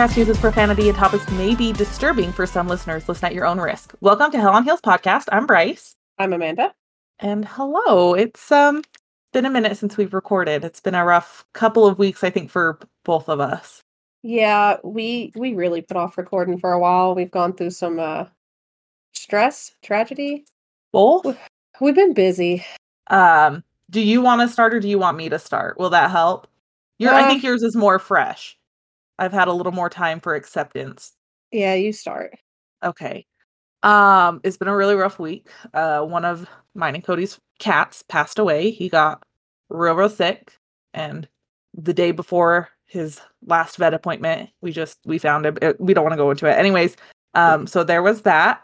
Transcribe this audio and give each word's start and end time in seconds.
podcast 0.00 0.16
uses 0.16 0.38
profanity 0.38 0.88
and 0.88 0.96
topics 0.96 1.30
may 1.32 1.54
be 1.54 1.74
disturbing 1.74 2.32
for 2.32 2.46
some 2.46 2.66
listeners. 2.66 3.06
Listen 3.06 3.26
at 3.26 3.34
your 3.34 3.44
own 3.44 3.60
risk. 3.60 3.92
Welcome 4.00 4.30
to 4.30 4.40
Hell 4.40 4.54
on 4.54 4.64
Heels 4.64 4.80
podcast. 4.80 5.24
I'm 5.30 5.44
Bryce. 5.44 5.94
I'm 6.18 6.32
Amanda. 6.32 6.72
And 7.18 7.44
hello. 7.44 8.14
It's 8.14 8.50
um 8.50 8.82
been 9.34 9.44
a 9.44 9.50
minute 9.50 9.76
since 9.76 9.98
we've 9.98 10.14
recorded. 10.14 10.64
It's 10.64 10.80
been 10.80 10.94
a 10.94 11.04
rough 11.04 11.44
couple 11.52 11.86
of 11.86 11.98
weeks, 11.98 12.24
I 12.24 12.30
think, 12.30 12.50
for 12.50 12.78
both 13.04 13.28
of 13.28 13.40
us. 13.40 13.82
Yeah, 14.22 14.78
we 14.82 15.34
we 15.36 15.52
really 15.52 15.82
put 15.82 15.98
off 15.98 16.16
recording 16.16 16.58
for 16.58 16.72
a 16.72 16.80
while. 16.80 17.14
We've 17.14 17.30
gone 17.30 17.52
through 17.52 17.72
some 17.72 18.00
uh 18.00 18.24
stress, 19.12 19.72
tragedy. 19.82 20.46
Both? 20.92 21.38
We've 21.78 21.94
been 21.94 22.14
busy. 22.14 22.64
Um, 23.08 23.62
do 23.90 24.00
you 24.00 24.22
want 24.22 24.40
to 24.40 24.48
start 24.48 24.72
or 24.72 24.80
do 24.80 24.88
you 24.88 24.98
want 24.98 25.18
me 25.18 25.28
to 25.28 25.38
start? 25.38 25.78
Will 25.78 25.90
that 25.90 26.10
help? 26.10 26.46
Your 26.98 27.12
I 27.12 27.24
Uh, 27.24 27.28
think 27.28 27.42
yours 27.42 27.62
is 27.62 27.76
more 27.76 27.98
fresh. 27.98 28.56
I've 29.20 29.32
had 29.32 29.48
a 29.48 29.52
little 29.52 29.72
more 29.72 29.90
time 29.90 30.18
for 30.18 30.34
acceptance. 30.34 31.12
Yeah, 31.52 31.74
you 31.74 31.92
start. 31.92 32.34
Okay. 32.82 33.26
Um, 33.82 34.40
it's 34.42 34.56
been 34.56 34.68
a 34.68 34.76
really 34.76 34.94
rough 34.94 35.18
week. 35.18 35.48
Uh, 35.74 36.00
one 36.02 36.24
of 36.24 36.48
mine 36.74 36.94
and 36.94 37.04
Cody's 37.04 37.38
cats 37.58 38.02
passed 38.02 38.38
away. 38.38 38.70
He 38.70 38.88
got 38.88 39.22
real, 39.68 39.94
real 39.94 40.08
sick, 40.08 40.52
and 40.94 41.28
the 41.74 41.94
day 41.94 42.10
before 42.12 42.70
his 42.86 43.20
last 43.46 43.76
vet 43.76 43.94
appointment, 43.94 44.50
we 44.62 44.72
just 44.72 44.98
we 45.04 45.18
found 45.18 45.46
him. 45.46 45.58
it- 45.62 45.80
we 45.80 45.94
don't 45.94 46.04
want 46.04 46.12
to 46.14 46.18
go 46.18 46.30
into 46.30 46.46
it, 46.46 46.58
anyways. 46.58 46.96
Um, 47.34 47.66
so 47.66 47.84
there 47.84 48.02
was 48.02 48.22
that, 48.22 48.62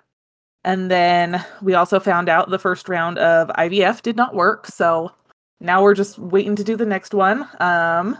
and 0.64 0.90
then 0.90 1.44
we 1.62 1.74
also 1.74 2.00
found 2.00 2.28
out 2.28 2.50
the 2.50 2.58
first 2.58 2.88
round 2.88 3.18
of 3.18 3.48
IVF 3.58 4.02
did 4.02 4.16
not 4.16 4.34
work. 4.34 4.66
So 4.66 5.12
now 5.60 5.82
we're 5.82 5.94
just 5.94 6.18
waiting 6.18 6.56
to 6.56 6.64
do 6.64 6.76
the 6.76 6.84
next 6.86 7.14
one. 7.14 7.46
Um, 7.60 8.18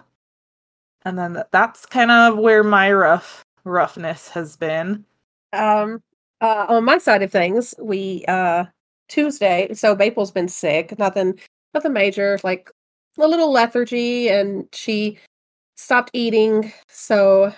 and 1.07 1.19
then 1.19 1.43
that's 1.53 1.87
kind 1.87 2.11
of 2.11 2.37
where 2.39 2.65
my 2.65 2.93
rough 2.93 3.45
roughness 3.65 4.29
has 4.31 4.57
been. 4.57 5.05
Um 5.55 6.03
uh 6.43 6.67
on 6.69 6.85
my 6.85 6.99
side 6.99 7.23
of 7.23 7.33
things, 7.33 7.75
we 7.81 8.25
uh 8.29 8.67
Tuesday, 9.09 9.73
so 9.75 9.95
Maple's 9.97 10.33
been 10.33 10.49
sick, 10.49 10.99
nothing 10.99 11.39
nothing 11.75 11.93
major, 11.95 12.39
like 12.45 12.71
a 13.19 13.27
little 13.29 13.53
lethargy 13.53 14.29
and 14.29 14.69
she 14.75 15.19
stopped 15.77 16.11
eating, 16.15 16.73
so 16.89 17.53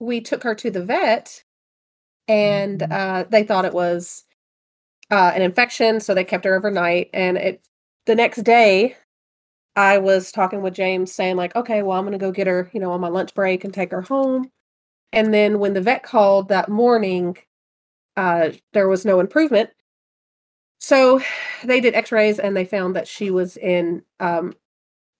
we 0.00 0.20
took 0.20 0.42
her 0.44 0.54
to 0.54 0.70
the 0.70 0.84
vet 0.84 1.42
and 2.28 2.80
Mhm. 2.80 2.92
uh 2.92 3.24
they 3.30 3.42
thought 3.44 3.64
it 3.66 3.74
was 3.74 4.24
uh 5.10 5.32
an 5.34 5.42
infection, 5.42 6.00
so 6.00 6.14
they 6.14 6.24
kept 6.24 6.44
her 6.46 6.54
overnight 6.56 7.10
and 7.14 7.38
it 7.38 7.62
the 8.06 8.14
next 8.16 8.42
day 8.44 8.96
I 9.80 9.96
was 9.96 10.30
talking 10.30 10.60
with 10.60 10.74
James 10.74 11.10
saying 11.10 11.36
like, 11.36 11.56
okay, 11.56 11.82
well 11.82 11.98
I'm 11.98 12.04
gonna 12.04 12.18
go 12.18 12.32
get 12.32 12.46
her, 12.46 12.70
you 12.74 12.80
know, 12.80 12.92
on 12.92 13.00
my 13.00 13.08
lunch 13.08 13.34
break 13.34 13.64
and 13.64 13.72
take 13.72 13.92
her 13.92 14.02
home. 14.02 14.50
And 15.10 15.32
then 15.32 15.58
when 15.58 15.72
the 15.72 15.80
vet 15.80 16.02
called 16.02 16.48
that 16.48 16.68
morning, 16.68 17.38
uh, 18.14 18.50
there 18.74 18.88
was 18.88 19.06
no 19.06 19.20
improvement. 19.20 19.70
So 20.80 21.22
they 21.64 21.80
did 21.80 21.94
x 21.94 22.12
rays 22.12 22.38
and 22.38 22.54
they 22.54 22.66
found 22.66 22.94
that 22.94 23.08
she 23.08 23.30
was 23.30 23.56
in 23.56 24.02
um, 24.20 24.54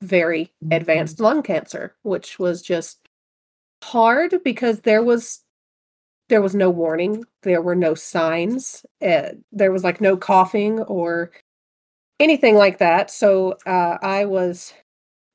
very 0.02 0.52
advanced 0.70 1.20
lung 1.20 1.42
cancer, 1.42 1.96
which 2.02 2.38
was 2.38 2.60
just 2.60 3.08
hard 3.82 4.34
because 4.44 4.80
there 4.80 5.02
was 5.02 5.40
there 6.28 6.42
was 6.42 6.54
no 6.54 6.68
warning 6.68 7.24
there 7.42 7.62
were 7.62 7.74
no 7.74 7.94
signs 7.94 8.84
uh, 9.00 9.30
there 9.52 9.72
was 9.72 9.82
like 9.82 10.02
no 10.02 10.18
coughing 10.18 10.80
or 10.80 11.30
anything 12.20 12.54
like 12.54 12.78
that 12.78 13.10
so 13.10 13.56
uh, 13.66 13.98
i 14.02 14.24
was 14.24 14.72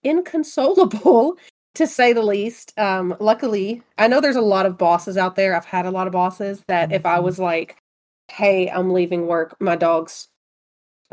inconsolable 0.04 1.38
to 1.76 1.88
say 1.88 2.14
the 2.14 2.22
least. 2.24 2.74
Um, 2.80 3.16
luckily, 3.20 3.84
I 3.98 4.08
know 4.08 4.22
there's 4.22 4.36
a 4.38 4.42
lot 4.42 4.66
of 4.66 4.78
bosses 4.78 5.18
out 5.18 5.36
there. 5.36 5.56
I've 5.56 5.66
had 5.66 5.86
a 5.86 5.92
lot 5.92 6.08
of 6.08 6.14
bosses 6.14 6.64
that 6.68 6.92
if 6.92 7.06
I 7.06 7.20
Mhm. 7.20 7.24
was 7.24 7.40
like, 7.40 7.78
"Hey, 8.30 8.70
I'm 8.70 8.92
leaving 8.94 9.28
work. 9.28 9.56
My 9.60 9.76
dog's 9.76 10.30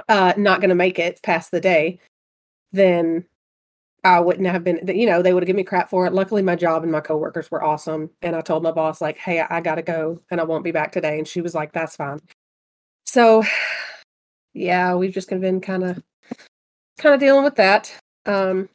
uh, 0.09 0.34
not 0.37 0.60
going 0.60 0.71
to 0.71 0.75
make 0.77 0.99
it 0.99 1.21
past 1.22 1.50
the 1.50 1.60
day," 1.60 2.00
then 2.72 3.27
I 4.04 4.21
wouldn't 4.21 4.49
have 4.49 4.65
been. 4.65 4.81
You 4.89 5.06
know, 5.06 5.22
they 5.22 5.33
would 5.34 5.43
have 5.44 5.49
given 5.49 5.59
me 5.59 5.65
crap 5.65 5.91
for 5.91 6.06
it. 6.06 6.15
Luckily, 6.15 6.43
my 6.43 6.56
job 6.56 6.83
and 6.84 6.93
my 6.93 7.00
coworkers 7.00 7.50
were 7.50 7.65
awesome, 7.65 8.10
and 8.22 8.37
I 8.37 8.41
told 8.43 8.62
my 8.65 8.72
boss 8.72 9.00
like, 9.03 9.19
"Hey, 9.19 9.41
I, 9.41 9.59
I 9.59 9.60
got 9.62 9.77
to 9.77 9.83
go, 9.83 10.21
and 10.31 10.41
I 10.41 10.44
won't 10.44 10.65
be 10.65 10.72
back 10.72 10.93
today," 10.93 11.19
and 11.19 11.28
she 11.28 11.41
was 11.43 11.54
like, 11.54 11.72
"That's 11.72 11.97
fine." 11.97 12.21
So, 13.06 13.44
yeah, 14.54 14.94
we've 14.94 15.12
just 15.14 15.28
been 15.28 15.60
kind 15.60 15.84
of 15.84 16.02
kind 16.98 17.14
of 17.14 17.20
dealing 17.20 17.44
with 17.44 17.56
that. 17.56 17.94
Um, 18.26 18.68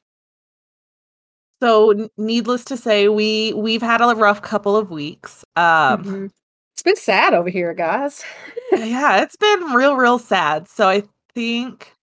So 1.62 2.10
needless 2.18 2.64
to 2.66 2.78
say, 2.78 3.10
we 3.10 3.54
we've 3.54 3.82
had 3.82 4.02
a 4.02 4.14
rough 4.16 4.42
couple 4.42 4.76
of 4.78 4.92
weeks. 4.92 5.44
Um 5.56 6.04
Mhm. 6.04 6.32
It's 6.74 6.84
been 6.84 6.96
sad 6.96 7.34
over 7.34 7.50
here, 7.50 7.74
guys. 7.74 8.24
yeah, 8.72 9.22
it's 9.24 9.36
been 9.36 9.62
real 9.74 9.96
real 9.96 10.20
sad. 10.20 10.68
So 10.68 10.88
I 10.88 11.04
think 11.34 11.94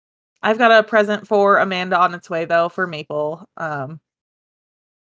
I've 0.43 0.59
got 0.59 0.73
a 0.73 0.83
present 0.83 1.27
for 1.29 1.59
Amanda 1.59 1.99
on 1.99 2.15
its 2.15 2.29
way 2.29 2.45
though 2.45 2.69
for 2.69 2.87
Maple. 2.87 3.49
Um 3.57 4.01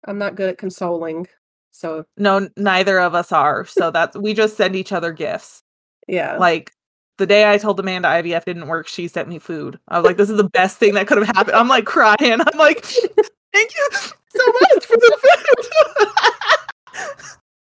I'm 0.06 0.18
not 0.18 0.36
good 0.36 0.50
at 0.52 0.58
consoling. 0.58 1.28
So, 1.72 2.06
no 2.18 2.48
neither 2.58 3.00
of 3.00 3.14
us 3.14 3.32
are. 3.32 3.66
So 3.66 3.92
that's 3.92 4.16
we 4.18 4.34
just 4.34 4.56
send 4.58 4.76
each 4.76 4.92
other 4.94 5.12
gifts. 5.12 5.62
yeah. 6.08 6.38
Like 6.38 6.72
the 7.18 7.26
day 7.26 7.50
I 7.50 7.58
told 7.58 7.80
Amanda 7.80 8.08
IVF 8.08 8.46
didn't 8.46 8.68
work, 8.68 8.88
she 8.88 9.08
sent 9.08 9.28
me 9.28 9.40
food. 9.40 9.80
I 9.88 10.00
was 10.00 10.06
like, 10.06 10.18
this 10.18 10.30
is 10.30 10.38
the 10.38 10.50
best 10.50 10.78
thing 10.78 10.94
that 10.94 11.08
could 11.08 11.18
have 11.18 11.28
happened. 11.36 11.56
I'm 11.56 11.68
like 11.68 11.86
crying. 11.86 12.18
I'm 12.22 12.58
like, 12.58 12.86
thank 12.86 13.74
you 13.76 13.90
so 13.92 14.46
much 14.46 14.86
for 14.86 14.98
the 14.98 15.18
food. 15.22 16.08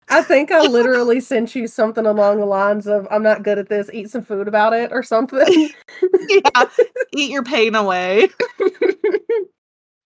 I 0.10 0.22
think 0.22 0.52
I 0.52 0.62
literally 0.68 1.20
sent 1.20 1.56
you 1.56 1.68
something 1.68 2.06
along 2.06 2.40
the 2.40 2.46
lines 2.46 2.88
of 2.88 3.08
I'm 3.10 3.24
not 3.24 3.44
good 3.44 3.58
at 3.58 3.70
this, 3.70 3.90
eat 3.92 4.10
some 4.10 4.24
food 4.24 4.48
about 4.48 4.74
it 4.74 4.92
or 4.92 5.04
something. 5.04 5.70
yeah, 6.30 6.66
eat 7.14 7.32
your 7.32 7.44
pain 7.44 7.76
away. 7.76 8.30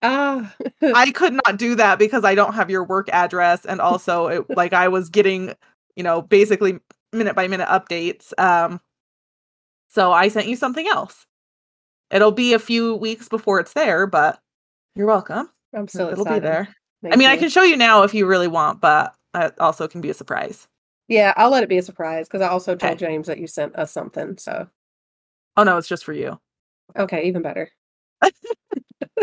Ah, 0.04 0.54
I 0.96 1.12
could 1.12 1.34
not 1.34 1.58
do 1.58 1.76
that 1.76 1.98
because 2.00 2.24
I 2.24 2.36
don't 2.36 2.54
have 2.54 2.70
your 2.70 2.84
work 2.84 3.10
address 3.10 3.66
and 3.66 3.82
also 3.82 4.28
it, 4.28 4.46
like 4.56 4.72
I 4.72 4.88
was 4.88 5.10
getting, 5.10 5.54
you 5.96 6.04
know, 6.04 6.22
basically 6.22 6.80
minute 7.12 7.36
by 7.36 7.48
minute 7.48 7.68
updates. 7.68 8.32
Um 8.38 8.80
so 9.90 10.12
I 10.12 10.28
sent 10.28 10.48
you 10.48 10.56
something 10.56 10.88
else. 10.88 11.26
It'll 12.12 12.32
be 12.32 12.54
a 12.54 12.60
few 12.60 12.96
weeks 12.96 13.28
before 13.30 13.60
it's 13.60 13.74
there, 13.74 14.08
but 14.08 14.40
you're 14.96 15.08
welcome. 15.08 15.50
I'm 15.76 15.88
so 15.88 16.10
It'll 16.10 16.24
excited. 16.24 16.42
be 16.42 16.48
there. 16.48 16.68
I 17.04 17.10
Thank 17.10 17.20
mean, 17.20 17.30
I 17.30 17.38
can 17.38 17.50
show 17.50 17.64
you 17.64 17.78
now 17.78 18.04
if 18.04 18.14
you 18.14 18.26
really 18.26 18.48
want, 18.48 18.82
but 18.82 19.14
it 19.36 19.54
also 19.60 19.88
can 19.88 20.02
be 20.02 20.10
a 20.10 20.14
surprise. 20.14 20.68
Yeah, 21.08 21.34
I'll 21.38 21.50
let 21.52 21.64
it 21.64 21.70
be 21.70 21.78
a 21.78 21.84
surprise 21.84 22.28
because 22.28 22.42
I 22.42 22.48
also 22.50 22.76
told 22.76 22.94
Okay. 22.94 23.06
James 23.06 23.28
that 23.28 23.38
you 23.40 23.48
sent 23.48 23.76
us 23.76 23.92
something. 23.92 24.38
So, 24.38 24.68
Oh 25.56 25.64
no, 25.64 25.78
it's 25.78 25.88
just 25.88 26.06
for 26.06 26.14
you. 26.14 26.40
okay, 26.98 27.28
even 27.28 27.42
better. 27.42 27.70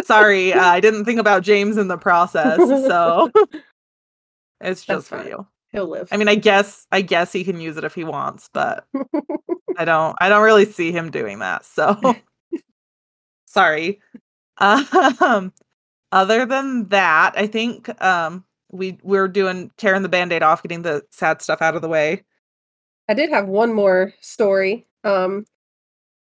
Sorry, 0.04 0.52
uh, 0.52 0.62
I 0.64 0.80
didn't 0.80 1.04
think 1.04 1.20
about 1.20 1.42
James 1.42 1.76
in 1.76 1.88
the 1.88 1.96
process, 1.98 2.58
so 2.86 3.30
it's 4.60 4.84
That's 4.86 4.86
just 4.86 5.08
for 5.08 5.16
fine. 5.16 5.28
you. 5.28 5.46
He'll 5.74 5.88
live. 5.88 6.08
I 6.12 6.16
mean, 6.18 6.28
I 6.28 6.36
guess 6.36 6.86
I 6.92 7.00
guess 7.00 7.32
he 7.32 7.42
can 7.42 7.60
use 7.60 7.76
it 7.76 7.82
if 7.82 7.96
he 7.96 8.04
wants, 8.04 8.48
but 8.52 8.86
I 9.76 9.84
don't 9.84 10.16
I 10.20 10.28
don't 10.28 10.44
really 10.44 10.66
see 10.66 10.92
him 10.92 11.10
doing 11.10 11.40
that. 11.40 11.64
So 11.64 12.00
sorry. 13.46 14.00
Um 14.58 15.52
other 16.12 16.46
than 16.46 16.88
that, 16.90 17.32
I 17.36 17.48
think 17.48 17.90
um 18.00 18.44
we 18.70 18.98
we're 19.02 19.26
doing 19.26 19.72
tearing 19.76 20.02
the 20.02 20.08
band-aid 20.08 20.44
off, 20.44 20.62
getting 20.62 20.82
the 20.82 21.02
sad 21.10 21.42
stuff 21.42 21.60
out 21.60 21.74
of 21.74 21.82
the 21.82 21.88
way. 21.88 22.22
I 23.08 23.14
did 23.14 23.30
have 23.30 23.48
one 23.48 23.72
more 23.74 24.12
story. 24.20 24.86
Um, 25.02 25.44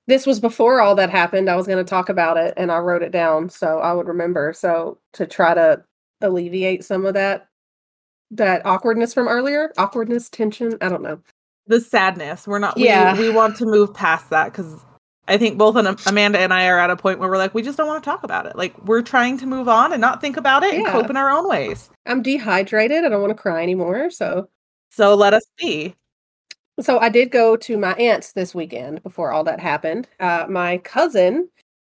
this 0.08 0.26
was 0.26 0.40
before 0.40 0.82
all 0.82 0.96
that 0.96 1.12
happened. 1.12 1.48
I 1.48 1.56
was 1.56 1.68
going 1.68 1.84
to 1.84 1.90
talk 1.90 2.10
about 2.10 2.38
it 2.38 2.56
and 2.58 2.72
I 2.72 2.80
wrote 2.80 3.04
it 3.04 3.12
down 3.12 3.50
so 3.50 3.80
I 3.80 3.94
would 3.94 4.08
remember. 4.08 4.52
So 4.52 4.98
to 5.14 5.26
try 5.26 5.54
to 5.54 5.84
alleviate 6.22 6.84
some 6.84 7.06
of 7.06 7.14
that 7.14 7.48
that 8.38 8.66
awkwardness 8.66 9.14
from 9.14 9.28
earlier, 9.28 9.72
awkwardness, 9.78 10.30
tension, 10.30 10.78
I 10.82 10.90
don't 10.90 11.04
know. 11.04 11.20
The 11.68 11.80
sadness. 11.80 12.48
We're 12.48 12.60
not 12.60 12.78
Yeah. 12.78 13.14
we, 13.18 13.30
we 13.30 13.30
want 13.30 13.56
to 13.58 13.66
move 13.66 13.94
past 13.94 14.30
that 14.32 14.46
because 14.52 14.84
I 15.28 15.38
think 15.38 15.58
both 15.58 15.78
Am- 15.78 15.96
Amanda 16.08 16.40
and 16.40 16.54
I 16.54 16.68
are 16.68 16.78
at 16.80 16.90
a 16.90 16.96
point 16.98 17.20
where 17.20 17.30
we're 17.30 17.38
like, 17.38 17.54
we 17.54 17.62
just 17.62 17.78
don't 17.78 17.88
want 17.88 18.04
to 18.04 18.10
talk 18.10 18.24
about 18.24 18.46
it. 18.46 18.56
Like 18.58 18.78
we're 18.86 19.02
trying 19.02 19.38
to 19.38 19.46
move 19.46 19.70
on 19.70 19.94
and 19.94 20.02
not 20.02 20.20
think 20.20 20.36
about 20.36 20.64
it 20.64 20.74
and 20.74 20.86
cope 20.88 21.10
in 21.10 21.16
our 21.16 21.30
own 21.32 21.48
ways. 21.48 21.90
I'm 22.06 22.22
dehydrated. 22.22 23.06
I 23.06 23.10
don't 23.10 23.22
want 23.22 23.32
to 23.36 23.42
cry 23.42 23.64
anymore. 23.64 24.10
So 24.10 24.50
So 24.90 25.16
let 25.16 25.34
us 25.34 25.46
be. 25.58 25.96
so 26.82 27.00
I 27.00 27.08
did 27.10 27.32
go 27.32 27.56
to 27.56 27.78
my 27.78 27.94
aunt's 27.94 28.34
this 28.34 28.54
weekend 28.54 29.02
before 29.04 29.32
all 29.32 29.46
that 29.46 29.60
happened. 29.62 30.10
Uh, 30.20 30.46
my 30.50 30.80
cousin 30.80 31.48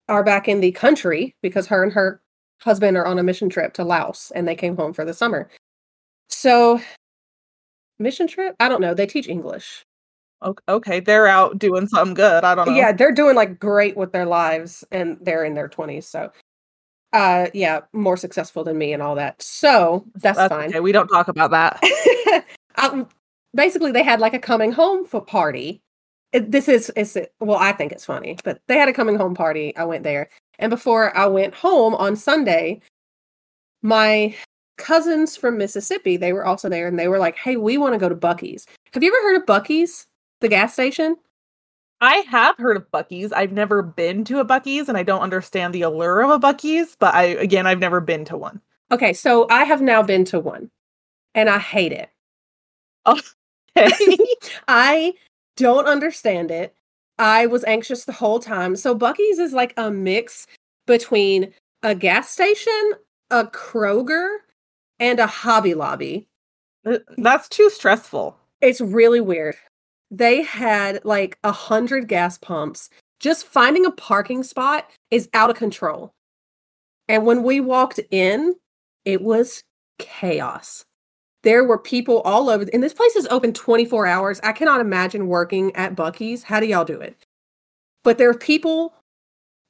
are 0.07 0.23
back 0.23 0.47
in 0.47 0.59
the 0.61 0.71
country 0.71 1.35
because 1.43 1.67
her 1.67 1.83
and 1.83 1.93
her 1.93 2.21
husband 2.61 2.97
are 2.97 3.05
on 3.05 3.19
a 3.19 3.23
mission 3.23 3.47
trip 3.49 3.73
to 3.73 3.83
Laos 3.83 4.31
and 4.33 4.47
they 4.47 4.55
came 4.55 4.75
home 4.75 4.93
for 4.93 5.05
the 5.05 5.13
summer. 5.13 5.47
So 6.29 6.79
mission 7.99 8.27
trip? 8.27 8.55
I 8.59 8.69
don't 8.69 8.81
know. 8.81 8.93
They 8.93 9.05
teach 9.07 9.27
English. 9.27 9.85
Okay, 10.69 11.01
they're 11.01 11.27
out 11.27 11.59
doing 11.59 11.87
something 11.87 12.13
good. 12.13 12.45
I 12.45 12.55
don't 12.55 12.67
know. 12.67 12.75
Yeah, 12.75 12.93
they're 12.93 13.11
doing 13.11 13.35
like 13.35 13.59
great 13.59 13.97
with 13.97 14.13
their 14.13 14.25
lives 14.25 14.85
and 14.91 15.17
they're 15.21 15.43
in 15.43 15.53
their 15.53 15.67
20s. 15.67 16.05
So 16.05 16.31
uh 17.11 17.47
yeah, 17.53 17.81
more 17.91 18.15
successful 18.15 18.63
than 18.63 18.77
me 18.77 18.93
and 18.93 19.01
all 19.03 19.15
that. 19.15 19.41
So 19.41 20.05
that's, 20.15 20.37
That's 20.37 20.53
fine. 20.53 20.69
okay. 20.69 20.79
We 20.79 20.91
don't 20.91 21.07
talk 21.07 21.27
about 21.27 21.51
that. 21.51 22.45
um, 22.75 23.09
basically, 23.53 23.91
they 23.91 24.03
had 24.03 24.19
like 24.19 24.33
a 24.33 24.39
coming 24.39 24.71
home 24.71 25.05
for 25.05 25.19
party. 25.19 25.81
It- 26.31 26.51
this 26.51 26.69
is 26.69 26.89
is 26.91 27.17
well, 27.39 27.57
I 27.57 27.71
think 27.73 27.91
it's 27.91 28.05
funny, 28.05 28.37
but 28.43 28.61
they 28.67 28.77
had 28.77 28.87
a 28.87 28.93
coming 28.93 29.15
home 29.15 29.35
party. 29.35 29.75
I 29.75 29.83
went 29.85 30.03
there, 30.03 30.29
and 30.59 30.69
before 30.69 31.15
I 31.17 31.25
went 31.25 31.55
home 31.55 31.95
on 31.95 32.15
Sunday, 32.15 32.81
my 33.81 34.35
cousins 34.79 35.37
from 35.37 35.57
Mississippi 35.57 36.17
they 36.17 36.33
were 36.33 36.45
also 36.45 36.69
there, 36.69 36.87
and 36.87 36.97
they 36.97 37.07
were 37.07 37.19
like, 37.19 37.35
"Hey, 37.35 37.55
we 37.57 37.77
want 37.77 37.93
to 37.93 37.99
go 37.99 38.09
to 38.09 38.15
Buc-ee's. 38.15 38.65
Have 38.93 39.03
you 39.03 39.13
ever 39.15 39.27
heard 39.27 39.41
of 39.41 39.45
Buc-ee's, 39.45 40.07
the 40.41 40.47
gas 40.47 40.73
station?" 40.73 41.17
I 42.01 42.23
have 42.29 42.57
heard 42.57 42.77
of 42.77 42.89
Buc-ee's. 42.91 43.33
I've 43.33 43.51
never 43.51 43.81
been 43.81 44.23
to 44.25 44.39
a 44.39 44.45
Buc-ee's 44.45 44.87
and 44.87 44.97
I 44.97 45.03
don't 45.03 45.21
understand 45.21 45.73
the 45.73 45.81
allure 45.81 46.21
of 46.21 46.29
a 46.29 46.39
Buc-ee's, 46.39 46.95
but 46.97 47.13
I 47.13 47.23
again 47.23 47.67
I've 47.67 47.79
never 47.79 47.99
been 47.99 48.25
to 48.25 48.37
one. 48.37 48.61
Okay, 48.91 49.13
so 49.13 49.47
I 49.49 49.65
have 49.65 49.81
now 49.81 50.01
been 50.01 50.25
to 50.25 50.39
one, 50.39 50.71
and 51.35 51.49
I 51.49 51.59
hate 51.59 51.91
it. 51.91 52.09
Okay. 53.05 53.21
I 54.67 55.13
don't 55.57 55.87
understand 55.87 56.51
it. 56.51 56.73
I 57.19 57.45
was 57.45 57.65
anxious 57.65 58.05
the 58.05 58.13
whole 58.13 58.39
time. 58.39 58.75
So 58.75 58.97
Buc-ee's 58.97 59.39
is 59.39 59.53
like 59.53 59.73
a 59.77 59.91
mix 59.91 60.47
between 60.87 61.53
a 61.83 61.93
gas 61.93 62.29
station, 62.29 62.93
a 63.29 63.45
Kroger, 63.45 64.37
and 64.99 65.19
a 65.19 65.27
Hobby 65.27 65.73
Lobby. 65.73 66.27
That's 67.17 67.49
too 67.49 67.69
stressful. 67.69 68.37
It's 68.61 68.81
really 68.81 69.21
weird. 69.21 69.55
They 70.11 70.41
had 70.41 71.03
like 71.05 71.37
a 71.43 71.51
hundred 71.51 72.07
gas 72.07 72.37
pumps. 72.37 72.89
Just 73.19 73.45
finding 73.45 73.85
a 73.85 73.91
parking 73.91 74.43
spot 74.43 74.89
is 75.11 75.29
out 75.33 75.49
of 75.49 75.55
control. 75.55 76.13
And 77.07 77.25
when 77.25 77.43
we 77.43 77.59
walked 77.59 77.99
in, 78.11 78.55
it 79.05 79.21
was 79.21 79.63
chaos. 79.97 80.85
There 81.43 81.63
were 81.63 81.77
people 81.77 82.21
all 82.21 82.49
over, 82.49 82.65
and 82.73 82.83
this 82.83 82.93
place 82.93 83.15
is 83.15 83.27
open 83.27 83.53
24 83.53 84.05
hours. 84.05 84.39
I 84.43 84.51
cannot 84.51 84.81
imagine 84.81 85.27
working 85.27 85.75
at 85.75 85.95
Buc-ee's. 85.95 86.43
How 86.43 86.59
do 86.59 86.65
y'all 86.65 86.85
do 86.85 86.99
it? 86.99 87.15
But 88.03 88.17
there 88.17 88.29
are 88.29 88.37
people 88.37 88.93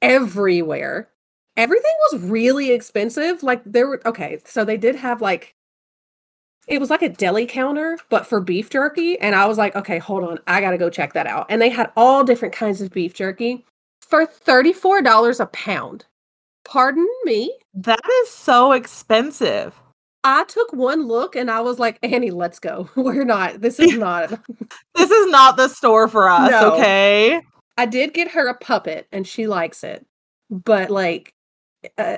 everywhere. 0.02 1.10
Everything 1.59 1.91
was 2.11 2.21
really 2.21 2.71
expensive. 2.71 3.44
Like 3.44 3.61
there 3.65 3.88
were 3.88 4.01
okay, 4.06 4.39
so 4.45 4.63
they 4.63 4.77
did 4.77 4.95
have 4.95 5.21
like 5.21 5.56
it 6.67 6.79
was 6.79 6.89
like 6.89 7.01
a 7.01 7.09
deli 7.09 7.45
counter, 7.45 7.97
but 8.09 8.25
for 8.25 8.39
beef 8.39 8.69
jerky. 8.69 9.19
And 9.19 9.35
I 9.35 9.45
was 9.45 9.57
like, 9.57 9.75
okay, 9.75 9.97
hold 9.97 10.23
on, 10.23 10.39
I 10.47 10.61
gotta 10.61 10.77
go 10.77 10.89
check 10.89 11.13
that 11.13 11.27
out. 11.27 11.47
And 11.50 11.61
they 11.61 11.69
had 11.69 11.91
all 11.97 12.23
different 12.23 12.53
kinds 12.53 12.81
of 12.81 12.91
beef 12.91 13.13
jerky 13.13 13.65
for 14.01 14.25
$34 14.25 15.39
a 15.39 15.45
pound. 15.47 16.06
Pardon 16.63 17.07
me? 17.25 17.53
That 17.73 18.00
is 18.23 18.29
so 18.29 18.71
expensive. 18.71 19.73
I 20.23 20.44
took 20.45 20.71
one 20.73 21.07
look 21.07 21.35
and 21.35 21.50
I 21.50 21.61
was 21.61 21.79
like, 21.79 21.97
Annie, 22.03 22.31
let's 22.31 22.59
go. 22.59 22.89
We're 22.95 23.25
not, 23.25 23.61
this 23.61 23.79
is 23.79 23.94
not. 23.97 24.29
This 24.95 25.09
is 25.11 25.27
not 25.31 25.57
the 25.57 25.67
store 25.69 26.07
for 26.07 26.29
us, 26.29 26.51
No. 26.51 26.73
okay? 26.73 27.41
I 27.77 27.85
did 27.85 28.13
get 28.13 28.31
her 28.31 28.47
a 28.47 28.53
puppet 28.53 29.07
and 29.11 29.25
she 29.27 29.47
likes 29.47 29.83
it, 29.83 30.06
but 30.50 30.89
like, 30.89 31.33
uh, 31.98 32.18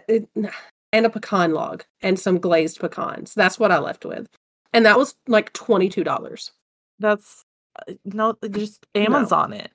and 0.94 1.06
a 1.06 1.10
pecan 1.10 1.54
log 1.54 1.84
and 2.02 2.20
some 2.20 2.40
glazed 2.40 2.80
pecans. 2.80 3.34
That's 3.34 3.60
what 3.60 3.72
I 3.72 3.80
left 3.80 4.06
with. 4.06 4.28
And 4.74 4.86
that 4.86 4.98
was 4.98 5.16
like 5.28 5.54
$22. 5.54 6.52
That's 7.00 7.44
uh, 7.88 7.94
no 8.06 8.36
just 8.52 8.86
Amazon 8.96 9.54
it. 9.54 9.72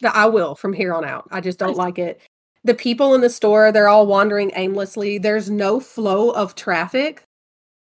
that 0.00 0.14
I 0.14 0.26
will 0.26 0.54
from 0.54 0.72
here 0.72 0.94
on 0.94 1.04
out. 1.04 1.28
I 1.30 1.40
just 1.40 1.58
don't 1.58 1.70
Nice. 1.70 1.76
like 1.78 1.98
it. 1.98 2.20
The 2.64 2.74
people 2.74 3.14
in 3.14 3.20
the 3.20 3.30
store, 3.30 3.70
they're 3.70 3.88
all 3.88 4.06
wandering 4.06 4.50
aimlessly. 4.56 5.18
There's 5.18 5.48
no 5.48 5.78
flow 5.78 6.30
of 6.30 6.54
traffic, 6.56 7.22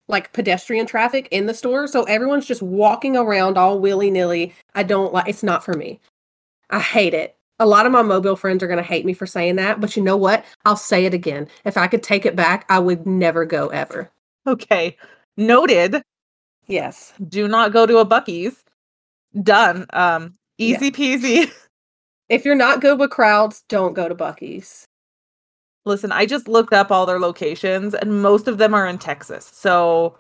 like 0.09 0.32
pedestrian 0.32 0.87
traffic 0.87 1.27
in 1.32 1.47
the 1.47 1.55
store. 1.55 1.88
So 1.88 2.05
everyone's 2.05 2.47
just 2.47 2.62
walking 2.62 3.17
around 3.17 3.59
all 3.59 3.81
willy 3.81 4.11
nilly. 4.11 4.55
I 4.75 4.82
don't 4.85 5.12
like 5.12 5.29
it's 5.29 5.43
not 5.43 5.65
for 5.65 5.75
me. 5.75 5.99
I 6.71 6.79
hate 6.81 7.15
it. 7.15 7.35
A 7.60 7.66
lot 7.66 7.86
of 7.86 7.92
my 7.92 8.02
mobile 8.02 8.36
friends 8.36 8.62
are 8.62 8.66
going 8.66 8.78
to 8.78 8.82
hate 8.82 9.04
me 9.06 9.12
for 9.14 9.26
saying 9.26 9.56
that, 9.56 9.80
but 9.80 9.96
you 9.96 10.02
know 10.02 10.16
what? 10.16 10.44
I'll 10.64 10.76
say 10.76 11.04
it 11.06 11.14
again. 11.14 11.46
If 11.64 11.76
I 11.76 11.86
could 11.86 12.02
take 12.02 12.26
it 12.26 12.34
back, 12.34 12.64
I 12.68 12.78
would 12.80 13.06
never 13.06 13.44
go 13.44 13.68
ever. 13.68 14.10
Okay. 14.46 14.96
Noted. 15.36 16.02
Yes. 16.66 17.12
Do 17.28 17.46
not 17.48 17.72
go 17.72 17.86
to 17.86 17.98
a 17.98 18.06
Buc-ee's. 18.06 18.64
Done. 19.42 19.86
Um 19.92 20.34
Yeah. 20.64 20.76
easy 20.76 20.90
peasy. 20.90 21.52
If 22.30 22.44
you're 22.44 22.54
not 22.54 22.80
good 22.80 22.98
with 22.98 23.10
crowds, 23.10 23.64
don't 23.68 23.94
go 23.94 24.08
to 24.08 24.14
Buc-ee's. 24.14 24.86
Listen, 25.84 26.12
I 26.12 26.26
just 26.26 26.48
looked 26.48 26.72
up 26.72 26.90
all 26.92 27.06
their 27.06 27.18
locations 27.20 27.94
and 27.94 28.22
most 28.22 28.48
of 28.48 28.58
them 28.58 28.74
are 28.74 28.86
in 28.86 28.98
Texas. 28.98 29.50
So 29.52 30.16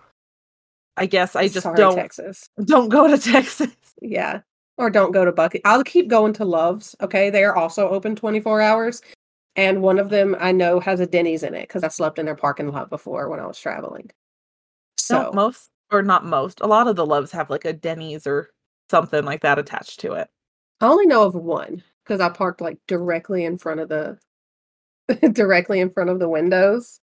I 0.96 1.06
guess 1.06 1.36
I 1.36 1.48
just 1.48 1.62
Sorry, 1.62 1.76
don't 1.76 1.94
Texas. 1.94 2.48
don't 2.64 2.88
go 2.90 3.08
to 3.08 3.18
Texas. 3.32 3.70
Yeah. 4.02 4.40
Or 4.80 4.88
don't 4.88 5.12
go 5.12 5.26
to 5.26 5.32
Bucky. 5.32 5.60
I'll 5.66 5.84
keep 5.84 6.08
going 6.08 6.32
to 6.32 6.44
Love's. 6.46 6.96
Okay. 7.02 7.28
They 7.28 7.44
are 7.44 7.54
also 7.54 7.88
open 7.90 8.16
24 8.16 8.62
hours. 8.62 9.02
And 9.54 9.82
one 9.82 9.98
of 9.98 10.08
them 10.08 10.34
I 10.40 10.52
know 10.52 10.80
has 10.80 11.00
a 11.00 11.06
Denny's 11.06 11.42
in 11.42 11.54
it 11.54 11.68
because 11.68 11.84
I 11.84 11.88
slept 11.88 12.18
in 12.18 12.24
their 12.24 12.34
parking 12.34 12.72
lot 12.72 12.88
before 12.88 13.28
when 13.28 13.40
I 13.40 13.46
was 13.46 13.58
traveling. 13.58 14.10
So 14.96 15.30
most 15.34 15.68
or 15.92 16.02
not 16.02 16.24
most, 16.24 16.60
a 16.60 16.66
lot 16.66 16.88
of 16.88 16.96
the 16.96 17.04
loves 17.04 17.30
have 17.32 17.50
like 17.50 17.66
a 17.66 17.74
Denny's 17.74 18.26
or 18.26 18.50
something 18.90 19.24
like 19.24 19.42
that 19.42 19.58
attached 19.58 20.00
to 20.00 20.12
it. 20.14 20.28
I 20.80 20.86
only 20.86 21.04
know 21.06 21.24
of 21.24 21.34
one 21.34 21.82
because 22.04 22.20
I 22.20 22.30
parked 22.30 22.62
like 22.62 22.78
directly 22.86 23.44
in 23.44 23.58
front 23.58 23.80
of 23.80 23.90
the 23.90 24.18
directly 25.32 25.80
in 25.80 25.90
front 25.90 26.08
of 26.08 26.20
the 26.20 26.28
windows. 26.28 27.00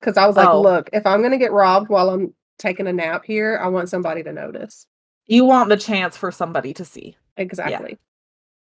Because 0.00 0.16
I 0.16 0.26
was 0.26 0.36
like, 0.36 0.48
Oh. 0.48 0.60
look, 0.60 0.90
if 0.92 1.06
I'm 1.06 1.22
gonna 1.22 1.38
get 1.38 1.50
robbed 1.50 1.88
while 1.88 2.10
I'm 2.10 2.34
taking 2.58 2.86
a 2.86 2.92
nap 2.92 3.24
here, 3.24 3.58
I 3.60 3.66
want 3.66 3.88
somebody 3.88 4.22
to 4.22 4.32
notice. 4.32 4.86
You 5.26 5.44
want 5.44 5.68
the 5.68 5.76
chance 5.76 6.16
for 6.16 6.30
somebody 6.30 6.74
to 6.74 6.84
see. 6.84 7.16
Exactly. 7.36 7.98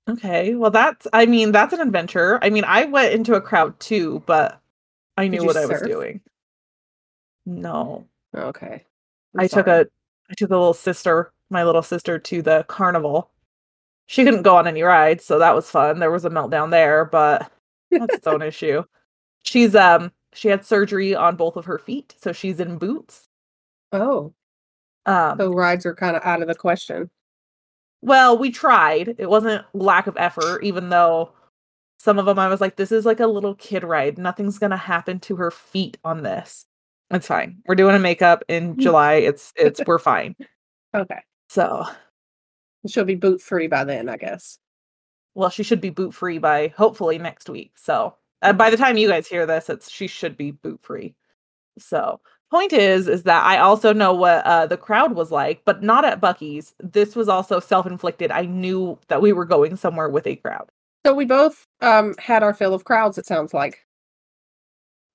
Okay. 0.10 0.56
Well, 0.56 0.72
that's, 0.72 1.06
I 1.12 1.26
mean, 1.26 1.52
that's 1.52 1.74
an 1.74 1.82
adventure. 1.82 2.40
I 2.42 2.50
mean, 2.50 2.64
I 2.64 2.86
went 2.86 3.14
into 3.14 3.36
a 3.36 3.42
crowd 3.42 3.80
too, 3.80 4.24
but 4.26 4.60
I 5.18 5.28
knew 5.28 5.44
what 5.44 5.58
I 5.58 5.66
was 5.66 5.82
doing. 5.82 6.22
No. 7.46 8.08
Okay. 8.36 8.86
I'm 9.36 9.42
I 9.42 9.48
took 9.48 9.68
a, 9.68 9.88
I 10.30 10.34
took 10.36 10.50
a 10.50 10.58
little 10.58 10.74
sister, 10.74 11.34
my 11.50 11.64
little 11.64 11.82
sister 11.82 12.20
to 12.20 12.42
the 12.42 12.66
carnival. 12.68 13.32
She 14.06 14.24
couldn't 14.24 14.44
go 14.44 14.56
on 14.56 14.68
any 14.68 14.84
rides, 14.84 15.26
so 15.26 15.40
that 15.40 15.54
was 15.54 15.70
fun. 15.70 16.00
There 16.00 16.12
was 16.12 16.24
a 16.24 16.30
meltdown 16.30 16.72
there, 16.72 17.04
but 17.04 17.52
that's 17.92 18.16
its 18.16 18.28
own 18.28 18.42
issue. 18.44 18.84
She's, 19.44 19.76
um, 19.76 20.14
she 20.34 20.48
had 20.48 20.66
surgery 20.66 21.14
on 21.16 21.36
both 21.36 21.58
of 21.58 21.66
her 21.66 21.78
feet, 21.78 22.16
so 22.18 22.32
she's 22.32 22.62
in 22.62 22.78
boots. 22.78 23.28
Oh, 23.92 24.34
Um, 25.08 25.38
so 25.40 25.52
rides 25.54 25.86
are 25.88 25.96
kind 25.96 26.16
of 26.16 26.24
out 26.24 26.42
of 26.44 26.48
the 26.48 26.56
question. 26.56 27.10
Well, 28.02 28.38
we 28.38 28.52
tried. 28.52 29.16
It 29.18 29.30
wasn't 29.30 29.66
lack 29.74 30.08
of 30.08 30.16
effort, 30.18 30.64
even 30.64 30.90
though 30.90 31.32
some 32.00 32.20
of 32.20 32.26
them 32.28 32.38
I 32.40 32.48
was 32.48 32.62
like, 32.62 32.76
this 32.76 32.92
is 32.92 33.06
like 33.06 33.20
a 33.20 33.28
little 33.28 33.56
kid 33.56 33.84
ride. 33.84 34.18
Nothing's 34.20 34.60
gonna 34.60 34.78
happen 34.78 35.20
to 35.22 35.36
her 35.38 35.50
feet 35.52 35.98
on 36.04 36.22
this. 36.24 36.66
It's 37.12 37.28
fine. 37.28 37.58
We're 37.66 37.76
doing 37.76 37.96
a 37.96 38.00
makeup 38.00 38.44
in 38.50 38.78
July. 38.80 39.16
It's 39.16 39.54
it's 39.56 39.82
we're 39.88 40.00
fine. 40.00 40.36
Okay. 40.96 41.20
So 41.50 41.86
She'll 42.88 43.04
be 43.06 43.16
boot 43.16 43.42
free 43.42 43.68
by 43.68 43.84
then, 43.84 44.10
I 44.10 44.18
guess. 44.18 44.60
well, 45.36 45.50
she 45.50 45.64
should 45.64 45.82
be 45.82 45.90
boot 45.90 46.14
free 46.14 46.38
by 46.40 46.70
hopefully 46.78 47.18
next 47.20 47.50
week. 47.50 47.74
So 47.76 48.16
uh, 48.42 48.54
by 48.54 48.70
the 48.70 48.78
time 48.78 48.98
you 48.98 49.08
guys 49.10 49.28
hear 49.28 49.46
this, 49.46 49.70
it's 49.70 49.90
she 49.92 50.08
should 50.08 50.38
be 50.38 50.52
boot 50.52 50.80
free. 50.84 51.16
So 51.80 52.22
point 52.50 52.74
is 52.74 53.08
is 53.08 53.24
that 53.24 53.44
I 53.44 53.58
also 53.58 53.94
know 53.94 54.14
what 54.14 54.46
uh, 54.46 54.66
the 54.66 54.78
crowd 54.78 55.14
was 55.14 55.32
like, 55.32 55.62
but 55.66 55.84
not 55.84 56.06
at 56.06 56.22
Buc-ee's. 56.22 56.74
This 56.80 57.16
was 57.16 57.28
also 57.30 57.60
self 57.60 57.86
inflicted. 57.86 58.32
I 58.32 58.44
knew 58.44 58.98
that 59.08 59.22
we 59.22 59.34
were 59.34 59.46
going 59.46 59.76
somewhere 59.76 60.10
with 60.10 60.28
a 60.28 60.36
crowd. 60.38 60.70
So 61.06 61.14
we 61.14 61.26
both 61.26 61.66
um 61.82 62.16
had 62.20 62.44
our 62.44 62.54
fill 62.54 62.74
of 62.74 62.86
crowds, 62.86 63.18
it 63.18 63.26
sounds 63.26 63.54
like. 63.54 63.86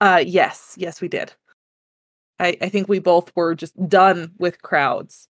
Uh 0.00 0.22
yes, 0.26 0.74
yes 0.78 1.00
we 1.00 1.08
did. 1.08 1.32
I 2.38 2.56
I 2.60 2.68
think 2.68 2.88
we 2.88 2.98
both 2.98 3.32
were 3.36 3.54
just 3.54 3.74
done 3.88 4.32
with 4.38 4.62
crowds. 4.62 5.28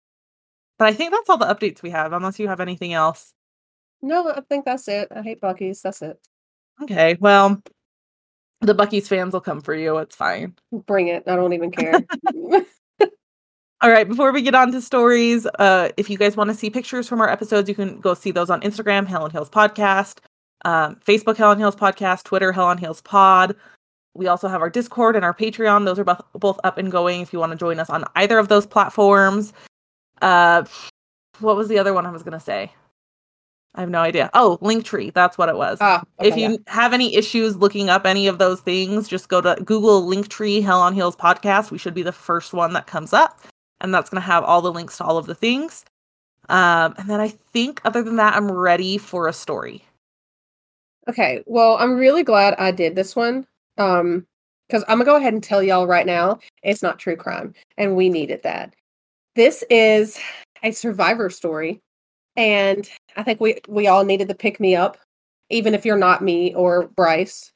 But 0.77 0.87
I 0.89 0.93
think 0.93 1.11
that's 1.11 1.29
all 1.29 1.37
the 1.37 1.45
updates 1.45 1.81
we 1.81 1.89
have 1.89 2.13
unless 2.13 2.39
you 2.39 2.47
have 2.47 2.59
anything 2.59 2.93
else. 2.93 3.33
No, 4.01 4.31
I 4.31 4.41
think 4.41 4.65
that's 4.65 4.87
it. 4.87 5.07
I 5.15 5.23
hate 5.23 5.41
Buc-ee's. 5.41 5.81
That's 5.81 6.03
it. 6.03 6.19
Okay, 6.83 7.17
well, 7.19 7.61
the 8.61 8.73
Buc-ee's 8.73 9.07
fans 9.07 9.33
will 9.33 9.41
come 9.41 9.61
for 9.61 9.75
you. 9.75 9.97
It's 9.97 10.15
fine. 10.15 10.55
Bring 10.85 11.07
it. 11.09 11.23
I 11.27 11.35
don't 11.35 11.53
even 11.53 11.71
care. 11.71 12.01
All 13.81 13.91
right, 13.91 14.07
before 14.07 14.31
we 14.31 14.41
get 14.41 14.55
on 14.55 14.71
to 14.71 14.81
stories, 14.81 15.45
uh, 15.59 15.89
if 15.97 16.09
you 16.09 16.17
guys 16.17 16.35
want 16.35 16.49
to 16.49 16.55
see 16.55 16.71
pictures 16.71 17.07
from 17.07 17.21
our 17.21 17.29
episodes, 17.29 17.69
you 17.69 17.75
can 17.75 17.99
go 17.99 18.15
see 18.15 18.31
those 18.31 18.49
on 18.49 18.59
Instagram, 18.61 19.05
Hell 19.05 19.23
on 19.23 19.29
Heels 19.29 19.51
Podcast, 19.51 20.17
um, 20.65 20.95
Facebook, 21.05 21.37
Hell 21.37 21.51
on 21.51 21.59
Heels 21.59 21.75
Podcast, 21.75 22.23
Twitter, 22.23 22.51
Hell 22.51 22.65
on 22.65 22.79
Heels 22.79 23.01
Pod. 23.01 23.55
We 24.15 24.25
also 24.25 24.47
have 24.47 24.61
our 24.61 24.69
Discord 24.71 25.15
and 25.15 25.23
our 25.23 25.33
Patreon. 25.33 25.85
Those 25.85 25.99
are 25.99 26.03
both, 26.03 26.21
both 26.33 26.59
up 26.63 26.79
and 26.79 26.91
going 26.91 27.21
if 27.21 27.31
you 27.31 27.37
want 27.37 27.51
to 27.51 27.57
join 27.57 27.79
us 27.79 27.91
on 27.91 28.03
either 28.15 28.39
of 28.39 28.47
those 28.47 28.65
platforms. 28.65 29.53
Uh, 30.23 30.65
what 31.37 31.55
was 31.55 31.67
the 31.67 31.77
other 31.77 31.93
one 31.93 32.07
I 32.07 32.11
was 32.11 32.23
going 32.23 32.33
to 32.33 32.43
say? 32.43 32.71
I 33.77 33.81
have 33.81 33.89
no 33.91 33.99
idea. 33.99 34.31
Oh, 34.33 34.57
Linktree. 34.61 35.13
That's 35.13 35.37
what 35.37 35.49
it 35.49 35.55
was. 35.55 35.77
Ah, 35.81 36.03
if 36.19 36.35
you 36.35 36.49
yeah. 36.49 36.57
have 36.65 36.93
any 36.93 37.15
issues 37.15 37.55
looking 37.55 37.91
up 37.91 38.07
any 38.07 38.25
of 38.25 38.39
those 38.39 38.59
things, 38.59 39.07
just 39.07 39.29
go 39.29 39.39
to 39.39 39.55
Google 39.63 40.05
Linktree 40.05 40.63
Hell 40.63 40.81
on 40.81 40.95
Heels 40.95 41.15
podcast. 41.15 41.69
We 41.69 41.77
should 41.77 41.93
be 41.93 42.01
the 42.01 42.11
first 42.11 42.53
one 42.53 42.73
that 42.73 42.87
comes 42.87 43.13
up, 43.13 43.39
and 43.79 43.93
that's 43.93 44.09
going 44.09 44.21
to 44.21 44.27
have 44.27 44.43
all 44.43 44.63
the 44.63 44.73
links 44.73 44.97
to 44.97 45.03
all 45.03 45.19
of 45.19 45.27
the 45.27 45.35
things. 45.35 45.85
Um, 46.49 46.95
and 46.97 47.07
then 47.07 47.19
I 47.19 47.27
think, 47.27 47.79
other 47.85 48.01
than 48.01 48.15
that, 48.15 48.33
I'm 48.35 48.51
ready 48.51 48.97
for 48.97 49.27
a 49.27 49.33
story. 49.33 49.83
Okay, 51.07 51.43
well, 51.45 51.77
I'm 51.77 51.95
really 51.95 52.23
glad 52.23 52.55
I 52.55 52.71
did 52.71 52.95
this 52.95 53.15
one. 53.15 53.45
Um, 53.77 54.25
because 54.67 54.83
I'm 54.87 54.97
gonna 54.97 55.05
go 55.05 55.15
ahead 55.15 55.33
and 55.33 55.43
tell 55.43 55.63
y'all 55.63 55.87
right 55.87 56.05
now, 56.05 56.39
it's 56.63 56.83
not 56.83 56.99
true 56.99 57.15
crime, 57.15 57.53
and 57.77 57.95
we 57.95 58.09
needed 58.09 58.41
that. 58.43 58.73
This 59.35 59.63
is 59.69 60.19
a 60.63 60.71
survivor 60.71 61.29
story, 61.29 61.79
and 62.35 62.89
I 63.17 63.23
think 63.23 63.41
we 63.41 63.59
we 63.67 63.87
all 63.87 64.05
needed 64.05 64.29
to 64.29 64.35
pick 64.35 64.59
me 64.59 64.75
up, 64.75 64.97
even 65.49 65.73
if 65.73 65.85
you're 65.85 65.97
not 65.97 66.23
me 66.23 66.53
or 66.53 66.87
Bryce. 66.95 67.51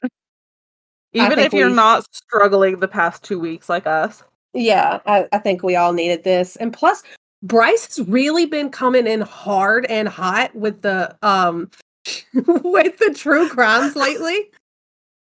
Even 1.14 1.40
if 1.40 1.54
you're 1.54 1.70
we- 1.70 1.76
not 1.76 2.06
struggling 2.14 2.80
the 2.80 2.88
past 2.88 3.24
two 3.24 3.40
weeks 3.40 3.70
like 3.70 3.86
us. 3.86 4.24
Yeah, 4.54 5.00
I, 5.06 5.28
I 5.32 5.38
think 5.38 5.64
we 5.64 5.76
all 5.78 5.94
needed 5.94 6.24
this, 6.26 6.58
and 6.58 6.74
plus, 6.74 7.04
Bryce 7.42 7.96
has 7.96 8.06
really 8.08 8.46
been 8.46 8.70
coming 8.70 9.08
in 9.08 9.22
hard 9.22 9.86
and 9.86 10.10
hot 10.10 10.54
with 10.54 10.82
the 10.82 11.16
um 11.22 11.70
with 12.34 12.98
the 12.98 13.14
true 13.16 13.48
crimes 13.48 13.96
lately, 13.96 14.52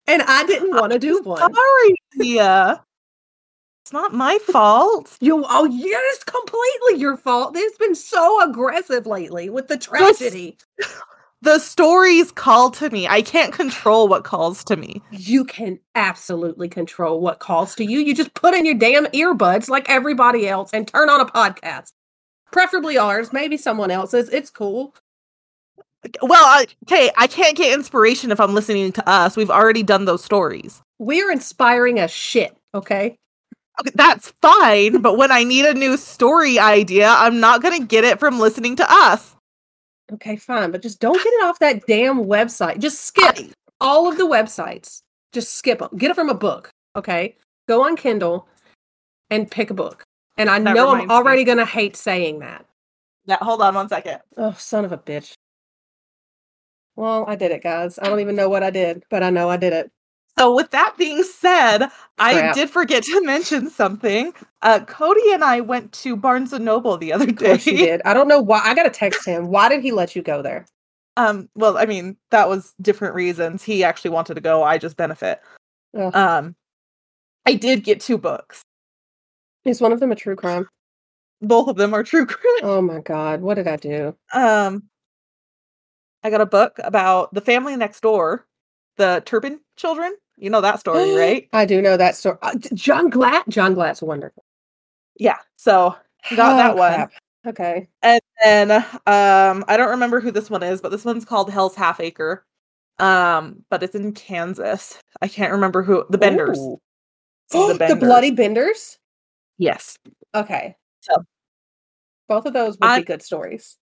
and 0.07 0.23
I 0.23 0.47
didn't 0.47 0.75
want 0.75 0.93
to 0.93 0.99
do 0.99 1.21
one. 1.23 1.39
Sorry, 1.39 1.95
Tia. 2.19 2.85
It's 3.89 3.93
not 3.95 4.13
my 4.13 4.37
fault. 4.41 5.17
You 5.19 5.47
oh 5.49 5.65
yeah, 5.65 5.97
it's 6.13 6.23
completely 6.23 7.01
your 7.01 7.17
fault. 7.17 7.55
It's 7.57 7.79
been 7.79 7.95
so 7.95 8.47
aggressive 8.47 9.07
lately 9.07 9.49
with 9.49 9.69
the 9.69 9.79
tragedy. 9.79 10.59
The 11.41 11.61
stories 11.61 12.33
call 12.33 12.73
to 12.73 12.91
me. 12.91 13.07
I 13.07 13.23
can't 13.23 13.53
control 13.53 14.09
what 14.09 14.25
calls 14.25 14.65
to 14.65 14.77
me. 14.77 15.01
You 15.13 15.45
can 15.45 15.79
absolutely 15.95 16.69
control 16.69 17.21
what 17.21 17.39
calls 17.39 17.77
to 17.77 17.85
you. 17.85 18.01
You 18.01 18.13
just 18.13 18.35
put 18.35 18.55
in 18.55 18.65
your 18.65 18.75
damn 18.75 19.07
earbuds 19.07 19.69
like 19.69 19.89
everybody 19.89 20.49
else 20.49 20.71
and 20.73 20.89
turn 20.89 21.09
on 21.09 21.21
a 21.21 21.27
podcast. 21.27 21.93
Preferably 22.51 22.99
ours, 22.99 23.33
maybe 23.33 23.57
someone 23.57 23.93
else's. 23.93 24.29
It's 24.31 24.51
cool. 24.51 24.97
Well, 26.21 26.45
I, 26.45 26.67
okay, 26.87 27.13
I 27.17 27.29
can't 27.29 27.57
get 27.57 27.73
inspiration 27.73 28.33
if 28.33 28.41
I'm 28.41 28.53
listening 28.53 28.91
to 28.91 29.09
us. 29.09 29.37
We've 29.37 29.49
already 29.49 29.85
done 29.85 30.07
those 30.07 30.25
stories. 30.25 30.83
We're 30.99 31.31
inspiring 31.31 32.01
as 32.01 32.11
shit, 32.11 32.57
okay? 32.75 33.17
Okay, 33.81 33.93
that's 33.95 34.33
fine, 34.43 35.01
but 35.01 35.17
when 35.17 35.31
I 35.31 35.45
need 35.45 35.65
a 35.65 35.75
new 35.75 35.97
story 35.97 36.59
idea, 36.59 37.09
I'm 37.09 37.39
not 37.39 37.63
going 37.63 37.81
to 37.81 37.87
get 37.87 38.05
it 38.05 38.19
from 38.19 38.39
listening 38.41 38.75
to 38.77 38.87
us. 38.89 39.37
Okay, 40.13 40.37
fine, 40.37 40.71
but 40.71 40.83
just 40.83 41.01
don't 41.01 41.23
get 41.23 41.27
it 41.33 41.45
off 41.45 41.59
that 41.61 41.87
damn 41.87 42.25
website. 42.25 42.79
Just 42.79 43.03
skip 43.03 43.39
I- 43.39 43.51
all 43.81 44.09
of 44.09 44.17
the 44.19 44.27
websites. 44.27 45.03
Just 45.33 45.55
skip 45.57 45.79
them. 45.79 45.91
Get 45.97 46.11
it 46.11 46.15
from 46.15 46.31
a 46.31 46.35
book, 46.35 46.71
okay? 46.97 47.37
Go 47.69 47.85
on 47.85 47.95
Kindle 47.97 48.49
and 49.31 49.51
pick 49.51 49.71
a 49.71 49.75
book. 49.75 50.03
And 50.39 50.49
I 50.49 50.59
That 50.59 50.75
know 50.75 50.89
I'm 50.95 51.11
already 51.11 51.45
going 51.45 51.59
to 51.59 51.67
hate 51.67 51.95
saying 51.97 52.39
that. 52.41 52.65
Yeah, 53.27 53.37
hold 53.43 53.61
on 53.61 53.75
one 53.75 53.89
second. 53.89 54.21
Oh, 54.37 54.53
son 54.59 54.85
of 54.87 54.93
a 54.93 54.99
bitch. 54.99 55.35
Well, 56.97 57.27
I 57.29 57.37
did 57.37 57.53
it, 57.53 57.63
guys. 57.63 57.99
I 57.99 58.09
don't 58.09 58.21
even 58.21 58.35
know 58.35 58.49
what 58.49 58.63
I 58.63 58.71
did, 58.71 59.05
but 59.11 59.23
I 59.23 59.31
know 59.31 59.51
I 59.51 59.57
did 59.57 59.73
it. 59.73 59.93
So, 60.39 60.55
with 60.55 60.71
that 60.71 60.95
being 60.97 61.23
said, 61.23 61.89
I 62.19 62.53
did 62.53 62.71
forget 62.71 63.03
to 63.05 63.21
mention 63.25 63.71
something. 63.71 64.33
Uh, 64.63 64.81
Cody 64.85 65.33
and 65.33 65.43
I 65.45 65.61
went 65.61 65.93
to 65.95 66.17
Barnes 66.17 66.53
and 66.53 66.65
Noble 66.65 66.97
the 66.97 67.13
other 67.13 67.29
Of 67.29 67.37
day. 67.37 67.53
you 67.65 67.77
did. 67.77 68.03
I 68.05 68.15
don't 68.15 68.29
know 68.29 68.41
why. 68.41 68.61
I 68.65 68.75
got 68.75 68.85
to 68.85 68.91
text 68.91 69.25
him. 69.27 69.49
Why 69.51 69.69
did 69.69 69.83
he 69.83 69.93
let 69.93 70.15
you 70.17 70.23
go 70.23 70.43
there? 70.43 70.67
Um, 71.17 71.49
well, 71.57 71.77
I 71.77 71.87
mean, 71.87 72.17
that 72.31 72.49
was 72.49 72.75
different 72.81 73.15
reasons. 73.15 73.63
He 73.65 73.83
actually 73.83 74.13
wanted 74.13 74.35
to 74.35 74.41
go. 74.41 74.63
I 74.63 74.79
just 74.79 74.97
benefit. 74.97 75.41
Um, 75.97 76.55
I 77.45 77.55
did 77.55 77.83
get 77.83 78.01
two 78.01 78.19
books. 78.19 78.63
Is 79.65 79.81
one 79.81 79.93
of 79.93 80.01
them 80.01 80.13
a 80.13 80.17
true 80.17 80.37
crime? 80.37 80.69
Both 81.41 81.69
of 81.69 81.77
them 81.77 81.93
are 81.95 82.03
true 82.03 82.27
crime. 82.27 82.61
Oh 82.63 82.81
my 82.81 83.01
God. 83.01 83.41
What 83.41 83.55
did 83.55 83.67
I 83.67 83.77
do? 83.77 84.15
Um, 84.33 84.85
I 86.23 86.31
got 86.31 86.41
a 86.41 86.47
book 86.47 86.79
about 86.83 87.33
the 87.35 87.41
family 87.41 87.77
next 87.77 88.01
door, 88.01 88.47
the 88.97 89.23
Turpin 89.25 89.61
children. 89.77 90.17
You 90.39 90.51
know 90.51 90.61
that 90.61 90.81
story, 90.81 91.15
right? 91.17 91.49
I 91.53 91.65
do 91.65 91.83
know 91.83 91.97
that 91.97 92.17
story. 92.17 92.39
Uh, 92.43 92.55
John 92.75 93.11
Glatt. 93.11 93.49
John 93.49 93.75
Glatt's 93.75 94.03
wonderful. 94.03 94.45
Yeah. 95.17 95.39
So 95.57 95.97
got 96.37 96.57
that 96.57 96.77
one. 96.77 96.93
Oh, 96.93 96.97
crap. 96.97 97.13
Okay. 97.47 97.89
And 98.03 98.21
then 98.43 98.71
um 98.73 99.65
I 99.69 99.77
don't 99.77 99.91
remember 99.91 100.21
who 100.21 100.31
this 100.31 100.51
one 100.51 100.63
is, 100.63 100.81
but 100.81 100.91
this 100.91 101.05
one's 101.05 101.25
called 101.25 101.51
Hell's 101.51 101.75
Half 101.75 102.01
Acre. 102.01 102.45
Um, 102.99 103.65
but 103.71 103.83
it's 103.83 103.95
in 103.95 104.13
Kansas. 104.13 104.99
I 105.23 105.29
can't 105.29 105.53
remember 105.53 105.83
who 105.83 106.05
the 106.11 106.19
Benders. 106.19 106.59
Ooh. 106.59 106.81
This 107.51 107.71
is 107.71 107.79
the, 107.79 107.97
Bloody 108.01 108.33
Benders? 108.33 108.99
Yes. 109.57 109.97
Okay. 110.35 110.77
So- 111.01 111.25
both 112.29 112.45
of 112.45 112.53
those 112.53 112.77
would 112.79 112.87
I- 112.87 112.99
be 112.99 113.05
good 113.05 113.23
stories. 113.23 113.77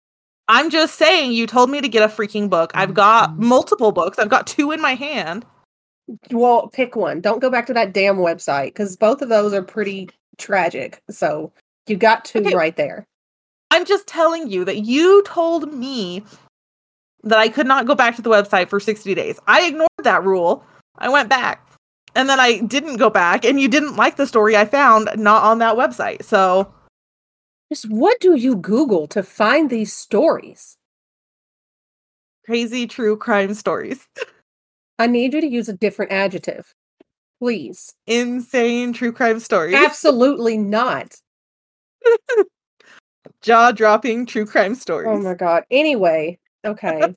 I'm 0.48 0.70
just 0.70 0.96
saying 0.96 1.32
you 1.32 1.46
told 1.46 1.70
me 1.70 1.80
to 1.80 1.88
get 1.88 2.02
a 2.02 2.12
freaking 2.12 2.50
book. 2.50 2.72
I've 2.74 2.92
got 2.94 3.38
multiple 3.38 3.92
books. 3.92 4.18
I've 4.18 4.28
got 4.28 4.46
two 4.46 4.72
in 4.72 4.80
my 4.82 4.94
hand. 4.94 5.46
Well, 6.30 6.68
pick 6.68 6.96
one. 6.96 7.20
Don't 7.20 7.40
go 7.40 7.50
back 7.50 7.66
to 7.66 7.74
that 7.74 7.92
damn 7.92 8.16
website 8.16 8.66
because 8.66 8.96
both 8.96 9.22
of 9.22 9.28
those 9.28 9.52
are 9.52 9.62
pretty 9.62 10.10
tragic. 10.38 11.02
So 11.10 11.52
you 11.86 11.96
got 11.96 12.24
two 12.24 12.40
Okay. 12.40 12.54
right 12.54 12.76
there. 12.76 13.06
I'm 13.70 13.84
just 13.84 14.06
telling 14.06 14.50
you 14.50 14.64
that 14.64 14.84
you 14.84 15.22
told 15.24 15.72
me 15.72 16.22
that 17.22 17.38
I 17.38 17.48
could 17.48 17.66
not 17.66 17.86
go 17.86 17.94
back 17.94 18.16
to 18.16 18.22
the 18.22 18.30
website 18.30 18.68
for 18.68 18.80
60 18.80 19.14
days. 19.14 19.38
I 19.46 19.66
ignored 19.66 19.88
that 20.02 20.24
rule. 20.24 20.64
I 20.98 21.08
went 21.08 21.28
back. 21.28 21.66
And 22.14 22.28
then 22.28 22.38
I 22.38 22.60
didn't 22.60 22.98
go 22.98 23.08
back 23.08 23.44
and 23.44 23.58
you 23.58 23.68
didn't 23.68 23.96
like 23.96 24.16
the 24.16 24.26
story 24.26 24.54
I 24.54 24.66
found 24.66 25.08
not 25.16 25.44
on 25.44 25.58
that 25.60 25.76
website. 25.76 26.22
So 26.24 26.74
Just 27.72 27.88
what 27.90 28.20
do 28.20 28.34
you 28.34 28.56
Google 28.56 29.06
to 29.08 29.22
find 29.22 29.70
these 29.70 29.92
stories? 29.94 30.76
crazy 32.44 32.86
true 32.86 33.16
crime 33.16 33.54
stories. 33.54 34.06
I 34.98 35.06
need 35.06 35.34
you 35.34 35.40
to 35.40 35.46
use 35.46 35.68
a 35.68 35.72
different 35.72 36.12
adjective. 36.12 36.74
Please. 37.40 37.94
Insane 38.06 38.92
true 38.92 39.12
crime 39.12 39.40
stories. 39.40 39.74
Absolutely 39.74 40.56
not. 40.56 41.16
Jaw 43.42 43.72
dropping 43.72 44.26
true 44.26 44.46
crime 44.46 44.74
stories. 44.74 45.08
Oh 45.10 45.20
my 45.20 45.34
god. 45.34 45.64
Anyway, 45.70 46.38
okay. 46.64 47.14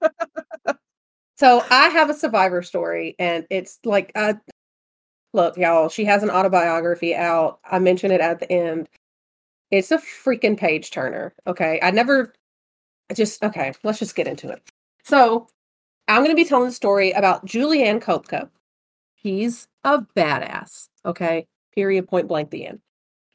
so 1.37 1.63
I 1.69 1.89
have 1.89 2.09
a 2.09 2.15
survivor 2.15 2.63
story, 2.63 3.15
and 3.19 3.45
it's 3.51 3.79
like, 3.85 4.11
uh, 4.15 4.33
look, 5.33 5.57
y'all. 5.57 5.89
She 5.89 6.05
has 6.05 6.23
an 6.23 6.31
autobiography 6.31 7.15
out. 7.15 7.59
I 7.63 7.77
mention 7.77 8.11
it 8.11 8.21
at 8.21 8.39
the 8.39 8.51
end. 8.51 8.89
It's 9.69 9.91
a 9.91 9.97
freaking 9.97 10.57
page 10.57 10.89
turner. 10.91 11.35
Okay, 11.45 11.79
I 11.83 11.91
never. 11.91 12.33
I 13.11 13.13
just 13.13 13.43
okay. 13.43 13.73
Let's 13.83 13.99
just 13.99 14.15
get 14.15 14.27
into 14.27 14.49
it. 14.49 14.63
So 15.03 15.47
I'm 16.07 16.21
going 16.23 16.29
to 16.29 16.35
be 16.35 16.47
telling 16.47 16.67
the 16.67 16.73
story 16.73 17.11
about 17.11 17.45
Juliane 17.45 17.99
Koepcke. 17.99 18.49
He's 19.15 19.67
a 19.83 20.01
badass. 20.15 20.89
Okay, 21.05 21.47
period. 21.73 22.07
Point 22.07 22.27
blank. 22.27 22.51
The 22.51 22.67
end. 22.67 22.79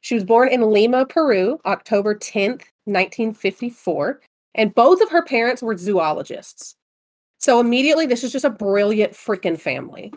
She 0.03 0.15
was 0.15 0.25
born 0.25 0.49
in 0.49 0.71
Lima, 0.71 1.05
Peru, 1.07 1.59
October 1.65 2.15
10th, 2.15 2.63
1954 2.87 4.21
and 4.55 4.75
both 4.75 5.01
of 5.01 5.11
her 5.11 5.23
parents 5.23 5.63
were 5.63 5.77
zoologists. 5.77 6.77
So 7.39 7.61
immediately, 7.61 8.07
this 8.07 8.25
is 8.25 8.33
just 8.33 8.45
a 8.45 8.51
brilliant 8.51 9.13
freaking 9.13 9.59
family. 9.59 10.13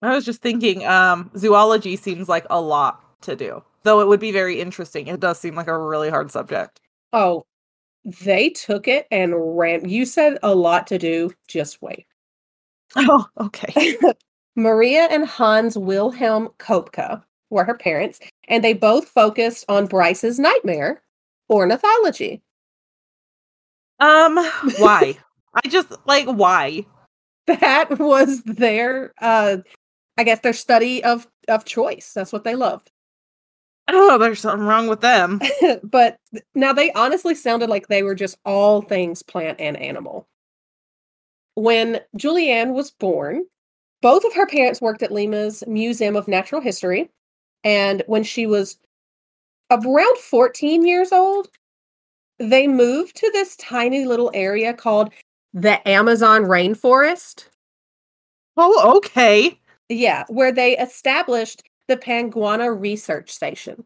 I 0.00 0.14
was 0.14 0.24
just 0.24 0.40
thinking, 0.40 0.86
um, 0.86 1.30
zoology 1.36 1.96
seems 1.96 2.28
like 2.28 2.46
a 2.50 2.60
lot 2.60 3.20
to 3.22 3.36
do. 3.36 3.62
Though 3.82 4.00
it 4.00 4.08
would 4.08 4.20
be 4.20 4.32
very 4.32 4.60
interesting. 4.60 5.08
It 5.08 5.20
does 5.20 5.38
seem 5.38 5.54
like 5.54 5.66
a 5.66 5.78
really 5.78 6.08
hard 6.08 6.30
subject. 6.30 6.80
Oh, 7.12 7.44
they 8.20 8.50
took 8.50 8.88
it 8.88 9.06
and 9.10 9.58
ran. 9.58 9.88
You 9.88 10.04
said 10.04 10.38
a 10.42 10.54
lot 10.54 10.86
to 10.88 10.98
do. 10.98 11.32
Just 11.46 11.82
wait. 11.82 12.06
Oh, 12.96 13.26
okay. 13.40 13.96
Maria 14.56 15.08
and 15.10 15.26
Hans 15.26 15.76
Wilhelm 15.76 16.48
Koepcke 16.58 17.22
were 17.50 17.64
her 17.64 17.76
parents, 17.76 18.18
and 18.48 18.64
they 18.64 18.72
both 18.72 19.08
focused 19.08 19.64
on 19.68 19.86
Bryce's 19.86 20.38
nightmare, 20.38 21.02
ornithology. 21.48 22.42
Um, 24.00 24.36
why? 24.78 25.16
I 25.54 25.68
just 25.68 25.92
like 26.06 26.26
why? 26.26 26.84
That 27.46 27.98
was 27.98 28.42
their, 28.42 29.12
uh, 29.20 29.58
I 30.16 30.24
guess, 30.24 30.40
their 30.40 30.52
study 30.52 31.02
of 31.04 31.26
of 31.48 31.64
choice. 31.64 32.12
That's 32.14 32.32
what 32.32 32.44
they 32.44 32.54
loved. 32.54 32.90
Oh, 33.88 34.18
there's 34.18 34.40
something 34.40 34.66
wrong 34.66 34.86
with 34.86 35.00
them. 35.00 35.40
but 35.82 36.18
now 36.54 36.72
they 36.72 36.92
honestly 36.92 37.34
sounded 37.34 37.70
like 37.70 37.88
they 37.88 38.02
were 38.02 38.14
just 38.14 38.38
all 38.44 38.82
things 38.82 39.22
plant 39.22 39.60
and 39.60 39.76
animal. 39.76 40.28
When 41.54 42.00
Juliane 42.16 42.74
was 42.74 42.90
born, 42.90 43.44
both 44.02 44.24
of 44.24 44.34
her 44.34 44.46
parents 44.46 44.80
worked 44.80 45.02
at 45.02 45.10
Lima's 45.10 45.64
Museum 45.66 46.16
of 46.16 46.28
Natural 46.28 46.60
History. 46.60 47.10
And 47.64 48.02
when 48.06 48.22
she 48.22 48.46
was 48.46 48.78
around 49.70 50.18
14 50.18 50.86
years 50.86 51.10
old, 51.10 51.48
they 52.38 52.68
moved 52.68 53.16
to 53.16 53.30
this 53.32 53.56
tiny 53.56 54.04
little 54.04 54.30
area 54.34 54.72
called 54.72 55.12
the 55.52 55.86
Amazon 55.88 56.44
rainforest. 56.44 57.48
Oh, 58.56 58.96
okay. 58.98 59.58
Yeah, 59.88 60.24
where 60.28 60.52
they 60.52 60.76
established 60.76 61.62
the 61.88 61.96
Panguana 61.96 62.78
Research 62.78 63.30
Station. 63.30 63.84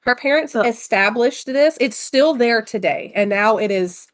Her 0.00 0.14
parents 0.14 0.54
established 0.54 1.46
this. 1.46 1.76
It's 1.80 1.96
still 1.96 2.34
there 2.34 2.62
today, 2.62 3.12
and 3.14 3.30
now 3.30 3.56
it 3.56 3.70
is 3.70 4.06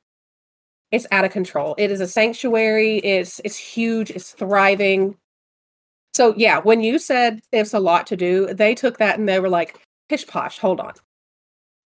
it's 0.91 1.07
out 1.13 1.25
of 1.25 1.31
control. 1.31 1.75
It 1.79 1.91
is 1.91 2.01
a 2.01 2.09
sanctuary. 2.09 2.99
It's 2.99 3.41
it's 3.45 3.57
huge. 3.57 4.11
It's 4.11 4.33
thriving. 4.33 5.17
So 6.15 6.35
yeah, 6.37 6.59
when 6.61 6.81
you 6.81 6.99
said 6.99 7.41
it's 7.53 7.75
a 7.75 7.81
lot 7.81 8.07
to 8.09 8.17
do, 8.17 8.53
they 8.53 8.75
took 8.75 8.99
that 8.99 9.19
and 9.19 9.29
they 9.29 9.41
were 9.41 9.49
like, 9.49 9.81
pish 10.09 10.27
posh, 10.27 10.59
hold 10.59 10.81
on. 10.81 10.95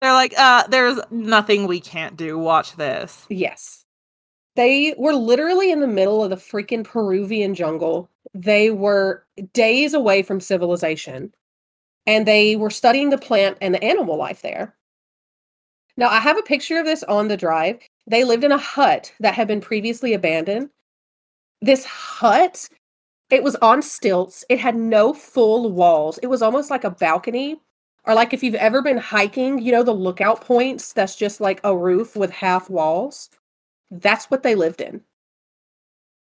They're 0.00 0.12
like, 0.12 0.34
uh, 0.36 0.66
there's 0.68 0.98
nothing 1.10 1.66
we 1.66 1.80
can't 1.80 2.16
do. 2.16 2.38
Watch 2.38 2.76
this. 2.76 3.26
Yes. 3.28 3.83
They 4.56 4.94
were 4.96 5.14
literally 5.14 5.72
in 5.72 5.80
the 5.80 5.86
middle 5.86 6.22
of 6.22 6.30
the 6.30 6.36
freaking 6.36 6.84
Peruvian 6.84 7.54
jungle. 7.54 8.08
They 8.34 8.70
were 8.70 9.24
days 9.52 9.94
away 9.94 10.22
from 10.22 10.40
civilization 10.40 11.32
and 12.06 12.26
they 12.26 12.56
were 12.56 12.70
studying 12.70 13.10
the 13.10 13.18
plant 13.18 13.58
and 13.60 13.74
the 13.74 13.82
animal 13.82 14.16
life 14.16 14.42
there. 14.42 14.74
Now, 15.96 16.08
I 16.08 16.18
have 16.20 16.38
a 16.38 16.42
picture 16.42 16.78
of 16.78 16.86
this 16.86 17.02
on 17.04 17.28
the 17.28 17.36
drive. 17.36 17.78
They 18.06 18.24
lived 18.24 18.44
in 18.44 18.52
a 18.52 18.58
hut 18.58 19.12
that 19.20 19.34
had 19.34 19.48
been 19.48 19.60
previously 19.60 20.12
abandoned. 20.12 20.70
This 21.62 21.84
hut, 21.84 22.68
it 23.30 23.42
was 23.42 23.56
on 23.56 23.80
stilts. 23.80 24.44
It 24.48 24.58
had 24.58 24.76
no 24.76 25.14
full 25.14 25.72
walls. 25.72 26.18
It 26.18 26.26
was 26.26 26.42
almost 26.42 26.70
like 26.70 26.84
a 26.84 26.90
balcony 26.90 27.60
or 28.06 28.14
like 28.14 28.34
if 28.34 28.42
you've 28.42 28.54
ever 28.56 28.82
been 28.82 28.98
hiking, 28.98 29.58
you 29.60 29.72
know, 29.72 29.82
the 29.82 29.92
lookout 29.92 30.42
points 30.42 30.92
that's 30.92 31.16
just 31.16 31.40
like 31.40 31.60
a 31.64 31.76
roof 31.76 32.16
with 32.16 32.30
half 32.30 32.68
walls. 32.68 33.30
That's 34.00 34.26
what 34.30 34.42
they 34.42 34.54
lived 34.54 34.80
in. 34.80 35.02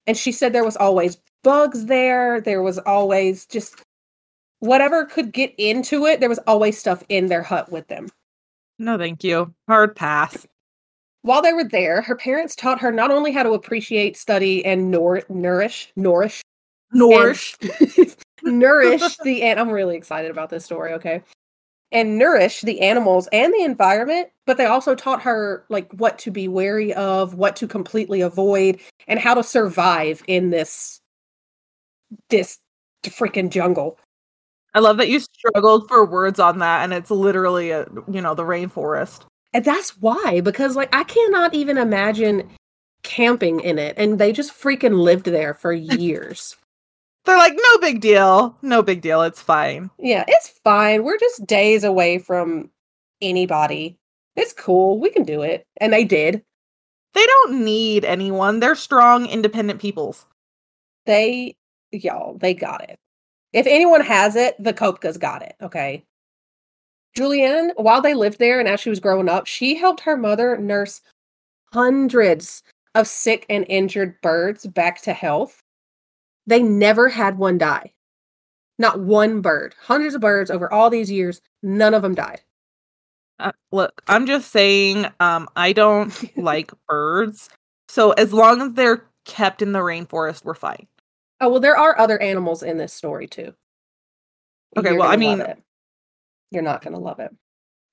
And 0.06 0.16
she 0.16 0.32
said 0.32 0.52
there 0.52 0.64
was 0.64 0.76
always 0.76 1.18
bugs 1.42 1.86
there. 1.86 2.40
There 2.40 2.62
was 2.62 2.78
always 2.78 3.46
just 3.46 3.82
whatever 4.60 5.04
could 5.04 5.32
get 5.32 5.54
into 5.58 6.06
it. 6.06 6.20
There 6.20 6.28
was 6.28 6.40
always 6.46 6.78
stuff 6.78 7.02
in 7.08 7.26
their 7.26 7.42
hut 7.42 7.70
with 7.70 7.88
them. 7.88 8.08
No, 8.78 8.96
thank 8.96 9.22
you. 9.22 9.54
Hard 9.68 9.94
pass. 9.94 10.46
While 11.22 11.42
they 11.42 11.52
were 11.52 11.64
there, 11.64 12.00
her 12.00 12.16
parents 12.16 12.56
taught 12.56 12.80
her 12.80 12.90
not 12.90 13.10
only 13.10 13.30
how 13.30 13.42
to 13.42 13.52
appreciate, 13.52 14.16
study, 14.16 14.64
and 14.64 14.90
nour- 14.90 15.22
nourish, 15.28 15.92
nourish, 15.94 16.42
Nourish. 16.92 17.56
nourish 18.42 19.16
the 19.18 19.42
and 19.42 19.60
I'm 19.60 19.70
really 19.70 19.96
excited 19.96 20.30
about 20.30 20.50
this 20.50 20.64
story, 20.64 20.92
okay? 20.94 21.22
And 21.92 22.18
nourish 22.18 22.60
the 22.60 22.80
animals 22.82 23.28
and 23.32 23.52
the 23.52 23.64
environment, 23.64 24.28
but 24.46 24.56
they 24.56 24.66
also 24.66 24.94
taught 24.94 25.22
her 25.22 25.64
like 25.68 25.90
what 25.92 26.20
to 26.20 26.30
be 26.30 26.46
wary 26.46 26.94
of, 26.94 27.34
what 27.34 27.56
to 27.56 27.66
completely 27.66 28.20
avoid, 28.20 28.78
and 29.08 29.18
how 29.18 29.34
to 29.34 29.42
survive 29.42 30.22
in 30.28 30.50
this 30.50 31.00
this 32.28 32.58
freaking 33.04 33.50
jungle. 33.50 33.98
I 34.72 34.78
love 34.78 34.98
that 34.98 35.08
you 35.08 35.18
struggled 35.18 35.88
for 35.88 36.04
words 36.06 36.38
on 36.38 36.58
that, 36.60 36.84
and 36.84 36.92
it's 36.92 37.10
literally 37.10 37.70
a 37.70 37.86
you 38.08 38.20
know 38.20 38.34
the 38.34 38.44
rainforest. 38.44 39.22
And 39.52 39.64
that's 39.64 39.98
why, 39.98 40.40
because 40.42 40.76
like 40.76 40.94
I 40.94 41.02
cannot 41.02 41.54
even 41.54 41.76
imagine 41.76 42.48
camping 43.02 43.60
in 43.60 43.78
it. 43.78 43.94
And 43.96 44.18
they 44.18 44.32
just 44.32 44.52
freaking 44.52 45.00
lived 45.00 45.26
there 45.26 45.54
for 45.54 45.72
years. 45.72 46.56
They're 47.24 47.36
like, 47.36 47.54
no 47.54 47.78
big 47.80 48.00
deal, 48.00 48.56
no 48.62 48.82
big 48.82 49.02
deal. 49.02 49.22
It's 49.22 49.42
fine. 49.42 49.90
yeah, 49.98 50.24
it's 50.26 50.48
fine. 50.64 51.04
We're 51.04 51.18
just 51.18 51.46
days 51.46 51.84
away 51.84 52.18
from 52.18 52.70
anybody. 53.20 53.98
It's 54.36 54.52
cool. 54.52 54.98
We 54.98 55.10
can 55.10 55.24
do 55.24 55.42
it. 55.42 55.66
And 55.80 55.92
they 55.92 56.04
did. 56.04 56.42
They 57.12 57.26
don't 57.26 57.64
need 57.64 58.04
anyone. 58.04 58.60
They're 58.60 58.74
strong, 58.74 59.26
independent 59.26 59.80
peoples. 59.80 60.26
They, 61.06 61.56
y'all, 61.90 62.38
they 62.38 62.54
got 62.54 62.88
it. 62.88 62.98
If 63.52 63.66
anyone 63.66 64.00
has 64.00 64.36
it, 64.36 64.54
the 64.62 64.72
Koepckes 64.72 65.18
got 65.18 65.42
it. 65.42 65.56
Okay. 65.60 66.04
Juliane, 67.16 67.72
while 67.76 68.00
they 68.00 68.14
lived 68.14 68.38
there 68.38 68.60
and 68.60 68.68
as 68.68 68.80
she 68.80 68.90
was 68.90 69.00
growing 69.00 69.28
up, 69.28 69.46
she 69.46 69.74
helped 69.74 70.00
her 70.00 70.16
mother 70.16 70.56
nurse 70.56 71.00
hundreds 71.72 72.62
of 72.94 73.08
sick 73.08 73.44
and 73.50 73.66
injured 73.68 74.20
birds 74.22 74.66
back 74.66 75.02
to 75.02 75.12
health. 75.12 75.62
They 76.46 76.62
never 76.62 77.08
had 77.08 77.38
one 77.38 77.58
die. 77.58 77.92
Not 78.78 79.00
one 79.00 79.40
bird. 79.40 79.74
Hundreds 79.80 80.14
of 80.14 80.20
birds 80.20 80.50
over 80.50 80.72
all 80.72 80.90
these 80.90 81.10
years, 81.10 81.40
none 81.62 81.94
of 81.94 82.02
them 82.02 82.14
died. 82.14 82.40
Uh, 83.38 83.52
look, 83.72 84.02
I'm 84.06 84.26
just 84.26 84.50
saying, 84.50 85.06
um, 85.20 85.48
I 85.56 85.72
don't 85.72 86.36
like 86.36 86.72
birds. 86.88 87.48
So 87.88 88.12
as 88.12 88.32
long 88.32 88.60
as 88.62 88.72
they're 88.74 89.06
kept 89.24 89.62
in 89.62 89.72
the 89.72 89.78
rainforest, 89.80 90.44
we're 90.44 90.54
fine. 90.54 90.86
Oh, 91.40 91.48
well, 91.48 91.60
there 91.60 91.76
are 91.76 91.98
other 91.98 92.20
animals 92.20 92.62
in 92.62 92.76
this 92.78 92.92
story 92.92 93.26
too. 93.26 93.54
Okay, 94.76 94.90
You're 94.90 94.98
well, 94.98 95.10
I 95.10 95.16
mean- 95.16 95.44
you're 96.50 96.62
not 96.62 96.82
going 96.82 96.94
to 96.94 97.00
love 97.00 97.20
it. 97.20 97.30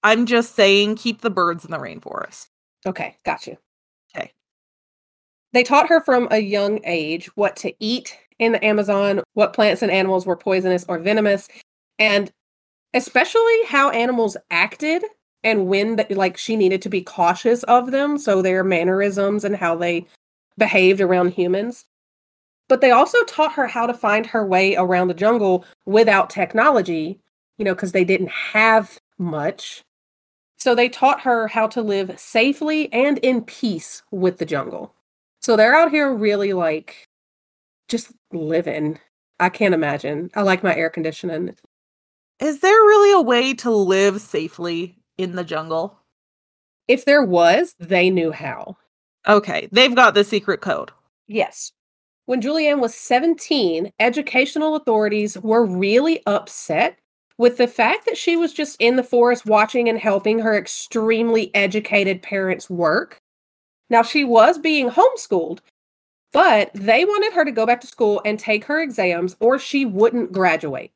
I'm 0.04 0.26
just 0.26 0.56
saying, 0.56 0.96
keep 0.96 1.22
the 1.22 1.30
birds 1.30 1.66
in 1.66 1.72
the 1.72 1.78
rainforest. 1.80 2.48
Okay, 2.86 3.18
got 3.26 3.46
you. 3.46 3.58
Okay. 4.16 4.32
They 5.54 5.64
taught 5.64 5.90
her 5.90 6.02
from 6.02 6.28
a 6.32 6.38
young 6.40 6.80
age 6.84 7.28
what 7.36 7.56
to 7.58 7.74
eat 7.80 8.18
in 8.40 8.52
the 8.52 8.64
Amazon, 8.64 9.22
what 9.34 9.54
plants 9.54 9.82
and 9.82 9.92
animals 9.92 10.26
were 10.26 10.36
poisonous 10.36 10.86
or 10.88 11.00
venomous, 11.00 11.48
and 12.00 12.32
especially 12.94 13.64
how 13.68 13.90
animals 13.90 14.38
acted 14.52 15.04
and 15.44 15.68
when 15.68 15.96
the, 15.96 16.06
like 16.10 16.38
she 16.38 16.56
needed 16.56 16.82
to 16.82 16.90
be 16.90 17.02
cautious 17.02 17.64
of 17.64 17.92
them, 17.92 18.18
so 18.18 18.42
their 18.42 18.64
mannerisms 18.64 19.44
and 19.44 19.56
how 19.56 19.76
they 19.76 20.06
behaved 20.58 21.00
around 21.02 21.30
humans. 21.30 21.86
But 22.68 22.82
they 22.82 22.92
also 22.92 23.24
taught 23.24 23.54
her 23.54 23.68
how 23.68 23.86
to 23.88 23.94
find 23.94 24.26
her 24.26 24.46
way 24.46 24.76
around 24.76 25.08
the 25.08 25.14
jungle 25.14 25.64
without 25.86 26.30
technology, 26.30 27.20
you 27.58 27.66
know, 27.66 27.74
because 27.74 27.94
they 27.94 28.04
didn't 28.04 28.32
have 28.32 29.00
much. 29.18 29.84
So 30.58 30.76
they 30.76 30.90
taught 30.90 31.22
her 31.22 31.48
how 31.48 31.68
to 31.68 31.82
live 31.82 32.20
safely 32.20 32.92
and 32.92 33.20
in 33.20 33.44
peace 33.44 34.04
with 34.12 34.38
the 34.38 34.46
jungle. 34.46 34.94
So 35.40 35.56
they're 35.56 35.76
out 35.76 35.92
here 35.92 36.14
really 36.14 36.52
like 36.52 37.07
just 37.88 38.12
living. 38.32 39.00
I 39.40 39.50
can't 39.50 39.74
imagine. 39.74 40.30
I 40.36 40.42
like 40.42 40.64
my 40.64 40.76
air 40.76 40.90
conditioning. 40.90 41.56
Is 42.40 42.60
there 42.60 42.72
really 42.72 43.14
a 43.14 43.22
way 43.22 43.54
to 43.56 43.72
live 43.72 44.22
safely 44.22 44.98
in 45.18 45.36
the 45.36 45.44
jungle? 45.44 46.00
If 46.88 47.06
there 47.06 47.24
was, 47.24 47.76
they 47.80 48.10
knew 48.10 48.32
how. 48.32 48.78
Okay, 49.28 49.68
they've 49.72 49.96
got 49.96 50.14
the 50.14 50.24
secret 50.24 50.62
code. 50.62 50.92
Yes. 51.28 51.72
When 52.26 52.42
Juliane 52.42 52.80
was 52.80 52.94
17, 52.94 53.92
educational 54.00 54.76
authorities 54.76 55.38
were 55.38 55.66
really 55.66 56.22
upset 56.26 57.00
with 57.38 57.58
the 57.58 57.68
fact 57.68 58.06
that 58.06 58.18
she 58.18 58.36
was 58.36 58.54
just 58.54 58.80
in 58.82 58.96
the 58.96 59.04
forest 59.04 59.46
watching 59.46 59.88
and 59.88 60.00
helping 60.00 60.40
her 60.40 60.58
extremely 60.58 61.54
educated 61.56 62.22
parents 62.22 62.70
work. 62.70 63.22
Now, 63.90 64.02
she 64.02 64.24
was 64.24 64.58
being 64.58 64.90
homeschooled, 64.90 65.60
but 66.38 66.70
they 66.76 67.04
wanted 67.04 67.34
her 67.34 67.44
to 67.44 67.52
go 67.52 67.66
back 67.66 67.82
to 67.82 67.88
school 67.88 68.22
and 68.24 68.38
take 68.38 68.64
her 68.66 68.80
exams 68.80 69.36
or 69.40 69.58
she 69.58 69.86
wouldn't 69.86 70.32
graduate. 70.32 70.92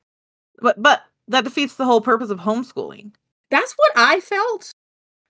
But 0.59 0.79
but 0.79 1.01
that 1.29 1.45
defeats 1.45 1.73
the 1.73 1.85
whole 1.85 1.99
purpose 1.99 2.29
of 2.29 2.37
homeschooling. 2.37 3.15
That's 3.49 3.73
what 3.73 3.91
I 3.95 4.19
felt. 4.19 4.71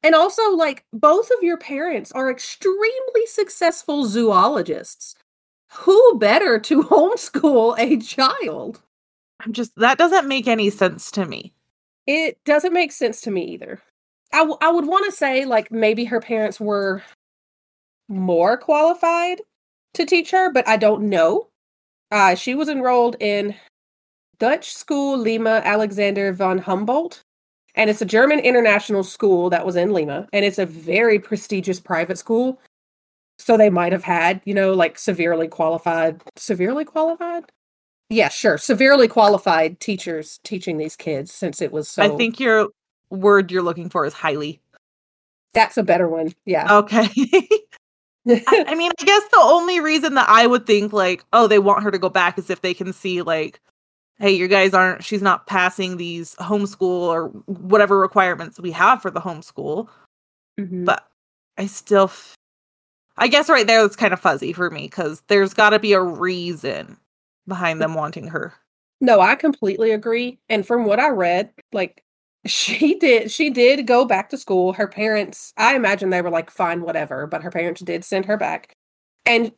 And 0.04 0.14
also, 0.14 0.50
like, 0.50 0.84
both 0.92 1.30
of 1.30 1.42
your 1.42 1.56
parents 1.56 2.12
are 2.12 2.30
extremely 2.30 3.26
successful 3.26 4.04
zoologists. 4.04 5.16
Who 5.76 6.20
better 6.20 6.60
to 6.60 6.84
homeschool 6.90 7.80
a 7.80 7.96
child? 7.98 8.82
I'm 9.40 9.54
just 9.54 9.74
that 9.78 9.98
doesn't 9.98 10.28
make 10.28 10.46
any 10.46 10.70
sense 10.72 11.10
to 11.12 11.26
me. 11.26 11.54
It 12.06 12.38
doesn't 12.44 12.74
make 12.74 12.92
sense 12.92 13.22
to 13.22 13.32
me 13.32 13.46
either. 13.46 13.82
I, 14.34 14.40
w- 14.40 14.58
I 14.60 14.72
would 14.74 14.88
want 14.88 15.06
to 15.06 15.14
say, 15.14 15.46
like, 15.46 15.72
maybe 15.72 16.04
her 16.04 16.20
parents 16.20 16.60
were 16.60 17.02
more 18.10 18.58
qualified 18.58 19.40
to 19.94 20.06
teach 20.06 20.32
her, 20.32 20.52
but 20.52 20.68
I 20.68 20.78
don't 20.78 21.10
know. 21.10 21.48
Uh, 22.12 22.36
she 22.36 22.56
was 22.56 22.70
enrolled 22.70 23.16
in 23.20 23.56
Dutch 24.40 24.74
school 24.74 25.18
Lima 25.18 25.62
Alexander 25.64 26.34
von 26.34 26.58
Humboldt, 26.58 27.22
and 27.76 27.90
it's 27.90 28.02
a 28.02 28.06
German 28.06 28.40
international 28.40 29.04
school 29.04 29.50
that 29.50 29.66
was 29.66 29.76
in 29.76 29.94
Lima, 29.94 30.28
and 30.34 30.44
it's 30.44 30.60
a 30.60 30.66
very 30.66 31.20
prestigious 31.20 31.80
private 31.80 32.18
school. 32.18 32.60
So 33.40 33.58
they 33.58 33.70
might 33.70 33.92
have 33.92 34.04
had, 34.04 34.42
you 34.46 34.54
know, 34.54 34.74
like 34.74 35.00
severely 35.00 35.48
qualified, 35.48 36.22
severely 36.36 36.86
qualified? 36.86 37.46
Yeah, 38.10 38.30
sure. 38.30 38.58
Severely 38.58 39.08
qualified 39.08 39.80
teachers 39.80 40.40
teaching 40.44 40.78
these 40.78 40.96
kids 40.96 41.34
since 41.34 41.62
it 41.62 41.72
was 41.72 41.88
so 41.88 42.04
I 42.04 42.10
think 42.18 42.40
your 42.40 42.68
word 43.10 43.52
you're 43.52 43.64
looking 43.64 43.90
for 43.90 44.06
is 44.06 44.14
highly. 44.14 44.60
that's 45.54 45.78
a 45.78 45.84
better 45.84 46.08
one. 46.08 46.34
Yeah. 46.46 46.78
Okay. 46.80 47.08
I, 48.28 48.66
I 48.68 48.76
mean, 48.76 48.92
I 49.00 49.04
guess 49.04 49.24
the 49.32 49.40
only 49.42 49.80
reason 49.80 50.14
that 50.16 50.30
I 50.30 50.48
would 50.48 50.66
think 50.66 50.94
like, 50.94 51.24
oh, 51.34 51.48
they 51.48 51.60
want 51.60 51.84
her 51.84 51.92
to 51.92 52.00
go 52.00 52.10
back 52.10 52.38
is 52.38 52.50
if 52.50 52.62
they 52.62 52.74
can 52.74 52.94
see 52.94 53.22
like, 53.22 53.60
hey, 54.20 54.32
you 54.32 54.48
guys 54.48 54.74
aren't 54.74 55.04
she's 55.04 55.22
not 55.22 55.48
passing 55.48 55.98
these 55.98 56.36
homeschool 56.36 56.82
or 56.84 57.28
whatever 57.48 58.00
requirements 58.00 58.60
we 58.60 58.72
have 58.72 59.02
for 59.02 59.10
the 59.12 59.22
homeschool. 59.22 59.88
Mhm. 60.60 60.86
But 60.86 61.08
I 61.58 61.66
still, 61.66 62.06
f- 62.06 62.36
I 63.18 63.28
guess 63.28 63.50
right 63.50 63.66
there 63.68 63.84
it's 63.86 63.96
kind 63.96 64.14
of 64.14 64.20
fuzzy 64.20 64.54
for 64.54 64.70
me 64.70 64.84
because 64.84 65.22
there's 65.28 65.54
got 65.54 65.72
to 65.72 65.80
be 65.80 65.94
a 65.94 66.02
reason 66.02 66.98
behind 67.48 67.82
them 67.82 67.94
wanting 67.96 68.28
her. 68.28 68.54
No, 69.02 69.20
I 69.20 69.36
completely 69.36 69.92
agree. 69.92 70.40
And 70.50 70.66
from 70.66 70.86
what 70.86 71.00
I 71.00 71.10
read, 71.10 71.52
like 71.74 72.04
she 72.46 72.96
did 72.96 73.32
she 73.32 73.50
did 73.50 73.86
go 73.86 74.06
back 74.06 74.30
to 74.30 74.38
school. 74.38 74.74
Her 74.74 74.88
parents, 74.88 75.54
I 75.58 75.76
imagine 75.76 76.10
they 76.10 76.22
were 76.22 76.30
like 76.30 76.50
fine 76.50 76.82
whatever, 76.82 77.28
but 77.28 77.44
her 77.44 77.52
parents 77.52 77.82
did 77.82 78.04
send 78.04 78.26
her 78.26 78.38
back. 78.38 78.74
And 79.26 79.52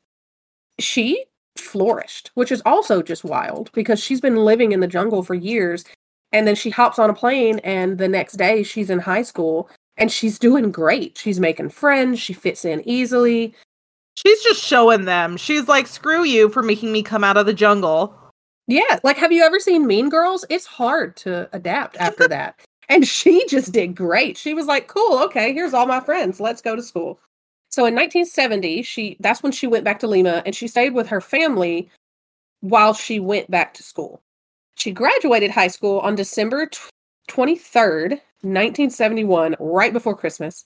she 0.80 1.26
flourished, 1.58 2.32
which 2.34 2.52
is 2.52 2.62
also 2.66 3.02
just 3.02 3.24
wild 3.24 3.72
because 3.74 4.00
she's 4.00 4.20
been 4.20 4.38
living 4.38 4.72
in 4.72 4.80
the 4.80 4.88
jungle 4.88 5.24
for 5.24 5.36
years 5.36 5.86
and 6.32 6.48
then 6.48 6.56
she 6.56 6.72
hops 6.72 7.00
on 7.00 7.10
a 7.10 7.14
plane 7.14 7.60
and 7.60 7.98
the 7.98 8.08
next 8.08 8.34
day 8.34 8.64
she's 8.64 8.90
in 8.90 9.00
high 9.00 9.22
school 9.22 9.70
and 9.98 10.12
she's 10.12 10.40
doing 10.40 10.72
great. 10.72 11.18
She's 11.18 11.40
making 11.40 11.70
friends, 11.70 12.20
she 12.20 12.34
fits 12.34 12.66
in 12.66 12.88
easily. 12.88 13.54
She's 14.16 14.42
just 14.44 14.64
showing 14.64 15.06
them. 15.06 15.38
She's 15.38 15.68
like, 15.68 15.88
screw 15.88 16.24
you 16.24 16.50
for 16.50 16.64
making 16.64 16.92
me 16.92 17.04
come 17.04 17.24
out 17.24 17.38
of 17.38 17.46
the 17.46 17.54
jungle. 17.54 18.18
Yeah, 18.68 19.00
like 19.04 19.18
have 19.18 19.32
you 19.32 19.44
ever 19.44 19.60
seen 19.60 19.88
Mean 19.88 20.10
Girls? 20.10 20.44
It's 20.50 20.66
hard 20.66 21.16
to 21.18 21.50
adapt 21.54 21.98
after 21.98 22.28
that. 22.30 22.60
And 22.90 23.08
she 23.08 23.46
just 23.48 23.72
did 23.72 23.96
great. 23.96 24.38
She 24.38 24.54
was 24.54 24.68
like, 24.68 24.88
"Cool, 24.88 25.20
okay, 25.20 25.54
here's 25.54 25.74
all 25.74 25.86
my 25.86 26.00
friends. 26.00 26.40
Let's 26.40 26.62
go 26.62 26.76
to 26.76 26.82
school." 26.84 27.20
So 27.70 27.86
in 27.86 27.96
1970, 27.96 28.84
she 28.84 29.18
that's 29.20 29.42
when 29.42 29.52
she 29.52 29.68
went 29.68 29.84
back 29.84 30.00
to 30.00 30.08
Lima 30.08 30.44
and 30.46 30.56
she 30.56 30.68
stayed 30.68 30.94
with 30.94 31.08
her 31.08 31.22
family 31.22 31.90
while 32.62 32.94
she 32.94 33.20
went 33.20 33.50
back 33.50 33.74
to 33.76 33.84
school. 33.84 34.22
She 34.76 34.92
graduated 34.92 35.52
high 35.52 35.68
school 35.68 36.00
on 36.00 36.16
December 36.16 36.70
23rd, 37.28 38.22
1971, 38.42 39.56
right 39.60 39.94
before 39.94 40.16
Christmas. 40.16 40.66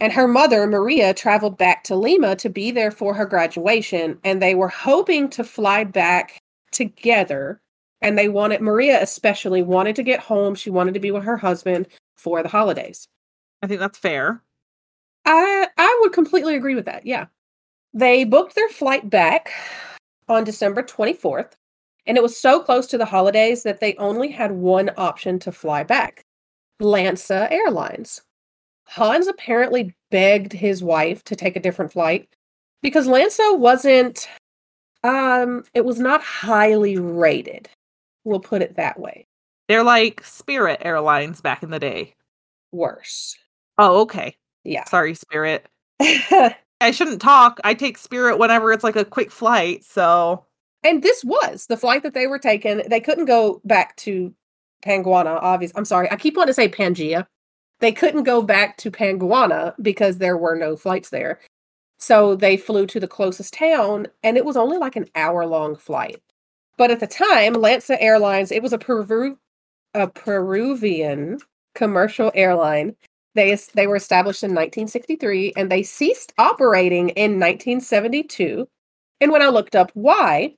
And 0.00 0.12
her 0.12 0.28
mother, 0.28 0.66
Maria, 0.66 1.12
traveled 1.12 1.58
back 1.58 1.82
to 1.84 1.96
Lima 1.96 2.36
to 2.36 2.48
be 2.48 2.70
there 2.70 2.90
for 2.90 3.14
her 3.14 3.26
graduation, 3.26 4.18
and 4.24 4.40
they 4.40 4.54
were 4.54 4.68
hoping 4.68 5.28
to 5.30 5.44
fly 5.44 5.84
back 5.84 6.38
together 6.70 7.60
and 8.00 8.16
they 8.16 8.28
wanted 8.28 8.60
Maria 8.60 9.02
especially 9.02 9.62
wanted 9.62 9.96
to 9.96 10.02
get 10.02 10.20
home. 10.20 10.54
She 10.54 10.70
wanted 10.70 10.94
to 10.94 11.00
be 11.00 11.10
with 11.10 11.24
her 11.24 11.36
husband 11.36 11.88
for 12.16 12.42
the 12.42 12.48
holidays. 12.48 13.06
I 13.62 13.66
think 13.66 13.80
that's 13.80 13.98
fair. 13.98 14.42
I 15.24 15.68
I 15.76 15.98
would 16.02 16.12
completely 16.12 16.56
agree 16.56 16.74
with 16.74 16.86
that. 16.86 17.06
Yeah. 17.06 17.26
They 17.94 18.24
booked 18.24 18.54
their 18.54 18.68
flight 18.68 19.08
back 19.08 19.50
on 20.28 20.44
December 20.44 20.82
24th, 20.82 21.52
and 22.06 22.16
it 22.16 22.22
was 22.22 22.38
so 22.38 22.60
close 22.60 22.86
to 22.88 22.98
the 22.98 23.04
holidays 23.04 23.62
that 23.62 23.80
they 23.80 23.94
only 23.96 24.30
had 24.30 24.52
one 24.52 24.90
option 24.96 25.38
to 25.40 25.52
fly 25.52 25.82
back. 25.82 26.22
LANSA 26.80 27.50
Airlines. 27.50 28.22
Hans 28.86 29.26
apparently 29.26 29.94
begged 30.10 30.52
his 30.52 30.82
wife 30.82 31.24
to 31.24 31.36
take 31.36 31.56
a 31.56 31.60
different 31.60 31.92
flight 31.92 32.28
because 32.82 33.06
LANSA 33.06 33.58
wasn't 33.58 34.28
um 35.04 35.64
it 35.74 35.84
was 35.84 35.98
not 35.98 36.22
highly 36.22 36.98
rated. 36.98 37.68
We'll 38.28 38.40
put 38.40 38.60
it 38.60 38.76
that 38.76 39.00
way. 39.00 39.26
They're 39.68 39.82
like 39.82 40.22
Spirit 40.22 40.80
Airlines 40.82 41.40
back 41.40 41.62
in 41.62 41.70
the 41.70 41.78
day. 41.78 42.14
Worse. 42.72 43.36
Oh, 43.78 44.02
okay. 44.02 44.36
Yeah. 44.64 44.84
Sorry, 44.84 45.14
Spirit. 45.14 45.66
I 46.00 46.90
shouldn't 46.90 47.22
talk. 47.22 47.58
I 47.64 47.72
take 47.72 47.96
Spirit 47.96 48.38
whenever 48.38 48.70
it's 48.70 48.84
like 48.84 48.96
a 48.96 49.04
quick 49.04 49.30
flight. 49.30 49.82
So, 49.84 50.44
and 50.84 51.02
this 51.02 51.24
was 51.24 51.66
the 51.66 51.76
flight 51.76 52.02
that 52.02 52.12
they 52.14 52.26
were 52.26 52.38
taking. 52.38 52.82
They 52.88 53.00
couldn't 53.00 53.24
go 53.24 53.62
back 53.64 53.96
to 53.96 54.34
Panguana, 54.84 55.38
obviously. 55.40 55.78
I'm 55.78 55.84
sorry. 55.86 56.10
I 56.10 56.16
keep 56.16 56.36
wanting 56.36 56.50
to 56.50 56.54
say 56.54 56.68
Pangea. 56.68 57.26
They 57.80 57.92
couldn't 57.92 58.24
go 58.24 58.42
back 58.42 58.76
to 58.78 58.90
Panguana 58.90 59.74
because 59.80 60.18
there 60.18 60.36
were 60.36 60.56
no 60.56 60.76
flights 60.76 61.10
there. 61.10 61.40
So 61.98 62.36
they 62.36 62.56
flew 62.56 62.86
to 62.86 63.00
the 63.00 63.08
closest 63.08 63.54
town, 63.54 64.06
and 64.22 64.36
it 64.36 64.44
was 64.44 64.56
only 64.56 64.78
like 64.78 64.96
an 64.96 65.08
hour 65.14 65.46
long 65.46 65.76
flight. 65.76 66.22
But 66.78 66.90
at 66.90 67.00
the 67.00 67.06
time, 67.06 67.54
LANSA 67.54 67.98
Airlines, 68.00 68.50
it 68.50 68.62
was 68.62 68.72
a 68.72 68.78
Peru, 68.78 69.36
a 69.94 70.06
Peruvian 70.06 71.38
commercial 71.74 72.32
airline. 72.34 72.96
They 73.34 73.56
they 73.74 73.86
were 73.86 73.96
established 73.96 74.42
in 74.42 74.50
1963 74.50 75.52
and 75.56 75.70
they 75.70 75.82
ceased 75.82 76.32
operating 76.38 77.10
in 77.10 77.32
1972. 77.38 78.66
And 79.20 79.30
when 79.30 79.42
I 79.42 79.48
looked 79.48 79.76
up 79.76 79.90
why, 79.94 80.54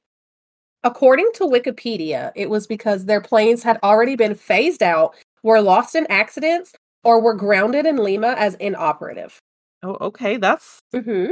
according 0.85 1.31
to 1.35 1.45
Wikipedia, 1.45 2.31
it 2.37 2.49
was 2.49 2.67
because 2.67 3.05
their 3.05 3.21
planes 3.21 3.63
had 3.63 3.79
already 3.83 4.15
been 4.15 4.35
phased 4.35 4.83
out, 4.83 5.15
were 5.43 5.61
lost 5.61 5.95
in 5.95 6.07
accidents, 6.09 6.75
or 7.03 7.21
were 7.21 7.35
grounded 7.35 7.87
in 7.87 7.97
Lima 7.97 8.35
as 8.39 8.55
inoperative. 8.57 9.41
Oh, 9.83 9.97
okay. 10.01 10.37
That's 10.37 10.81
Mm-hmm. 10.95 11.31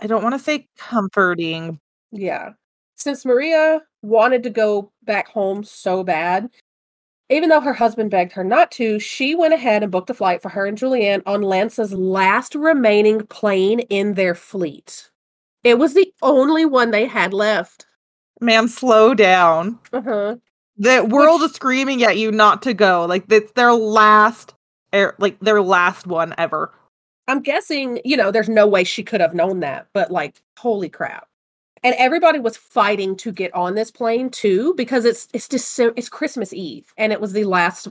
I 0.00 0.06
don't 0.08 0.24
want 0.24 0.34
to 0.34 0.40
say 0.40 0.66
comforting. 0.76 1.78
Yeah. 2.10 2.50
Since 2.96 3.24
Maria 3.24 3.80
wanted 4.04 4.42
to 4.44 4.50
go 4.50 4.92
back 5.02 5.28
home 5.28 5.64
so 5.64 6.04
bad, 6.04 6.50
even 7.30 7.48
though 7.48 7.60
her 7.60 7.72
husband 7.72 8.10
begged 8.10 8.32
her 8.32 8.44
not 8.44 8.70
to, 8.72 8.98
she 8.98 9.34
went 9.34 9.54
ahead 9.54 9.82
and 9.82 9.90
booked 9.90 10.10
a 10.10 10.14
flight 10.14 10.42
for 10.42 10.50
her 10.50 10.66
and 10.66 10.78
Julianne 10.78 11.22
on 11.26 11.42
LANSA's 11.42 11.92
last 11.92 12.54
remaining 12.54 13.26
plane 13.26 13.80
in 13.80 14.14
their 14.14 14.34
fleet. 14.34 15.10
It 15.62 15.78
was 15.78 15.94
the 15.94 16.12
only 16.22 16.66
one 16.66 16.90
they 16.90 17.06
had 17.06 17.32
left. 17.32 17.86
Ma'am, 18.40 18.68
slow 18.68 19.14
down. 19.14 19.78
Uh-huh. 19.92 20.36
The 20.76 21.04
world 21.04 21.42
is 21.42 21.52
screaming 21.52 22.02
at 22.02 22.18
you 22.18 22.30
not 22.30 22.62
to 22.62 22.74
go. 22.74 23.06
Like 23.06 23.24
it's 23.30 23.52
their 23.52 23.72
last 23.72 24.54
air 24.92 25.14
like 25.18 25.38
their 25.40 25.62
last 25.62 26.06
one 26.06 26.34
ever. 26.36 26.72
I'm 27.26 27.40
guessing, 27.40 28.00
you 28.04 28.16
know, 28.16 28.30
there's 28.30 28.50
no 28.50 28.66
way 28.66 28.84
she 28.84 29.02
could 29.02 29.22
have 29.22 29.34
known 29.34 29.60
that, 29.60 29.86
but 29.94 30.10
like, 30.10 30.42
holy 30.58 30.90
crap. 30.90 31.26
And 31.84 31.94
everybody 31.98 32.38
was 32.38 32.56
fighting 32.56 33.14
to 33.16 33.30
get 33.30 33.54
on 33.54 33.74
this 33.74 33.90
plane 33.90 34.30
too, 34.30 34.74
because 34.74 35.04
it's 35.04 35.28
it's 35.34 35.46
just 35.46 35.78
it's 35.78 36.08
Christmas 36.08 36.52
Eve, 36.52 36.92
and 36.96 37.12
it 37.12 37.20
was 37.20 37.32
the 37.34 37.44
last 37.44 37.88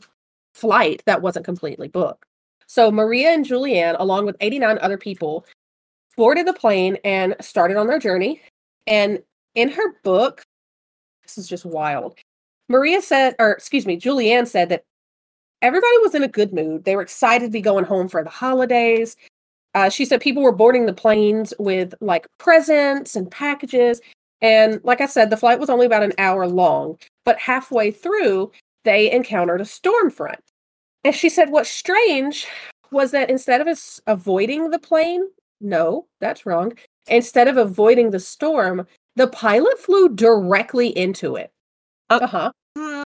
flight 0.56 1.03
that 1.06 1.21
wasn't 1.21 1.45
completely 1.45 1.88
booked. 1.88 2.25
So 2.67 2.91
Maria 2.91 3.29
and 3.29 3.45
Juliane, 3.45 3.95
along 3.99 4.25
with 4.25 4.36
89 4.41 4.79
other 4.82 4.97
people, 4.97 5.45
boarded 6.17 6.47
the 6.47 6.53
plane 6.53 6.97
and 7.03 7.36
started 7.39 7.77
on 7.77 7.88
their 7.88 7.99
journey. 7.99 8.41
And 8.88 9.21
in 9.56 9.69
her 9.69 9.93
book, 10.03 10.43
this 11.21 11.38
is 11.38 11.47
just 11.47 11.65
wild. 11.65 12.15
Maria 12.69 13.01
said, 13.01 13.36
or 13.39 13.51
excuse 13.51 13.86
me, 13.86 13.95
Juliane 13.95 14.47
said 14.47 14.69
that 14.69 14.84
everybody 15.62 15.97
was 16.01 16.15
in 16.15 16.23
a 16.23 16.27
good 16.27 16.51
mood. 16.51 16.86
They 16.86 16.95
were 16.95 17.01
excited 17.03 17.45
to 17.45 17.51
be 17.51 17.62
going 17.62 17.86
home 17.86 18.08
for 18.08 18.23
the 18.23 18.29
holidays. 18.29 19.15
Uh, 19.73 19.89
she 19.89 20.05
said 20.05 20.21
people 20.21 20.43
were 20.43 20.51
boarding 20.51 20.86
the 20.86 20.93
planes 20.93 21.53
with 21.59 21.93
like 22.01 22.27
presents 22.38 23.15
and 23.15 23.29
packages. 23.31 24.01
And 24.41 24.81
like 24.83 25.01
I 25.01 25.05
said, 25.05 25.29
the 25.29 25.38
flight 25.38 25.59
was 25.59 25.69
only 25.69 25.86
about 25.86 26.03
an 26.03 26.13
hour 26.17 26.47
long, 26.47 26.97
but 27.25 27.39
halfway 27.39 27.91
through, 27.91 28.51
they 28.83 29.12
encountered 29.12 29.62
a 29.62 29.65
storm 29.65 30.12
front. 30.12 30.39
And 31.03 31.15
she 31.15 31.29
said 31.29 31.49
what's 31.49 31.69
strange 31.69 32.47
was 32.91 33.12
that 33.12 33.29
instead 33.29 33.62
of 33.62 33.67
us 33.67 33.99
avoiding 34.05 34.69
the 34.69 34.79
plane, 34.79 35.27
no, 35.59 36.07
that's 36.19 36.45
wrong. 36.45 36.73
Instead 37.07 37.47
of 37.47 37.57
avoiding 37.57 38.12
the 38.12 38.19
storm, 38.19 38.86
the 39.15 39.27
pilot 39.27 39.79
flew 39.79 40.09
directly 40.09 40.88
into 40.89 41.36
it. 41.36 41.51
Oh. 42.09 42.17
Uh 42.17 42.27
huh. 42.27 42.51
Mm, 42.77 43.03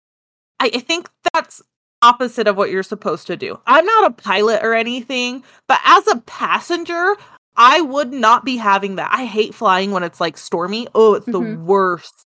I, 0.59 0.71
I 0.73 0.79
think 0.79 1.09
that's 1.33 1.61
opposite 2.03 2.47
of 2.47 2.57
what 2.57 2.69
you're 2.71 2.83
supposed 2.83 3.27
to 3.27 3.37
do. 3.37 3.59
I'm 3.67 3.85
not 3.85 4.11
a 4.11 4.13
pilot 4.15 4.61
or 4.63 4.75
anything, 4.75 5.43
but 5.67 5.79
as 5.85 6.07
a 6.07 6.21
passenger, 6.21 7.15
I 7.57 7.81
would 7.81 8.13
not 8.13 8.45
be 8.45 8.57
having 8.57 8.97
that. 8.97 9.11
I 9.13 9.25
hate 9.25 9.55
flying 9.55 9.91
when 9.91 10.03
it's 10.03 10.21
like 10.21 10.37
stormy. 10.37 10.87
Oh, 10.95 11.15
it's 11.15 11.27
the 11.27 11.41
Mhm. 11.41 11.63
worst. 11.65 12.25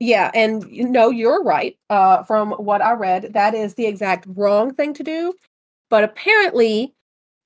Yeah, 0.00 0.30
and 0.34 0.64
you 0.70 0.88
know 0.88 1.10
you're 1.10 1.42
right. 1.44 1.76
Uh, 1.90 2.24
from 2.24 2.52
what 2.52 2.82
I 2.82 2.92
read, 2.92 3.34
that 3.34 3.54
is 3.54 3.74
the 3.74 3.86
exact 3.86 4.26
wrong 4.28 4.74
thing 4.74 4.94
to 4.94 5.04
do. 5.04 5.34
But 5.90 6.04
apparently, 6.04 6.94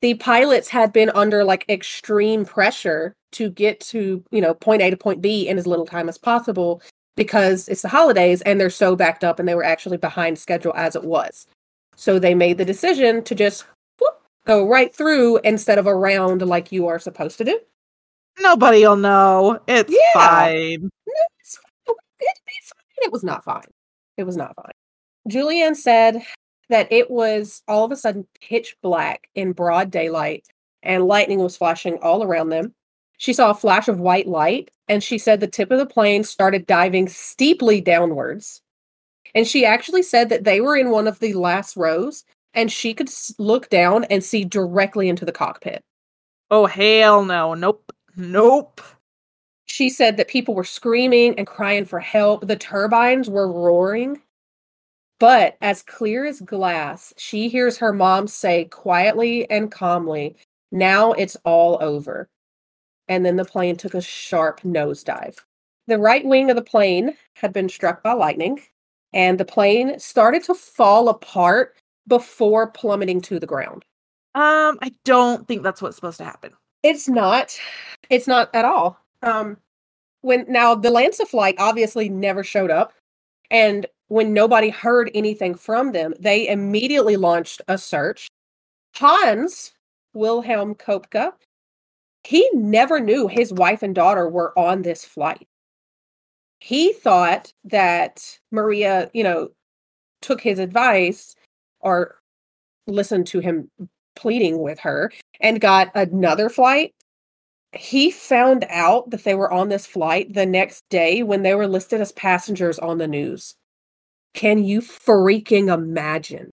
the 0.02 0.14
pilots 0.14 0.68
had 0.68 0.92
been 0.92 1.10
under 1.10 1.44
like 1.44 1.64
extreme 1.68 2.44
pressure 2.44 3.14
to 3.32 3.50
get 3.50 3.80
to 3.80 4.24
you 4.30 4.40
know 4.40 4.54
point 4.54 4.82
A 4.82 4.90
to 4.90 4.96
point 4.96 5.20
B 5.20 5.48
in 5.48 5.58
as 5.58 5.66
little 5.66 5.86
time 5.86 6.08
as 6.08 6.18
possible 6.18 6.80
because 7.16 7.68
it's 7.68 7.82
the 7.82 7.88
holidays 7.88 8.42
and 8.42 8.60
they're 8.60 8.70
so 8.70 8.94
backed 8.94 9.24
up 9.24 9.38
and 9.38 9.48
they 9.48 9.54
were 9.54 9.64
actually 9.64 9.96
behind 9.96 10.38
schedule 10.38 10.72
as 10.76 10.94
it 10.94 11.04
was. 11.04 11.46
So 11.96 12.18
they 12.18 12.34
made 12.34 12.58
the 12.58 12.64
decision 12.64 13.24
to 13.24 13.34
just 13.34 13.64
whoop, 13.98 14.20
go 14.46 14.68
right 14.68 14.94
through 14.94 15.38
instead 15.38 15.78
of 15.78 15.86
around 15.86 16.42
like 16.42 16.70
you 16.70 16.86
are 16.86 16.98
supposed 16.98 17.38
to 17.38 17.44
do. 17.44 17.58
Nobody'll 18.40 18.96
know. 18.96 19.58
It's 19.66 19.90
Yeah. 19.90 20.12
fine. 20.12 20.82
No, 20.82 21.14
it's 21.40 21.56
fine. 21.56 21.96
It'd 22.20 22.44
be 22.46 22.52
fine. 22.62 23.06
It 23.06 23.12
was 23.12 23.24
not 23.24 23.44
fine. 23.44 23.62
It 24.18 24.24
was 24.24 24.36
not 24.36 24.54
fine. 24.54 24.72
Juliane 25.28 25.74
said 25.74 26.22
that 26.68 26.90
it 26.92 27.10
was 27.10 27.62
all 27.66 27.84
of 27.84 27.92
a 27.92 27.96
sudden 27.96 28.26
pitch 28.40 28.76
black 28.82 29.28
in 29.34 29.52
broad 29.52 29.90
daylight 29.90 30.46
and 30.82 31.06
lightning 31.06 31.38
was 31.38 31.56
flashing 31.56 31.96
all 32.02 32.22
around 32.22 32.50
them. 32.50 32.74
She 33.18 33.32
saw 33.32 33.50
a 33.50 33.54
flash 33.54 33.88
of 33.88 34.00
white 34.00 34.26
light 34.26 34.70
and 34.88 35.02
she 35.02 35.18
said 35.18 35.40
the 35.40 35.46
tip 35.46 35.70
of 35.70 35.78
the 35.78 35.86
plane 35.86 36.24
started 36.24 36.66
diving 36.66 37.08
steeply 37.08 37.80
downwards. 37.80 38.62
And 39.34 39.46
she 39.46 39.64
actually 39.64 40.02
said 40.02 40.28
that 40.28 40.44
they 40.44 40.60
were 40.60 40.76
in 40.76 40.90
one 40.90 41.06
of 41.06 41.18
the 41.18 41.34
last 41.34 41.76
rows 41.76 42.24
and 42.54 42.70
she 42.70 42.94
could 42.94 43.10
look 43.38 43.68
down 43.68 44.04
and 44.04 44.22
see 44.22 44.44
directly 44.44 45.08
into 45.08 45.24
the 45.24 45.32
cockpit. 45.32 45.82
Oh 46.50 46.66
hell 46.66 47.24
no. 47.24 47.54
Nope. 47.54 47.92
Nope. 48.16 48.80
She 49.66 49.90
said 49.90 50.16
that 50.16 50.28
people 50.28 50.54
were 50.54 50.64
screaming 50.64 51.36
and 51.36 51.46
crying 51.46 51.84
for 51.84 51.98
help. 51.98 52.46
The 52.46 52.56
turbines 52.56 53.28
were 53.28 53.50
roaring. 53.50 54.22
But 55.18 55.56
as 55.60 55.82
clear 55.82 56.24
as 56.24 56.40
glass, 56.40 57.12
she 57.16 57.48
hears 57.48 57.78
her 57.78 57.92
mom 57.92 58.28
say 58.28 58.66
quietly 58.66 59.50
and 59.50 59.72
calmly, 59.72 60.36
Now 60.70 61.12
it's 61.12 61.36
all 61.44 61.78
over. 61.80 62.28
And 63.08 63.24
then 63.24 63.36
the 63.36 63.44
plane 63.44 63.76
took 63.76 63.94
a 63.94 64.00
sharp 64.00 64.62
nosedive. 64.62 65.36
The 65.86 65.98
right 65.98 66.24
wing 66.24 66.50
of 66.50 66.56
the 66.56 66.62
plane 66.62 67.16
had 67.34 67.52
been 67.52 67.68
struck 67.68 68.02
by 68.02 68.12
lightning, 68.12 68.60
and 69.12 69.38
the 69.38 69.44
plane 69.44 69.98
started 69.98 70.42
to 70.44 70.54
fall 70.54 71.08
apart 71.08 71.76
before 72.08 72.70
plummeting 72.70 73.20
to 73.22 73.38
the 73.38 73.46
ground. 73.46 73.84
Um, 74.34 74.78
I 74.82 74.92
don't 75.04 75.46
think 75.46 75.62
that's 75.62 75.80
what's 75.80 75.96
supposed 75.96 76.18
to 76.18 76.24
happen. 76.24 76.52
It's 76.82 77.08
not. 77.08 77.58
It's 78.10 78.26
not 78.26 78.54
at 78.54 78.64
all. 78.64 78.98
Um, 79.22 79.56
when 80.20 80.44
now 80.48 80.74
the 80.74 80.90
LANSA 80.90 81.26
flight 81.26 81.54
obviously 81.58 82.08
never 82.08 82.42
showed 82.42 82.70
up, 82.70 82.92
and 83.50 83.86
when 84.08 84.32
nobody 84.32 84.68
heard 84.68 85.10
anything 85.14 85.54
from 85.54 85.92
them, 85.92 86.14
they 86.18 86.48
immediately 86.48 87.16
launched 87.16 87.62
a 87.68 87.78
search. 87.78 88.28
Hans 88.94 89.72
Wilhelm 90.14 90.74
Koepcke, 90.74 91.32
he 92.26 92.50
never 92.52 92.98
knew 92.98 93.28
his 93.28 93.52
wife 93.52 93.84
and 93.84 93.94
daughter 93.94 94.28
were 94.28 94.52
on 94.58 94.82
this 94.82 95.04
flight. 95.04 95.46
He 96.58 96.92
thought 96.92 97.52
that 97.64 98.38
Maria, 98.50 99.08
you 99.14 99.22
know, 99.22 99.50
took 100.22 100.40
his 100.40 100.58
advice 100.58 101.36
or 101.78 102.16
listened 102.88 103.28
to 103.28 103.38
him 103.38 103.70
pleading 104.16 104.58
with 104.58 104.80
her 104.80 105.12
and 105.40 105.60
got 105.60 105.92
another 105.94 106.48
flight. 106.48 106.94
He 107.72 108.10
found 108.10 108.66
out 108.70 109.10
that 109.10 109.22
they 109.22 109.36
were 109.36 109.52
on 109.52 109.68
this 109.68 109.86
flight 109.86 110.34
the 110.34 110.46
next 110.46 110.82
day 110.90 111.22
when 111.22 111.42
they 111.42 111.54
were 111.54 111.68
listed 111.68 112.00
as 112.00 112.10
passengers 112.10 112.80
on 112.80 112.98
the 112.98 113.06
news. 113.06 113.54
Can 114.34 114.64
you 114.64 114.80
freaking 114.80 115.72
imagine? 115.72 116.50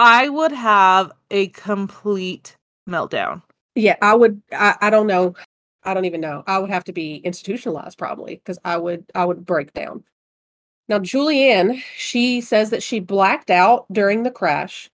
I 0.00 0.28
would 0.28 0.52
have 0.52 1.12
a 1.30 1.48
complete 1.48 2.56
meltdown. 2.88 3.42
Yeah, 3.76 3.96
I 4.02 4.16
would 4.16 4.42
I, 4.52 4.76
I 4.82 4.90
don't 4.90 5.08
know. 5.08 5.36
I 5.84 5.94
don't 5.94 6.06
even 6.06 6.22
know. 6.22 6.44
I 6.48 6.60
would 6.60 6.70
have 6.70 6.84
to 6.86 6.94
be 6.94 7.18
institutionalized 7.18 7.98
probably 7.98 8.36
because 8.36 8.60
I 8.64 8.78
would 8.78 9.06
I 9.16 9.26
would 9.26 9.46
break 9.46 9.74
down. 9.74 10.04
Now 10.88 11.00
Juliane, 11.00 11.82
she 11.96 12.40
says 12.42 12.70
that 12.70 12.82
she 12.84 13.00
blacked 13.00 13.50
out 13.50 13.86
during 13.92 14.24
the 14.24 14.32
crash 14.32 14.88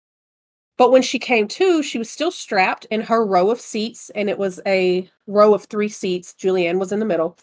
but 0.76 0.90
when 0.90 1.02
she 1.02 1.18
came 1.18 1.46
to, 1.48 1.82
she 1.82 1.98
was 1.98 2.10
still 2.10 2.32
strapped 2.32 2.84
in 2.86 3.02
her 3.02 3.24
row 3.24 3.50
of 3.50 3.60
seats, 3.60 4.10
and 4.14 4.28
it 4.28 4.38
was 4.38 4.60
a 4.66 5.08
row 5.26 5.54
of 5.54 5.64
three 5.66 5.88
seats. 5.88 6.34
Juliane 6.34 6.78
was 6.80 6.90
in 6.92 6.98
the 6.98 7.04
middle. 7.04 7.38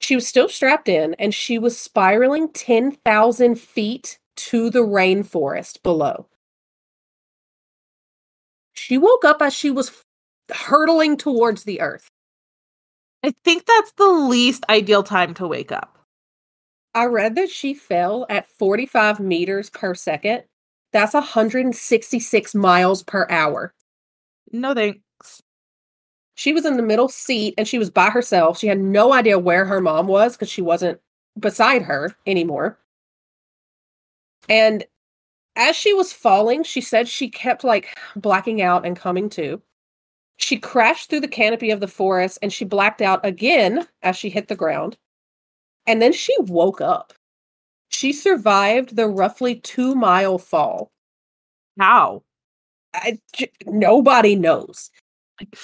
She 0.00 0.14
was 0.16 0.28
still 0.28 0.48
strapped 0.48 0.88
in, 0.88 1.14
and 1.14 1.34
she 1.34 1.58
was 1.58 1.78
spiraling 1.78 2.50
10,000 2.52 3.56
feet 3.56 4.18
to 4.36 4.70
the 4.70 4.80
rainforest 4.80 5.82
below. 5.82 6.26
She 8.80 8.96
woke 8.96 9.26
up 9.26 9.42
as 9.42 9.52
she 9.52 9.70
was 9.70 9.92
hurtling 10.50 11.18
towards 11.18 11.64
the 11.64 11.82
earth. 11.82 12.08
I 13.22 13.34
think 13.44 13.66
that's 13.66 13.92
the 13.92 14.08
least 14.08 14.64
ideal 14.70 15.02
time 15.02 15.34
to 15.34 15.46
wake 15.46 15.70
up. 15.70 15.98
I 16.94 17.04
read 17.04 17.34
that 17.34 17.50
she 17.50 17.74
fell 17.74 18.24
at 18.30 18.48
45 18.48 19.20
meters 19.20 19.68
per 19.68 19.94
second 19.94 20.44
that's 20.92 21.14
166 21.14 22.54
miles 22.54 23.02
per 23.04 23.26
hour. 23.30 23.74
No 24.50 24.74
thanks. 24.74 25.42
She 26.34 26.52
was 26.52 26.64
in 26.64 26.76
the 26.76 26.82
middle 26.82 27.08
seat 27.08 27.54
and 27.58 27.68
she 27.68 27.78
was 27.78 27.90
by 27.90 28.10
herself. 28.10 28.58
She 28.58 28.66
had 28.66 28.80
no 28.80 29.12
idea 29.12 29.38
where 29.38 29.66
her 29.66 29.80
mom 29.80 30.08
was 30.08 30.34
because 30.34 30.50
she 30.50 30.62
wasn't 30.62 30.98
beside 31.38 31.82
her 31.82 32.16
anymore. 32.26 32.78
And 34.48 34.84
as 35.60 35.76
she 35.76 35.92
was 35.92 36.12
falling, 36.12 36.62
she 36.62 36.80
said 36.80 37.06
she 37.06 37.28
kept 37.28 37.62
like 37.62 37.96
blacking 38.16 38.62
out 38.62 38.86
and 38.86 38.96
coming 38.96 39.28
to. 39.30 39.60
She 40.38 40.56
crashed 40.56 41.10
through 41.10 41.20
the 41.20 41.28
canopy 41.28 41.70
of 41.70 41.80
the 41.80 41.86
forest 41.86 42.38
and 42.40 42.50
she 42.50 42.64
blacked 42.64 43.02
out 43.02 43.24
again 43.24 43.86
as 44.02 44.16
she 44.16 44.30
hit 44.30 44.48
the 44.48 44.56
ground. 44.56 44.96
And 45.86 46.00
then 46.00 46.14
she 46.14 46.34
woke 46.40 46.80
up. 46.80 47.12
She 47.90 48.12
survived 48.12 48.96
the 48.96 49.06
roughly 49.06 49.56
two 49.56 49.94
mile 49.94 50.38
fall. 50.38 50.90
How? 51.78 52.22
I, 52.94 53.18
j- 53.34 53.52
nobody 53.66 54.36
knows. 54.36 54.90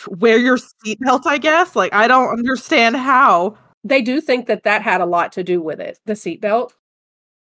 Wear 0.09 0.39
your 0.39 0.59
seatbelt, 0.59 1.23
I 1.27 1.39
guess. 1.39 1.75
Like, 1.75 1.95
I 1.95 2.07
don't 2.07 2.39
understand 2.39 2.97
how. 2.97 3.57
They 3.83 4.03
do 4.03 4.21
think 4.21 4.47
that 4.47 4.65
that 4.65 4.83
had 4.83 5.01
a 5.01 5.07
lot 5.07 5.33
to 5.33 5.45
do 5.45 5.63
with 5.63 5.81
it, 5.81 5.99
the 6.05 6.15
seatbelt. 6.15 6.73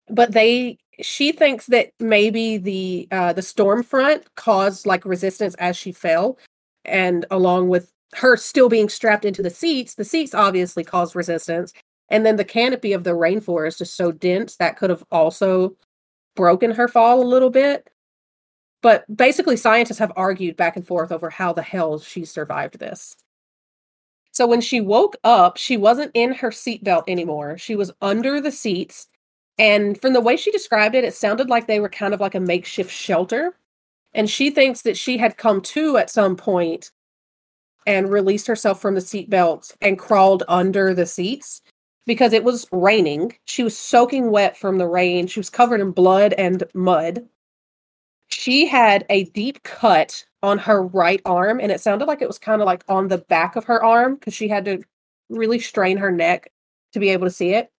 But 0.09 0.33
they, 0.33 0.77
she 1.01 1.31
thinks 1.31 1.67
that 1.67 1.91
maybe 1.99 2.57
the 2.57 3.07
uh, 3.11 3.33
the 3.33 3.41
storm 3.41 3.83
front 3.83 4.23
caused 4.35 4.85
like 4.85 5.05
resistance 5.05 5.55
as 5.55 5.77
she 5.77 5.91
fell, 5.91 6.37
and 6.85 7.25
along 7.31 7.69
with 7.69 7.91
her 8.15 8.35
still 8.35 8.69
being 8.69 8.89
strapped 8.89 9.25
into 9.25 9.41
the 9.41 9.49
seats, 9.49 9.95
the 9.95 10.03
seats 10.03 10.33
obviously 10.33 10.83
caused 10.83 11.15
resistance, 11.15 11.73
and 12.09 12.25
then 12.25 12.35
the 12.35 12.45
canopy 12.45 12.93
of 12.93 13.03
the 13.03 13.11
rainforest 13.11 13.81
is 13.81 13.91
so 13.91 14.11
dense 14.11 14.57
that 14.57 14.77
could 14.77 14.89
have 14.89 15.03
also 15.11 15.75
broken 16.35 16.71
her 16.71 16.87
fall 16.87 17.21
a 17.21 17.23
little 17.23 17.49
bit. 17.49 17.89
But 18.81 19.05
basically, 19.15 19.57
scientists 19.57 19.99
have 19.99 20.11
argued 20.15 20.57
back 20.57 20.75
and 20.75 20.85
forth 20.85 21.11
over 21.11 21.29
how 21.29 21.53
the 21.53 21.61
hell 21.61 21.99
she 21.99 22.25
survived 22.25 22.79
this. 22.79 23.15
So 24.31 24.47
when 24.47 24.61
she 24.61 24.81
woke 24.81 25.17
up, 25.23 25.57
she 25.57 25.77
wasn't 25.77 26.11
in 26.13 26.33
her 26.33 26.49
seatbelt 26.49 27.03
anymore. 27.07 27.57
She 27.57 27.75
was 27.75 27.91
under 28.01 28.41
the 28.41 28.51
seats. 28.51 29.07
And 29.57 29.99
from 29.99 30.13
the 30.13 30.21
way 30.21 30.37
she 30.37 30.51
described 30.51 30.95
it, 30.95 31.03
it 31.03 31.13
sounded 31.13 31.49
like 31.49 31.67
they 31.67 31.79
were 31.79 31.89
kind 31.89 32.13
of 32.13 32.19
like 32.19 32.35
a 32.35 32.39
makeshift 32.39 32.91
shelter. 32.91 33.57
And 34.13 34.29
she 34.29 34.49
thinks 34.49 34.81
that 34.81 34.97
she 34.97 35.17
had 35.17 35.37
come 35.37 35.61
to 35.61 35.97
at 35.97 36.09
some 36.09 36.35
point 36.35 36.91
and 37.85 38.11
released 38.11 38.47
herself 38.47 38.81
from 38.81 38.95
the 38.95 39.01
seatbelt 39.01 39.75
and 39.81 39.97
crawled 39.97 40.43
under 40.47 40.93
the 40.93 41.05
seats 41.05 41.61
because 42.05 42.33
it 42.33 42.43
was 42.43 42.67
raining. 42.71 43.35
She 43.45 43.63
was 43.63 43.77
soaking 43.77 44.31
wet 44.31 44.57
from 44.57 44.77
the 44.77 44.87
rain. 44.87 45.27
She 45.27 45.39
was 45.39 45.49
covered 45.49 45.81
in 45.81 45.91
blood 45.91 46.33
and 46.33 46.63
mud. 46.73 47.27
She 48.27 48.65
had 48.65 49.05
a 49.09 49.25
deep 49.25 49.63
cut 49.63 50.25
on 50.41 50.57
her 50.59 50.81
right 50.81 51.21
arm, 51.25 51.59
and 51.59 51.71
it 51.71 51.81
sounded 51.81 52.05
like 52.05 52.21
it 52.21 52.27
was 52.27 52.39
kind 52.39 52.61
of 52.61 52.65
like 52.65 52.83
on 52.87 53.07
the 53.07 53.19
back 53.19 53.55
of 53.55 53.65
her 53.65 53.83
arm 53.83 54.15
because 54.15 54.33
she 54.33 54.47
had 54.47 54.65
to 54.65 54.81
really 55.29 55.59
strain 55.59 55.97
her 55.97 56.11
neck 56.11 56.51
to 56.93 56.99
be 56.99 57.09
able 57.09 57.27
to 57.27 57.31
see 57.31 57.53
it. 57.53 57.71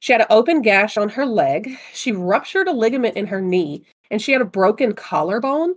She 0.00 0.12
had 0.12 0.20
an 0.20 0.26
open 0.30 0.62
gash 0.62 0.96
on 0.96 1.08
her 1.10 1.26
leg. 1.26 1.78
She 1.92 2.12
ruptured 2.12 2.68
a 2.68 2.72
ligament 2.72 3.16
in 3.16 3.26
her 3.26 3.40
knee, 3.40 3.84
and 4.10 4.20
she 4.20 4.32
had 4.32 4.40
a 4.42 4.46
broken 4.46 4.92
collarbone, 4.92 5.74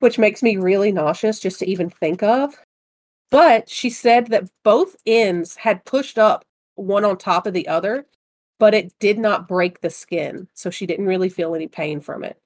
which 0.00 0.18
makes 0.18 0.42
me 0.42 0.56
really 0.56 0.92
nauseous 0.92 1.40
just 1.40 1.58
to 1.60 1.66
even 1.68 1.90
think 1.90 2.22
of. 2.22 2.54
But 3.30 3.68
she 3.68 3.88
said 3.88 4.26
that 4.28 4.50
both 4.62 4.94
ends 5.06 5.56
had 5.56 5.84
pushed 5.84 6.18
up 6.18 6.44
one 6.74 7.04
on 7.04 7.16
top 7.16 7.46
of 7.46 7.54
the 7.54 7.66
other, 7.66 8.06
but 8.58 8.74
it 8.74 8.92
did 8.98 9.18
not 9.18 9.48
break 9.48 9.80
the 9.80 9.90
skin. 9.90 10.48
So 10.54 10.68
she 10.70 10.86
didn't 10.86 11.06
really 11.06 11.30
feel 11.30 11.54
any 11.54 11.68
pain 11.68 12.00
from 12.00 12.24
it. 12.24 12.38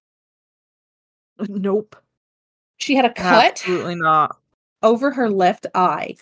Nope. 1.48 1.96
She 2.78 2.94
had 2.94 3.04
a 3.04 3.12
cut 3.12 3.44
Absolutely 3.62 3.96
not. 3.96 4.38
over 4.82 5.11
her 5.11 5.28
left 5.28 5.66
eye. 5.74 6.16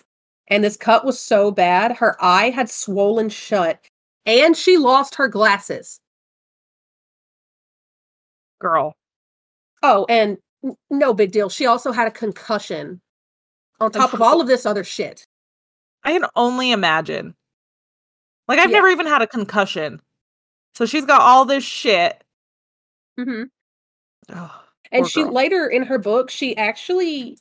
And 0.47 0.63
this 0.63 0.77
cut 0.77 1.05
was 1.05 1.19
so 1.19 1.51
bad, 1.51 1.93
her 1.97 2.17
eye 2.23 2.49
had 2.49 2.69
swollen 2.69 3.29
shut 3.29 3.79
and 4.25 4.55
she 4.55 4.77
lost 4.77 5.15
her 5.15 5.27
glasses. 5.27 5.99
Girl. 8.59 8.95
Oh, 9.83 10.05
and 10.09 10.37
n- 10.63 10.75
no 10.89 11.13
big 11.13 11.31
deal. 11.31 11.49
She 11.49 11.65
also 11.65 11.91
had 11.91 12.07
a 12.07 12.11
concussion 12.11 13.01
on 13.79 13.91
top 13.91 14.13
of 14.13 14.21
all 14.21 14.41
of 14.41 14.47
this 14.47 14.65
other 14.65 14.83
shit. 14.83 15.25
I 16.03 16.13
can 16.13 16.25
only 16.35 16.71
imagine. 16.71 17.35
Like, 18.47 18.59
I've 18.59 18.69
Yeah. 18.69 18.77
never 18.77 18.89
even 18.89 19.07
had 19.07 19.21
a 19.21 19.27
concussion. 19.27 20.01
So 20.75 20.85
she's 20.85 21.05
got 21.05 21.21
all 21.21 21.45
this 21.45 21.63
shit. 21.63 22.23
Mm-hmm. 23.19 23.43
And 24.91 25.07
she 25.07 25.23
girl. 25.23 25.31
later 25.31 25.67
in 25.67 25.83
her 25.83 25.97
book, 25.97 26.29
she 26.29 26.55
actually 26.57 27.37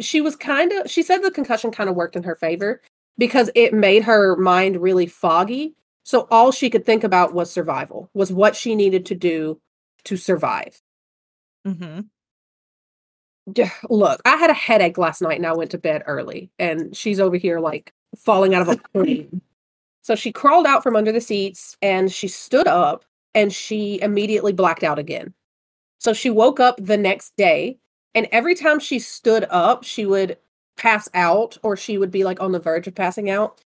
she 0.00 0.20
was 0.20 0.34
kind 0.34 0.72
of 0.72 0.90
she 0.90 1.02
said 1.02 1.18
the 1.18 1.30
concussion 1.30 1.70
kind 1.70 1.90
of 1.90 1.96
worked 1.96 2.16
in 2.16 2.22
her 2.22 2.34
favor 2.34 2.80
because 3.18 3.50
it 3.54 3.74
made 3.74 4.02
her 4.04 4.36
mind 4.36 4.80
really 4.80 5.06
foggy. 5.06 5.74
So 6.04 6.26
all 6.30 6.52
she 6.52 6.70
could 6.70 6.86
think 6.86 7.04
about 7.04 7.34
was 7.34 7.50
survival, 7.50 8.10
was 8.14 8.32
what 8.32 8.56
she 8.56 8.74
needed 8.74 9.06
to 9.06 9.14
do 9.14 9.60
to 10.04 10.16
survive. 10.16 10.80
Mm-hmm. 11.66 12.00
Look, 13.88 14.20
I 14.24 14.36
had 14.36 14.50
a 14.50 14.54
headache 14.54 14.98
last 14.98 15.22
night 15.22 15.36
and 15.36 15.46
I 15.46 15.52
went 15.52 15.70
to 15.72 15.78
bed 15.78 16.02
early, 16.06 16.50
and 16.58 16.96
she's 16.96 17.20
over 17.20 17.36
here 17.36 17.60
like 17.60 17.92
falling 18.16 18.54
out 18.54 18.62
of 18.62 18.68
a 18.68 18.76
plane. 18.92 19.42
So 20.02 20.14
she 20.14 20.32
crawled 20.32 20.66
out 20.66 20.82
from 20.82 20.96
under 20.96 21.12
the 21.12 21.20
seats 21.20 21.76
and 21.82 22.10
she 22.10 22.28
stood 22.28 22.66
up 22.66 23.04
and 23.34 23.52
she 23.52 24.00
immediately 24.00 24.52
blacked 24.52 24.82
out 24.82 24.98
again. 24.98 25.34
So 25.98 26.12
she 26.12 26.30
woke 26.30 26.58
up 26.60 26.76
the 26.80 26.96
next 26.96 27.36
day 27.36 27.78
And 28.14 28.28
every 28.32 28.54
time 28.54 28.80
she 28.80 28.98
stood 28.98 29.46
up, 29.50 29.84
she 29.84 30.06
would 30.06 30.36
pass 30.76 31.08
out 31.14 31.58
or 31.62 31.76
she 31.76 31.98
would 31.98 32.10
be 32.10 32.24
like 32.24 32.40
on 32.40 32.52
the 32.52 32.58
verge 32.58 32.86
of 32.86 32.94
passing 32.94 33.30
out. 33.30 33.60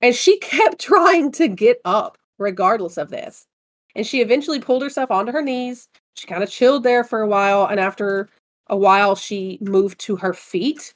And 0.00 0.14
she 0.14 0.38
kept 0.40 0.80
trying 0.80 1.32
to 1.32 1.48
get 1.48 1.80
up 1.84 2.18
regardless 2.38 2.96
of 2.96 3.10
this. 3.10 3.46
And 3.94 4.06
she 4.06 4.20
eventually 4.20 4.60
pulled 4.60 4.82
herself 4.82 5.10
onto 5.10 5.32
her 5.32 5.42
knees. 5.42 5.88
She 6.14 6.26
kind 6.26 6.42
of 6.42 6.50
chilled 6.50 6.84
there 6.84 7.04
for 7.04 7.20
a 7.20 7.28
while. 7.28 7.66
And 7.66 7.80
after 7.80 8.28
a 8.68 8.76
while, 8.76 9.16
she 9.16 9.58
moved 9.60 9.98
to 10.00 10.16
her 10.16 10.32
feet. 10.32 10.94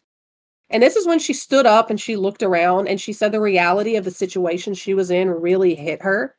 And 0.71 0.83
this 0.83 0.97
is 0.97 1.07
when 1.07 1.19
she 1.19 1.33
stood 1.33 1.67
up 1.67 1.91
and 1.91 2.01
she 2.01 2.17
looked 2.17 2.43
around 2.43 2.89
and 2.89 3.01
she 3.01 3.13
said 3.13 3.33
the 3.33 3.41
reality 3.41 3.97
of 3.97 4.05
the 4.05 4.11
situation 4.11 4.75
she 4.75 4.95
was 4.95 5.11
in 5.11 5.29
really 5.29 5.75
hit 5.75 6.03
her. 6.03 6.37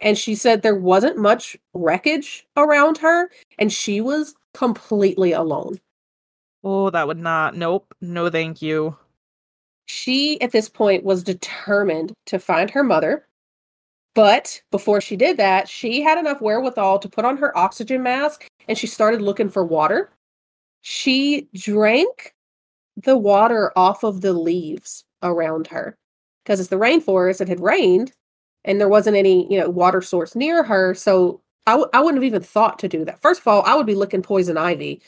And 0.00 0.18
she 0.18 0.34
said 0.34 0.62
there 0.62 0.74
wasn't 0.74 1.18
much 1.18 1.56
wreckage 1.72 2.46
around 2.56 2.98
her 2.98 3.30
and 3.58 3.72
she 3.72 4.00
was 4.00 4.34
completely 4.52 5.32
alone. 5.32 5.80
Oh, 6.62 6.90
that 6.90 7.06
would 7.06 7.18
not. 7.18 7.56
Nope. 7.56 7.94
No, 8.00 8.30
thank 8.30 8.62
you. 8.62 8.96
She, 9.86 10.40
at 10.40 10.52
this 10.52 10.68
point, 10.68 11.04
was 11.04 11.22
determined 11.22 12.12
to 12.26 12.38
find 12.38 12.70
her 12.70 12.82
mother. 12.82 13.26
But 14.14 14.62
before 14.70 15.00
she 15.00 15.16
did 15.16 15.36
that, 15.38 15.68
she 15.68 16.00
had 16.00 16.18
enough 16.18 16.40
wherewithal 16.40 17.00
to 17.00 17.08
put 17.08 17.24
on 17.24 17.36
her 17.38 17.56
oxygen 17.58 18.02
mask 18.02 18.46
and 18.68 18.78
she 18.78 18.86
started 18.86 19.20
looking 19.20 19.48
for 19.48 19.64
water. 19.64 20.10
She 20.82 21.48
drank 21.54 22.32
the 22.96 23.16
water 23.16 23.72
off 23.76 24.04
of 24.04 24.20
the 24.20 24.32
leaves 24.32 25.04
around 25.22 25.66
her 25.66 25.96
because 26.44 26.60
it's 26.60 26.68
the 26.68 26.76
rainforest. 26.76 27.40
It 27.40 27.48
had 27.48 27.60
rained 27.60 28.12
and 28.64 28.80
there 28.80 28.88
wasn't 28.88 29.16
any, 29.16 29.50
you 29.52 29.58
know, 29.58 29.68
water 29.68 30.00
source 30.00 30.36
near 30.36 30.62
her. 30.62 30.94
So 30.94 31.40
I 31.66 31.72
w- 31.72 31.90
I 31.92 32.00
wouldn't 32.00 32.22
have 32.22 32.28
even 32.28 32.42
thought 32.42 32.78
to 32.80 32.88
do 32.88 33.04
that. 33.04 33.20
First 33.20 33.40
of 33.40 33.48
all, 33.48 33.62
I 33.62 33.74
would 33.74 33.86
be 33.86 33.94
looking 33.94 34.22
poison 34.22 34.56
ivy, 34.56 35.02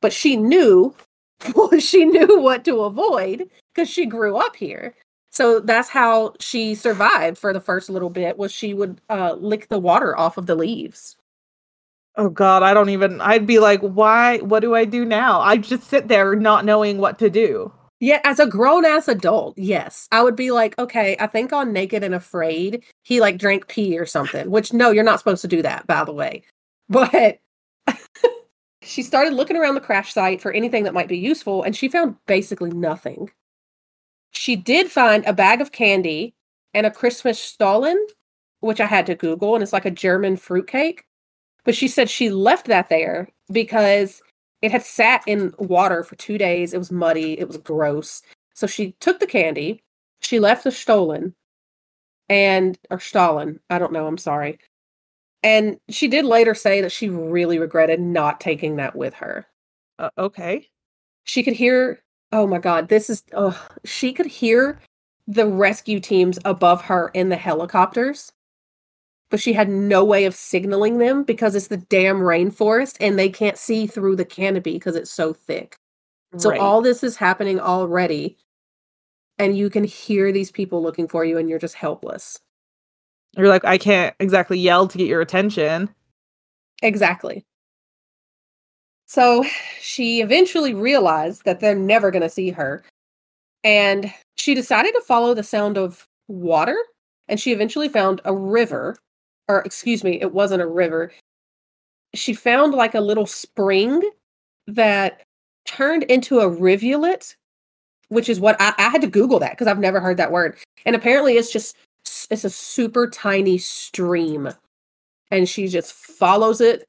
but 0.00 0.12
she 0.12 0.36
knew 0.36 0.94
she 1.78 2.04
knew 2.04 2.40
what 2.40 2.64
to 2.64 2.82
avoid 2.82 3.48
because 3.74 3.88
she 3.88 4.06
grew 4.06 4.36
up 4.36 4.56
here. 4.56 4.94
So 5.32 5.60
that's 5.60 5.88
how 5.88 6.34
she 6.40 6.74
survived 6.74 7.38
for 7.38 7.52
the 7.52 7.60
first 7.60 7.88
little 7.88 8.10
bit 8.10 8.36
was 8.36 8.52
she 8.52 8.74
would 8.74 9.00
uh, 9.08 9.34
lick 9.34 9.68
the 9.68 9.78
water 9.78 10.18
off 10.18 10.36
of 10.36 10.46
the 10.46 10.56
leaves. 10.56 11.16
Oh 12.16 12.28
god, 12.28 12.62
I 12.62 12.74
don't 12.74 12.88
even 12.88 13.20
I'd 13.20 13.46
be 13.46 13.60
like, 13.60 13.80
"Why? 13.80 14.38
What 14.38 14.60
do 14.60 14.74
I 14.74 14.84
do 14.84 15.04
now?" 15.04 15.40
I 15.40 15.56
just 15.56 15.84
sit 15.84 16.08
there 16.08 16.34
not 16.34 16.64
knowing 16.64 16.98
what 16.98 17.18
to 17.20 17.30
do. 17.30 17.72
Yeah, 18.00 18.20
as 18.24 18.40
a 18.40 18.46
grown 18.46 18.86
ass 18.86 19.08
adult, 19.08 19.56
yes. 19.58 20.08
I 20.10 20.22
would 20.22 20.34
be 20.34 20.50
like, 20.50 20.76
okay, 20.78 21.16
I 21.20 21.26
think 21.26 21.52
on 21.52 21.72
Naked 21.72 22.02
and 22.02 22.14
Afraid, 22.14 22.82
he 23.02 23.20
like 23.20 23.36
drank 23.38 23.68
pee 23.68 23.98
or 23.98 24.06
something, 24.06 24.50
which 24.50 24.72
no, 24.72 24.90
you're 24.90 25.04
not 25.04 25.18
supposed 25.18 25.42
to 25.42 25.48
do 25.48 25.60
that, 25.62 25.86
by 25.86 26.04
the 26.04 26.12
way. 26.12 26.42
But 26.88 27.38
she 28.90 29.02
started 29.02 29.34
looking 29.34 29.56
around 29.56 29.76
the 29.76 29.80
crash 29.80 30.12
site 30.12 30.40
for 30.40 30.52
anything 30.52 30.84
that 30.84 30.94
might 30.94 31.08
be 31.08 31.16
useful, 31.16 31.62
and 31.62 31.76
she 31.76 31.88
found 31.88 32.16
basically 32.26 32.70
nothing. 32.70 33.30
She 34.32 34.56
did 34.56 34.90
find 34.90 35.24
a 35.24 35.32
bag 35.32 35.60
of 35.60 35.72
candy 35.72 36.34
and 36.74 36.86
a 36.86 36.90
Christmas 36.90 37.38
Stollen, 37.38 37.98
which 38.60 38.80
I 38.80 38.86
had 38.86 39.06
to 39.06 39.14
Google, 39.14 39.54
and 39.54 39.62
it's 39.62 39.72
like 39.72 39.84
a 39.84 39.90
German 39.90 40.36
fruitcake. 40.36 41.04
But 41.64 41.74
she 41.76 41.88
said 41.88 42.10
she 42.10 42.30
left 42.30 42.66
that 42.66 42.88
there 42.88 43.28
because 43.52 44.22
it 44.62 44.72
had 44.72 44.82
sat 44.82 45.22
in 45.26 45.54
water 45.58 46.02
for 46.02 46.16
two 46.16 46.38
days. 46.38 46.74
It 46.74 46.78
was 46.78 46.90
muddy. 46.90 47.38
It 47.38 47.46
was 47.46 47.58
gross. 47.58 48.22
So 48.54 48.66
she 48.66 48.92
took 49.00 49.20
the 49.20 49.26
candy. 49.26 49.82
She 50.20 50.40
left 50.40 50.64
the 50.64 50.70
Stollen 50.70 51.34
and, 52.28 52.78
or 52.90 52.98
Stalin. 52.98 53.60
I 53.70 53.78
don't 53.78 53.92
know. 53.92 54.06
I'm 54.06 54.18
sorry. 54.18 54.58
And 55.42 55.78
she 55.88 56.08
did 56.08 56.24
later 56.24 56.54
say 56.54 56.80
that 56.82 56.92
she 56.92 57.08
really 57.08 57.58
regretted 57.58 58.00
not 58.00 58.40
taking 58.40 58.76
that 58.76 58.94
with 58.94 59.14
her. 59.14 59.46
Uh, 59.98 60.10
okay. 60.18 60.68
She 61.24 61.42
could 61.42 61.54
hear, 61.54 62.02
oh 62.32 62.46
my 62.46 62.58
God, 62.58 62.88
this 62.88 63.08
is, 63.08 63.22
oh, 63.32 63.60
she 63.84 64.12
could 64.12 64.26
hear 64.26 64.80
the 65.26 65.46
rescue 65.46 66.00
teams 66.00 66.38
above 66.44 66.82
her 66.82 67.10
in 67.14 67.28
the 67.28 67.36
helicopters 67.36 68.32
but 69.30 69.40
she 69.40 69.52
had 69.52 69.68
no 69.68 70.04
way 70.04 70.24
of 70.24 70.34
signaling 70.34 70.98
them 70.98 71.22
because 71.22 71.54
it's 71.54 71.68
the 71.68 71.76
damn 71.76 72.18
rainforest 72.18 72.96
and 73.00 73.18
they 73.18 73.28
can't 73.28 73.56
see 73.56 73.86
through 73.86 74.16
the 74.16 74.24
canopy 74.24 74.72
because 74.72 74.96
it's 74.96 75.10
so 75.10 75.32
thick. 75.32 75.76
So 76.36 76.50
right. 76.50 76.60
all 76.60 76.82
this 76.82 77.02
is 77.02 77.16
happening 77.16 77.58
already 77.60 78.36
and 79.38 79.56
you 79.56 79.70
can 79.70 79.84
hear 79.84 80.32
these 80.32 80.50
people 80.50 80.82
looking 80.82 81.08
for 81.08 81.24
you 81.24 81.38
and 81.38 81.48
you're 81.48 81.58
just 81.58 81.76
helpless. 81.76 82.38
You're 83.36 83.48
like 83.48 83.64
I 83.64 83.78
can't 83.78 84.14
exactly 84.20 84.58
yell 84.58 84.88
to 84.88 84.98
get 84.98 85.08
your 85.08 85.20
attention. 85.20 85.90
Exactly. 86.82 87.44
So 89.06 89.44
she 89.80 90.20
eventually 90.20 90.72
realized 90.72 91.44
that 91.44 91.60
they're 91.60 91.74
never 91.74 92.10
going 92.10 92.22
to 92.22 92.28
see 92.28 92.50
her 92.50 92.84
and 93.64 94.12
she 94.36 94.54
decided 94.54 94.92
to 94.92 95.02
follow 95.02 95.34
the 95.34 95.42
sound 95.42 95.76
of 95.76 96.06
water 96.28 96.76
and 97.28 97.40
she 97.40 97.52
eventually 97.52 97.88
found 97.88 98.20
a 98.24 98.34
river 98.34 98.96
or 99.48 99.62
excuse 99.62 100.04
me, 100.04 100.20
it 100.20 100.32
wasn't 100.32 100.62
a 100.62 100.66
river. 100.66 101.12
She 102.14 102.34
found 102.34 102.72
like 102.72 102.94
a 102.94 103.00
little 103.00 103.26
spring 103.26 104.00
that 104.68 105.22
turned 105.66 106.04
into 106.04 106.38
a 106.38 106.48
rivulet, 106.48 107.34
which 108.08 108.28
is 108.28 108.38
what 108.38 108.56
I, 108.60 108.72
I 108.78 108.88
had 108.90 109.00
to 109.00 109.08
Google 109.08 109.40
that 109.40 109.50
because 109.50 109.66
I've 109.66 109.80
never 109.80 109.98
heard 109.98 110.18
that 110.18 110.30
word. 110.30 110.56
And 110.86 110.94
apparently 110.94 111.36
it's 111.36 111.52
just 111.52 111.76
it's 112.30 112.44
a 112.44 112.50
super 112.50 113.08
tiny 113.08 113.58
stream. 113.58 114.50
And 115.30 115.48
she 115.48 115.68
just 115.68 115.92
follows 115.92 116.60
it 116.60 116.84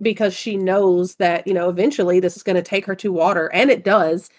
because 0.00 0.34
she 0.34 0.56
knows 0.56 1.14
that, 1.16 1.46
you 1.46 1.54
know, 1.54 1.68
eventually 1.68 2.20
this 2.20 2.36
is 2.36 2.42
going 2.42 2.56
to 2.56 2.62
take 2.62 2.84
her 2.86 2.96
to 2.96 3.12
water. 3.12 3.48
And 3.52 3.70
it 3.70 3.84
does. 3.84 4.30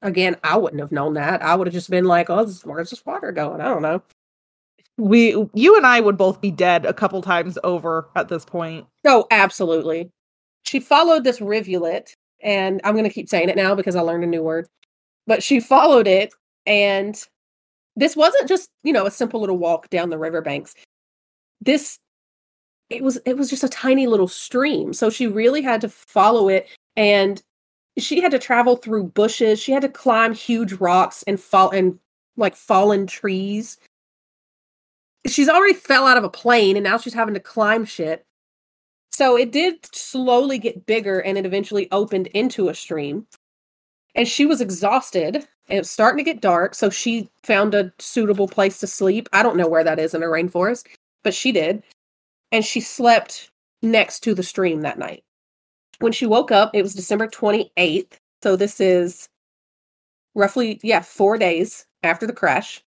Again, 0.00 0.36
I 0.44 0.56
wouldn't 0.56 0.80
have 0.80 0.92
known 0.92 1.14
that. 1.14 1.42
I 1.42 1.54
would 1.54 1.66
have 1.66 1.74
just 1.74 1.90
been 1.90 2.04
like, 2.04 2.30
oh, 2.30 2.46
where's 2.64 2.90
this 2.90 3.04
water 3.04 3.32
going? 3.32 3.60
I 3.60 3.64
don't 3.64 3.82
know 3.82 4.02
we 4.98 5.48
you 5.54 5.76
and 5.76 5.86
I 5.86 6.00
would 6.00 6.18
both 6.18 6.40
be 6.40 6.50
dead 6.50 6.84
a 6.84 6.92
couple 6.92 7.22
times 7.22 7.56
over 7.64 8.08
at 8.16 8.28
this 8.28 8.44
point. 8.44 8.86
Oh, 9.06 9.26
absolutely. 9.30 10.10
She 10.64 10.80
followed 10.80 11.24
this 11.24 11.40
rivulet, 11.40 12.14
and 12.42 12.80
I'm 12.84 12.94
going 12.94 13.04
to 13.04 13.10
keep 13.10 13.28
saying 13.28 13.48
it 13.48 13.56
now 13.56 13.74
because 13.74 13.96
I 13.96 14.00
learned 14.00 14.24
a 14.24 14.26
new 14.26 14.42
word. 14.42 14.66
But 15.26 15.42
she 15.42 15.60
followed 15.60 16.06
it, 16.06 16.34
and 16.66 17.16
this 17.98 18.16
wasn't 18.16 18.48
just 18.48 18.70
you 18.82 18.92
know 18.92 19.06
a 19.06 19.10
simple 19.10 19.40
little 19.40 19.58
walk 19.58 19.90
down 19.90 20.08
the 20.08 20.18
riverbanks. 20.18 20.74
This 21.60 21.98
it 22.90 23.02
was 23.02 23.18
it 23.26 23.36
was 23.36 23.50
just 23.50 23.64
a 23.64 23.68
tiny 23.68 24.06
little 24.06 24.28
stream, 24.28 24.92
so 24.92 25.10
she 25.10 25.26
really 25.26 25.62
had 25.62 25.80
to 25.82 25.88
follow 25.88 26.48
it, 26.48 26.68
and 26.96 27.42
she 27.98 28.20
had 28.20 28.32
to 28.32 28.38
travel 28.38 28.76
through 28.76 29.04
bushes. 29.04 29.60
She 29.60 29.72
had 29.72 29.82
to 29.82 29.88
climb 29.88 30.32
huge 30.34 30.74
rocks 30.74 31.24
and 31.26 31.40
fall 31.40 31.70
and 31.70 31.98
like 32.36 32.54
fallen 32.56 33.06
trees 33.06 33.78
she's 35.26 35.48
already 35.48 35.74
fell 35.74 36.06
out 36.06 36.16
of 36.16 36.24
a 36.24 36.28
plane 36.28 36.76
and 36.76 36.84
now 36.84 36.98
she's 36.98 37.14
having 37.14 37.34
to 37.34 37.40
climb 37.40 37.84
shit. 37.84 38.24
So 39.10 39.36
it 39.36 39.50
did 39.52 39.84
slowly 39.94 40.58
get 40.58 40.86
bigger 40.86 41.20
and 41.20 41.36
it 41.36 41.46
eventually 41.46 41.88
opened 41.90 42.28
into 42.28 42.68
a 42.68 42.74
stream. 42.74 43.26
And 44.14 44.26
she 44.26 44.46
was 44.46 44.60
exhausted 44.60 45.36
and 45.36 45.76
it 45.76 45.78
was 45.78 45.90
starting 45.90 46.24
to 46.24 46.30
get 46.30 46.40
dark. 46.40 46.74
So 46.74 46.90
she 46.90 47.28
found 47.42 47.74
a 47.74 47.92
suitable 47.98 48.48
place 48.48 48.78
to 48.80 48.86
sleep. 48.86 49.28
I 49.32 49.42
don't 49.42 49.56
know 49.56 49.68
where 49.68 49.84
that 49.84 49.98
is 49.98 50.14
in 50.14 50.22
a 50.22 50.26
rainforest, 50.26 50.86
but 51.22 51.34
she 51.34 51.52
did. 51.52 51.82
And 52.50 52.64
she 52.64 52.80
slept 52.80 53.50
next 53.82 54.20
to 54.20 54.34
the 54.34 54.42
stream 54.42 54.80
that 54.80 54.98
night. 54.98 55.22
When 56.00 56.12
she 56.12 56.26
woke 56.26 56.50
up, 56.50 56.70
it 56.74 56.82
was 56.82 56.94
December 56.94 57.28
28th. 57.28 58.12
So 58.42 58.56
this 58.56 58.80
is 58.80 59.28
roughly, 60.34 60.80
yeah, 60.82 61.00
four 61.00 61.38
days 61.38 61.86
after 62.02 62.26
the 62.26 62.32
crash 62.32 62.82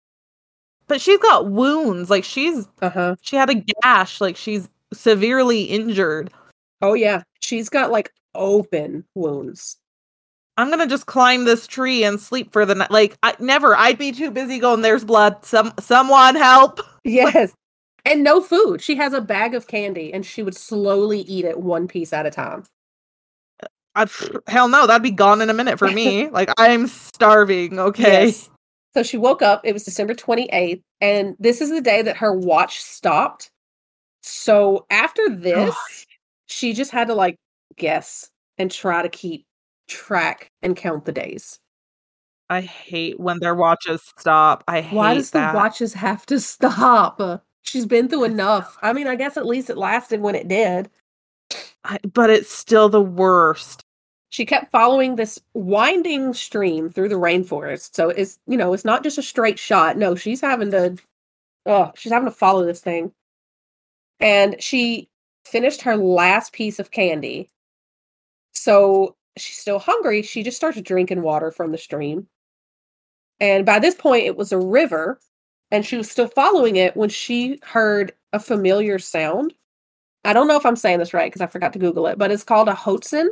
but 0.90 1.00
she's 1.00 1.20
got 1.20 1.50
wounds. 1.50 2.10
Like 2.10 2.26
she's 2.26 2.68
uh-huh. 2.82 3.16
she 3.22 3.38
had 3.38 3.50
a 3.50 3.64
gash. 3.82 4.20
Like 4.20 4.36
she's 4.36 4.68
severely 4.92 5.64
injured. 5.64 6.34
Oh 6.82 6.96
yeah, 6.96 7.24
she's 7.40 7.70
got 7.70 7.92
like 7.92 8.12
open 8.36 9.06
wounds. 9.16 9.78
I'm 10.60 10.70
gonna 10.70 10.88
just 10.88 11.06
climb 11.06 11.46
this 11.46 11.66
tree 11.66 12.04
and 12.04 12.20
sleep 12.20 12.52
for 12.52 12.66
the 12.66 12.76
night. 12.76 12.92
Like 12.92 13.18
I 13.24 13.34
never. 13.40 13.78
I'd 13.78 13.98
be 13.98 14.12
too 14.12 14.30
busy 14.30 14.60
going. 14.60 14.82
There's 14.82 15.06
blood. 15.06 15.46
Some 15.46 15.74
someone 15.80 16.36
help. 16.36 16.82
Yes, 17.06 17.54
and 18.04 18.26
no 18.26 18.42
food. 18.42 18.82
She 18.82 18.98
has 18.98 19.14
a 19.14 19.22
bag 19.22 19.56
of 19.56 19.68
candy, 19.68 20.14
and 20.14 20.26
she 20.26 20.44
would 20.44 20.56
slowly 20.56 21.22
eat 21.22 21.46
it 21.46 21.62
one 21.62 21.88
piece 21.88 22.12
at 22.12 22.26
a 22.26 22.30
time. 22.30 22.66
Uh, 23.64 23.68
I, 23.96 24.06
hell 24.52 24.68
no, 24.68 24.86
that'd 24.86 25.02
be 25.02 25.10
gone 25.10 25.42
in 25.42 25.50
a 25.50 25.54
minute 25.54 25.80
for 25.80 25.90
me. 25.90 26.28
like 26.32 26.52
I'm 26.58 26.88
starving. 26.88 27.80
Okay. 27.80 28.26
Yes. 28.26 28.50
So 28.94 29.02
she 29.02 29.18
woke 29.18 29.42
up, 29.42 29.62
it 29.64 29.72
was 29.72 29.86
December 29.86 30.14
28th, 30.14 30.82
and 31.00 31.38
this 31.40 31.62
is 31.62 31.70
the 31.70 31.82
day 31.82 32.02
that 32.02 32.18
her 32.18 32.34
watch 32.34 32.82
stopped. 32.82 33.50
So 34.22 34.86
after 34.90 35.22
oh 35.30 35.36
this, 35.36 36.06
she 36.48 36.74
just 36.74 36.92
had 36.92 37.08
to 37.08 37.16
like 37.16 37.38
guess 37.78 38.30
and 38.58 38.70
try 38.70 39.02
to 39.02 39.10
keep 39.10 39.46
track 39.90 40.52
and 40.62 40.76
count 40.78 41.06
the 41.06 41.12
days. 41.12 41.60
I 42.50 42.62
hate 42.62 43.20
when 43.20 43.40
their 43.40 43.54
watches 43.56 44.02
stop. 44.18 44.64
I 44.68 44.82
hate 44.82 44.96
Why 44.96 45.14
does 45.14 45.32
that. 45.32 45.52
the 45.52 45.58
watches 45.58 45.94
have 45.94 46.26
to 46.28 46.40
stop? 46.40 47.44
She's 47.64 47.86
been 47.86 48.08
through 48.08 48.24
enough. 48.24 48.78
I 48.82 48.94
mean, 48.94 49.08
I 49.08 49.16
guess 49.16 49.38
at 49.38 49.46
least 49.46 49.70
it 49.70 49.78
lasted 49.78 50.22
when 50.22 50.36
it 50.36 50.48
did. 50.48 50.90
I, 51.84 51.98
but 52.14 52.30
it's 52.30 52.50
still 52.52 52.90
the 52.90 53.02
worst. 53.02 53.84
she 54.30 54.46
kept 54.46 54.72
following 54.72 55.16
this 55.16 55.40
winding 55.54 56.34
stream 56.34 56.90
through 56.90 57.10
the 57.10 57.16
rainforest. 57.16 57.96
So 57.96 58.10
it's, 58.10 58.40
you 58.48 58.58
know, 58.58 58.74
it's 58.74 58.86
not 58.86 59.04
just 59.04 59.18
a 59.18 59.24
straight 59.24 59.60
shot. 59.60 59.98
No, 59.98 60.16
she's 60.16 60.42
having 60.42 60.72
to, 60.72 60.98
oh, 61.66 61.92
she's 61.96 62.12
having 62.12 62.28
to 62.30 62.36
follow 62.36 62.66
this 62.66 62.82
thing. 62.82 63.12
And 64.20 64.62
she 64.62 65.08
finished 65.46 65.82
her 65.84 65.96
last 65.96 66.52
piece 66.54 66.80
of 66.80 66.92
candy. 66.92 67.50
So 68.54 69.16
she's 69.38 69.58
still 69.58 69.80
hungry. 69.80 70.22
She 70.22 70.44
just 70.44 70.58
starts 70.58 70.82
drinking 70.82 71.22
water 71.22 71.52
from 71.52 71.72
the 71.72 71.78
stream. 71.78 72.28
And 73.40 73.66
by 73.66 73.80
this 73.80 73.96
point, 73.96 74.26
it 74.26 74.36
was 74.36 74.52
a 74.52 74.60
river, 74.60 75.20
and 75.72 75.86
she 75.86 75.98
was 75.98 76.12
still 76.12 76.28
following 76.28 76.76
it 76.76 76.98
when 76.98 77.10
she 77.10 77.60
heard 77.64 78.14
a 78.34 78.40
familiar 78.40 79.00
sound. 79.00 79.54
I 80.26 80.34
don't 80.34 80.48
know 80.48 80.58
if 80.58 80.66
I'm 80.66 80.76
saying 80.76 81.00
this 81.00 81.14
right 81.14 81.32
because 81.32 81.42
I 81.42 81.48
forgot 81.48 81.74
to 81.74 81.80
Google 81.80 82.08
it, 82.08 82.18
but 82.18 82.32
it's 82.32 82.44
called 82.44 82.68
a 82.68 82.74
hoatzin 82.74 83.30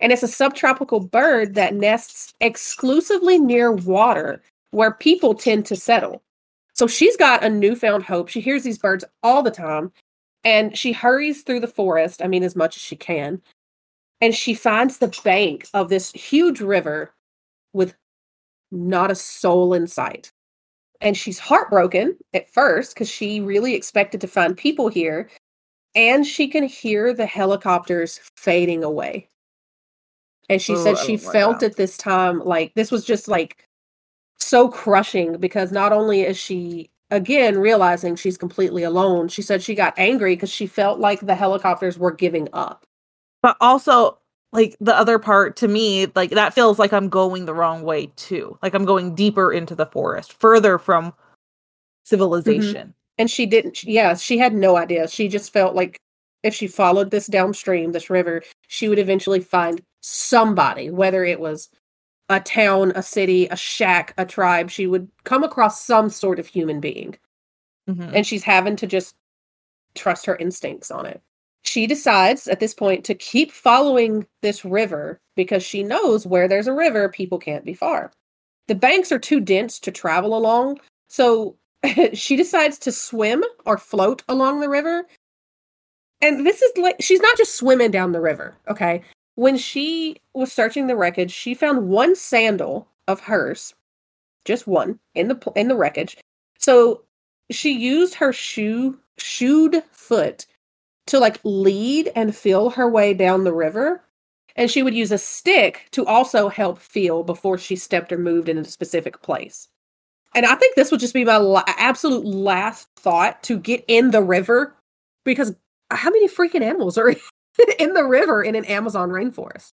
and 0.00 0.12
it's 0.12 0.22
a 0.22 0.28
subtropical 0.28 1.00
bird 1.00 1.54
that 1.54 1.74
nests 1.74 2.34
exclusively 2.40 3.38
near 3.38 3.72
water 3.72 4.42
where 4.70 4.92
people 4.92 5.34
tend 5.34 5.66
to 5.66 5.76
settle. 5.76 6.22
So 6.72 6.86
she's 6.86 7.16
got 7.16 7.44
a 7.44 7.50
newfound 7.50 8.02
hope. 8.02 8.28
She 8.28 8.40
hears 8.40 8.64
these 8.64 8.78
birds 8.78 9.04
all 9.22 9.42
the 9.42 9.50
time 9.50 9.92
and 10.42 10.76
she 10.76 10.92
hurries 10.92 11.42
through 11.42 11.60
the 11.60 11.66
forest, 11.68 12.22
I 12.22 12.26
mean, 12.26 12.42
as 12.42 12.56
much 12.56 12.76
as 12.76 12.82
she 12.82 12.96
can. 12.96 13.40
And 14.24 14.34
she 14.34 14.54
finds 14.54 14.96
the 14.96 15.14
bank 15.22 15.68
of 15.74 15.90
this 15.90 16.10
huge 16.12 16.62
river 16.62 17.12
with 17.74 17.94
not 18.72 19.10
a 19.10 19.14
soul 19.14 19.74
in 19.74 19.86
sight. 19.86 20.32
And 21.02 21.14
she's 21.14 21.38
heartbroken 21.38 22.16
at 22.32 22.50
first 22.50 22.94
because 22.94 23.10
she 23.10 23.42
really 23.42 23.74
expected 23.74 24.22
to 24.22 24.26
find 24.26 24.56
people 24.56 24.88
here. 24.88 25.28
And 25.94 26.26
she 26.26 26.48
can 26.48 26.64
hear 26.64 27.12
the 27.12 27.26
helicopters 27.26 28.18
fading 28.34 28.82
away. 28.82 29.28
And 30.48 30.62
she 30.62 30.74
said 30.74 30.96
she 30.96 31.18
felt 31.18 31.62
at 31.62 31.76
this 31.76 31.98
time 31.98 32.42
like 32.42 32.72
this 32.76 32.90
was 32.90 33.04
just 33.04 33.28
like 33.28 33.68
so 34.38 34.70
crushing 34.70 35.36
because 35.36 35.70
not 35.70 35.92
only 35.92 36.22
is 36.22 36.38
she 36.38 36.88
again 37.10 37.58
realizing 37.58 38.16
she's 38.16 38.38
completely 38.38 38.84
alone, 38.84 39.28
she 39.28 39.42
said 39.42 39.62
she 39.62 39.74
got 39.74 39.92
angry 39.98 40.34
because 40.34 40.48
she 40.48 40.66
felt 40.66 40.98
like 40.98 41.20
the 41.20 41.34
helicopters 41.34 41.98
were 41.98 42.10
giving 42.10 42.48
up. 42.54 42.86
But 43.44 43.58
also, 43.60 44.16
like 44.54 44.74
the 44.80 44.96
other 44.96 45.18
part 45.18 45.54
to 45.56 45.68
me, 45.68 46.06
like 46.14 46.30
that 46.30 46.54
feels 46.54 46.78
like 46.78 46.94
I'm 46.94 47.10
going 47.10 47.44
the 47.44 47.52
wrong 47.52 47.82
way 47.82 48.06
too. 48.16 48.58
Like 48.62 48.72
I'm 48.72 48.86
going 48.86 49.14
deeper 49.14 49.52
into 49.52 49.74
the 49.74 49.84
forest, 49.84 50.32
further 50.32 50.78
from 50.78 51.12
civilization. 52.04 52.86
Mm-hmm. 52.86 53.18
And 53.18 53.30
she 53.30 53.44
didn't, 53.44 53.84
yeah, 53.84 54.14
she 54.14 54.38
had 54.38 54.54
no 54.54 54.78
idea. 54.78 55.08
She 55.08 55.28
just 55.28 55.52
felt 55.52 55.74
like 55.74 55.98
if 56.42 56.54
she 56.54 56.66
followed 56.66 57.10
this 57.10 57.26
downstream, 57.26 57.92
this 57.92 58.08
river, 58.08 58.42
she 58.68 58.88
would 58.88 58.98
eventually 58.98 59.40
find 59.40 59.82
somebody, 60.00 60.88
whether 60.88 61.22
it 61.22 61.38
was 61.38 61.68
a 62.30 62.40
town, 62.40 62.92
a 62.94 63.02
city, 63.02 63.46
a 63.48 63.56
shack, 63.56 64.14
a 64.16 64.24
tribe, 64.24 64.70
she 64.70 64.86
would 64.86 65.06
come 65.24 65.44
across 65.44 65.84
some 65.84 66.08
sort 66.08 66.38
of 66.38 66.46
human 66.46 66.80
being. 66.80 67.14
Mm-hmm. 67.90 68.10
And 68.14 68.26
she's 68.26 68.42
having 68.42 68.76
to 68.76 68.86
just 68.86 69.16
trust 69.94 70.24
her 70.24 70.36
instincts 70.36 70.90
on 70.90 71.04
it. 71.04 71.20
She 71.64 71.86
decides 71.86 72.46
at 72.46 72.60
this 72.60 72.74
point 72.74 73.04
to 73.04 73.14
keep 73.14 73.50
following 73.50 74.26
this 74.42 74.64
river 74.64 75.20
because 75.34 75.62
she 75.62 75.82
knows 75.82 76.26
where 76.26 76.46
there's 76.46 76.66
a 76.66 76.72
river, 76.72 77.08
people 77.08 77.38
can't 77.38 77.64
be 77.64 77.74
far. 77.74 78.12
The 78.68 78.74
banks 78.74 79.10
are 79.10 79.18
too 79.18 79.40
dense 79.40 79.78
to 79.80 79.90
travel 79.90 80.36
along, 80.36 80.78
so 81.08 81.56
she 82.12 82.36
decides 82.36 82.78
to 82.80 82.92
swim 82.92 83.42
or 83.66 83.78
float 83.78 84.22
along 84.28 84.60
the 84.60 84.68
river. 84.68 85.06
And 86.20 86.46
this 86.46 86.62
is 86.62 86.72
like, 86.78 86.96
she's 87.00 87.20
not 87.20 87.36
just 87.36 87.56
swimming 87.56 87.90
down 87.90 88.12
the 88.12 88.20
river, 88.20 88.54
okay? 88.68 89.02
when 89.36 89.56
she 89.56 90.16
was 90.32 90.52
searching 90.52 90.86
the 90.86 90.96
wreckage, 90.96 91.32
she 91.32 91.54
found 91.54 91.88
one 91.88 92.14
sandal 92.14 92.88
of 93.08 93.20
hers, 93.20 93.74
just 94.44 94.66
one 94.66 94.98
in 95.14 95.28
the 95.28 95.52
in 95.56 95.68
the 95.68 95.76
wreckage. 95.76 96.16
So 96.58 97.02
she 97.50 97.72
used 97.72 98.14
her 98.14 98.32
shoe 98.32 98.98
shoed 99.18 99.82
foot 99.90 100.46
to 101.06 101.18
like 101.18 101.40
lead 101.44 102.10
and 102.16 102.34
feel 102.34 102.70
her 102.70 102.88
way 102.88 103.14
down 103.14 103.44
the 103.44 103.52
river. 103.52 104.02
And 104.56 104.70
she 104.70 104.82
would 104.82 104.94
use 104.94 105.10
a 105.10 105.18
stick 105.18 105.88
to 105.92 106.06
also 106.06 106.48
help 106.48 106.78
feel 106.78 107.24
before 107.24 107.58
she 107.58 107.76
stepped 107.76 108.12
or 108.12 108.18
moved 108.18 108.48
in 108.48 108.58
a 108.58 108.64
specific 108.64 109.20
place. 109.22 109.68
And 110.34 110.46
I 110.46 110.54
think 110.56 110.74
this 110.74 110.90
would 110.90 111.00
just 111.00 111.14
be 111.14 111.24
my 111.24 111.36
la- 111.36 111.64
absolute 111.66 112.24
last 112.24 112.88
thought 112.96 113.42
to 113.44 113.58
get 113.58 113.84
in 113.88 114.10
the 114.10 114.22
river 114.22 114.76
because 115.24 115.54
how 115.90 116.10
many 116.10 116.28
freaking 116.28 116.62
animals 116.62 116.98
are 116.98 117.10
in 117.78 117.94
the 117.94 118.04
river 118.04 118.42
in 118.42 118.54
an 118.54 118.64
Amazon 118.64 119.10
rainforest? 119.10 119.72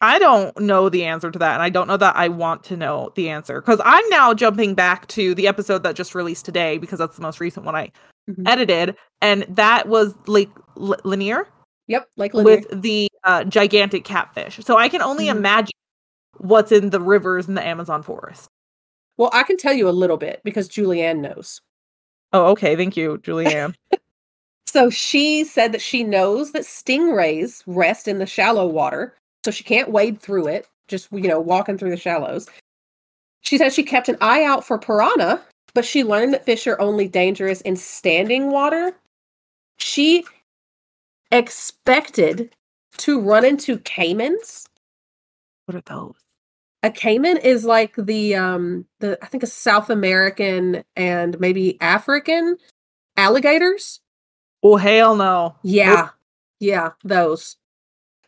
I 0.00 0.18
don't 0.18 0.58
know 0.60 0.88
the 0.88 1.04
answer 1.04 1.30
to 1.30 1.38
that, 1.38 1.54
and 1.54 1.62
I 1.62 1.70
don't 1.70 1.88
know 1.88 1.96
that 1.96 2.16
I 2.16 2.28
want 2.28 2.64
to 2.64 2.76
know 2.76 3.12
the 3.14 3.30
answer 3.30 3.62
because 3.62 3.80
I'm 3.82 4.06
now 4.10 4.34
jumping 4.34 4.74
back 4.74 5.06
to 5.08 5.34
the 5.34 5.46
episode 5.46 5.82
that 5.84 5.96
just 5.96 6.14
released 6.14 6.44
today 6.44 6.76
because 6.76 6.98
that's 6.98 7.16
the 7.16 7.22
most 7.22 7.40
recent 7.40 7.64
one 7.64 7.74
I 7.74 7.90
mm-hmm. 8.30 8.46
edited, 8.46 8.96
and 9.20 9.44
that 9.48 9.88
was 9.88 10.14
like 10.26 10.50
L- 10.76 10.96
Lanier. 11.04 11.46
Yep, 11.88 12.08
like 12.16 12.34
Lanier. 12.34 12.56
with 12.56 12.82
the 12.82 13.08
uh, 13.24 13.44
gigantic 13.44 14.04
catfish. 14.04 14.58
So 14.64 14.78
I 14.78 14.88
can 14.88 15.02
only 15.02 15.26
mm-hmm. 15.26 15.38
imagine 15.38 15.74
what's 16.38 16.72
in 16.72 16.90
the 16.90 17.00
rivers 17.00 17.48
in 17.48 17.54
the 17.54 17.66
Amazon 17.66 18.02
forest. 18.02 18.48
Well, 19.16 19.30
I 19.32 19.42
can 19.42 19.56
tell 19.56 19.74
you 19.74 19.88
a 19.88 19.90
little 19.90 20.16
bit 20.16 20.40
because 20.44 20.68
Juliane 20.68 21.20
knows. 21.20 21.60
Oh, 22.32 22.46
okay. 22.52 22.76
Thank 22.76 22.96
you, 22.96 23.18
Juliane. 23.18 23.74
So 24.70 24.88
she 24.88 25.42
said 25.42 25.72
that 25.72 25.82
she 25.82 26.04
knows 26.04 26.52
that 26.52 26.62
stingrays 26.62 27.64
rest 27.66 28.06
in 28.06 28.18
the 28.20 28.26
shallow 28.26 28.68
water, 28.68 29.16
so 29.44 29.50
she 29.50 29.64
can't 29.64 29.90
wade 29.90 30.22
through 30.22 30.46
it, 30.46 30.68
just 30.86 31.10
you 31.10 31.26
know, 31.26 31.40
walking 31.40 31.76
through 31.76 31.90
the 31.90 31.96
shallows. 31.96 32.48
She 33.40 33.58
said 33.58 33.72
she 33.72 33.82
kept 33.82 34.08
an 34.08 34.16
eye 34.20 34.44
out 34.44 34.64
for 34.64 34.78
piranha, 34.78 35.42
but 35.74 35.84
she 35.84 36.04
learned 36.04 36.34
that 36.34 36.44
fish 36.44 36.66
are 36.66 36.80
only 36.80 37.08
dangerous 37.08 37.60
in 37.62 37.76
standing 37.76 38.50
water. 38.50 38.94
She 39.76 40.24
expected 41.30 42.54
to 42.98 43.20
run 43.20 43.44
into 43.44 43.78
caimans. 43.78 44.66
What 45.66 45.76
are 45.76 45.82
those? 45.82 46.14
A 46.82 46.90
caiman 46.90 47.36
is 47.36 47.64
like 47.64 47.94
the 47.96 48.34
um 48.34 48.86
the 49.00 49.18
I 49.22 49.26
think 49.26 49.42
a 49.42 49.46
South 49.46 49.90
American 49.90 50.82
and 50.96 51.38
maybe 51.38 51.80
African 51.80 52.56
alligators. 53.16 54.00
Oh 54.62 54.76
hell 54.76 55.14
no. 55.14 55.56
Yeah. 55.62 56.08
Yeah, 56.58 56.90
those. 57.04 57.56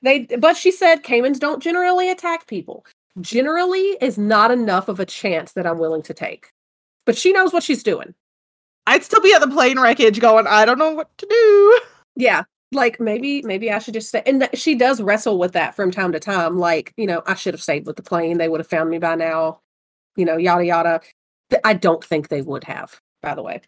They 0.03 0.21
but 0.39 0.57
she 0.57 0.71
said 0.71 1.03
caimans 1.03 1.39
don't 1.39 1.63
generally 1.63 2.11
attack 2.11 2.47
people. 2.47 2.85
Generally 3.21 3.99
is 4.01 4.19
not 4.19 4.51
enough 4.51 4.89
of 4.89 5.01
a 5.01 5.07
chance 5.07 5.53
that 5.53 5.67
I'm 5.67 5.79
willing 5.79 6.03
to 6.03 6.15
take. 6.15 6.53
But 7.05 7.17
she 7.17 7.33
knows 7.33 7.53
what 7.53 7.63
she's 7.63 7.83
doing. 7.83 8.15
I'd 8.87 9.05
still 9.05 9.21
be 9.21 9.33
at 9.33 9.41
the 9.41 9.49
plane 9.49 9.79
wreckage 9.79 10.21
going, 10.21 10.47
I 10.47 10.65
don't 10.65 10.79
know 10.79 10.93
what 10.93 11.17
to 11.19 11.27
do. 11.27 11.81
Yeah. 12.15 12.43
Like 12.73 13.01
maybe 13.01 13.41
maybe 13.41 13.71
I 13.73 13.79
should 13.79 13.95
just 13.95 14.09
stay. 14.09 14.23
And 14.27 14.41
th- 14.43 14.59
she 14.59 14.75
does 14.75 15.01
wrestle 15.01 15.39
with 15.39 15.53
that 15.53 15.75
from 15.75 15.91
time 15.91 16.13
to 16.13 16.21
time. 16.21 16.59
Like, 16.59 16.93
you 16.99 17.07
know, 17.07 17.23
I 17.27 17.33
should 17.35 17.55
have 17.55 17.63
stayed 17.63 17.87
with 17.87 17.97
the 17.97 18.03
plane. 18.03 18.37
They 18.37 18.51
would 18.51 18.61
have 18.61 18.67
found 18.67 18.91
me 18.91 18.99
by 18.99 19.15
now. 19.15 19.61
You 20.17 20.27
know, 20.27 20.37
yada 20.37 20.67
yada. 20.67 21.01
I 21.65 21.73
don't 21.73 22.05
think 22.05 22.29
they 22.29 22.43
would 22.43 22.65
have, 22.65 23.01
by 23.23 23.35
the 23.35 23.43
way. 23.43 23.63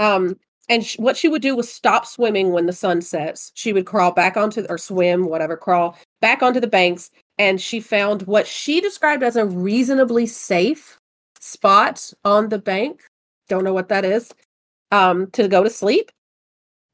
Um, 0.00 0.36
and 0.68 0.84
sh- 0.84 0.98
what 0.98 1.16
she 1.16 1.28
would 1.28 1.42
do 1.42 1.54
was 1.54 1.72
stop 1.72 2.06
swimming 2.06 2.50
when 2.50 2.66
the 2.66 2.72
sun 2.72 3.02
sets. 3.02 3.52
She 3.54 3.72
would 3.72 3.86
crawl 3.86 4.10
back 4.10 4.36
onto 4.36 4.66
or 4.68 4.78
swim, 4.78 5.26
whatever, 5.26 5.56
crawl 5.56 5.96
back 6.20 6.42
onto 6.42 6.58
the 6.58 6.66
banks, 6.66 7.10
and 7.38 7.60
she 7.60 7.78
found 7.78 8.22
what 8.22 8.48
she 8.48 8.80
described 8.80 9.22
as 9.22 9.36
a 9.36 9.46
reasonably 9.46 10.26
safe 10.26 10.97
spot 11.40 12.12
on 12.24 12.48
the 12.48 12.58
bank. 12.58 13.02
Don't 13.48 13.64
know 13.64 13.74
what 13.74 13.88
that 13.88 14.04
is. 14.04 14.32
Um, 14.90 15.30
to 15.32 15.48
go 15.48 15.62
to 15.62 15.70
sleep. 15.70 16.10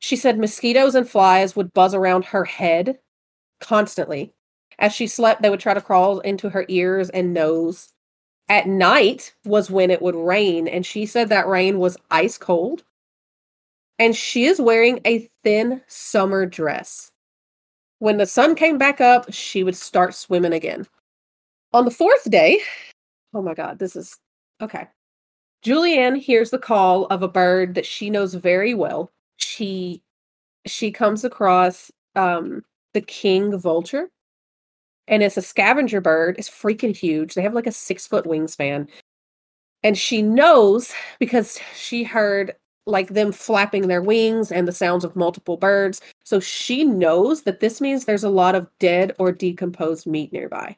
She 0.01 0.16
said 0.16 0.38
mosquitoes 0.38 0.95
and 0.95 1.09
flies 1.09 1.57
would 1.57 1.72
buzz 1.72 1.95
around 1.95 2.26
her 2.26 2.45
head 2.45 2.99
constantly. 3.61 4.32
As 4.78 4.92
she 4.92 5.07
slept, 5.07 5.42
they 5.42 5.51
would 5.51 5.61
try 5.61 5.74
to 5.74 5.80
crawl 5.80 6.20
into 6.20 6.51
her 6.51 6.66
ears 6.68 7.09
and 7.11 7.32
nose. 7.32 7.90
At 8.49 8.66
night 8.66 9.34
was 9.45 9.70
when 9.70 9.90
it 9.90 10.03
would 10.03 10.16
rain, 10.16 10.68
and 10.68 10.84
she 10.84 11.07
said 11.07 11.28
that 11.30 11.47
rain 11.47 11.78
was 11.78 11.97
ice 12.11 12.36
cold 12.36 12.84
and 13.99 14.16
she 14.16 14.45
is 14.45 14.61
wearing 14.61 15.01
a 15.05 15.28
thin 15.42 15.80
summer 15.86 16.47
dress. 16.47 17.12
When 17.99 18.16
the 18.16 18.26
sun 18.26 18.55
came 18.55 18.78
back 18.78 19.01
up, 19.01 19.32
she 19.32 19.62
would 19.62 19.76
start 19.76 20.14
swimming 20.14 20.53
again. 20.53 20.86
On 21.72 21.84
the 21.84 21.90
fourth 21.90 22.28
day, 22.30 22.61
oh 23.32 23.42
my 23.42 23.55
God, 23.55 23.78
this 23.78 23.97
is 23.97 24.18
okay. 24.61 24.88
Juliane 25.62 26.16
hears 26.16 26.50
the 26.50 26.59
call 26.59 27.07
of 27.07 27.22
a 27.22 27.28
bird 27.28 27.74
that 27.74 27.86
she 27.86 28.11
knows 28.11 28.34
very 28.34 28.74
well. 28.74 29.11
She 29.36 30.02
she 30.66 30.90
comes 30.90 31.24
across 31.24 31.90
um 32.16 32.64
the 32.92 33.00
king 33.00 33.57
vulture 33.59 34.11
and 35.09 35.22
it's 35.22 35.36
a 35.36 35.42
scavenger 35.42 36.00
bird. 36.00 36.36
It's 36.38 36.48
freaking 36.48 36.96
huge. 36.96 37.34
They 37.34 37.42
have 37.42 37.55
like 37.55 37.66
a 37.66 37.72
six 37.72 38.07
foot 38.07 38.24
wingspan. 38.24 38.88
And 39.82 39.98
she 39.98 40.22
knows 40.22 40.92
because 41.18 41.59
she 41.76 42.05
heard 42.05 42.55
like 42.86 43.09
them 43.09 43.32
flapping 43.32 43.88
their 43.88 44.02
wings 44.02 44.52
and 44.52 44.68
the 44.68 44.72
sounds 44.72 45.05
of 45.05 45.16
multiple 45.16 45.57
birds. 45.57 46.00
So 46.24 46.40
she 46.40 46.84
knows 46.84 47.42
that 47.42 47.61
this 47.61 47.80
means 47.80 48.05
there's 48.05 48.24
a 48.24 48.30
lot 48.30 48.55
of 48.55 48.68
dead 48.78 49.14
or 49.18 49.32
decomposed 49.32 50.07
meat 50.07 50.32
nearby. 50.32 50.76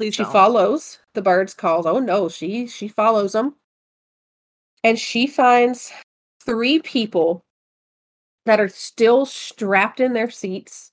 Please 0.00 0.14
she 0.14 0.22
don't. 0.22 0.32
follows 0.32 0.98
the 1.12 1.20
birds' 1.20 1.52
calls. 1.52 1.84
Oh 1.84 1.98
no, 1.98 2.30
she 2.30 2.66
she 2.66 2.88
follows 2.88 3.32
them. 3.32 3.56
And 4.82 4.98
she 4.98 5.26
finds 5.26 5.92
three 6.42 6.78
people 6.78 7.44
that 8.46 8.60
are 8.60 8.70
still 8.70 9.26
strapped 9.26 10.00
in 10.00 10.14
their 10.14 10.30
seats, 10.30 10.90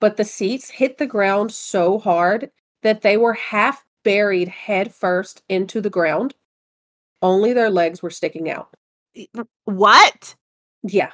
but 0.00 0.16
the 0.16 0.24
seats 0.24 0.70
hit 0.70 0.98
the 0.98 1.08
ground 1.08 1.50
so 1.50 1.98
hard 1.98 2.52
that 2.84 3.02
they 3.02 3.16
were 3.16 3.32
half 3.32 3.84
buried 4.04 4.46
head 4.46 4.94
first 4.94 5.42
into 5.48 5.80
the 5.80 5.90
ground. 5.90 6.32
Only 7.22 7.52
their 7.52 7.68
legs 7.68 8.00
were 8.00 8.10
sticking 8.10 8.48
out. 8.48 8.72
What? 9.64 10.36
Yeah. 10.84 11.10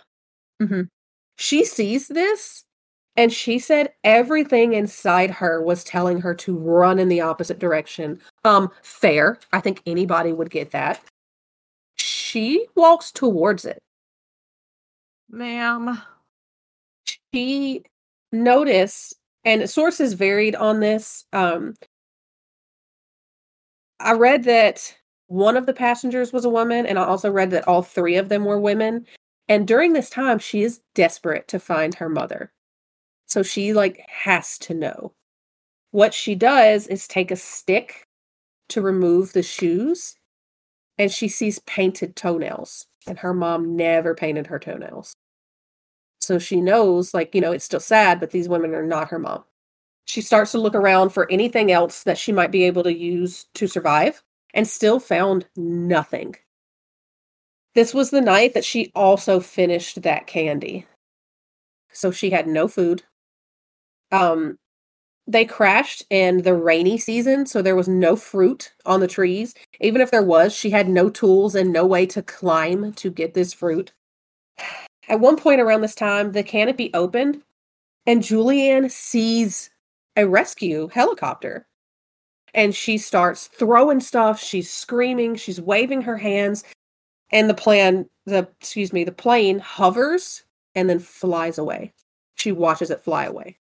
Mm-hmm. 0.60 0.82
She 1.36 1.64
sees 1.64 2.08
this 2.08 2.64
and 3.16 3.32
she 3.32 3.58
said 3.58 3.92
everything 4.04 4.72
inside 4.72 5.30
her 5.30 5.62
was 5.62 5.84
telling 5.84 6.20
her 6.20 6.34
to 6.34 6.56
run 6.56 6.98
in 6.98 7.08
the 7.08 7.20
opposite 7.20 7.58
direction. 7.58 8.20
Um, 8.44 8.70
fair. 8.82 9.38
I 9.52 9.60
think 9.60 9.82
anybody 9.86 10.32
would 10.32 10.50
get 10.50 10.70
that. 10.70 11.02
She 11.96 12.66
walks 12.74 13.12
towards 13.12 13.64
it. 13.64 13.82
Ma'am. 15.30 16.00
She 17.34 17.84
noticed, 18.32 19.14
and 19.44 19.68
sources 19.68 20.14
varied 20.14 20.54
on 20.54 20.80
this. 20.80 21.24
Um, 21.32 21.74
I 24.00 24.12
read 24.12 24.44
that 24.44 24.94
one 25.26 25.56
of 25.56 25.66
the 25.66 25.72
passengers 25.74 26.32
was 26.32 26.44
a 26.44 26.50
woman, 26.50 26.86
and 26.86 26.98
I 26.98 27.04
also 27.04 27.30
read 27.30 27.50
that 27.50 27.68
all 27.68 27.82
three 27.82 28.16
of 28.16 28.28
them 28.28 28.44
were 28.44 28.60
women. 28.60 29.06
And 29.48 29.66
during 29.66 29.92
this 29.92 30.10
time, 30.10 30.38
she 30.38 30.62
is 30.62 30.80
desperate 30.94 31.48
to 31.48 31.58
find 31.58 31.94
her 31.94 32.08
mother. 32.08 32.52
So 33.32 33.42
she 33.42 33.72
like 33.72 34.04
has 34.10 34.58
to 34.58 34.74
know. 34.74 35.14
What 35.90 36.12
she 36.12 36.34
does 36.34 36.86
is 36.86 37.08
take 37.08 37.30
a 37.30 37.36
stick 37.36 38.06
to 38.68 38.82
remove 38.82 39.32
the 39.32 39.42
shoes, 39.42 40.16
and 40.98 41.10
she 41.10 41.28
sees 41.28 41.58
painted 41.60 42.14
toenails. 42.14 42.86
And 43.06 43.18
her 43.20 43.32
mom 43.32 43.74
never 43.74 44.14
painted 44.14 44.48
her 44.48 44.58
toenails. 44.58 45.14
So 46.20 46.38
she 46.38 46.60
knows, 46.60 47.14
like, 47.14 47.34
you 47.34 47.40
know, 47.40 47.52
it's 47.52 47.64
still 47.64 47.80
sad, 47.80 48.20
but 48.20 48.32
these 48.32 48.50
women 48.50 48.74
are 48.74 48.84
not 48.84 49.08
her 49.08 49.18
mom. 49.18 49.44
She 50.04 50.20
starts 50.20 50.52
to 50.52 50.60
look 50.60 50.74
around 50.74 51.08
for 51.08 51.26
anything 51.32 51.72
else 51.72 52.02
that 52.02 52.18
she 52.18 52.32
might 52.32 52.50
be 52.50 52.64
able 52.64 52.82
to 52.82 52.92
use 52.92 53.46
to 53.54 53.66
survive 53.66 54.22
and 54.52 54.68
still 54.68 55.00
found 55.00 55.46
nothing. 55.56 56.36
This 57.74 57.94
was 57.94 58.10
the 58.10 58.20
night 58.20 58.52
that 58.52 58.66
she 58.66 58.92
also 58.94 59.40
finished 59.40 60.02
that 60.02 60.26
candy. 60.26 60.86
So 61.94 62.10
she 62.10 62.28
had 62.28 62.46
no 62.46 62.68
food. 62.68 63.04
Um 64.12 64.58
they 65.26 65.44
crashed 65.44 66.04
in 66.10 66.42
the 66.42 66.54
rainy 66.54 66.98
season, 66.98 67.46
so 67.46 67.62
there 67.62 67.76
was 67.76 67.88
no 67.88 68.16
fruit 68.16 68.72
on 68.86 69.00
the 69.00 69.06
trees. 69.06 69.54
Even 69.80 70.00
if 70.00 70.10
there 70.10 70.22
was, 70.22 70.52
she 70.52 70.70
had 70.70 70.88
no 70.88 71.08
tools 71.08 71.54
and 71.54 71.72
no 71.72 71.86
way 71.86 72.06
to 72.06 72.22
climb 72.22 72.92
to 72.94 73.10
get 73.10 73.34
this 73.34 73.54
fruit. 73.54 73.92
At 75.08 75.20
one 75.20 75.36
point 75.36 75.60
around 75.60 75.80
this 75.82 75.94
time, 75.94 76.32
the 76.32 76.42
canopy 76.42 76.90
opened 76.94 77.42
and 78.06 78.22
Juliane 78.22 78.88
sees 78.88 79.70
a 80.16 80.26
rescue 80.26 80.88
helicopter 80.88 81.66
and 82.54 82.74
she 82.74 82.98
starts 82.98 83.48
throwing 83.48 84.00
stuff. 84.00 84.40
She's 84.40 84.70
screaming, 84.70 85.36
she's 85.36 85.60
waving 85.60 86.02
her 86.02 86.18
hands, 86.18 86.64
and 87.30 87.48
the 87.48 87.54
plan, 87.54 88.08
the 88.26 88.48
excuse 88.60 88.92
me, 88.92 89.04
the 89.04 89.12
plane 89.12 89.58
hovers 89.58 90.44
and 90.74 90.90
then 90.90 90.98
flies 90.98 91.58
away. 91.58 91.92
She 92.36 92.52
watches 92.52 92.90
it 92.90 93.00
fly 93.04 93.24
away. 93.24 93.58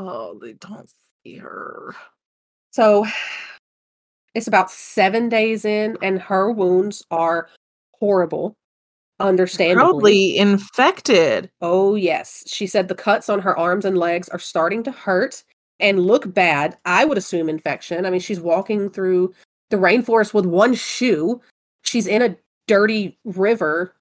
Oh, 0.00 0.38
they 0.40 0.54
don't 0.54 0.90
see 1.22 1.36
her. 1.36 1.94
So 2.72 3.06
it's 4.34 4.46
about 4.46 4.70
seven 4.70 5.28
days 5.28 5.66
in, 5.66 5.98
and 6.02 6.22
her 6.22 6.50
wounds 6.50 7.04
are 7.10 7.48
horrible. 7.92 8.56
Understandably. 9.18 9.84
Probably 9.84 10.38
infected. 10.38 11.50
Oh, 11.60 11.96
yes. 11.96 12.42
She 12.46 12.66
said 12.66 12.88
the 12.88 12.94
cuts 12.94 13.28
on 13.28 13.40
her 13.40 13.58
arms 13.58 13.84
and 13.84 13.98
legs 13.98 14.30
are 14.30 14.38
starting 14.38 14.82
to 14.84 14.90
hurt 14.90 15.44
and 15.80 16.00
look 16.00 16.32
bad. 16.32 16.78
I 16.86 17.04
would 17.04 17.18
assume 17.18 17.50
infection. 17.50 18.06
I 18.06 18.10
mean, 18.10 18.20
she's 18.20 18.40
walking 18.40 18.88
through 18.88 19.34
the 19.68 19.76
rainforest 19.76 20.32
with 20.32 20.46
one 20.46 20.72
shoe. 20.72 21.42
She's 21.82 22.06
in 22.06 22.22
a 22.22 22.36
dirty 22.66 23.18
river. 23.24 23.94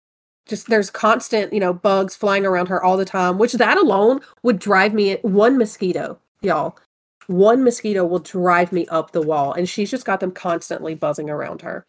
Just 0.49 0.67
there's 0.67 0.89
constant, 0.89 1.53
you 1.53 1.59
know, 1.59 1.73
bugs 1.73 2.15
flying 2.15 2.45
around 2.45 2.67
her 2.69 2.83
all 2.83 2.97
the 2.97 3.05
time, 3.05 3.37
which 3.37 3.53
that 3.53 3.77
alone 3.77 4.19
would 4.41 4.57
drive 4.57 4.93
me 4.93 5.17
one 5.21 5.57
mosquito, 5.57 6.19
y'all. 6.41 6.77
One 7.27 7.63
mosquito 7.63 8.03
will 8.03 8.19
drive 8.19 8.71
me 8.71 8.87
up 8.87 9.11
the 9.11 9.21
wall, 9.21 9.53
and 9.53 9.69
she's 9.69 9.91
just 9.91 10.05
got 10.05 10.19
them 10.19 10.31
constantly 10.31 10.95
buzzing 10.95 11.29
around 11.29 11.61
her. 11.61 11.85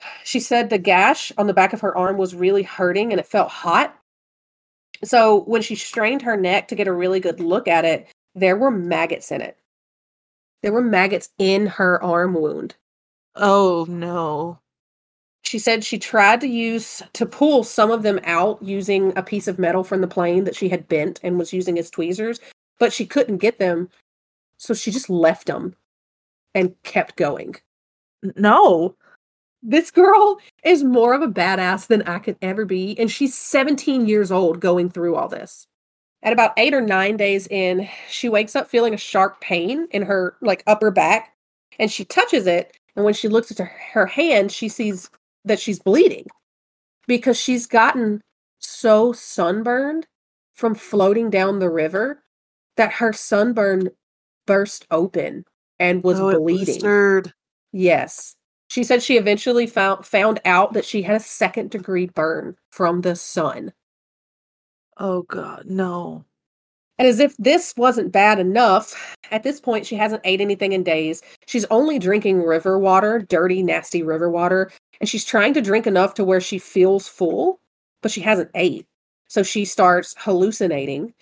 She 0.24 0.40
said 0.40 0.70
the 0.70 0.78
gash 0.78 1.32
on 1.36 1.46
the 1.46 1.54
back 1.54 1.72
of 1.72 1.80
her 1.80 1.96
arm 1.96 2.16
was 2.16 2.34
really 2.34 2.62
hurting 2.62 3.12
and 3.12 3.20
it 3.20 3.26
felt 3.26 3.50
hot. 3.50 3.96
So 5.04 5.42
when 5.44 5.62
she 5.62 5.74
strained 5.74 6.22
her 6.22 6.36
neck 6.36 6.68
to 6.68 6.74
get 6.74 6.88
a 6.88 6.92
really 6.92 7.20
good 7.20 7.40
look 7.40 7.68
at 7.68 7.84
it, 7.84 8.08
there 8.34 8.56
were 8.56 8.70
maggots 8.70 9.30
in 9.30 9.40
it. 9.40 9.58
There 10.62 10.72
were 10.72 10.82
maggots 10.82 11.30
in 11.38 11.66
her 11.66 12.02
arm 12.02 12.34
wound. 12.34 12.76
Oh 13.34 13.86
no. 13.88 14.60
She 15.42 15.58
said 15.58 15.84
she 15.84 15.98
tried 15.98 16.40
to 16.42 16.48
use 16.48 17.02
to 17.14 17.24
pull 17.24 17.64
some 17.64 17.90
of 17.90 18.02
them 18.02 18.20
out 18.24 18.62
using 18.62 19.16
a 19.16 19.22
piece 19.22 19.48
of 19.48 19.58
metal 19.58 19.82
from 19.84 20.00
the 20.00 20.08
plane 20.08 20.44
that 20.44 20.56
she 20.56 20.68
had 20.68 20.88
bent 20.88 21.20
and 21.22 21.38
was 21.38 21.52
using 21.52 21.78
as 21.78 21.90
tweezers, 21.90 22.40
but 22.78 22.92
she 22.92 23.06
couldn't 23.06 23.38
get 23.38 23.58
them. 23.58 23.88
So 24.58 24.74
she 24.74 24.90
just 24.90 25.08
left 25.08 25.46
them 25.46 25.74
and 26.54 26.74
kept 26.82 27.16
going. 27.16 27.56
No. 28.36 28.96
This 29.62 29.90
girl 29.90 30.38
is 30.64 30.84
more 30.84 31.14
of 31.14 31.22
a 31.22 31.28
badass 31.28 31.86
than 31.86 32.02
I 32.02 32.18
could 32.18 32.36
ever 32.42 32.64
be, 32.64 32.98
and 32.98 33.10
she's 33.10 33.36
17 33.36 34.06
years 34.06 34.30
old 34.30 34.60
going 34.60 34.90
through 34.90 35.16
all 35.16 35.28
this. 35.28 35.66
At 36.22 36.32
about 36.32 36.52
eight 36.56 36.74
or 36.74 36.80
nine 36.80 37.16
days 37.16 37.46
in, 37.46 37.88
she 38.08 38.28
wakes 38.28 38.56
up 38.56 38.68
feeling 38.68 38.94
a 38.94 38.98
sharp 38.98 39.40
pain 39.40 39.86
in 39.92 40.02
her 40.02 40.36
like 40.42 40.62
upper 40.66 40.90
back, 40.90 41.34
and 41.78 41.90
she 41.90 42.04
touches 42.04 42.46
it. 42.46 42.76
And 42.96 43.04
when 43.04 43.14
she 43.14 43.28
looks 43.28 43.50
at 43.50 43.58
her, 43.58 43.72
her 43.92 44.06
hand, 44.06 44.50
she 44.50 44.68
sees 44.68 45.10
that 45.48 45.60
she's 45.60 45.78
bleeding 45.78 46.26
because 47.06 47.38
she's 47.38 47.66
gotten 47.66 48.22
so 48.58 49.12
sunburned 49.12 50.06
from 50.54 50.74
floating 50.74 51.30
down 51.30 51.58
the 51.58 51.70
river 51.70 52.22
that 52.76 52.92
her 52.92 53.12
sunburn 53.12 53.90
burst 54.46 54.86
open 54.90 55.44
and 55.78 56.02
was 56.02 56.18
oh, 56.20 56.38
bleeding. 56.38 56.74
Yes. 57.72 58.34
She 58.68 58.84
said 58.84 59.02
she 59.02 59.16
eventually 59.16 59.66
found 59.66 60.04
found 60.04 60.40
out 60.44 60.74
that 60.74 60.84
she 60.84 61.02
had 61.02 61.16
a 61.16 61.20
second 61.20 61.70
degree 61.70 62.06
burn 62.06 62.56
from 62.70 63.00
the 63.00 63.16
sun. 63.16 63.72
Oh 64.98 65.22
god, 65.22 65.64
no. 65.66 66.24
And 66.98 67.06
as 67.06 67.20
if 67.20 67.36
this 67.36 67.74
wasn't 67.76 68.10
bad 68.10 68.40
enough, 68.40 69.16
at 69.30 69.44
this 69.44 69.60
point 69.60 69.86
she 69.86 69.94
hasn't 69.94 70.22
ate 70.24 70.40
anything 70.40 70.72
in 70.72 70.82
days. 70.82 71.22
She's 71.46 71.64
only 71.66 71.98
drinking 71.98 72.42
river 72.42 72.78
water, 72.78 73.20
dirty, 73.20 73.62
nasty 73.62 74.02
river 74.02 74.28
water, 74.28 74.70
and 75.00 75.08
she's 75.08 75.24
trying 75.24 75.54
to 75.54 75.60
drink 75.60 75.86
enough 75.86 76.14
to 76.14 76.24
where 76.24 76.40
she 76.40 76.58
feels 76.58 77.06
full, 77.06 77.60
but 78.02 78.10
she 78.10 78.20
hasn't 78.20 78.50
ate. 78.54 78.86
So 79.28 79.42
she 79.42 79.64
starts 79.64 80.14
hallucinating. 80.18 81.14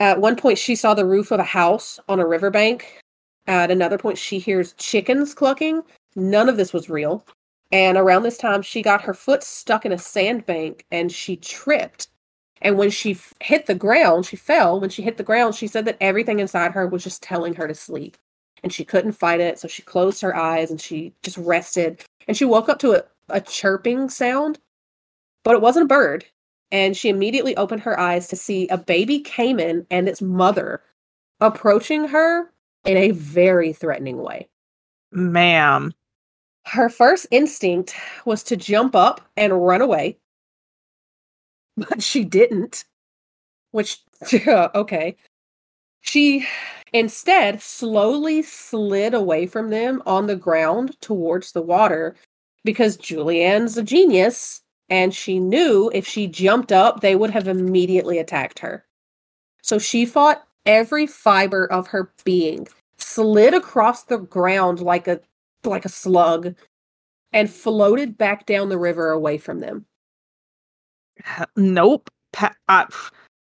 At 0.00 0.20
one 0.20 0.36
point 0.36 0.58
she 0.58 0.74
saw 0.74 0.94
the 0.94 1.06
roof 1.06 1.30
of 1.30 1.40
a 1.40 1.44
house 1.44 2.00
on 2.08 2.20
a 2.20 2.26
riverbank. 2.26 3.00
At 3.46 3.70
another 3.70 3.98
point 3.98 4.18
she 4.18 4.38
hears 4.38 4.72
chickens 4.74 5.34
clucking. 5.34 5.82
None 6.14 6.48
of 6.48 6.56
this 6.56 6.72
was 6.72 6.88
real. 6.88 7.26
And 7.72 7.98
around 7.98 8.22
this 8.22 8.38
time 8.38 8.62
she 8.62 8.80
got 8.80 9.02
her 9.02 9.14
foot 9.14 9.42
stuck 9.42 9.84
in 9.84 9.92
a 9.92 9.98
sandbank 9.98 10.86
and 10.90 11.12
she 11.12 11.36
tripped 11.36 12.08
and 12.62 12.78
when 12.78 12.90
she 12.90 13.12
f- 13.12 13.34
hit 13.40 13.66
the 13.66 13.74
ground, 13.74 14.26
she 14.26 14.36
fell. 14.36 14.80
When 14.80 14.90
she 14.90 15.02
hit 15.02 15.16
the 15.16 15.22
ground, 15.22 15.54
she 15.54 15.66
said 15.66 15.84
that 15.84 15.98
everything 16.00 16.40
inside 16.40 16.72
her 16.72 16.86
was 16.86 17.04
just 17.04 17.22
telling 17.22 17.54
her 17.54 17.68
to 17.68 17.74
sleep. 17.74 18.16
And 18.62 18.72
she 18.72 18.84
couldn't 18.84 19.12
fight 19.12 19.40
it. 19.40 19.58
So 19.58 19.68
she 19.68 19.82
closed 19.82 20.22
her 20.22 20.34
eyes 20.34 20.70
and 20.70 20.80
she 20.80 21.12
just 21.22 21.36
rested. 21.36 22.02
And 22.26 22.36
she 22.36 22.44
woke 22.44 22.68
up 22.68 22.78
to 22.80 22.94
a, 22.94 23.02
a 23.28 23.40
chirping 23.40 24.08
sound, 24.08 24.58
but 25.44 25.54
it 25.54 25.60
wasn't 25.60 25.84
a 25.84 25.88
bird. 25.88 26.24
And 26.72 26.96
she 26.96 27.08
immediately 27.08 27.56
opened 27.56 27.82
her 27.82 27.98
eyes 28.00 28.26
to 28.28 28.36
see 28.36 28.66
a 28.68 28.78
baby 28.78 29.20
caiman 29.20 29.86
and 29.90 30.08
its 30.08 30.22
mother 30.22 30.82
approaching 31.40 32.08
her 32.08 32.50
in 32.84 32.96
a 32.96 33.10
very 33.10 33.72
threatening 33.72 34.18
way. 34.18 34.48
Ma'am. 35.12 35.92
Her 36.66 36.88
first 36.88 37.26
instinct 37.30 37.94
was 38.24 38.42
to 38.44 38.56
jump 38.56 38.96
up 38.96 39.20
and 39.36 39.64
run 39.64 39.82
away 39.82 40.18
but 41.76 42.02
she 42.02 42.24
didn't. 42.24 42.84
Which, 43.70 44.00
okay. 44.48 45.16
She 46.00 46.46
instead 46.92 47.60
slowly 47.60 48.42
slid 48.42 49.12
away 49.12 49.46
from 49.46 49.70
them 49.70 50.02
on 50.06 50.26
the 50.26 50.36
ground 50.36 51.00
towards 51.00 51.52
the 51.52 51.62
water 51.62 52.16
because 52.64 52.96
Juliane's 52.96 53.76
a 53.76 53.82
genius 53.82 54.62
and 54.88 55.12
she 55.12 55.40
knew 55.40 55.90
if 55.92 56.06
she 56.06 56.26
jumped 56.26 56.72
up, 56.72 57.00
they 57.00 57.16
would 57.16 57.30
have 57.30 57.48
immediately 57.48 58.18
attacked 58.18 58.60
her. 58.60 58.84
So 59.62 59.78
she 59.78 60.06
fought 60.06 60.46
every 60.64 61.06
fiber 61.06 61.70
of 61.72 61.88
her 61.88 62.12
being, 62.24 62.68
slid 62.98 63.52
across 63.54 64.04
the 64.04 64.18
ground 64.18 64.80
like 64.80 65.08
a 65.08 65.20
like 65.64 65.84
a 65.84 65.88
slug, 65.88 66.54
and 67.32 67.50
floated 67.50 68.16
back 68.16 68.46
down 68.46 68.68
the 68.68 68.78
river 68.78 69.10
away 69.10 69.38
from 69.38 69.58
them. 69.58 69.86
Nope. 71.56 72.10
Pa- 72.32 72.54
I, 72.68 72.86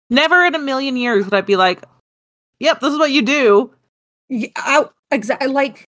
never 0.10 0.46
in 0.46 0.56
a 0.56 0.60
million 0.60 0.96
years 0.98 1.26
would 1.26 1.34
I 1.34 1.42
be 1.42 1.56
like, 1.56 1.84
"Yep, 2.60 2.80
this 2.80 2.94
is 2.94 3.00
what 3.00 3.12
you 3.12 3.22
do." 3.22 3.74
Yeah, 4.30 4.50
I, 4.56 4.86
exactly. 5.12 5.48
Like, 5.48 5.86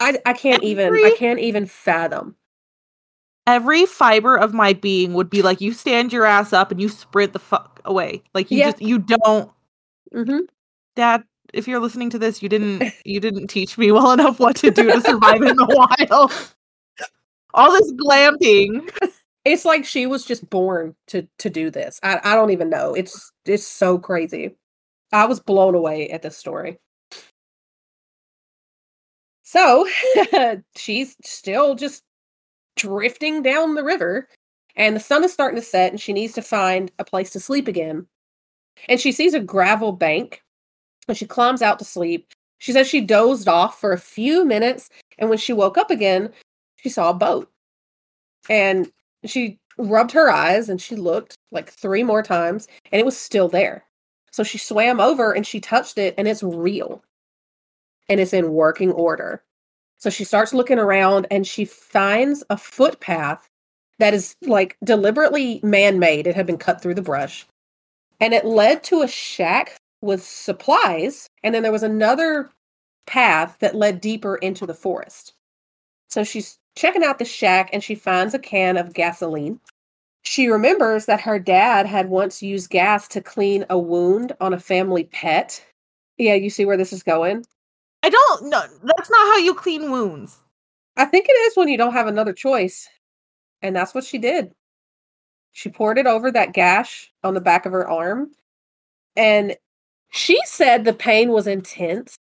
I 0.00 0.18
I 0.26 0.32
can't 0.32 0.62
even 0.62 0.92
I 0.94 1.14
can't 1.16 1.38
even 1.38 1.66
fathom. 1.66 2.36
Every 3.46 3.86
fiber 3.86 4.36
of 4.36 4.54
my 4.54 4.72
being 4.72 5.14
would 5.14 5.30
be 5.30 5.42
like, 5.42 5.60
"You 5.60 5.72
stand 5.72 6.12
your 6.12 6.24
ass 6.24 6.52
up 6.52 6.70
and 6.70 6.80
you 6.80 6.88
sprint 6.88 7.32
the 7.32 7.38
fuck 7.38 7.80
away." 7.84 8.22
Like 8.34 8.50
you 8.50 8.58
Yeah. 8.58 8.70
just 8.70 8.82
you 8.82 8.98
don't. 8.98 9.50
hmm 10.12 10.40
Dad, 10.94 11.24
if 11.54 11.66
you're 11.66 11.80
listening 11.80 12.10
to 12.10 12.18
this, 12.18 12.42
you 12.42 12.48
didn't 12.48 12.92
you 13.04 13.18
didn't 13.20 13.48
teach 13.48 13.78
me 13.78 13.90
well 13.92 14.12
enough 14.12 14.38
what 14.38 14.56
to 14.56 14.70
do 14.70 14.90
to 14.92 15.00
survive 15.00 15.42
in 15.42 15.56
the 15.56 15.96
wild. 16.10 16.32
All 17.54 17.72
this 17.72 17.92
glamping. 17.92 18.90
It's 19.44 19.64
like 19.64 19.84
she 19.84 20.06
was 20.06 20.24
just 20.24 20.48
born 20.50 20.94
to 21.08 21.26
to 21.38 21.50
do 21.50 21.70
this. 21.70 21.98
I 22.02 22.20
I 22.24 22.34
don't 22.34 22.50
even 22.50 22.70
know. 22.70 22.94
It's 22.94 23.32
it's 23.44 23.66
so 23.66 23.98
crazy. 23.98 24.56
I 25.12 25.26
was 25.26 25.40
blown 25.40 25.74
away 25.74 26.08
at 26.10 26.22
this 26.22 26.36
story. 26.36 26.78
So 29.42 29.86
she's 30.76 31.16
still 31.22 31.74
just 31.74 32.02
drifting 32.76 33.42
down 33.42 33.74
the 33.74 33.84
river, 33.84 34.28
and 34.76 34.96
the 34.96 35.00
sun 35.00 35.24
is 35.24 35.32
starting 35.32 35.60
to 35.60 35.66
set, 35.66 35.90
and 35.92 36.00
she 36.00 36.12
needs 36.12 36.32
to 36.34 36.42
find 36.42 36.90
a 36.98 37.04
place 37.04 37.30
to 37.32 37.40
sleep 37.40 37.68
again. 37.68 38.06
And 38.88 39.00
she 39.00 39.12
sees 39.12 39.34
a 39.34 39.40
gravel 39.40 39.92
bank, 39.92 40.42
and 41.08 41.16
she 41.16 41.26
climbs 41.26 41.62
out 41.62 41.78
to 41.80 41.84
sleep. 41.84 42.32
She 42.58 42.72
says 42.72 42.88
she 42.88 43.00
dozed 43.00 43.48
off 43.48 43.80
for 43.80 43.92
a 43.92 43.98
few 43.98 44.44
minutes, 44.44 44.88
and 45.18 45.28
when 45.28 45.38
she 45.38 45.52
woke 45.52 45.76
up 45.76 45.90
again, 45.90 46.32
she 46.76 46.88
saw 46.88 47.10
a 47.10 47.14
boat. 47.14 47.50
And 48.48 48.90
she 49.24 49.58
rubbed 49.78 50.12
her 50.12 50.30
eyes 50.30 50.68
and 50.68 50.80
she 50.80 50.96
looked 50.96 51.36
like 51.50 51.70
three 51.70 52.02
more 52.02 52.22
times, 52.22 52.68
and 52.90 53.00
it 53.00 53.04
was 53.04 53.16
still 53.16 53.48
there. 53.48 53.84
So 54.30 54.42
she 54.42 54.58
swam 54.58 55.00
over 55.00 55.32
and 55.32 55.46
she 55.46 55.60
touched 55.60 55.98
it, 55.98 56.14
and 56.18 56.26
it's 56.28 56.42
real 56.42 57.02
and 58.08 58.20
it's 58.20 58.32
in 58.32 58.52
working 58.52 58.92
order. 58.92 59.42
So 59.98 60.10
she 60.10 60.24
starts 60.24 60.52
looking 60.52 60.78
around 60.78 61.26
and 61.30 61.46
she 61.46 61.64
finds 61.64 62.42
a 62.50 62.56
footpath 62.56 63.48
that 63.98 64.14
is 64.14 64.34
like 64.42 64.76
deliberately 64.82 65.60
man 65.62 65.98
made. 65.98 66.26
It 66.26 66.34
had 66.34 66.46
been 66.46 66.58
cut 66.58 66.82
through 66.82 66.94
the 66.94 67.02
brush. 67.02 67.46
And 68.20 68.34
it 68.34 68.44
led 68.44 68.82
to 68.84 69.02
a 69.02 69.08
shack 69.08 69.76
with 70.00 70.22
supplies. 70.22 71.28
And 71.42 71.54
then 71.54 71.62
there 71.62 71.72
was 71.72 71.84
another 71.84 72.50
path 73.06 73.58
that 73.60 73.76
led 73.76 74.00
deeper 74.00 74.36
into 74.36 74.66
the 74.66 74.74
forest. 74.74 75.34
So 76.10 76.24
she's 76.24 76.58
checking 76.74 77.04
out 77.04 77.18
the 77.18 77.24
shack 77.24 77.70
and 77.72 77.82
she 77.82 77.94
finds 77.94 78.34
a 78.34 78.38
can 78.38 78.76
of 78.76 78.94
gasoline. 78.94 79.60
She 80.22 80.48
remembers 80.48 81.06
that 81.06 81.20
her 81.20 81.38
dad 81.38 81.86
had 81.86 82.08
once 82.08 82.42
used 82.42 82.70
gas 82.70 83.08
to 83.08 83.20
clean 83.20 83.64
a 83.68 83.78
wound 83.78 84.32
on 84.40 84.54
a 84.54 84.60
family 84.60 85.04
pet. 85.04 85.64
Yeah, 86.16 86.34
you 86.34 86.48
see 86.48 86.64
where 86.64 86.76
this 86.76 86.92
is 86.92 87.02
going? 87.02 87.44
I 88.02 88.10
don't 88.10 88.48
know. 88.48 88.62
That's 88.84 89.10
not 89.10 89.26
how 89.26 89.38
you 89.38 89.54
clean 89.54 89.90
wounds. 89.90 90.38
I 90.96 91.06
think 91.06 91.26
it 91.28 91.32
is 91.32 91.56
when 91.56 91.68
you 91.68 91.76
don't 91.76 91.92
have 91.92 92.06
another 92.06 92.32
choice. 92.32 92.88
And 93.62 93.74
that's 93.74 93.94
what 93.94 94.04
she 94.04 94.18
did. 94.18 94.52
She 95.52 95.68
poured 95.68 95.98
it 95.98 96.06
over 96.06 96.30
that 96.30 96.52
gash 96.52 97.12
on 97.24 97.34
the 97.34 97.40
back 97.40 97.66
of 97.66 97.72
her 97.72 97.88
arm. 97.88 98.30
And 99.16 99.56
she 100.10 100.38
said 100.44 100.84
the 100.84 100.92
pain 100.92 101.30
was 101.30 101.46
intense. 101.46 102.16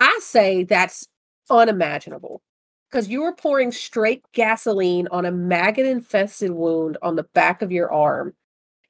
I 0.00 0.18
say 0.22 0.64
that's 0.64 1.06
unimaginable 1.50 2.42
because 2.90 3.08
you 3.08 3.22
were 3.22 3.34
pouring 3.34 3.72
straight 3.72 4.24
gasoline 4.32 5.08
on 5.10 5.24
a 5.26 5.30
maggot 5.30 5.86
infested 5.86 6.50
wound 6.50 6.96
on 7.02 7.16
the 7.16 7.22
back 7.22 7.62
of 7.62 7.72
your 7.72 7.92
arm. 7.92 8.34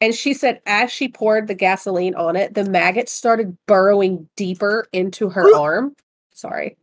And 0.00 0.14
she 0.14 0.32
said, 0.32 0.60
as 0.66 0.92
she 0.92 1.08
poured 1.08 1.48
the 1.48 1.54
gasoline 1.54 2.14
on 2.14 2.36
it, 2.36 2.54
the 2.54 2.64
maggots 2.64 3.10
started 3.10 3.56
burrowing 3.66 4.28
deeper 4.36 4.86
into 4.92 5.28
her 5.28 5.54
arm. 5.56 5.96
Sorry. 6.32 6.76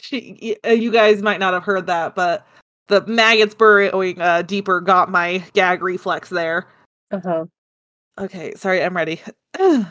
She, 0.00 0.56
uh, 0.64 0.70
you 0.70 0.92
guys 0.92 1.22
might 1.22 1.40
not 1.40 1.54
have 1.54 1.64
heard 1.64 1.88
that, 1.88 2.14
but 2.14 2.46
the 2.86 3.04
maggots 3.06 3.54
burrowing 3.54 4.20
uh, 4.20 4.42
deeper 4.42 4.80
got 4.80 5.10
my 5.10 5.38
gag 5.54 5.82
reflex 5.82 6.28
there. 6.28 6.68
Uh 7.10 7.20
huh. 7.24 7.44
Okay, 8.18 8.54
sorry, 8.54 8.82
I'm 8.82 8.96
ready. 8.96 9.20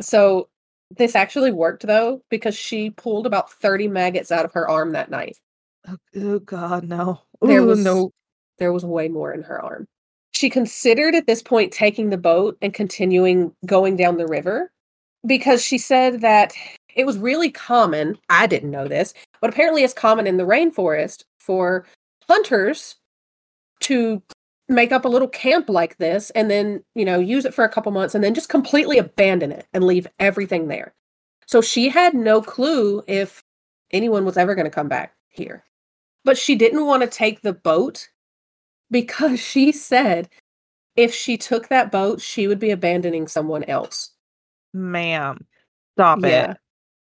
So 0.00 0.48
this 0.90 1.14
actually 1.14 1.52
worked 1.52 1.86
though, 1.86 2.20
because 2.28 2.56
she 2.56 2.90
pulled 2.90 3.26
about 3.26 3.52
30 3.52 3.86
maggots 3.86 4.32
out 4.32 4.44
of 4.44 4.52
her 4.52 4.68
arm 4.68 4.90
that 4.90 5.08
night. 5.08 5.36
Oh, 5.88 5.96
oh 6.16 6.38
God, 6.40 6.84
no. 6.84 7.20
There 7.42 7.62
was 7.62 7.82
no. 7.82 8.10
there 8.58 8.72
was 8.72 8.84
way 8.84 9.08
more 9.08 9.32
in 9.32 9.42
her 9.42 9.62
arm. 9.62 9.86
She 10.32 10.50
considered 10.50 11.14
at 11.14 11.26
this 11.26 11.42
point 11.42 11.72
taking 11.72 12.10
the 12.10 12.18
boat 12.18 12.56
and 12.60 12.74
continuing 12.74 13.54
going 13.66 13.96
down 13.96 14.16
the 14.16 14.26
river 14.26 14.70
because 15.26 15.64
she 15.64 15.78
said 15.78 16.20
that 16.20 16.52
it 16.94 17.06
was 17.06 17.18
really 17.18 17.50
common. 17.50 18.18
I 18.30 18.46
didn't 18.46 18.70
know 18.70 18.88
this, 18.88 19.14
but 19.40 19.50
apparently 19.50 19.84
it's 19.84 19.94
common 19.94 20.26
in 20.26 20.36
the 20.36 20.44
rainforest 20.44 21.24
for 21.38 21.86
hunters 22.28 22.96
to 23.80 24.22
make 24.68 24.92
up 24.92 25.04
a 25.04 25.08
little 25.08 25.28
camp 25.28 25.68
like 25.68 25.98
this 25.98 26.30
and 26.30 26.50
then, 26.50 26.82
you 26.94 27.04
know, 27.04 27.18
use 27.18 27.44
it 27.44 27.54
for 27.54 27.64
a 27.64 27.68
couple 27.68 27.92
months 27.92 28.14
and 28.14 28.24
then 28.24 28.34
just 28.34 28.48
completely 28.48 28.98
abandon 28.98 29.52
it 29.52 29.66
and 29.74 29.84
leave 29.84 30.06
everything 30.18 30.68
there. 30.68 30.94
So 31.46 31.60
she 31.60 31.88
had 31.88 32.14
no 32.14 32.40
clue 32.40 33.02
if 33.06 33.42
anyone 33.92 34.24
was 34.24 34.36
ever 34.36 34.54
going 34.54 34.64
to 34.64 34.70
come 34.70 34.88
back 34.88 35.14
here. 35.28 35.64
But 36.24 36.38
she 36.38 36.54
didn't 36.54 36.86
want 36.86 37.02
to 37.02 37.08
take 37.08 37.42
the 37.42 37.52
boat 37.52 38.08
because 38.90 39.40
she 39.40 39.72
said 39.72 40.28
if 40.96 41.14
she 41.14 41.36
took 41.36 41.68
that 41.68 41.90
boat, 41.92 42.20
she 42.20 42.46
would 42.46 42.58
be 42.58 42.70
abandoning 42.70 43.28
someone 43.28 43.64
else. 43.64 44.12
Ma'am, 44.72 45.44
stop 45.96 46.22
Yeah. 46.22 46.52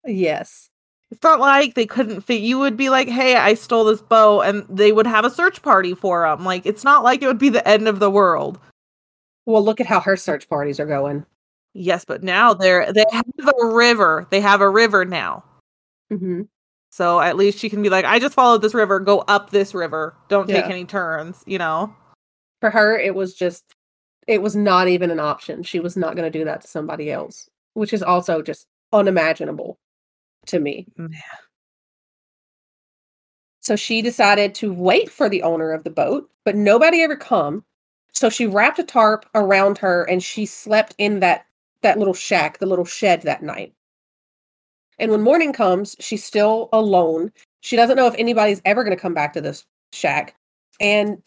it. 0.05 0.13
Yes. 0.13 0.71
It's 1.11 1.23
not 1.23 1.39
like 1.39 1.75
they 1.75 1.87
couldn't 1.87 2.23
fit. 2.23 2.41
You 2.41 2.59
would 2.59 2.77
be 2.77 2.91
like, 2.91 3.09
hey, 3.09 3.37
I 3.37 3.55
stole 3.55 3.85
this 3.85 4.03
boat, 4.03 4.41
and 4.43 4.67
they 4.69 4.91
would 4.91 5.07
have 5.07 5.25
a 5.25 5.31
search 5.31 5.63
party 5.63 5.95
for 5.95 6.29
them. 6.29 6.45
Like, 6.45 6.67
it's 6.67 6.83
not 6.83 7.05
like 7.05 7.23
it 7.23 7.29
would 7.29 7.39
be 7.39 7.49
the 7.49 7.67
end 7.67 7.87
of 7.87 8.01
the 8.01 8.11
world. 8.11 8.59
Well, 9.47 9.65
look 9.65 9.81
at 9.81 9.87
how 9.87 10.01
her 10.01 10.17
search 10.17 10.49
parties 10.49 10.81
are 10.81 10.87
going. 10.87 11.25
Yes, 11.75 12.05
but 12.05 12.25
now 12.25 12.55
they're 12.55 12.93
they 12.93 13.05
have 13.13 13.25
a 13.63 13.67
river. 13.67 14.27
They 14.31 14.41
have 14.41 14.61
a 14.61 14.69
river 14.69 15.05
now. 15.05 15.45
hmm 16.11 16.43
So 16.97 17.21
at 17.21 17.37
least 17.37 17.59
she 17.59 17.69
can 17.69 17.83
be 17.83 17.91
like, 17.91 18.07
I 18.07 18.19
just 18.19 18.33
followed 18.33 18.63
this 18.63 18.73
river, 18.73 18.99
go 19.01 19.19
up 19.29 19.51
this 19.51 19.75
river. 19.75 20.17
Don't 20.31 20.47
take 20.47 20.65
Yeah. 20.65 20.71
any 20.71 20.87
turns, 20.87 21.45
you 21.47 21.59
know? 21.59 21.95
For 22.63 22.71
her, 22.71 22.99
it 22.99 23.15
was 23.15 23.35
just, 23.35 23.75
it 24.27 24.41
was 24.41 24.57
not 24.57 24.89
even 24.89 25.11
an 25.11 25.21
option. 25.21 25.63
She 25.63 25.79
was 25.79 25.95
not 25.95 26.17
going 26.17 26.25
to 26.33 26.39
do 26.39 26.47
that 26.47 26.63
to 26.63 26.67
somebody 26.67 27.13
else, 27.13 27.51
which 27.75 27.93
is 27.93 28.03
also 28.03 28.41
just 28.41 28.67
unimaginable 28.95 29.79
to 30.47 30.59
me. 30.59 30.87
Mm. 30.99 31.13
So 33.61 33.77
she 33.77 34.01
decided 34.01 34.55
to 34.55 34.73
wait 34.73 35.11
for 35.11 35.29
the 35.29 35.43
owner 35.43 35.73
of 35.73 35.85
the 35.85 35.91
boat, 35.91 36.31
but 36.47 36.57
nobody 36.57 37.03
ever 37.03 37.15
come. 37.15 37.63
So 38.15 38.31
she 38.31 38.47
wrapped 38.47 38.79
a 38.79 38.85
tarp 38.85 39.27
around 39.35 39.77
her 39.79 40.05
and 40.05 40.23
she 40.23 40.47
slept 40.47 40.95
in 40.97 41.21
that 41.21 41.45
that 41.83 41.99
little 41.99 42.15
shack, 42.15 42.57
the 42.57 42.65
little 42.65 42.87
shed 42.87 43.21
that 43.23 43.43
night. 43.43 43.75
And 44.99 45.11
when 45.11 45.23
morning 45.23 45.53
comes, 45.53 45.97
she's 46.01 46.25
still 46.25 46.69
alone. 46.73 47.33
She 47.61 47.77
doesn't 47.77 47.97
know 47.97 48.07
if 48.07 48.15
anybody's 48.19 48.63
ever 48.65 48.85
going 48.85 48.97
to 48.97 49.01
come 49.01 49.15
back 49.15 49.33
to 49.35 49.41
this 49.41 49.65
shack. 49.93 50.35
And 50.81 51.23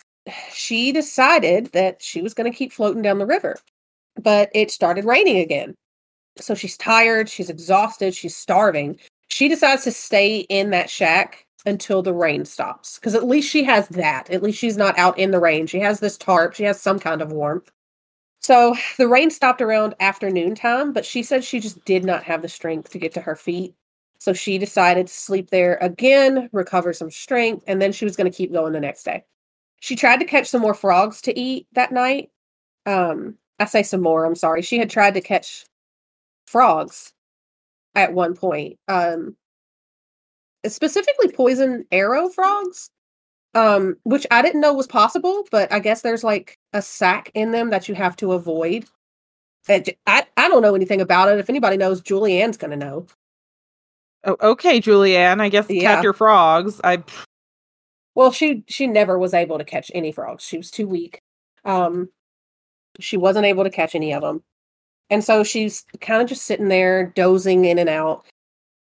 she 0.51 0.91
decided 0.91 1.67
that 1.73 2.01
she 2.01 2.21
was 2.21 2.33
going 2.33 2.51
to 2.51 2.57
keep 2.57 2.71
floating 2.71 3.01
down 3.01 3.19
the 3.19 3.25
river. 3.25 3.57
But 4.21 4.49
it 4.53 4.71
started 4.71 5.05
raining 5.05 5.37
again. 5.37 5.75
So 6.37 6.55
she's 6.55 6.77
tired, 6.77 7.29
she's 7.29 7.49
exhausted, 7.49 8.15
she's 8.15 8.35
starving. 8.35 8.97
She 9.27 9.47
decides 9.47 9.83
to 9.83 9.91
stay 9.91 10.39
in 10.49 10.71
that 10.71 10.89
shack 10.89 11.45
until 11.65 12.01
the 12.01 12.13
rain 12.13 12.45
stops 12.45 12.97
because 12.97 13.15
at 13.15 13.27
least 13.27 13.49
she 13.49 13.63
has 13.63 13.87
that. 13.89 14.29
At 14.29 14.41
least 14.41 14.57
she's 14.57 14.77
not 14.77 14.97
out 14.97 15.17
in 15.19 15.31
the 15.31 15.39
rain. 15.39 15.67
She 15.67 15.79
has 15.79 15.99
this 15.99 16.17
tarp, 16.17 16.53
she 16.55 16.63
has 16.63 16.79
some 16.81 16.99
kind 16.99 17.21
of 17.21 17.31
warmth. 17.31 17.69
So 18.41 18.75
the 18.97 19.07
rain 19.07 19.29
stopped 19.29 19.61
around 19.61 19.95
afternoon 19.99 20.55
time, 20.55 20.93
but 20.93 21.05
she 21.05 21.23
said 21.23 21.43
she 21.43 21.59
just 21.59 21.83
did 21.85 22.05
not 22.05 22.23
have 22.23 22.41
the 22.41 22.47
strength 22.49 22.89
to 22.91 22.99
get 22.99 23.13
to 23.13 23.21
her 23.21 23.35
feet. 23.35 23.75
So 24.19 24.33
she 24.33 24.57
decided 24.57 25.07
to 25.07 25.13
sleep 25.13 25.49
there 25.49 25.77
again, 25.81 26.49
recover 26.51 26.93
some 26.93 27.11
strength, 27.11 27.63
and 27.67 27.81
then 27.81 27.91
she 27.91 28.05
was 28.05 28.15
going 28.15 28.29
to 28.29 28.35
keep 28.35 28.51
going 28.51 28.73
the 28.73 28.79
next 28.79 29.03
day. 29.03 29.23
She 29.81 29.95
tried 29.95 30.17
to 30.17 30.25
catch 30.25 30.47
some 30.47 30.61
more 30.61 30.73
frogs 30.73 31.21
to 31.21 31.37
eat 31.39 31.67
that 31.73 31.91
night. 31.91 32.31
Um, 32.85 33.35
I 33.59 33.65
say 33.65 33.83
some 33.83 34.01
more, 34.01 34.25
I'm 34.25 34.35
sorry. 34.35 34.61
She 34.61 34.77
had 34.77 34.89
tried 34.89 35.13
to 35.13 35.21
catch 35.21 35.65
frogs 36.47 37.13
at 37.95 38.13
one 38.13 38.35
point. 38.35 38.77
Um, 38.87 39.35
specifically 40.65 41.31
poison 41.31 41.85
arrow 41.91 42.29
frogs. 42.29 42.89
Um, 43.55 43.97
which 44.03 44.27
I 44.29 44.41
didn't 44.43 44.61
know 44.61 44.73
was 44.73 44.85
possible, 44.87 45.43
but 45.49 45.71
I 45.71 45.79
guess 45.79 46.01
there's 46.01 46.23
like 46.23 46.55
a 46.73 46.81
sack 46.81 47.31
in 47.33 47.51
them 47.51 47.71
that 47.71 47.89
you 47.89 47.95
have 47.95 48.15
to 48.17 48.33
avoid. 48.33 48.85
I, 49.67 49.83
I, 50.05 50.25
I 50.37 50.47
don't 50.49 50.61
know 50.61 50.75
anything 50.75 51.01
about 51.01 51.29
it. 51.29 51.39
If 51.39 51.49
anybody 51.49 51.77
knows, 51.77 52.01
Juliane's 52.01 52.57
going 52.57 52.71
to 52.71 52.77
know. 52.77 53.07
Oh, 54.25 54.37
okay, 54.41 54.79
Juliane. 54.79 55.41
I 55.41 55.49
guess 55.49 55.69
Yeah. 55.69 55.95
catch 55.95 56.03
your 56.03 56.13
frogs. 56.13 56.79
I 56.83 57.03
Well, 58.15 58.31
she 58.31 58.63
she 58.67 58.85
never 58.85 59.17
was 59.17 59.33
able 59.33 59.57
to 59.57 59.63
catch 59.63 59.91
any 59.95 60.11
frogs. 60.11 60.43
She 60.43 60.57
was 60.57 60.69
too 60.69 60.87
weak. 60.87 61.21
Um, 61.65 62.09
she 62.99 63.17
wasn't 63.17 63.45
able 63.45 63.63
to 63.63 63.69
catch 63.69 63.95
any 63.95 64.13
of 64.13 64.21
them, 64.21 64.43
and 65.09 65.23
so 65.23 65.43
she's 65.43 65.85
kind 66.01 66.21
of 66.21 66.27
just 66.27 66.43
sitting 66.43 66.67
there 66.67 67.07
dozing 67.15 67.65
in 67.65 67.79
and 67.79 67.89
out. 67.89 68.25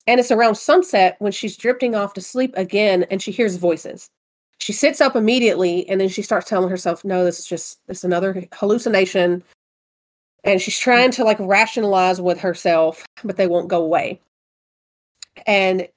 And 0.07 0.19
it's 0.19 0.31
around 0.31 0.55
sunset 0.55 1.17
when 1.19 1.33
she's 1.33 1.57
drifting 1.57 1.95
off 1.95 2.15
to 2.15 2.21
sleep 2.23 2.55
again, 2.57 3.05
and 3.11 3.23
she 3.23 3.31
hears 3.31 3.57
voices. 3.57 4.09
She 4.59 4.73
sits 4.73 5.01
up 5.01 5.17
immediately, 5.17 5.89
and 5.89 6.01
then 6.01 6.09
she 6.09 6.23
starts 6.23 6.49
telling 6.49 6.71
herself, 6.71 7.05
"No, 7.05 7.25
this 7.25 7.39
is 7.39 7.47
just 7.47 7.81
this 7.87 7.99
is 7.99 8.05
another 8.05 8.45
hallucination." 8.53 9.43
And 10.45 10.61
she's 10.61 10.79
mm. 10.79 10.83
trying 10.83 11.11
to 11.13 11.25
like 11.25 11.39
rationalize 11.41 12.21
with 12.21 12.41
herself, 12.41 13.07
but 13.25 13.37
they 13.37 13.47
won't 13.47 13.69
go 13.69 13.83
away. 13.83 14.21
And 15.47 15.89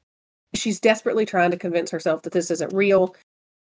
she's 0.54 0.80
desperately 0.80 1.26
trying 1.26 1.52
to 1.52 1.58
convince 1.58 1.92
herself 1.92 2.24
that 2.24 2.34
this 2.34 2.52
isn't 2.52 2.74
real 2.74 3.16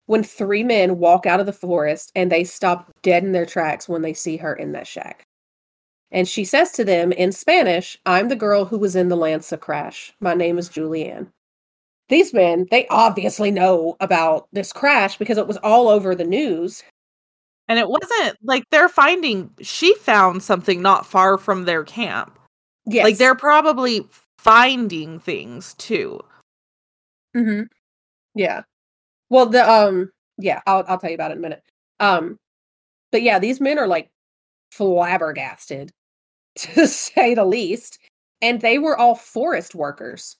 when 0.08 0.24
three 0.24 0.64
men 0.64 0.98
walk 0.98 1.26
out 1.26 1.40
of 1.40 1.46
the 1.46 1.54
forest 1.54 2.12
and 2.16 2.32
they 2.32 2.44
stop 2.44 2.92
dead 3.04 3.24
in 3.24 3.32
their 3.32 3.46
tracks 3.46 3.88
when 3.88 4.02
they 4.02 4.14
see 4.14 4.38
her 4.38 4.54
in 4.54 4.72
that 4.72 4.88
shack. 4.88 5.24
And 6.12 6.28
she 6.28 6.44
says 6.44 6.72
to 6.74 6.84
them 6.84 7.12
in 7.12 7.32
Spanish, 7.32 7.98
I'm 8.06 8.30
the 8.30 8.36
girl 8.36 8.66
who 8.66 8.80
was 8.80 8.96
in 8.96 9.10
the 9.10 9.16
LANSA 9.16 9.60
crash. 9.60 10.14
My 10.20 10.34
name 10.34 10.58
is 10.58 10.68
Juliane. 10.68 11.32
These 12.10 12.34
men, 12.34 12.68
they 12.72 12.88
obviously 12.90 13.52
know 13.52 13.96
about 14.00 14.48
this 14.52 14.74
crash 14.74 15.18
because 15.18 15.38
it 15.38 15.48
was 15.48 15.58
all 15.58 15.88
over 15.88 16.16
the 16.16 16.24
news. 16.26 16.84
and 17.68 17.78
it 17.80 17.90
wasn't 17.90 18.38
like 18.44 18.64
they're 18.72 18.90
finding 18.90 19.52
she 19.62 19.94
found 19.96 20.44
something 20.44 20.82
not 20.82 21.06
far 21.06 21.38
from 21.38 21.66
their 21.66 21.84
camp. 21.84 22.38
Yes. 22.86 23.04
Like 23.04 23.18
they're 23.18 23.36
probably 23.36 24.08
finding 24.40 25.20
things 25.20 25.74
too. 25.76 26.20
hmm 27.36 27.62
Yeah. 28.36 28.64
Well, 29.30 29.48
the 29.48 29.70
um, 29.70 30.12
yeah, 30.38 30.62
I'll 30.68 30.86
I'll 30.88 31.00
tell 31.00 31.10
you 31.12 31.16
about 31.16 31.32
it 31.32 31.36
in 31.36 31.40
a 31.40 31.42
minute. 31.42 31.64
Um, 32.00 32.38
but 33.12 33.24
yeah, 33.24 33.40
these 33.40 33.62
men 33.62 33.80
are 33.80 33.88
like 33.88 34.10
flabbergasted, 34.74 35.92
to 36.58 36.88
say 36.88 37.36
the 37.36 37.46
least, 37.46 38.00
and 38.42 38.62
they 38.62 38.80
were 38.80 38.98
all 38.98 39.16
forest 39.16 39.76
workers. 39.76 40.38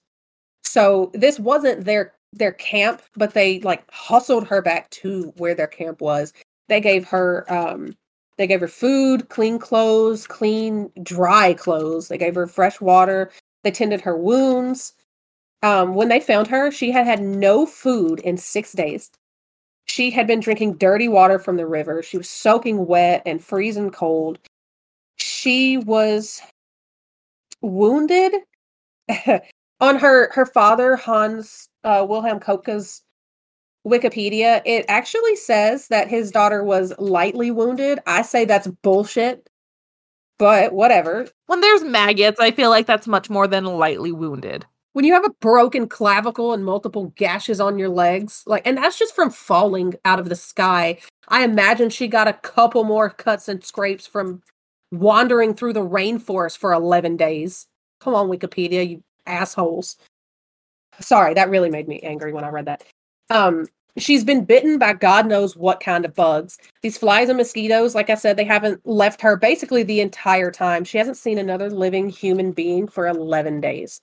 So 0.70 1.10
this 1.14 1.40
wasn't 1.40 1.84
their 1.84 2.14
their 2.32 2.52
camp, 2.52 3.02
but 3.16 3.34
they 3.34 3.58
like 3.60 3.82
hustled 3.90 4.46
her 4.46 4.62
back 4.62 4.88
to 4.90 5.32
where 5.36 5.52
their 5.52 5.66
camp 5.66 6.00
was. 6.00 6.32
They 6.68 6.80
gave 6.80 7.04
her 7.08 7.44
um 7.52 7.96
they 8.38 8.46
gave 8.46 8.60
her 8.60 8.68
food, 8.68 9.28
clean 9.30 9.58
clothes, 9.58 10.28
clean 10.28 10.92
dry 11.02 11.54
clothes. 11.54 12.06
They 12.06 12.18
gave 12.18 12.36
her 12.36 12.46
fresh 12.46 12.80
water. 12.80 13.32
They 13.64 13.72
tended 13.72 14.00
her 14.02 14.16
wounds. 14.16 14.94
Um, 15.64 15.94
when 15.94 16.08
they 16.08 16.20
found 16.20 16.46
her, 16.46 16.70
she 16.70 16.92
had 16.92 17.04
had 17.04 17.20
no 17.20 17.66
food 17.66 18.20
in 18.20 18.36
six 18.36 18.72
days. 18.72 19.10
She 19.86 20.10
had 20.10 20.28
been 20.28 20.40
drinking 20.40 20.74
dirty 20.74 21.08
water 21.08 21.40
from 21.40 21.56
the 21.56 21.66
river. 21.66 22.00
She 22.02 22.16
was 22.16 22.30
soaking 22.30 22.86
wet 22.86 23.22
and 23.26 23.44
freezing 23.44 23.90
cold. 23.90 24.38
She 25.16 25.78
was 25.78 26.40
wounded. 27.60 28.32
On 29.80 29.96
her 29.98 30.30
her 30.32 30.46
father 30.46 30.96
Hans 30.96 31.68
uh, 31.84 32.04
Wilhelm 32.08 32.40
Koepcke's 32.40 33.02
Wikipedia, 33.86 34.60
it 34.66 34.84
actually 34.88 35.36
says 35.36 35.88
that 35.88 36.08
his 36.08 36.30
daughter 36.30 36.62
was 36.62 36.92
lightly 36.98 37.50
wounded. 37.50 37.98
I 38.06 38.22
say 38.22 38.44
that's 38.44 38.66
bullshit, 38.82 39.48
but 40.38 40.72
whatever. 40.74 41.26
When 41.46 41.62
there's 41.62 41.82
maggots, 41.82 42.38
I 42.40 42.50
feel 42.50 42.68
like 42.70 42.86
that's 42.86 43.06
much 43.08 43.30
more 43.30 43.46
than 43.46 43.64
lightly 43.64 44.12
wounded. 44.12 44.66
when 44.92 45.04
you 45.04 45.14
have 45.14 45.24
a 45.24 45.30
broken 45.40 45.88
clavicle 45.88 46.52
and 46.52 46.64
multiple 46.64 47.12
gashes 47.16 47.60
on 47.60 47.78
your 47.78 47.88
legs 47.88 48.42
like 48.46 48.66
and 48.66 48.76
that's 48.76 48.98
just 48.98 49.14
from 49.14 49.30
falling 49.30 49.94
out 50.04 50.18
of 50.18 50.28
the 50.28 50.34
sky 50.36 50.98
i 51.28 51.44
imagine 51.44 51.88
she 51.90 52.08
got 52.08 52.26
a 52.28 52.32
couple 52.32 52.82
more 52.84 53.08
cuts 53.08 53.48
and 53.48 53.64
scrapes 53.64 54.06
from 54.06 54.42
wandering 54.90 55.54
through 55.54 55.72
the 55.72 55.86
rainforest 55.86 56.58
for 56.58 56.72
11 56.72 57.16
days 57.16 57.66
come 58.00 58.14
on 58.14 58.28
wikipedia 58.28 58.88
you 58.88 59.02
assholes. 59.30 59.96
Sorry 61.00 61.34
that 61.34 61.50
really 61.50 61.70
made 61.70 61.88
me 61.88 62.00
angry 62.00 62.32
when 62.32 62.44
i 62.44 62.48
read 62.48 62.66
that. 62.66 62.84
Um 63.30 63.66
she's 63.98 64.24
been 64.24 64.44
bitten 64.44 64.78
by 64.78 64.92
god 64.92 65.26
knows 65.26 65.56
what 65.56 65.80
kind 65.80 66.04
of 66.04 66.14
bugs. 66.14 66.58
These 66.82 66.98
flies 66.98 67.28
and 67.28 67.38
mosquitoes 67.38 67.94
like 67.94 68.10
i 68.10 68.14
said 68.14 68.36
they 68.36 68.44
haven't 68.44 68.84
left 68.86 69.20
her 69.22 69.36
basically 69.36 69.82
the 69.82 70.00
entire 70.00 70.50
time. 70.50 70.84
She 70.84 70.98
hasn't 70.98 71.16
seen 71.16 71.38
another 71.38 71.70
living 71.70 72.08
human 72.08 72.52
being 72.52 72.88
for 72.88 73.06
11 73.06 73.60
days. 73.60 74.00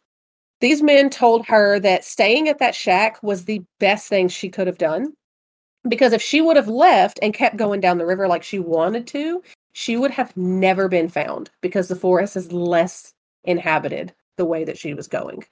These 0.60 0.82
men 0.82 1.10
told 1.10 1.46
her 1.46 1.80
that 1.80 2.04
staying 2.04 2.50
at 2.50 2.60
that 2.60 2.74
shack 2.74 3.22
was 3.22 3.46
the 3.46 3.62
best 3.80 4.08
thing 4.10 4.28
she 4.28 4.50
could 4.50 4.68
have 4.68 4.80
done. 4.80 5.14
Because 5.88 6.14
if 6.14 6.22
she 6.22 6.42
would 6.42 6.56
have 6.58 6.68
left 6.68 7.20
and 7.22 7.34
kept 7.34 7.58
going 7.58 7.80
down 7.80 7.98
the 7.98 8.06
river 8.06 8.28
like 8.28 8.44
she 8.44 8.60
wanted 8.60 9.08
to, 9.08 9.44
she 9.74 9.96
would 9.96 10.12
have 10.12 10.36
never 10.36 10.88
been 10.88 11.08
found 11.08 11.52
because 11.62 11.88
the 11.88 11.96
forest 11.96 12.36
is 12.36 12.52
less 12.52 13.14
inhabited 13.44 14.14
the 14.38 14.46
way 14.46 14.64
that 14.64 14.78
she 14.78 14.94
was 14.94 15.08
going. 15.08 15.44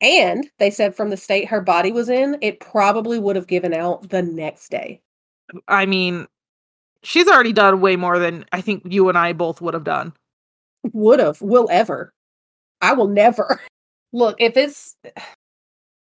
And 0.00 0.48
they 0.58 0.70
said 0.70 0.94
from 0.94 1.10
the 1.10 1.16
state 1.16 1.48
her 1.48 1.60
body 1.60 1.92
was 1.92 2.08
in, 2.08 2.38
it 2.40 2.60
probably 2.60 3.18
would 3.18 3.36
have 3.36 3.46
given 3.46 3.74
out 3.74 4.08
the 4.08 4.22
next 4.22 4.70
day. 4.70 5.00
I 5.68 5.86
mean, 5.86 6.26
she's 7.02 7.28
already 7.28 7.52
done 7.52 7.80
way 7.80 7.96
more 7.96 8.18
than 8.18 8.44
I 8.52 8.60
think 8.60 8.82
you 8.86 9.08
and 9.08 9.18
I 9.18 9.32
both 9.32 9.60
would 9.60 9.74
have 9.74 9.84
done. 9.84 10.12
Would 10.92 11.20
have, 11.20 11.40
will 11.42 11.68
ever. 11.70 12.12
I 12.80 12.94
will 12.94 13.08
never. 13.08 13.60
Look, 14.12 14.36
if 14.40 14.56
it's 14.56 14.96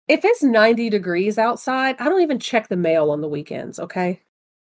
if 0.09 0.25
it's 0.25 0.43
90 0.43 0.91
degrees 0.91 1.39
outside, 1.39 1.97
I 1.99 2.05
don't 2.05 2.22
even 2.22 2.39
check 2.39 2.68
the 2.68 2.77
mail 2.77 3.11
on 3.11 3.20
the 3.20 3.29
weekends, 3.29 3.79
okay? 3.79 4.20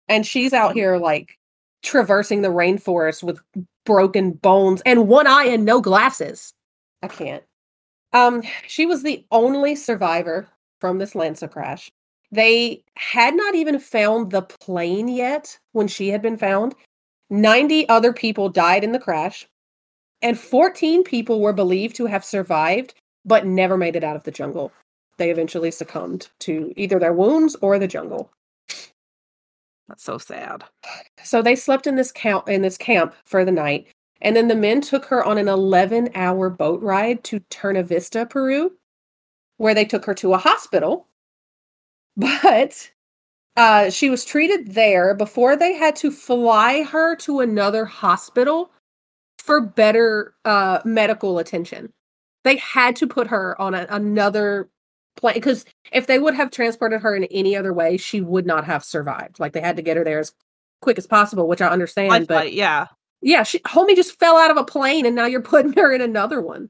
And 0.07 0.25
she's 0.25 0.53
out 0.53 0.71
um, 0.71 0.75
here 0.75 0.97
like 0.97 1.37
traversing 1.81 2.41
the 2.41 2.49
rainforest 2.49 3.23
with 3.23 3.39
broken 3.85 4.31
bones 4.31 4.81
and 4.85 5.07
one 5.07 5.27
eye 5.27 5.45
and 5.45 5.65
no 5.65 5.81
glasses. 5.81 6.53
I 7.03 7.07
can't. 7.07 7.43
Um, 8.13 8.41
she 8.67 8.85
was 8.85 9.03
the 9.03 9.25
only 9.31 9.75
survivor 9.75 10.47
from 10.79 10.97
this 10.97 11.13
LANSA 11.13 11.51
crash. 11.51 11.91
They 12.31 12.83
had 12.97 13.35
not 13.35 13.53
even 13.53 13.77
found 13.77 14.31
the 14.31 14.41
plane 14.41 15.07
yet 15.07 15.59
when 15.73 15.87
she 15.87 16.09
had 16.09 16.21
been 16.21 16.37
found. 16.37 16.73
90 17.29 17.87
other 17.89 18.13
people 18.13 18.49
died 18.49 18.83
in 18.83 18.91
the 18.91 18.99
crash, 18.99 19.47
and 20.21 20.39
14 20.39 21.03
people 21.03 21.41
were 21.41 21.53
believed 21.53 21.95
to 21.97 22.05
have 22.05 22.25
survived 22.25 22.95
but 23.25 23.45
never 23.45 23.77
made 23.77 23.95
it 23.95 24.03
out 24.03 24.15
of 24.15 24.23
the 24.23 24.31
jungle. 24.31 24.71
They 25.17 25.29
eventually 25.29 25.71
succumbed 25.71 26.29
to 26.39 26.73
either 26.75 26.99
their 26.99 27.13
wounds 27.13 27.55
or 27.61 27.79
the 27.79 27.87
jungle. 27.87 28.31
That's 29.87 30.03
so 30.03 30.17
sad. 30.17 30.63
So 31.23 31.41
they 31.41 31.55
slept 31.55 31.87
in 31.87 31.95
this 31.95 32.11
camp 32.11 32.49
in 32.49 32.61
this 32.61 32.77
camp 32.77 33.13
for 33.25 33.45
the 33.45 33.51
night, 33.51 33.87
and 34.23 34.35
then 34.35 34.47
the 34.47 34.55
men 34.55 34.81
took 34.81 35.05
her 35.05 35.23
on 35.23 35.37
an 35.37 35.45
11-hour 35.47 36.49
boat 36.49 36.81
ride 36.81 37.23
to 37.25 37.41
Tournavista, 37.51 38.27
Peru, 38.27 38.71
where 39.57 39.75
they 39.75 39.85
took 39.85 40.05
her 40.05 40.13
to 40.15 40.33
a 40.33 40.37
hospital. 40.37 41.07
But 42.15 42.91
uh, 43.57 43.89
she 43.89 44.11
was 44.11 44.23
treated 44.23 44.75
there 44.75 45.15
before 45.15 45.55
they 45.55 45.73
had 45.73 45.95
to 45.97 46.11
fly 46.11 46.83
her 46.83 47.15
to 47.17 47.39
another 47.39 47.85
hospital 47.85 48.71
for 49.39 49.59
better 49.59 50.35
uh, 50.45 50.79
medical 50.85 51.39
attention. 51.39 51.91
They 52.43 52.57
had 52.57 52.95
to 52.97 53.07
put 53.07 53.27
her 53.27 53.59
on 53.59 53.73
a, 53.73 53.87
another 53.89 54.69
plane 55.15 55.35
because 55.35 55.65
if 55.91 56.07
they 56.07 56.19
would 56.19 56.35
have 56.35 56.51
transported 56.51 57.01
her 57.01 57.15
in 57.15 57.23
any 57.25 57.55
other 57.55 57.73
way, 57.73 57.97
she 57.97 58.21
would 58.21 58.45
not 58.45 58.65
have 58.65 58.83
survived. 58.83 59.39
Like 59.39 59.53
they 59.53 59.61
had 59.61 59.77
to 59.77 59.81
get 59.81 59.97
her 59.97 60.03
there 60.03 60.19
as 60.19 60.33
quick 60.81 60.97
as 60.97 61.07
possible, 61.07 61.47
which 61.47 61.61
I 61.61 61.67
understand. 61.67 62.09
Life 62.09 62.27
but 62.27 62.41
flight, 62.41 62.53
yeah. 62.53 62.87
Yeah, 63.23 63.43
she 63.43 63.59
homie 63.59 63.95
just 63.95 64.19
fell 64.19 64.37
out 64.37 64.51
of 64.51 64.57
a 64.57 64.63
plane, 64.63 65.05
and 65.05 65.15
now 65.15 65.25
you're 65.25 65.41
putting 65.41 65.73
her 65.73 65.91
in 65.91 66.01
another 66.01 66.41
one. 66.41 66.69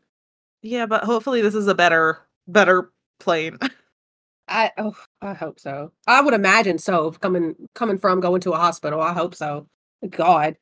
Yeah, 0.62 0.86
but 0.86 1.04
hopefully 1.04 1.41
this 1.41 1.56
is 1.56 1.68
a 1.68 1.76
better 1.76 2.20
better 2.47 2.91
plane. 3.20 3.58
I 4.47 4.72
oh, 4.78 4.95
I 5.22 5.34
hope 5.34 5.60
so. 5.60 5.91
I 6.08 6.22
would 6.22 6.34
imagine 6.34 6.78
so. 6.78 7.12
Coming 7.12 7.56
coming 7.76 7.97
from 7.97 8.20
going 8.20 8.41
to 8.41 8.51
a 8.54 8.58
hospital, 8.58 9.01
I 9.01 9.14
hope 9.14 9.36
so. 9.36 9.68
God, 10.10 10.58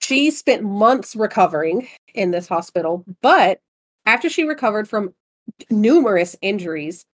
she 0.00 0.30
spent 0.30 0.64
months 0.64 1.16
recovering 1.16 1.88
in 2.14 2.30
this 2.30 2.48
hospital, 2.48 3.04
but 3.22 3.60
after 4.06 4.28
she 4.28 4.44
recovered 4.44 4.88
from 4.88 5.14
numerous 5.70 6.36
injuries, 6.42 7.04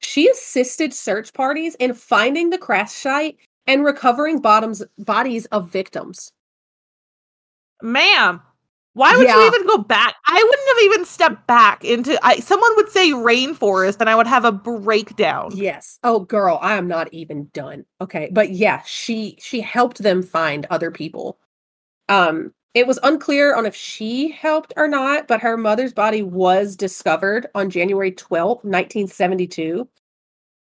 she 0.00 0.28
assisted 0.28 0.94
search 0.94 1.32
parties 1.32 1.74
in 1.76 1.94
finding 1.94 2.50
the 2.50 2.58
crash 2.58 2.92
site 2.92 3.36
and 3.66 3.84
recovering 3.84 4.40
bottoms 4.40 4.82
bodies 4.98 5.46
of 5.46 5.68
victims. 5.68 6.32
Ma'am, 7.82 8.42
Why 8.94 9.14
would 9.16 9.28
Yeah. 9.28 9.36
you 9.36 9.46
even 9.46 9.66
go 9.66 9.78
back? 9.78 10.16
I 10.26 10.34
wouldn't 10.42 10.68
have 10.68 10.84
even 10.86 11.04
stepped 11.04 11.46
back 11.46 11.84
into 11.84 12.18
I 12.26 12.40
someone 12.40 12.74
would 12.76 12.88
say 12.90 13.10
rainforest 13.12 13.98
and 14.00 14.10
I 14.10 14.16
would 14.16 14.26
have 14.26 14.44
a 14.44 14.50
breakdown. 14.52 15.54
Yes. 15.54 15.98
Oh 16.02 16.20
girl, 16.20 16.58
I 16.62 16.74
am 16.76 16.88
not 16.88 17.12
even 17.12 17.48
done. 17.52 17.84
Okay. 18.00 18.28
But 18.32 18.50
yeah, 18.50 18.82
she 18.86 19.36
she 19.40 19.60
helped 19.60 19.98
them 20.02 20.22
find 20.22 20.66
other 20.70 20.90
people. 20.90 21.38
Um 22.08 22.54
it 22.74 22.86
was 22.86 23.00
unclear 23.02 23.54
on 23.56 23.66
if 23.66 23.74
she 23.76 24.30
helped 24.30 24.74
or 24.76 24.88
not, 24.88 25.28
but 25.28 25.40
her 25.42 25.56
mother's 25.56 25.94
body 25.94 26.22
was 26.22 26.76
discovered 26.76 27.48
on 27.54 27.70
January 27.70 28.12
12th, 28.12 28.64
1972. 28.64 29.88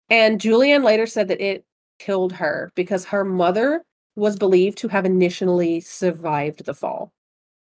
And 0.10 0.42
Juliane 0.42 0.84
later 0.84 1.08
said 1.08 1.30
that 1.30 1.42
it 1.42 1.66
killed 2.00 2.34
her 2.34 2.72
because 2.76 3.06
her 3.06 3.26
mother 3.26 3.86
was 4.18 4.36
believed 4.36 4.78
to 4.80 4.88
have 4.88 5.06
initially 5.06 5.80
survived 5.80 6.66
the 6.66 6.74
fall. 6.74 7.14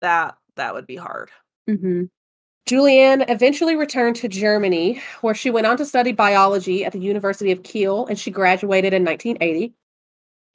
That 0.01 0.37
that 0.57 0.75
would 0.75 0.87
be 0.87 0.97
hard. 0.97 1.31
Mm-hmm. 1.69 2.05
Juliane 2.67 3.25
eventually 3.29 3.75
returned 3.75 4.17
to 4.17 4.29
Germany, 4.29 5.01
where 5.23 5.35
she 5.35 5.51
went 5.51 5.67
on 5.67 5.77
to 5.79 5.87
study 5.87 6.13
biology 6.13 6.85
at 6.85 6.93
the 6.93 7.01
University 7.01 7.51
of 7.51 7.63
Kiel, 7.63 8.07
and 8.07 8.19
she 8.19 8.31
graduated 8.31 8.93
in 8.93 9.05
1980. 9.05 9.73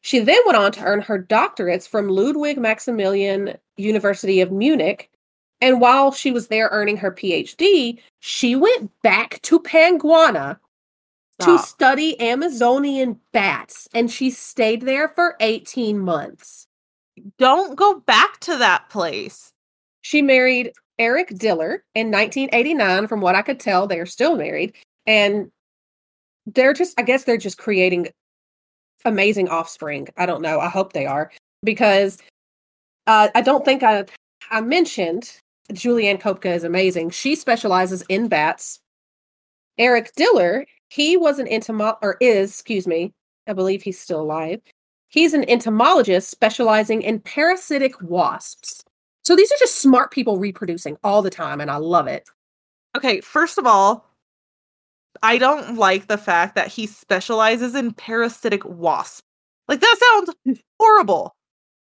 She 0.01 0.19
then 0.19 0.39
went 0.45 0.57
on 0.57 0.71
to 0.73 0.83
earn 0.83 1.01
her 1.01 1.21
doctorates 1.21 1.87
from 1.87 2.09
Ludwig 2.09 2.59
Maximilian 2.59 3.57
University 3.77 4.39
of 4.39 4.51
Munich. 4.51 5.09
And 5.61 5.81
while 5.81 6.11
she 6.11 6.31
was 6.31 6.47
there 6.47 6.69
earning 6.71 6.97
her 6.97 7.11
PhD, 7.11 7.99
she 8.19 8.55
went 8.55 8.91
back 9.01 9.41
to 9.43 9.59
Panguana 9.59 10.59
to 11.39 11.59
study 11.59 12.19
Amazonian 12.19 13.19
bats, 13.31 13.87
and 13.93 14.09
she 14.09 14.29
stayed 14.29 14.81
there 14.83 15.09
for 15.09 15.35
18 15.39 15.99
months. 15.99 16.67
Don't 17.37 17.75
go 17.75 17.99
back 17.99 18.39
to 18.41 18.57
that 18.57 18.89
place. 18.89 19.51
She 20.01 20.21
married 20.21 20.71
Eric 20.99 21.29
Diller 21.37 21.83
in 21.93 22.11
1989. 22.11 23.07
From 23.07 23.21
what 23.21 23.35
I 23.35 23.41
could 23.41 23.59
tell, 23.59 23.87
they're 23.87 24.05
still 24.05 24.35
married. 24.35 24.73
And 25.05 25.51
they're 26.45 26.73
just, 26.73 26.99
I 26.99 27.03
guess 27.03 27.23
they're 27.23 27.37
just 27.37 27.57
creating 27.57 28.09
amazing 29.03 29.49
offspring. 29.49 30.07
I 30.17 30.25
don't 30.25 30.41
know. 30.41 30.59
I 30.59 30.69
hope 30.69 30.93
they 30.93 31.05
are 31.05 31.31
because 31.63 32.17
uh, 33.07 33.29
I 33.33 33.41
don't 33.41 33.65
think 33.65 33.83
I, 33.83 34.05
I 34.51 34.61
mentioned 34.61 35.39
Juliane 35.73 36.17
Koepcke 36.17 36.53
is 36.55 36.63
amazing. 36.63 37.09
She 37.11 37.35
specializes 37.35 38.03
in 38.09 38.27
bats. 38.27 38.79
Eric 39.77 40.11
Diller, 40.15 40.65
he 40.95 41.17
was 41.17 41.39
an 41.39 41.47
entomo 41.47 41.97
or 42.01 42.15
is, 42.21 42.51
excuse 42.51 42.87
me, 42.87 43.13
I 43.47 43.53
believe 43.53 43.83
he's 43.83 43.99
still 43.99 44.21
alive. 44.21 44.61
He's 45.09 45.33
an 45.33 45.47
entomologist 45.49 46.29
specializing 46.29 47.01
in 47.01 47.19
parasitic 47.19 48.01
wasps. 48.01 48.81
So 49.25 49.35
these 49.35 49.51
are 49.51 49.59
just 49.59 49.81
smart 49.81 50.11
people 50.11 50.39
reproducing 50.39 50.95
all 51.03 51.21
the 51.21 51.29
time, 51.29 51.59
and 51.59 51.69
I 51.69 51.77
love 51.77 52.07
it. 52.07 52.29
Okay, 52.95 53.19
first 53.19 53.57
of 53.57 53.65
all, 53.65 54.09
I 55.21 55.37
don't 55.37 55.75
like 55.75 56.07
the 56.07 56.17
fact 56.17 56.55
that 56.55 56.69
he 56.69 56.87
specializes 56.87 57.75
in 57.75 57.93
parasitic 57.93 58.63
wasps. 58.63 59.21
Like 59.67 59.81
that 59.81 59.97
sounds 59.99 60.61
horrible. 60.79 61.35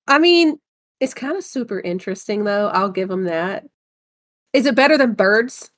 I 0.07 0.21
mean, 0.21 0.59
it's 1.01 1.15
kind 1.15 1.37
of 1.37 1.43
super 1.43 1.81
interesting, 1.81 2.45
though. 2.45 2.69
I'll 2.69 2.91
give 2.91 3.11
him 3.11 3.25
that. 3.25 3.65
Is 4.53 4.67
it 4.67 4.77
better 4.77 4.97
than 4.97 5.15
birds? 5.15 5.73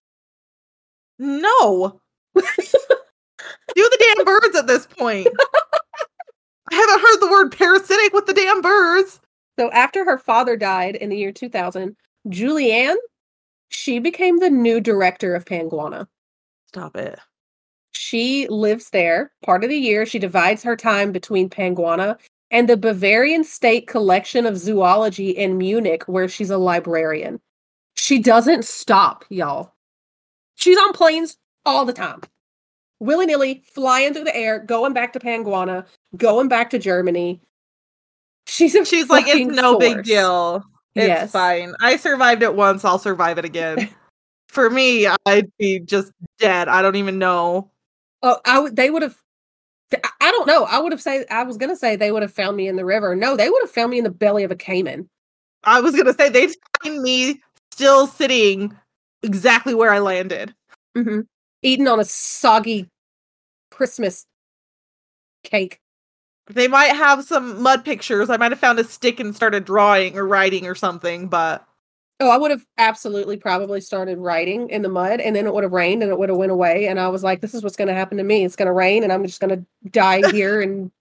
No. 1.19 1.99
Do 3.75 3.89
the 3.91 4.15
damn 4.17 4.25
birds 4.25 4.57
at 4.57 4.67
this 4.67 4.87
point. 4.87 5.29
I 6.71 6.75
haven't 6.75 7.01
heard 7.01 7.21
the 7.21 7.31
word 7.31 7.57
parasitic 7.57 8.13
with 8.13 8.27
the 8.27 8.35
damn 8.35 8.61
birds. 8.63 9.21
So 9.59 9.71
after 9.73 10.05
her 10.05 10.19
father 10.19 10.57
died 10.57 10.97
in 10.97 11.11
the 11.11 11.17
year 11.17 11.33
2000, 11.33 11.97
Juliane, 12.29 12.97
she 13.69 13.99
became 13.99 14.39
the 14.39 14.51
new 14.51 14.81
director 14.81 15.35
of 15.35 15.45
Panguana. 15.45 16.07
Stop 16.69 16.97
it. 16.97 17.19
She 17.93 18.47
lives 18.49 18.91
there 18.91 19.33
part 19.45 19.65
of 19.65 19.71
the 19.71 19.77
year. 19.77 20.07
She 20.07 20.19
divides 20.19 20.63
her 20.63 20.77
time 20.77 21.13
between 21.13 21.51
Panguana 21.51 22.19
and 22.51 22.69
the 22.69 22.77
Bavarian 22.77 23.45
State 23.45 23.87
Collection 23.87 24.47
of 24.47 24.59
Zoology 24.59 25.31
in 25.31 25.59
Munich, 25.59 26.05
where 26.07 26.29
she's 26.29 26.51
a 26.51 26.59
librarian. 26.59 27.41
She 27.95 28.19
doesn't 28.19 28.65
stop, 28.65 29.25
y'all. 29.29 29.75
She's 30.55 30.79
on 30.79 30.93
planes 30.93 31.37
all 31.65 31.85
the 31.85 31.93
time, 31.93 32.21
willy 33.03 33.27
nilly, 33.27 33.63
flying 33.75 34.15
through 34.15 34.25
the 34.25 34.37
air, 34.37 34.59
going 34.61 34.93
back 34.93 35.13
to 35.13 35.19
Panguana, 35.21 35.87
going 36.17 36.49
back 36.49 36.71
to 36.71 36.79
Germany. 36.79 37.41
She's 38.47 38.73
She's 38.89 39.09
like, 39.11 39.27
it's 39.29 39.55
no 39.55 39.79
big 39.79 40.05
deal. 40.05 40.63
It's 40.95 41.07
Yes. 41.07 41.33
fine. 41.33 41.75
I 41.81 41.97
survived 41.97 42.43
it 42.43 42.55
once. 42.55 42.85
I'll 42.85 42.99
survive 42.99 43.39
it 43.39 43.45
again. 43.45 43.89
For 44.49 44.69
me, 44.69 45.09
I'd 45.27 45.51
be 45.59 45.81
just 45.81 46.13
dead. 46.39 46.69
I 46.69 46.83
don't 46.83 46.97
even 46.97 47.19
know. 47.19 47.71
Oh, 48.23 48.39
I 48.45 48.59
would. 48.59 48.77
They 48.77 48.91
would 48.91 49.03
have. 49.03 49.17
I- 50.21 50.31
don't 50.31 50.47
know. 50.47 50.65
I 50.65 50.79
would 50.79 50.93
have 50.93 51.01
said 51.03 51.27
I 51.31 51.43
was 51.45 51.57
gonna 51.57 51.77
say 51.77 51.97
they 51.97 52.13
would 52.13 52.23
have 52.23 52.33
found 52.33 52.57
me 52.57 52.67
in 52.69 52.77
the 52.77 52.85
river. 52.85 53.15
No, 53.17 53.37
they 53.37 53.49
would 53.51 53.63
have 53.63 53.71
found 53.71 53.91
me 53.91 53.99
in 53.99 54.05
the 54.05 54.11
belly 54.11 54.45
of 54.45 54.51
a 54.51 54.57
caiman. 54.57 55.09
I 55.65 55.81
was 55.81 55.95
gonna 55.97 56.13
say 56.15 56.29
they'd 56.29 56.55
find 56.83 57.03
me 57.03 57.41
still 57.73 58.07
sitting 58.07 58.77
exactly 59.23 59.75
where 59.75 59.93
I 59.93 59.99
landed. 60.01 60.55
hmm 60.97 61.21
Eating 61.63 61.87
on 61.89 62.01
a 62.01 62.05
soggy 62.05 62.89
Christmas 63.83 64.27
cake. 65.43 65.81
They 66.47 66.69
might 66.69 66.95
have 66.95 67.25
some 67.25 67.61
mud 67.61 67.85
pictures. 67.85 68.31
I 68.31 68.37
might 68.37 68.53
have 68.53 68.61
found 68.61 68.79
a 68.79 68.85
stick 68.85 69.19
and 69.19 69.35
started 69.35 69.65
drawing 69.65 70.17
or 70.17 70.25
writing 70.25 70.69
or 70.69 70.77
something, 70.77 71.27
but 71.27 71.67
Oh, 72.21 72.31
I 72.31 72.37
would 72.37 72.53
have 72.53 72.65
absolutely 72.79 73.37
probably 73.37 73.81
started 73.81 74.19
writing 74.19 74.69
in 74.71 74.83
the 74.83 74.89
mud, 74.89 75.21
and 75.21 75.35
then 75.35 75.49
it 75.49 75.53
would 75.53 75.65
have 75.65 75.73
rained, 75.73 76.05
and 76.05 76.13
it 76.13 76.17
would 76.17 76.29
have 76.29 76.39
went 76.39 76.53
away. 76.53 76.87
And 76.87 77.01
I 77.01 77.09
was 77.09 77.25
like, 77.25 77.41
"This 77.41 77.55
is 77.55 77.65
what's 77.65 77.75
going 77.75 77.89
to 77.89 77.95
happen 77.95 78.19
to 78.19 78.23
me. 78.23 78.45
It's 78.45 78.55
going 78.55 78.67
to 78.67 78.73
rain, 78.73 79.03
and 79.03 79.13
I'm 79.13 79.27
just 79.27 79.41
going 79.41 79.59
to 79.59 79.91
die 79.91 80.23
here, 80.31 80.61
and 80.61 80.93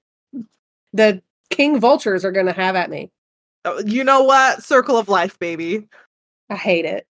the 0.92 1.22
king 1.52 1.80
vultures 1.80 2.26
are 2.26 2.32
going 2.32 2.48
to 2.48 2.52
have 2.52 2.76
at 2.76 2.90
me." 2.90 3.12
uh, 3.66 3.84
you 3.86 4.04
know 4.04 4.24
what? 4.24 4.64
Circle 4.64 4.98
of 4.98 5.08
life, 5.08 5.38
baby. 5.38 5.88
I 6.50 6.56
hate 6.56 6.86
it. 6.86 7.06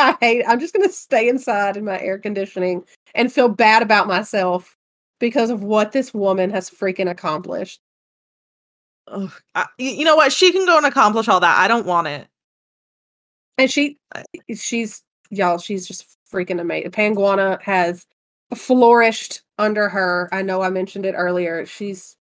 I 0.00 0.16
hate. 0.20 0.44
I'm 0.46 0.60
just 0.60 0.74
going 0.74 0.86
to 0.86 0.92
stay 0.92 1.28
inside 1.28 1.76
in 1.76 1.84
my 1.84 2.00
air 2.00 2.18
conditioning 2.18 2.84
and 3.14 3.32
feel 3.32 3.48
bad 3.48 3.82
about 3.82 4.06
myself 4.06 4.76
because 5.18 5.50
of 5.50 5.62
what 5.62 5.92
this 5.92 6.14
woman 6.14 6.50
has 6.50 6.70
freaking 6.70 7.10
accomplished. 7.10 7.80
Ugh, 9.08 9.32
I- 9.54 9.66
you 9.78 10.04
know 10.04 10.16
what? 10.16 10.32
She 10.32 10.52
can 10.52 10.66
go 10.66 10.76
and 10.76 10.86
accomplish 10.86 11.28
all 11.28 11.40
that. 11.40 11.58
I 11.58 11.68
don't 11.68 11.86
want 11.86 12.06
it. 12.08 12.26
And 13.58 13.70
she, 13.70 13.98
she's 14.56 15.02
y'all. 15.30 15.58
She's 15.58 15.86
just 15.86 16.16
freaking 16.32 16.60
amazing. 16.60 16.90
Panguana 16.92 17.60
has 17.60 18.06
flourished 18.54 19.42
under 19.58 19.88
her. 19.88 20.28
I 20.32 20.42
know 20.42 20.62
I 20.62 20.70
mentioned 20.70 21.04
it 21.04 21.14
earlier. 21.14 21.66
She's 21.66 22.16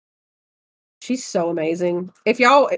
she's 1.02 1.24
so 1.24 1.50
amazing. 1.50 2.12
If 2.24 2.38
y'all, 2.38 2.70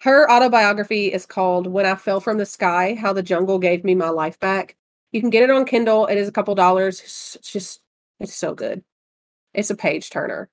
her 0.00 0.30
autobiography 0.30 1.12
is 1.12 1.26
called 1.26 1.66
"When 1.66 1.86
I 1.86 1.94
Fell 1.94 2.20
from 2.20 2.38
the 2.38 2.46
Sky: 2.46 2.94
How 2.94 3.12
the 3.12 3.22
Jungle 3.22 3.58
Gave 3.58 3.84
Me 3.84 3.94
My 3.94 4.10
Life 4.10 4.38
Back." 4.40 4.76
You 5.12 5.20
can 5.20 5.30
get 5.30 5.42
it 5.42 5.50
on 5.50 5.64
Kindle. 5.64 6.06
It 6.06 6.18
is 6.18 6.28
a 6.28 6.32
couple 6.32 6.54
dollars. 6.54 7.00
It's 7.00 7.38
just 7.42 7.80
it's 8.20 8.34
so 8.34 8.54
good. 8.54 8.82
It's 9.54 9.70
a 9.70 9.76
page 9.76 10.10
turner. 10.10 10.48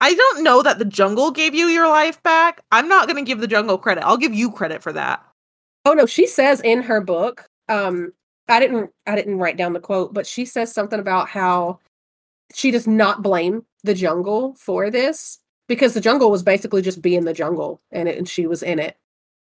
I 0.00 0.14
don't 0.14 0.42
know 0.42 0.62
that 0.62 0.78
the 0.78 0.84
jungle 0.86 1.30
gave 1.30 1.54
you 1.54 1.66
your 1.66 1.86
life 1.86 2.22
back. 2.22 2.62
I'm 2.72 2.88
not 2.88 3.06
going 3.06 3.22
to 3.22 3.28
give 3.28 3.40
the 3.40 3.46
jungle 3.46 3.76
credit. 3.76 4.04
I'll 4.04 4.16
give 4.16 4.34
you 4.34 4.50
credit 4.50 4.82
for 4.82 4.92
that. 4.94 5.22
Oh 5.84 5.92
no, 5.92 6.06
she 6.06 6.26
says 6.26 6.60
in 6.62 6.82
her 6.82 7.02
book, 7.02 7.46
um, 7.68 8.12
I 8.48 8.60
didn't 8.60 8.90
I 9.06 9.14
didn't 9.14 9.38
write 9.38 9.56
down 9.56 9.74
the 9.74 9.80
quote, 9.80 10.14
but 10.14 10.26
she 10.26 10.44
says 10.44 10.72
something 10.72 10.98
about 10.98 11.28
how 11.28 11.80
she 12.54 12.70
does 12.70 12.86
not 12.86 13.22
blame 13.22 13.64
the 13.84 13.94
jungle 13.94 14.54
for 14.54 14.90
this 14.90 15.38
because 15.70 15.94
the 15.94 16.00
jungle 16.00 16.32
was 16.32 16.42
basically 16.42 16.82
just 16.82 17.00
being 17.00 17.24
the 17.24 17.32
jungle 17.32 17.80
and 17.92 18.08
it, 18.08 18.18
and 18.18 18.28
she 18.28 18.44
was 18.48 18.60
in 18.62 18.80
it 18.80 18.96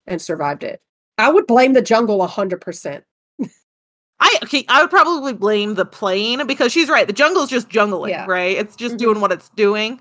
and 0.05 0.21
survived 0.21 0.65
it. 0.65 0.83
I 1.17 1.31
would 1.31 1.47
blame 1.47 1.75
the 1.75 1.81
jungle 1.81 2.23
a 2.23 2.27
hundred 2.27 2.61
percent. 2.61 3.05
I 4.21 4.35
okay, 4.43 4.65
I 4.69 4.81
would 4.83 4.91
probably 4.91 5.33
blame 5.33 5.75
the 5.77 5.85
plane 5.85 6.45
because 6.45 6.73
she's 6.73 6.89
right. 6.89 7.07
The 7.07 7.13
jungle's 7.13 7.51
just 7.51 7.69
jungling, 7.69 8.11
Yeah. 8.11 8.27
right? 8.29 8.57
It's 8.57 8.75
just 8.75 8.97
Mhm. 8.97 8.99
doing 8.99 9.21
what 9.21 9.31
it's 9.31 9.49
doing. 9.51 10.01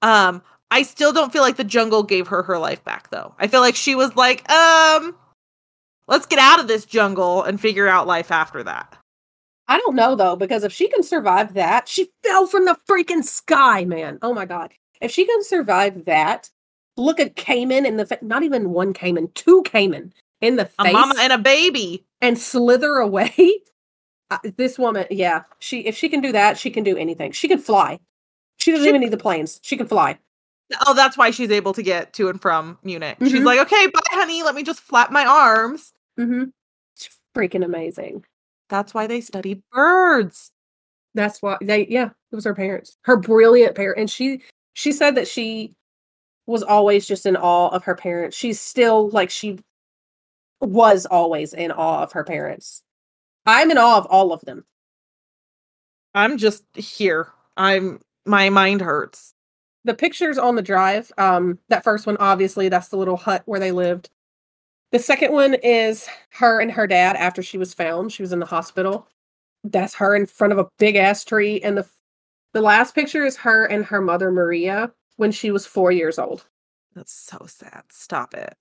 Um, 0.00 0.42
I 0.70 0.82
still 0.82 1.12
don't 1.12 1.32
feel 1.32 1.42
like 1.42 1.56
the 1.56 1.64
jungle 1.64 2.02
gave 2.02 2.26
her 2.28 2.42
her 2.42 2.58
life 2.58 2.82
back 2.82 3.10
though. 3.10 3.34
I 3.38 3.46
feel 3.46 3.60
like 3.60 3.76
she 3.76 3.94
was 3.94 4.16
like, 4.16 4.50
um, 4.50 5.14
let's 6.08 6.24
get 6.26 6.38
out 6.38 6.60
of 6.60 6.66
this 6.68 6.86
jungle 6.86 7.42
and 7.42 7.60
figure 7.60 7.86
out 7.88 8.06
life 8.06 8.30
after 8.32 8.62
that. 8.62 8.96
I 9.68 9.78
don't 9.78 9.96
know 9.96 10.14
though, 10.14 10.36
because 10.36 10.64
if 10.64 10.72
she 10.72 10.88
can 10.88 11.02
survive 11.02 11.54
that, 11.54 11.88
she 11.88 12.10
fell 12.22 12.46
from 12.46 12.64
the 12.64 12.76
freaking 12.88 13.22
sky, 13.22 13.84
man. 13.84 14.18
Oh 14.22 14.32
my 14.32 14.46
god. 14.46 14.72
If 15.00 15.10
she 15.10 15.26
can 15.26 15.42
survive 15.42 16.04
that, 16.06 16.50
look 16.96 17.20
at 17.20 17.36
caiman 17.36 17.84
in 17.86 17.96
the 17.96 18.06
fa- 18.06 18.18
not 18.22 18.42
even 18.42 18.70
one 18.70 18.92
caiman, 18.92 19.28
two 19.34 19.62
caiman 19.64 20.12
in 20.40 20.56
the 20.56 20.68
A 20.78 20.84
face 20.84 20.92
mama 20.92 21.14
and 21.18 21.32
a 21.32 21.38
baby. 21.38 22.04
and 22.20 22.38
slither 22.38 22.94
away. 22.96 23.32
Uh, 24.28 24.38
this 24.56 24.76
woman, 24.76 25.06
yeah, 25.08 25.44
she 25.60 25.86
if 25.86 25.96
she 25.96 26.08
can 26.08 26.20
do 26.20 26.32
that, 26.32 26.58
she 26.58 26.68
can 26.68 26.82
do 26.82 26.96
anything. 26.96 27.30
She 27.30 27.46
can 27.46 27.58
fly. 27.60 28.00
She 28.56 28.72
doesn't 28.72 28.84
She- 28.84 28.88
even 28.88 29.00
need 29.00 29.12
the 29.12 29.16
planes. 29.16 29.60
She 29.62 29.76
can 29.76 29.86
fly. 29.86 30.18
Oh, 30.84 30.94
that's 30.94 31.16
why 31.16 31.30
she's 31.30 31.52
able 31.52 31.72
to 31.74 31.80
get 31.80 32.12
to 32.14 32.28
and 32.28 32.42
from 32.42 32.76
Munich. 32.82 33.18
She's 33.20 33.34
Mhm. 33.34 33.44
like, 33.44 33.60
okay, 33.60 33.86
bye, 33.86 34.00
honey. 34.10 34.42
Let 34.42 34.56
me 34.56 34.64
just 34.64 34.80
flap 34.80 35.12
my 35.12 35.24
arms. 35.24 35.92
Mm-hmm. 36.18 36.46
It's 36.96 37.08
freaking 37.36 37.64
amazing. 37.64 38.24
That's 38.68 38.92
why 38.92 39.06
they 39.06 39.20
study 39.20 39.62
birds. 39.70 40.50
That's 41.14 41.40
why 41.40 41.58
they 41.62 41.86
yeah, 41.86 42.06
it 42.32 42.34
was 42.34 42.46
her 42.46 42.54
parents. 42.56 42.96
Her 43.02 43.16
brilliant 43.16 43.76
parent. 43.76 44.00
And 44.00 44.10
she 44.10 44.42
she 44.76 44.92
said 44.92 45.14
that 45.14 45.26
she 45.26 45.74
was 46.44 46.62
always 46.62 47.06
just 47.06 47.24
in 47.24 47.34
awe 47.34 47.68
of 47.68 47.82
her 47.84 47.94
parents. 47.94 48.36
She's 48.36 48.60
still 48.60 49.08
like 49.08 49.30
she 49.30 49.58
was 50.60 51.06
always 51.06 51.54
in 51.54 51.72
awe 51.72 52.02
of 52.02 52.12
her 52.12 52.22
parents. 52.22 52.82
I'm 53.46 53.70
in 53.70 53.78
awe 53.78 53.96
of 53.96 54.04
all 54.06 54.34
of 54.34 54.42
them. 54.42 54.66
I'm 56.14 56.36
just 56.36 56.62
here. 56.74 57.32
I'm 57.56 58.00
my 58.26 58.50
mind 58.50 58.82
hurts. 58.82 59.32
The 59.84 59.94
pictures 59.94 60.36
on 60.36 60.56
the 60.56 60.62
drive, 60.62 61.10
um, 61.16 61.58
that 61.70 61.82
first 61.82 62.06
one, 62.06 62.18
obviously, 62.18 62.68
that's 62.68 62.88
the 62.88 62.98
little 62.98 63.16
hut 63.16 63.44
where 63.46 63.60
they 63.60 63.72
lived. 63.72 64.10
The 64.92 64.98
second 64.98 65.32
one 65.32 65.54
is 65.54 66.06
her 66.32 66.60
and 66.60 66.70
her 66.70 66.86
dad 66.86 67.16
after 67.16 67.42
she 67.42 67.56
was 67.56 67.72
found. 67.72 68.12
She 68.12 68.22
was 68.22 68.32
in 68.32 68.40
the 68.40 68.46
hospital. 68.46 69.08
That's 69.64 69.94
her 69.94 70.14
in 70.14 70.26
front 70.26 70.52
of 70.52 70.58
a 70.58 70.68
big 70.78 70.96
ass 70.96 71.24
tree. 71.24 71.62
And 71.62 71.78
the 71.78 71.88
the 72.56 72.62
last 72.62 72.94
picture 72.94 73.22
is 73.22 73.36
her 73.36 73.66
and 73.66 73.84
her 73.84 74.00
mother 74.00 74.32
Maria 74.32 74.90
when 75.16 75.30
she 75.30 75.50
was 75.50 75.66
four 75.66 75.92
years 75.92 76.18
old. 76.18 76.46
That's 76.94 77.12
so 77.12 77.44
sad. 77.46 77.82
Stop 77.90 78.32
it. 78.32 78.56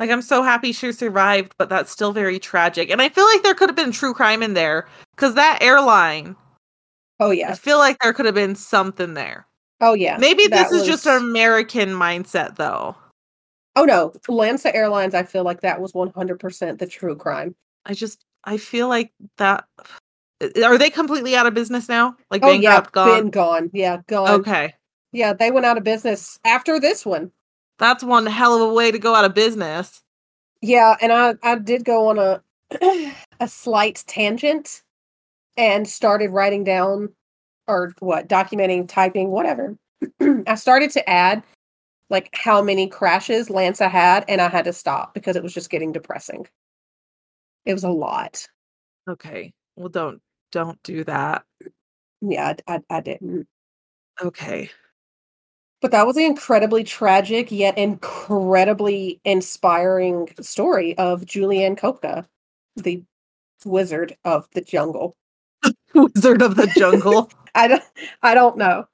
Like 0.00 0.10
I'm 0.10 0.22
so 0.22 0.42
happy 0.42 0.72
she 0.72 0.90
survived, 0.90 1.54
but 1.56 1.68
that's 1.68 1.92
still 1.92 2.12
very 2.12 2.40
tragic. 2.40 2.90
And 2.90 3.00
I 3.00 3.08
feel 3.08 3.24
like 3.26 3.44
there 3.44 3.54
could 3.54 3.68
have 3.68 3.76
been 3.76 3.92
true 3.92 4.12
crime 4.12 4.42
in 4.42 4.54
there 4.54 4.88
because 5.14 5.36
that 5.36 5.62
airline. 5.62 6.34
Oh 7.20 7.30
yeah. 7.30 7.50
I 7.50 7.54
feel 7.54 7.78
like 7.78 7.96
there 8.00 8.12
could 8.12 8.26
have 8.26 8.34
been 8.34 8.56
something 8.56 9.14
there. 9.14 9.46
Oh 9.80 9.94
yeah. 9.94 10.16
Maybe 10.18 10.48
this 10.48 10.72
is 10.72 10.84
just 10.84 11.06
an 11.06 11.22
American 11.22 11.90
mindset, 11.90 12.56
though. 12.56 12.96
Oh 13.76 13.84
no, 13.84 14.10
LANSA 14.26 14.74
Airlines. 14.74 15.14
I 15.14 15.22
feel 15.22 15.44
like 15.44 15.60
that 15.60 15.80
was 15.80 15.94
one 15.94 16.10
hundred 16.10 16.40
percent 16.40 16.80
the 16.80 16.88
true 16.88 17.14
crime. 17.14 17.54
I 17.86 17.94
just 17.94 18.24
I 18.42 18.56
feel 18.56 18.88
like 18.88 19.12
that. 19.36 19.64
Uh, 20.40 20.64
are 20.64 20.78
they 20.78 20.90
completely 20.90 21.36
out 21.36 21.46
of 21.46 21.54
business 21.54 21.88
now? 21.88 22.16
Like 22.30 22.42
Oh 22.42 22.52
yeah, 22.52 22.80
bankrupt, 22.80 22.92
gone? 22.92 23.22
been 23.22 23.30
gone. 23.30 23.70
Yeah, 23.72 23.98
gone. 24.06 24.40
Okay, 24.40 24.74
Yeah, 25.12 25.32
they 25.32 25.50
went 25.50 25.66
out 25.66 25.78
of 25.78 25.84
business 25.84 26.38
after 26.44 26.78
this 26.80 27.04
one. 27.04 27.32
that's 27.78 28.02
one 28.04 28.26
hell 28.26 28.54
of 28.54 28.70
a 28.70 28.72
way 28.74 28.90
to 28.90 28.98
go 28.98 29.14
out 29.14 29.24
of 29.24 29.34
business. 29.34 30.02
Yeah, 30.60 30.96
and 31.00 31.12
I 31.12 31.34
I 31.42 31.56
did 31.56 31.84
go 31.84 32.08
on 32.08 32.18
a 32.18 32.42
a 33.40 33.48
slight 33.48 34.04
tangent 34.06 34.82
and 35.56 35.88
started 35.88 36.30
writing 36.30 36.64
down 36.64 37.10
or 37.66 37.92
what 38.00 38.28
documenting, 38.28 38.88
typing, 38.88 39.30
whatever. 39.30 39.76
I 40.46 40.54
started 40.54 40.90
to 40.92 41.08
add 41.08 41.42
like 42.10 42.30
how 42.32 42.62
many 42.62 42.88
crashes 42.88 43.48
LANSA 43.48 43.90
had, 43.90 44.24
and 44.28 44.40
I 44.40 44.48
had 44.48 44.64
to 44.64 44.72
stop 44.72 45.14
because 45.14 45.36
it 45.36 45.42
was 45.42 45.52
just 45.52 45.70
getting 45.70 45.92
depressing. 45.92 46.46
It 47.66 47.74
was 47.74 47.84
a 47.84 47.90
lot. 47.90 48.46
Okay, 49.08 49.52
well 49.76 49.88
don't 49.88 50.20
don't 50.52 50.82
do 50.82 51.04
that. 51.04 51.44
Yeah, 52.20 52.54
I, 52.66 52.74
I, 52.74 52.80
I 52.90 53.00
didn't. 53.00 53.46
Okay, 54.20 54.70
But 55.80 55.92
that 55.92 56.06
was 56.06 56.16
an 56.16 56.24
incredibly 56.24 56.82
tragic 56.82 57.52
yet 57.52 57.78
incredibly 57.78 59.20
inspiring 59.24 60.28
story 60.40 60.98
of 60.98 61.24
Juliane 61.24 61.76
Koepcke, 61.76 62.26
the 62.76 63.04
wizard 63.64 64.16
of 64.24 64.48
the 64.54 64.60
jungle. 64.60 65.16
Wizard 65.94 66.42
of 66.42 66.54
the 66.56 66.66
Jungle. 66.68 67.30
I 67.54 67.66
don't 67.68 67.82
I 68.22 68.34
don't 68.34 68.56
know. 68.56 68.86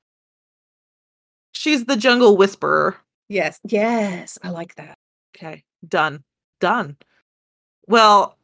She's 1.52 1.84
the 1.84 1.96
Jungle 1.96 2.36
Whisperer. 2.36 2.96
Yes. 3.28 3.60
Yes, 3.64 4.38
I 4.42 4.50
like 4.50 4.74
that. 4.76 4.98
Okay, 5.36 5.64
done, 5.86 6.24
done. 6.60 6.96
Well, 7.86 8.38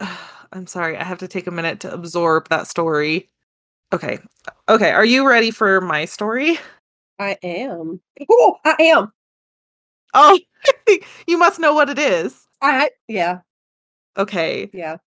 I'm 0.52 0.66
sorry. 0.66 0.96
I 0.96 1.04
have 1.04 1.18
to 1.18 1.28
take 1.28 1.46
a 1.46 1.50
minute 1.52 1.80
to 1.80 1.92
absorb 1.92 2.48
that 2.48 2.66
story. 2.66 3.28
Okay, 3.92 4.18
okay. 4.68 4.90
Are 4.92 5.04
you 5.04 5.28
ready 5.28 5.50
for 5.50 5.80
my 5.80 6.04
story? 6.04 6.58
I 7.18 7.36
am. 7.42 8.00
Oh, 8.30 8.56
I 8.64 8.76
am. 8.80 9.12
Oh, 10.14 10.38
you 11.26 11.38
must 11.38 11.60
know 11.60 11.74
what 11.74 11.90
it 11.90 11.98
is. 11.98 12.46
I 12.62 12.90
yeah, 13.08 13.40
Okay. 14.16 14.70
yeah. 14.72 14.98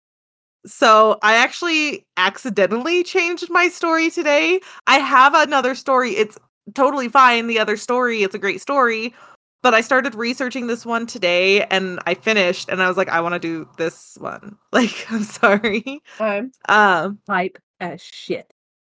So 0.67 1.19
I 1.23 1.35
actually 1.35 2.07
accidentally 2.17 3.03
changed 3.05 3.51
my 3.51 3.69
story 3.69 4.11
today. 4.11 4.61
I 4.87 4.99
have 4.99 5.35
another 5.35 5.75
story. 5.75 6.13
It's 6.13 6.39
totally 6.75 7.09
fine. 7.09 7.49
The 7.49 7.59
other 7.59 7.77
story, 7.77 8.23
it's 8.23 8.35
a 8.35 8.39
great 8.39 8.61
story. 8.61 9.15
But 9.63 9.75
I 9.75 9.81
started 9.81 10.15
researching 10.17 10.67
this 10.67 10.85
one 10.85 11.07
today 11.07 11.63
and 11.67 12.01
I 12.07 12.15
finished 12.15 12.69
and 12.69 12.83
I 12.83 12.89
was 12.89 12.97
like, 12.97 13.09
I 13.09 13.21
want 13.21 13.35
to 13.35 13.39
do 13.39 13.69
this 13.77 14.17
one. 14.21 14.57
Like, 14.73 15.07
I'm 15.11 15.23
sorry. 15.23 16.01
I'm 16.19 16.51
Um, 16.69 17.19
hype 17.29 17.59
as 17.79 18.03
shit. 18.03 18.53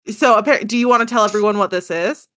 so 0.09 0.41
do 0.65 0.77
you 0.77 0.87
want 0.87 1.07
to 1.07 1.11
tell 1.11 1.25
everyone 1.25 1.57
what 1.57 1.71
this 1.71 1.89
is? 1.91 2.27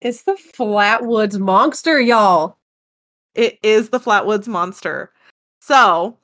It's 0.00 0.22
the 0.22 0.36
Flatwoods 0.56 1.38
monster, 1.38 2.00
y'all. 2.00 2.56
It 3.34 3.58
is 3.62 3.90
the 3.90 4.00
Flatwoods 4.00 4.48
Monster. 4.48 5.12
So, 5.60 6.16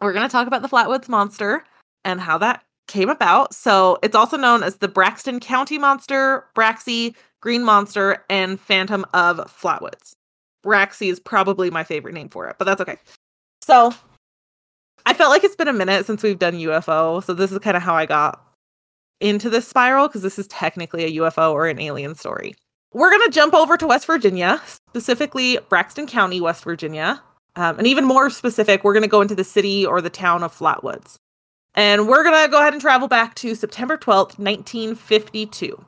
we're 0.00 0.12
going 0.14 0.26
to 0.26 0.32
talk 0.32 0.46
about 0.46 0.62
the 0.62 0.68
Flatwoods 0.68 1.08
Monster 1.08 1.64
and 2.04 2.18
how 2.20 2.38
that 2.38 2.64
came 2.88 3.10
about. 3.10 3.52
So, 3.52 3.98
it's 4.02 4.14
also 4.14 4.36
known 4.38 4.62
as 4.62 4.76
the 4.76 4.88
Braxton 4.88 5.38
County 5.40 5.76
Monster, 5.76 6.46
Braxy, 6.54 7.14
Green 7.40 7.62
Monster, 7.62 8.24
and 8.30 8.58
Phantom 8.58 9.04
of 9.12 9.36
Flatwoods. 9.52 10.14
Braxy 10.62 11.08
is 11.08 11.20
probably 11.20 11.70
my 11.70 11.84
favorite 11.84 12.14
name 12.14 12.28
for 12.28 12.48
it, 12.48 12.56
but 12.58 12.64
that's 12.64 12.80
okay. 12.80 12.96
So, 13.62 13.94
I 15.06 15.14
felt 15.14 15.30
like 15.30 15.44
it's 15.44 15.56
been 15.56 15.68
a 15.68 15.72
minute 15.72 16.06
since 16.06 16.22
we've 16.22 16.38
done 16.38 16.54
UFO. 16.54 17.22
So, 17.22 17.34
this 17.34 17.52
is 17.52 17.58
kind 17.58 17.76
of 17.76 17.82
how 17.82 17.94
I 17.94 18.06
got 18.06 18.44
into 19.20 19.50
this 19.50 19.68
spiral 19.68 20.08
because 20.08 20.22
this 20.22 20.38
is 20.38 20.46
technically 20.48 21.04
a 21.04 21.20
UFO 21.20 21.52
or 21.52 21.66
an 21.66 21.78
alien 21.78 22.14
story. 22.14 22.54
We're 22.92 23.10
going 23.10 23.22
to 23.26 23.30
jump 23.30 23.54
over 23.54 23.76
to 23.76 23.86
West 23.86 24.06
Virginia, 24.06 24.60
specifically 24.88 25.58
Braxton 25.68 26.06
County, 26.06 26.40
West 26.40 26.64
Virginia. 26.64 27.22
Um, 27.56 27.78
and 27.78 27.86
even 27.86 28.04
more 28.04 28.30
specific, 28.30 28.82
we're 28.82 28.92
going 28.92 29.02
to 29.02 29.08
go 29.08 29.20
into 29.20 29.34
the 29.34 29.44
city 29.44 29.86
or 29.86 30.00
the 30.00 30.10
town 30.10 30.42
of 30.42 30.56
Flatwoods. 30.56 31.16
And 31.74 32.08
we're 32.08 32.24
going 32.24 32.44
to 32.44 32.50
go 32.50 32.58
ahead 32.58 32.72
and 32.72 32.80
travel 32.80 33.06
back 33.06 33.34
to 33.36 33.54
September 33.54 33.96
12th, 33.96 34.38
1952. 34.38 35.84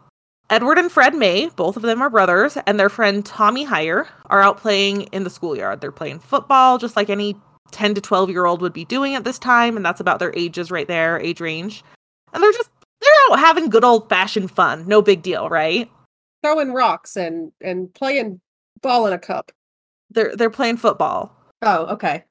Edward 0.53 0.77
and 0.77 0.93
Fred 0.93 1.15
May, 1.15 1.49
both 1.57 1.79
of 1.79 1.83
them 1.83 2.03
are 2.03 2.11
brothers, 2.11 2.59
and 2.67 2.79
their 2.79 2.91
friend 2.91 3.25
Tommy 3.25 3.65
Hyer 3.65 4.07
are 4.27 4.43
out 4.43 4.59
playing 4.59 5.05
in 5.05 5.25
the 5.25 5.31
schoolyard. 5.31 5.81
They're 5.81 5.91
playing 5.91 6.19
football, 6.19 6.77
just 6.77 6.95
like 6.95 7.09
any 7.09 7.35
10 7.71 7.95
to 7.95 8.03
12 8.03 8.29
year 8.29 8.45
old 8.45 8.61
would 8.61 8.75
be 8.75 8.85
doing 8.85 9.15
at 9.15 9.25
this 9.25 9.39
time. 9.39 9.79
And 9.79 9.87
that's 9.87 9.99
about 9.99 10.19
their 10.19 10.31
ages 10.37 10.71
right 10.71 10.87
there, 10.87 11.19
age 11.21 11.41
range. 11.41 11.83
And 12.35 12.43
they're 12.43 12.53
just, 12.53 12.69
they're 13.01 13.11
out 13.31 13.39
having 13.39 13.71
good 13.71 13.83
old 13.83 14.11
fashioned 14.11 14.51
fun. 14.51 14.87
No 14.87 15.01
big 15.01 15.23
deal, 15.23 15.49
right? 15.49 15.91
Throwing 16.43 16.75
rocks 16.75 17.17
and 17.17 17.51
and 17.63 17.93
playing 17.95 18.39
ball 18.83 19.07
in 19.07 19.15
a 19.15 19.19
cup. 19.19 19.53
They're, 20.11 20.37
they're 20.37 20.51
playing 20.51 20.77
football. 20.77 21.35
Oh, 21.63 21.87
okay. 21.87 22.25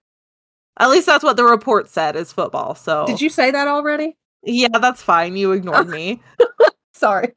At 0.80 0.92
least 0.92 1.08
that's 1.08 1.24
what 1.24 1.38
the 1.38 1.44
report 1.44 1.90
said 1.90 2.16
is 2.16 2.32
football. 2.32 2.76
So 2.76 3.08
Did 3.08 3.20
you 3.20 3.32
say 3.32 3.50
that 3.50 3.68
already? 3.68 4.16
Yeah, 4.44 4.78
that's 4.78 5.02
fine. 5.02 5.38
You 5.38 5.54
ignored 5.54 5.90
me. 5.90 6.22
Sorry. 6.94 7.34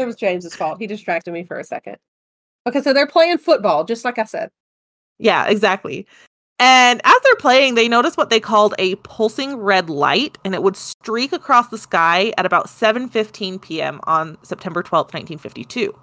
It 0.00 0.06
was 0.06 0.16
James's 0.16 0.54
fault. 0.54 0.78
He 0.78 0.86
distracted 0.86 1.32
me 1.32 1.44
for 1.44 1.58
a 1.58 1.64
second. 1.64 1.96
Okay, 2.66 2.80
so 2.80 2.92
they're 2.92 3.06
playing 3.06 3.38
football, 3.38 3.84
just 3.84 4.04
like 4.04 4.18
I 4.18 4.24
said. 4.24 4.50
Yeah, 5.18 5.46
exactly. 5.46 6.06
And 6.58 7.00
as 7.04 7.14
they're 7.22 7.36
playing, 7.36 7.74
they 7.74 7.88
notice 7.88 8.16
what 8.16 8.30
they 8.30 8.40
called 8.40 8.74
a 8.78 8.94
pulsing 8.96 9.56
red 9.56 9.88
light, 9.88 10.38
and 10.44 10.54
it 10.54 10.62
would 10.62 10.76
streak 10.76 11.32
across 11.32 11.68
the 11.68 11.78
sky 11.78 12.32
at 12.38 12.46
about 12.46 12.66
7:15 12.66 13.60
p.m. 13.60 14.00
on 14.04 14.36
September 14.42 14.82
12th, 14.82 15.12
1952. 15.14 15.94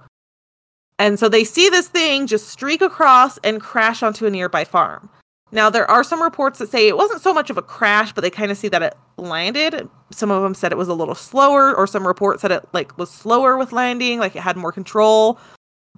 And 0.99 1.19
so 1.19 1.29
they 1.29 1.43
see 1.43 1.69
this 1.69 1.87
thing 1.87 2.25
just 2.25 2.49
streak 2.49 2.81
across 2.81 3.37
and 3.39 3.61
crash 3.61 4.01
onto 4.01 4.25
a 4.25 4.31
nearby 4.31 4.63
farm. 4.63 5.09
Now 5.51 5.69
there 5.69 5.89
are 5.89 6.03
some 6.03 6.21
reports 6.21 6.59
that 6.59 6.69
say 6.69 6.87
it 6.87 6.97
wasn't 6.97 7.21
so 7.21 7.33
much 7.33 7.49
of 7.49 7.57
a 7.57 7.61
crash, 7.61 8.11
but 8.11 8.21
they 8.21 8.29
kind 8.29 8.51
of 8.51 8.57
see 8.57 8.67
that 8.67 8.81
it 8.81 8.95
landed. 9.17 9.87
Some 10.11 10.29
of 10.29 10.43
them 10.43 10.53
said 10.53 10.71
it 10.71 10.77
was 10.77 10.89
a 10.89 10.93
little 10.93 11.15
slower, 11.15 11.73
or 11.73 11.87
some 11.87 12.05
reports 12.05 12.41
said 12.41 12.51
it 12.51 12.65
like 12.73 12.97
was 12.97 13.09
slower 13.09 13.57
with 13.57 13.71
landing, 13.71 14.19
like 14.19 14.35
it 14.35 14.41
had 14.41 14.57
more 14.57 14.71
control. 14.71 15.39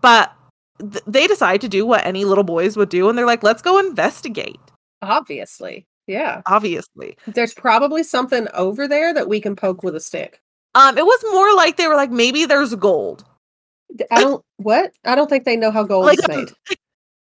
But 0.02 0.32
th- 0.80 1.04
they 1.08 1.26
decide 1.28 1.62
to 1.62 1.68
do 1.70 1.86
what 1.86 2.06
any 2.06 2.26
little 2.26 2.44
boys 2.44 2.78
would 2.78 2.90
do, 2.90 3.10
and 3.10 3.18
they're 3.18 3.26
like, 3.26 3.44
"Let's 3.44 3.62
go 3.62 3.80
investigate." 3.80 4.60
Obviously. 5.02 5.86
Yeah. 6.08 6.42
Obviously, 6.48 7.16
There's 7.28 7.54
probably 7.54 8.02
something 8.02 8.48
over 8.56 8.88
there 8.88 9.14
that 9.14 9.30
we 9.30 9.40
can 9.40 9.56
poke 9.56 9.84
with 9.84 9.96
a 9.96 10.00
stick. 10.00 10.42
um, 10.76 10.98
it 10.98 11.06
was 11.06 11.24
more 11.32 11.54
like 11.56 11.78
they 11.78 11.88
were 11.88 11.96
like, 11.96 12.12
"Maybe 12.12 12.46
there's 12.46 12.76
gold." 12.76 13.26
I 14.12 14.22
don't 14.22 14.44
what? 14.58 14.92
I 15.06 15.16
don't 15.16 15.28
think 15.30 15.46
they 15.46 15.56
know 15.56 15.72
how 15.72 15.84
gold 15.84 16.06
Like 16.06 16.20
is 16.20 16.28
made. 16.28 16.50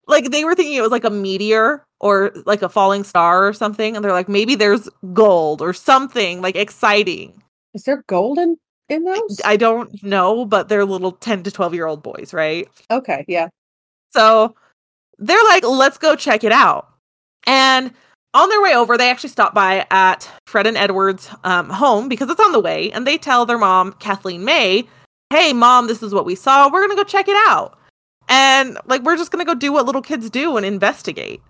Like 0.06 0.30
they 0.30 0.44
were 0.44 0.54
thinking 0.54 0.74
it 0.74 0.82
was 0.82 0.90
like 0.90 1.04
a 1.04 1.10
meteor 1.10 1.84
or 2.00 2.32
like 2.44 2.62
a 2.62 2.68
falling 2.68 3.04
star 3.04 3.46
or 3.46 3.52
something, 3.52 3.94
and 3.94 4.04
they're 4.04 4.12
like, 4.12 4.28
"Maybe 4.28 4.54
there's 4.54 4.88
gold 5.12 5.62
or 5.62 5.72
something 5.72 6.40
like 6.40 6.56
exciting." 6.56 7.42
Is 7.74 7.84
there 7.84 8.04
gold 8.06 8.38
in, 8.38 8.58
in 8.88 9.04
those? 9.04 9.40
I 9.44 9.56
don't 9.56 10.02
know, 10.02 10.44
but 10.44 10.68
they're 10.68 10.84
little 10.84 11.12
10 11.12 11.42
to 11.44 11.50
12 11.50 11.74
year 11.74 11.86
old 11.86 12.02
boys, 12.02 12.34
right? 12.34 12.68
okay, 12.90 13.24
yeah. 13.28 13.48
So 14.10 14.54
they're 15.18 15.42
like, 15.44 15.64
let's 15.64 15.96
go 15.98 16.14
check 16.14 16.44
it 16.44 16.52
out. 16.52 16.88
And 17.46 17.92
on 18.34 18.48
their 18.48 18.62
way 18.62 18.74
over, 18.74 18.96
they 18.96 19.10
actually 19.10 19.30
stop 19.30 19.54
by 19.54 19.86
at 19.90 20.28
Fred 20.46 20.66
and 20.66 20.76
Edward's 20.76 21.30
um, 21.44 21.68
home 21.70 22.08
because 22.08 22.30
it's 22.30 22.40
on 22.40 22.52
the 22.52 22.60
way, 22.60 22.90
and 22.92 23.06
they 23.06 23.18
tell 23.18 23.46
their 23.46 23.58
mom, 23.58 23.92
Kathleen 23.94 24.44
May, 24.44 24.86
"Hey, 25.30 25.52
mom, 25.52 25.86
this 25.86 26.02
is 26.02 26.14
what 26.14 26.24
we 26.24 26.34
saw. 26.34 26.70
We're 26.70 26.82
gonna 26.82 26.96
go 26.96 27.04
check 27.04 27.28
it 27.28 27.36
out." 27.48 27.78
And 28.32 28.78
like, 28.86 29.02
we're 29.02 29.18
just 29.18 29.30
gonna 29.30 29.44
go 29.44 29.52
do 29.52 29.74
what 29.74 29.84
little 29.84 30.00
kids 30.00 30.30
do 30.30 30.56
and 30.56 30.64
investigate. 30.64 31.42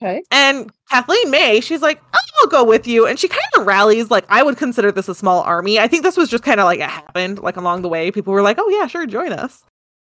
Okay. 0.00 0.22
And 0.30 0.70
Kathleen 0.88 1.28
May, 1.28 1.60
she's 1.60 1.82
like, 1.82 2.00
I'll 2.14 2.48
go 2.48 2.62
with 2.62 2.86
you. 2.86 3.04
And 3.04 3.18
she 3.18 3.26
kind 3.26 3.40
of 3.56 3.66
rallies, 3.66 4.12
like, 4.12 4.26
I 4.28 4.44
would 4.44 4.56
consider 4.56 4.92
this 4.92 5.08
a 5.08 5.14
small 5.14 5.42
army. 5.42 5.80
I 5.80 5.88
think 5.88 6.04
this 6.04 6.16
was 6.16 6.30
just 6.30 6.44
kind 6.44 6.60
of 6.60 6.66
like 6.66 6.78
it 6.78 6.88
happened, 6.88 7.40
like 7.40 7.56
along 7.56 7.82
the 7.82 7.88
way. 7.88 8.12
People 8.12 8.32
were 8.32 8.42
like, 8.42 8.58
oh, 8.60 8.68
yeah, 8.68 8.86
sure, 8.86 9.06
join 9.06 9.32
us. 9.32 9.64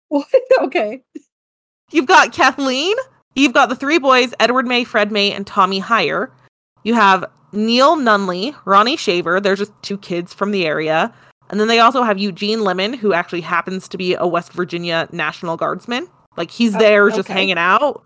What? 0.08 0.26
okay. 0.62 1.02
You've 1.92 2.06
got 2.06 2.32
Kathleen, 2.32 2.96
you've 3.34 3.52
got 3.52 3.68
the 3.68 3.76
three 3.76 3.98
boys, 3.98 4.32
Edward 4.40 4.66
May, 4.66 4.84
Fred 4.84 5.12
May, 5.12 5.32
and 5.32 5.46
Tommy 5.46 5.80
Hyer. 5.80 6.32
You 6.82 6.94
have 6.94 7.26
Neil 7.52 7.94
Nunley, 7.94 8.56
Ronnie 8.64 8.96
Shaver. 8.96 9.38
They're 9.38 9.54
just 9.54 9.72
two 9.82 9.98
kids 9.98 10.32
from 10.32 10.50
the 10.50 10.64
area. 10.66 11.12
And 11.50 11.60
then 11.60 11.68
they 11.68 11.78
also 11.78 12.02
have 12.02 12.18
Eugene 12.18 12.64
Lemon, 12.64 12.92
who 12.92 13.12
actually 13.12 13.40
happens 13.40 13.88
to 13.88 13.96
be 13.96 14.14
a 14.14 14.26
West 14.26 14.52
Virginia 14.52 15.08
National 15.12 15.56
Guardsman. 15.56 16.08
Like 16.36 16.50
he's 16.50 16.74
Oh, 16.74 16.78
there 16.78 17.10
just 17.10 17.28
hanging 17.28 17.58
out. 17.58 18.02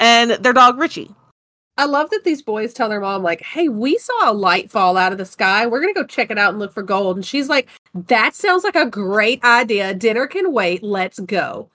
And 0.00 0.32
their 0.32 0.52
dog 0.52 0.78
Richie. 0.78 1.14
I 1.78 1.86
love 1.86 2.10
that 2.10 2.22
these 2.24 2.42
boys 2.42 2.74
tell 2.74 2.88
their 2.90 3.00
mom, 3.00 3.22
like, 3.22 3.40
hey, 3.40 3.68
we 3.68 3.96
saw 3.96 4.30
a 4.30 4.32
light 4.32 4.70
fall 4.70 4.96
out 4.98 5.10
of 5.12 5.18
the 5.18 5.24
sky. 5.24 5.66
We're 5.66 5.80
going 5.80 5.92
to 5.94 6.00
go 6.00 6.06
check 6.06 6.30
it 6.30 6.36
out 6.36 6.50
and 6.50 6.58
look 6.58 6.72
for 6.72 6.82
gold. 6.82 7.16
And 7.16 7.24
she's 7.24 7.48
like, 7.48 7.68
that 7.94 8.34
sounds 8.34 8.62
like 8.62 8.76
a 8.76 8.84
great 8.84 9.42
idea. 9.42 9.94
Dinner 9.94 10.26
can 10.26 10.52
wait. 10.52 10.82
Let's 10.82 11.18
go. 11.18 11.70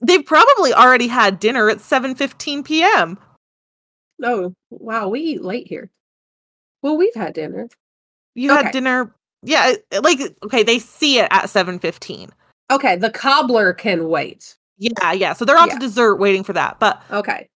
They've 0.00 0.24
probably 0.24 0.72
already 0.72 1.08
had 1.08 1.40
dinner 1.40 1.68
at 1.68 1.78
7:15 1.78 2.64
p.m. 2.64 3.18
Oh, 4.22 4.54
wow. 4.70 5.08
We 5.08 5.20
eat 5.20 5.42
late 5.42 5.66
here. 5.68 5.90
Well, 6.82 6.96
we've 6.96 7.14
had 7.14 7.34
dinner. 7.34 7.68
You 8.34 8.52
Okay. 8.52 8.62
had 8.62 8.72
dinner. 8.72 9.14
Yeah, 9.42 9.74
like 10.02 10.18
okay, 10.44 10.62
they 10.62 10.78
see 10.78 11.18
it 11.18 11.28
at 11.30 11.44
7:15. 11.48 12.30
Okay. 12.70 12.96
The 12.96 13.10
cobbler 13.10 13.72
can 13.72 14.08
wait. 14.08 14.56
Yeah, 14.78 15.12
yeah. 15.12 15.32
So 15.32 15.44
they're 15.44 15.58
on 15.58 15.68
Yeah. 15.68 15.74
to 15.74 15.80
dessert 15.80 16.16
waiting 16.16 16.44
for 16.44 16.52
that. 16.52 16.78
But 16.78 17.02
Okay. 17.10 17.48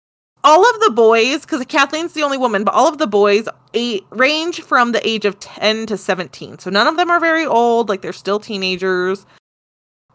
all 0.44 0.68
of 0.70 0.80
the 0.82 0.92
boys, 0.92 1.42
because 1.42 1.64
Kathleen's 1.66 2.14
the 2.14 2.24
only 2.24 2.38
woman, 2.38 2.64
but 2.64 2.74
all 2.74 2.88
of 2.88 2.98
the 2.98 3.08
boys 3.08 3.48
a- 3.76 4.02
range 4.12 4.62
from 4.62 4.92
the 4.92 5.08
age 5.08 5.26
of 5.26 5.40
10 5.40 5.86
to 5.88 5.98
17. 5.98 6.60
So 6.60 6.70
none 6.70 6.88
of 6.88 6.98
them 6.98 7.10
are 7.12 7.20
very 7.20 7.46
old, 7.46 7.90
like 7.90 8.02
they're 8.02 8.14
still 8.14 8.40
teenagers. 8.40 9.26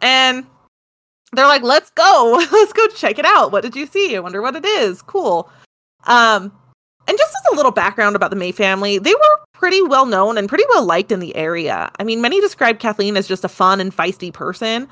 And 0.00 0.46
they're 1.32 1.46
like, 1.46 1.62
let's 1.62 1.90
go. 1.90 2.38
let's 2.52 2.72
go 2.72 2.86
check 2.88 3.18
it 3.18 3.24
out. 3.24 3.52
What 3.52 3.62
did 3.62 3.76
you 3.76 3.86
see? 3.86 4.16
I 4.16 4.20
wonder 4.20 4.40
what 4.42 4.56
it 4.56 4.64
is. 4.64 5.02
Cool. 5.02 5.50
Um, 6.04 6.52
and 7.08 7.16
just 7.18 7.34
as 7.36 7.52
a 7.52 7.56
little 7.56 7.72
background 7.72 8.16
about 8.16 8.30
the 8.30 8.36
May 8.36 8.52
family, 8.52 8.98
they 8.98 9.14
were 9.14 9.40
pretty 9.58 9.82
well 9.82 10.06
known 10.06 10.38
and 10.38 10.48
pretty 10.48 10.64
well 10.70 10.84
liked 10.84 11.12
in 11.12 11.20
the 11.20 11.34
area. 11.36 11.90
I 11.98 12.04
mean, 12.04 12.20
many 12.20 12.40
describe 12.40 12.78
Kathleen 12.78 13.16
as 13.16 13.26
just 13.26 13.44
a 13.44 13.48
fun 13.48 13.80
and 13.80 13.94
feisty 13.94 14.32
person. 14.32 14.88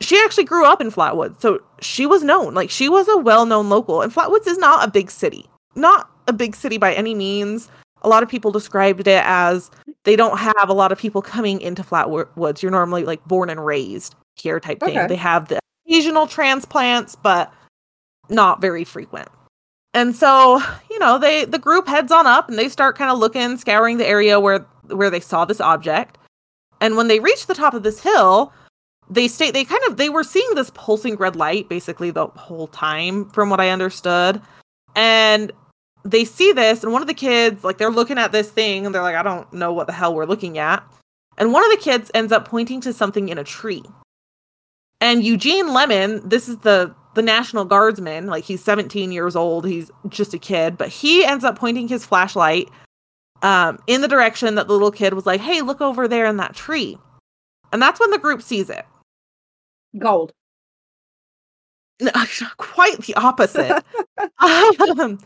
She 0.00 0.20
actually 0.24 0.44
grew 0.44 0.64
up 0.64 0.80
in 0.80 0.90
Flatwoods, 0.90 1.40
so 1.40 1.60
she 1.80 2.06
was 2.06 2.22
known. 2.22 2.54
Like 2.54 2.70
she 2.70 2.88
was 2.88 3.08
a 3.08 3.18
well-known 3.18 3.68
local. 3.68 4.02
And 4.02 4.12
Flatwoods 4.12 4.46
is 4.46 4.58
not 4.58 4.86
a 4.86 4.90
big 4.90 5.10
city. 5.10 5.46
Not 5.74 6.10
a 6.26 6.32
big 6.32 6.54
city 6.54 6.78
by 6.78 6.94
any 6.94 7.14
means. 7.14 7.68
A 8.02 8.08
lot 8.08 8.22
of 8.22 8.28
people 8.28 8.52
described 8.52 9.00
it 9.00 9.22
as 9.24 9.70
they 10.04 10.14
don't 10.14 10.38
have 10.38 10.68
a 10.68 10.72
lot 10.72 10.92
of 10.92 10.98
people 10.98 11.20
coming 11.20 11.60
into 11.60 11.82
Flatwoods. 11.82 12.62
You're 12.62 12.70
normally 12.70 13.04
like 13.04 13.24
born 13.24 13.50
and 13.50 13.64
raised 13.64 14.14
here 14.36 14.60
type 14.60 14.80
thing. 14.80 14.96
Okay. 14.96 15.06
They 15.08 15.16
have 15.16 15.48
the 15.48 15.58
occasional 15.86 16.28
transplants, 16.28 17.16
but 17.16 17.52
not 18.28 18.60
very 18.60 18.84
frequent. 18.84 19.28
And 19.94 20.14
so, 20.14 20.60
you 20.90 20.98
know, 20.98 21.18
they 21.18 21.44
the 21.44 21.58
group 21.58 21.88
heads 21.88 22.12
on 22.12 22.26
up 22.26 22.48
and 22.48 22.58
they 22.58 22.68
start 22.68 22.96
kind 22.96 23.10
of 23.10 23.18
looking, 23.18 23.56
scouring 23.56 23.98
the 23.98 24.06
area 24.06 24.38
where 24.38 24.66
where 24.88 25.10
they 25.10 25.20
saw 25.20 25.44
this 25.44 25.60
object. 25.60 26.18
And 26.80 26.96
when 26.96 27.08
they 27.08 27.20
reach 27.20 27.46
the 27.46 27.54
top 27.54 27.74
of 27.74 27.82
this 27.82 28.00
hill, 28.00 28.52
they 29.10 29.28
state 29.28 29.54
they 29.54 29.64
kind 29.64 29.82
of 29.88 29.96
they 29.96 30.08
were 30.08 30.24
seeing 30.24 30.54
this 30.54 30.70
pulsing 30.74 31.16
red 31.16 31.36
light 31.36 31.68
basically 31.68 32.10
the 32.10 32.26
whole 32.28 32.68
time 32.68 33.28
from 33.30 33.50
what 33.50 33.60
I 33.60 33.70
understood. 33.70 34.40
And 34.94 35.52
they 36.04 36.24
see 36.24 36.52
this 36.52 36.82
and 36.82 36.92
one 36.92 37.02
of 37.02 37.08
the 37.08 37.14
kids 37.14 37.64
like 37.64 37.78
they're 37.78 37.90
looking 37.90 38.18
at 38.18 38.32
this 38.32 38.50
thing 38.50 38.86
and 38.86 38.94
they're 38.94 39.02
like 39.02 39.16
I 39.16 39.22
don't 39.22 39.50
know 39.52 39.72
what 39.72 39.86
the 39.86 39.92
hell 39.92 40.14
we're 40.14 40.26
looking 40.26 40.58
at. 40.58 40.84
And 41.38 41.52
one 41.52 41.64
of 41.64 41.70
the 41.70 41.82
kids 41.82 42.10
ends 42.14 42.32
up 42.32 42.46
pointing 42.46 42.80
to 42.82 42.92
something 42.92 43.28
in 43.28 43.38
a 43.38 43.44
tree. 43.44 43.84
And 45.00 45.24
Eugene 45.24 45.72
Lemon, 45.72 46.28
this 46.28 46.48
is 46.48 46.58
the 46.58 46.94
the 47.18 47.22
National 47.22 47.64
Guardsman, 47.64 48.28
like 48.28 48.44
he's 48.44 48.62
17 48.62 49.10
years 49.10 49.34
old, 49.34 49.66
he's 49.66 49.90
just 50.08 50.34
a 50.34 50.38
kid, 50.38 50.78
but 50.78 50.88
he 50.88 51.24
ends 51.24 51.42
up 51.42 51.58
pointing 51.58 51.88
his 51.88 52.06
flashlight 52.06 52.68
um, 53.42 53.80
in 53.88 54.02
the 54.02 54.06
direction 54.08 54.54
that 54.54 54.68
the 54.68 54.72
little 54.72 54.92
kid 54.92 55.14
was 55.14 55.26
like, 55.26 55.40
"Hey, 55.40 55.60
look 55.60 55.80
over 55.80 56.06
there 56.06 56.26
in 56.26 56.36
that 56.36 56.54
tree." 56.54 56.96
And 57.72 57.82
that's 57.82 57.98
when 57.98 58.12
the 58.12 58.18
group 58.18 58.40
sees 58.40 58.70
it. 58.70 58.86
Gold. 59.98 60.30
No, 62.00 62.12
quite 62.56 62.98
the 62.98 63.16
opposite. 63.16 63.82
um, 64.38 65.18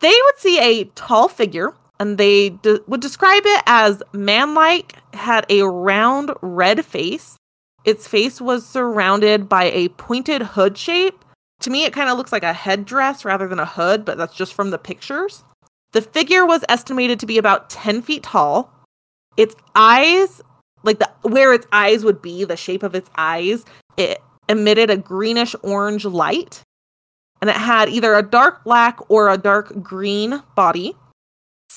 they 0.00 0.08
would 0.24 0.38
see 0.38 0.58
a 0.58 0.82
tall 0.96 1.28
figure, 1.28 1.74
and 2.00 2.18
they 2.18 2.50
de- 2.50 2.80
would 2.88 3.00
describe 3.00 3.44
it 3.46 3.62
as 3.66 4.02
man-like, 4.12 4.96
had 5.14 5.46
a 5.48 5.62
round 5.62 6.32
red 6.42 6.84
face. 6.84 7.36
Its 7.88 8.06
face 8.06 8.38
was 8.38 8.66
surrounded 8.66 9.48
by 9.48 9.70
a 9.70 9.88
pointed 9.88 10.42
hood 10.42 10.76
shape. 10.76 11.24
To 11.60 11.70
me, 11.70 11.86
it 11.86 11.94
kind 11.94 12.10
of 12.10 12.18
looks 12.18 12.32
like 12.32 12.42
a 12.42 12.52
headdress 12.52 13.24
rather 13.24 13.48
than 13.48 13.58
a 13.58 13.64
hood, 13.64 14.04
but 14.04 14.18
that's 14.18 14.36
just 14.36 14.52
from 14.52 14.68
the 14.68 14.76
pictures. 14.76 15.42
The 15.92 16.02
figure 16.02 16.44
was 16.44 16.66
estimated 16.68 17.18
to 17.20 17.24
be 17.24 17.38
about 17.38 17.70
10 17.70 18.02
feet 18.02 18.24
tall. 18.24 18.70
Its 19.38 19.56
eyes, 19.74 20.42
like 20.82 20.98
the 20.98 21.08
where 21.22 21.54
its 21.54 21.66
eyes 21.72 22.04
would 22.04 22.20
be, 22.20 22.44
the 22.44 22.58
shape 22.58 22.82
of 22.82 22.94
its 22.94 23.08
eyes, 23.16 23.64
it 23.96 24.20
emitted 24.50 24.90
a 24.90 24.98
greenish 24.98 25.56
orange 25.62 26.04
light 26.04 26.62
and 27.40 27.48
it 27.48 27.56
had 27.56 27.88
either 27.88 28.14
a 28.14 28.22
dark 28.22 28.64
black 28.64 28.98
or 29.08 29.30
a 29.30 29.38
dark 29.38 29.82
green 29.82 30.42
body. 30.54 30.94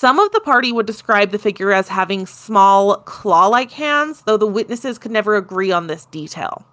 Some 0.02 0.18
of 0.18 0.32
the 0.32 0.40
party 0.40 0.72
would 0.72 0.86
describe 0.86 1.30
the 1.30 1.38
figure 1.38 1.70
as 1.70 1.86
having 1.86 2.26
small 2.26 2.96
claw 2.96 3.46
like 3.46 3.70
hands, 3.70 4.22
though 4.22 4.36
the 4.36 4.48
witnesses 4.48 4.98
could 4.98 5.12
never 5.12 5.36
agree 5.36 5.70
on 5.70 5.86
this 5.86 6.06
detail. 6.06 6.66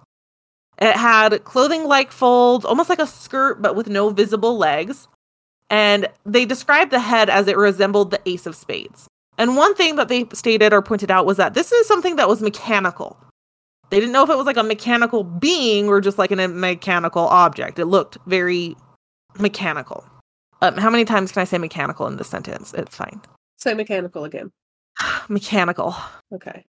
It 0.78 0.96
had 0.96 1.44
clothing 1.44 1.84
like 1.84 2.10
folds, 2.10 2.64
almost 2.64 2.88
like 2.88 2.98
a 2.98 3.06
skirt, 3.06 3.62
but 3.62 3.76
with 3.76 3.88
no 3.88 4.10
visible 4.10 4.58
legs. 4.58 5.06
And 5.70 6.08
they 6.26 6.44
described 6.44 6.90
the 6.90 6.98
head 6.98 7.30
as 7.30 7.46
it 7.46 7.56
resembled 7.56 8.10
the 8.10 8.20
ace 8.26 8.46
of 8.46 8.56
spades. 8.56 9.06
And 9.38 9.56
one 9.56 9.76
thing 9.76 9.94
that 9.94 10.08
they 10.08 10.26
stated 10.32 10.72
or 10.72 10.82
pointed 10.82 11.12
out 11.12 11.24
was 11.24 11.36
that 11.36 11.54
this 11.54 11.70
is 11.70 11.86
something 11.86 12.16
that 12.16 12.28
was 12.28 12.42
mechanical. 12.42 13.16
They 13.90 14.00
didn't 14.00 14.12
know 14.12 14.24
if 14.24 14.30
it 14.30 14.38
was 14.38 14.46
like 14.46 14.56
a 14.56 14.64
mechanical 14.64 15.22
being 15.22 15.86
or 15.86 16.00
just 16.00 16.18
like 16.18 16.32
an- 16.32 16.40
a 16.40 16.48
mechanical 16.48 17.28
object. 17.28 17.78
It 17.78 17.86
looked 17.86 18.18
very 18.26 18.76
mechanical. 19.38 20.04
Um, 20.62 20.76
how 20.76 20.90
many 20.90 21.04
times 21.04 21.32
can 21.32 21.40
I 21.40 21.44
say 21.44 21.58
mechanical 21.58 22.06
in 22.06 22.16
this 22.16 22.28
sentence? 22.28 22.74
It's 22.74 22.96
fine. 22.96 23.20
Say 23.56 23.74
mechanical 23.74 24.24
again. 24.24 24.50
mechanical. 25.28 25.94
Okay. 26.32 26.64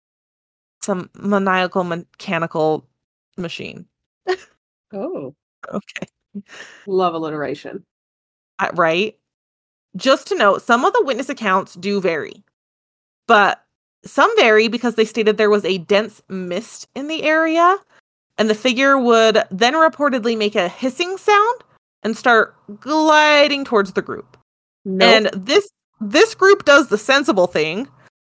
Some 0.81 1.09
maniacal 1.15 1.83
mechanical 1.83 2.87
machine. 3.37 3.85
Oh, 4.93 5.33
Okay. 5.73 6.07
love 6.85 7.13
alliteration. 7.13 7.85
Uh, 8.59 8.71
right? 8.73 9.17
Just 9.95 10.27
to 10.27 10.35
note, 10.35 10.61
some 10.61 10.83
of 10.83 10.91
the 10.91 11.03
witness 11.05 11.29
accounts 11.29 11.75
do 11.75 12.01
vary, 12.01 12.43
but 13.25 13.63
some 14.03 14.29
vary 14.35 14.67
because 14.67 14.95
they 14.95 15.05
stated 15.05 15.37
there 15.37 15.49
was 15.49 15.63
a 15.63 15.77
dense 15.77 16.21
mist 16.27 16.89
in 16.93 17.07
the 17.07 17.23
area, 17.23 17.77
and 18.37 18.49
the 18.49 18.53
figure 18.53 18.97
would 18.97 19.41
then 19.49 19.75
reportedly 19.75 20.37
make 20.37 20.55
a 20.55 20.67
hissing 20.67 21.15
sound 21.17 21.61
and 22.03 22.15
start 22.17 22.55
gliding 22.79 23.65
towards 23.65 23.93
the 23.93 24.01
group. 24.01 24.37
No. 24.85 25.05
And 25.05 25.29
this 25.33 25.69
this 25.99 26.33
group 26.35 26.65
does 26.65 26.87
the 26.87 26.97
sensible 26.97 27.47
thing. 27.47 27.87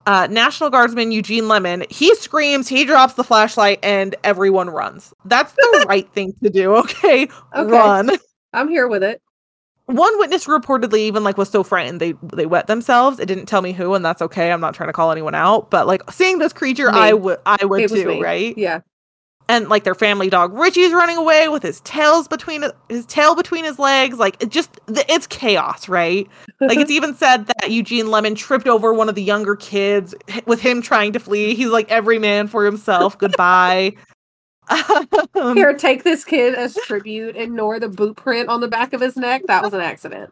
Uh, 0.07 0.27
National 0.31 0.71
Guardsman 0.71 1.13
Eugene 1.13 1.49
Lemon, 1.49 1.85
he 1.91 2.15
screams, 2.15 2.67
he 2.67 2.87
drops 2.87 3.13
the 3.15 3.25
flashlight, 3.25 3.79
and 3.83 4.17
everyone 4.25 4.71
runs. 4.71 5.13
That's 5.27 5.53
the 5.53 5.85
right 5.89 6.11
thing 6.15 6.33
to 6.43 6.49
do. 6.49 6.75
Okay, 6.77 7.29
Okay. 7.55 7.71
run. 7.71 8.11
I'm 8.55 8.69
here 8.69 8.89
with 8.89 9.03
it. 9.03 9.21
One 9.85 10.19
witness 10.19 10.47
reportedly 10.47 10.99
even 11.01 11.25
like 11.25 11.39
was 11.39 11.49
so 11.49 11.63
frightened 11.63 11.99
they 12.01 12.15
they 12.33 12.47
wet 12.47 12.67
themselves. 12.67 13.19
It 13.19 13.27
didn't 13.27 13.47
tell 13.47 13.63
me 13.63 13.73
who, 13.73 13.95
and 13.95 14.05
that's 14.05 14.21
okay. 14.23 14.53
I'm 14.53 14.61
not 14.61 14.75
trying 14.75 14.89
to 14.91 14.93
call 14.93 15.11
anyone 15.11 15.35
out, 15.35 15.71
but 15.71 15.87
like 15.87 16.03
seeing 16.11 16.39
this 16.39 16.53
creature, 16.53 16.91
Me. 16.91 16.99
I 16.99 17.13
would 17.15 17.39
I 17.47 17.65
would 17.65 17.89
too, 17.89 18.21
right? 18.21 18.57
Yeah. 18.57 18.81
And 19.49 19.69
like 19.69 19.85
their 19.85 19.95
family 19.95 20.29
dog 20.29 20.53
Richie's 20.53 20.93
running 20.93 21.17
away 21.17 21.49
with 21.49 21.63
his 21.63 21.81
tails 21.81 22.29
between 22.29 22.65
his 22.89 23.07
tail 23.07 23.35
between 23.35 23.65
his 23.65 23.79
legs. 23.79 24.19
Like 24.19 24.43
it 24.43 24.51
just 24.51 24.79
it's 24.89 25.27
chaos, 25.27 25.89
right? 25.89 26.29
Like 26.61 26.79
it's 26.79 26.91
even 26.99 27.15
said 27.15 27.47
that 27.47 27.71
Eugene 27.71 28.11
Lemon 28.11 28.35
tripped 28.35 28.69
over 28.69 28.93
one 28.93 29.09
of 29.09 29.15
the 29.15 29.23
younger 29.23 29.57
kids 29.57 30.15
with 30.47 30.61
him 30.61 30.83
trying 30.83 31.13
to 31.15 31.19
flee. 31.19 31.55
He's 31.55 31.69
like 31.69 31.91
every 31.91 32.19
man 32.19 32.47
for 32.49 32.65
himself. 32.65 33.17
Goodbye. 33.19 33.95
Um, 34.69 35.07
Here, 35.57 35.73
take 35.75 36.05
this 36.05 36.25
kid 36.25 36.55
as 36.55 36.77
tribute. 36.85 37.37
Ignore 37.37 37.81
the 37.81 37.89
boot 37.89 38.17
print 38.17 38.49
on 38.49 38.61
the 38.61 38.69
back 38.69 38.93
of 38.93 39.01
his 39.01 39.17
neck. 39.17 39.43
That 39.47 39.63
was 39.63 39.73
an 39.73 39.81
accident. 39.81 40.31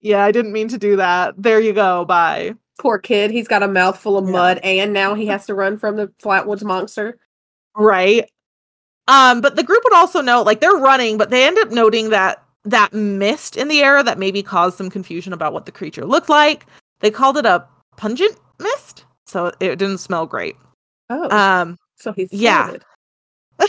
Yeah, 0.00 0.24
I 0.24 0.32
didn't 0.32 0.52
mean 0.52 0.68
to 0.68 0.78
do 0.78 0.96
that. 0.96 1.34
There 1.36 1.60
you 1.60 1.72
go. 1.72 2.04
Bye. 2.04 2.54
Poor 2.78 2.98
kid. 2.98 3.30
He's 3.30 3.48
got 3.48 3.62
a 3.62 3.68
mouthful 3.68 4.16
of 4.18 4.26
Yeah. 4.26 4.30
mud, 4.32 4.58
and 4.62 4.92
now 4.92 5.14
he 5.14 5.26
has 5.26 5.46
to 5.46 5.54
run 5.54 5.78
from 5.78 5.96
the 5.96 6.08
Flatwoods 6.22 6.62
monster. 6.62 7.18
Right. 7.76 8.30
Um, 9.08 9.40
but 9.40 9.56
the 9.56 9.62
group 9.62 9.82
would 9.84 9.94
also 9.94 10.20
note, 10.20 10.46
like 10.46 10.60
they're 10.60 10.72
running, 10.72 11.16
but 11.16 11.30
they 11.30 11.46
end 11.46 11.58
up 11.58 11.70
noting 11.70 12.10
that 12.10 12.42
that 12.64 12.92
mist 12.92 13.56
in 13.56 13.68
the 13.68 13.80
air 13.80 14.02
that 14.02 14.18
maybe 14.18 14.42
caused 14.42 14.76
some 14.76 14.90
confusion 14.90 15.32
about 15.32 15.52
what 15.52 15.66
the 15.66 15.72
creature 15.72 16.04
looked 16.04 16.28
like. 16.28 16.66
They 17.00 17.10
called 17.10 17.36
it 17.36 17.46
a 17.46 17.64
pungent 17.96 18.36
mist, 18.58 19.04
so 19.24 19.52
it 19.60 19.78
didn't 19.78 19.98
smell 19.98 20.26
great. 20.26 20.56
Oh, 21.08 21.30
Um, 21.30 21.76
so 21.96 22.12
he's 22.12 22.32
yeah. 22.32 22.72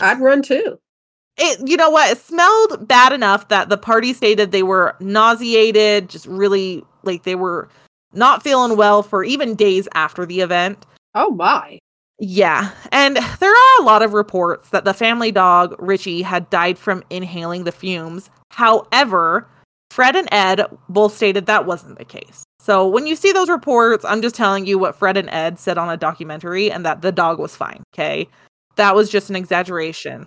I'd 0.02 0.20
run 0.20 0.42
too. 0.42 0.78
it 1.38 1.68
you 1.68 1.76
know 1.76 1.90
what? 1.90 2.10
It 2.10 2.18
smelled 2.18 2.88
bad 2.88 3.12
enough 3.12 3.48
that 3.48 3.68
the 3.68 3.78
party 3.78 4.12
stated 4.12 4.50
they 4.50 4.64
were 4.64 4.96
nauseated, 5.00 6.08
just 6.08 6.26
really 6.26 6.84
like 7.04 7.22
they 7.22 7.36
were 7.36 7.68
not 8.12 8.42
feeling 8.42 8.76
well 8.76 9.02
for 9.02 9.22
even 9.22 9.54
days 9.54 9.88
after 9.94 10.26
the 10.26 10.40
event. 10.40 10.84
Oh 11.14 11.30
my. 11.30 11.78
Yeah. 12.18 12.72
And 12.90 13.16
there 13.16 13.52
are 13.52 13.80
a 13.80 13.84
lot 13.84 14.02
of 14.02 14.12
reports 14.12 14.70
that 14.70 14.84
the 14.84 14.94
family 14.94 15.30
dog, 15.30 15.74
Richie, 15.78 16.22
had 16.22 16.50
died 16.50 16.78
from 16.78 17.04
inhaling 17.10 17.64
the 17.64 17.72
fumes. 17.72 18.28
However, 18.50 19.46
Fred 19.90 20.16
and 20.16 20.28
Ed 20.32 20.66
both 20.88 21.16
stated 21.16 21.46
that 21.46 21.66
wasn't 21.66 21.98
the 21.98 22.04
case. 22.04 22.44
So 22.60 22.86
when 22.86 23.06
you 23.06 23.14
see 23.14 23.32
those 23.32 23.48
reports, 23.48 24.04
I'm 24.04 24.20
just 24.20 24.34
telling 24.34 24.66
you 24.66 24.78
what 24.78 24.96
Fred 24.96 25.16
and 25.16 25.30
Ed 25.30 25.58
said 25.58 25.78
on 25.78 25.88
a 25.88 25.96
documentary 25.96 26.70
and 26.70 26.84
that 26.84 27.02
the 27.02 27.12
dog 27.12 27.38
was 27.38 27.56
fine. 27.56 27.82
Okay. 27.94 28.28
That 28.76 28.94
was 28.94 29.10
just 29.10 29.30
an 29.30 29.36
exaggeration. 29.36 30.26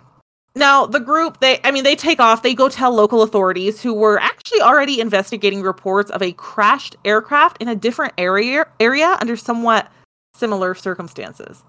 Now, 0.54 0.84
the 0.84 1.00
group, 1.00 1.40
they, 1.40 1.60
I 1.64 1.70
mean, 1.70 1.84
they 1.84 1.96
take 1.96 2.20
off, 2.20 2.42
they 2.42 2.54
go 2.54 2.68
tell 2.68 2.92
local 2.92 3.22
authorities 3.22 3.80
who 3.80 3.94
were 3.94 4.18
actually 4.18 4.60
already 4.60 5.00
investigating 5.00 5.62
reports 5.62 6.10
of 6.10 6.20
a 6.20 6.32
crashed 6.32 6.96
aircraft 7.04 7.62
in 7.62 7.68
a 7.68 7.76
different 7.76 8.12
area, 8.18 8.66
area 8.78 9.16
under 9.20 9.36
somewhat 9.36 9.90
similar 10.34 10.74
circumstances. 10.74 11.64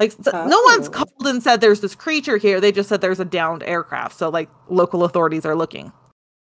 Like 0.00 0.10
s- 0.10 0.32
no 0.32 0.60
one's 0.62 0.88
Oh. 0.88 0.90
called 0.90 1.26
and 1.26 1.42
said 1.42 1.60
there's 1.60 1.80
this 1.80 1.94
creature 1.94 2.36
here. 2.36 2.60
They 2.60 2.72
just 2.72 2.88
said 2.88 3.00
there's 3.00 3.20
a 3.20 3.24
downed 3.24 3.62
aircraft. 3.62 4.16
So 4.18 4.28
like 4.28 4.48
local 4.68 5.04
authorities 5.04 5.46
are 5.46 5.54
looking. 5.56 5.92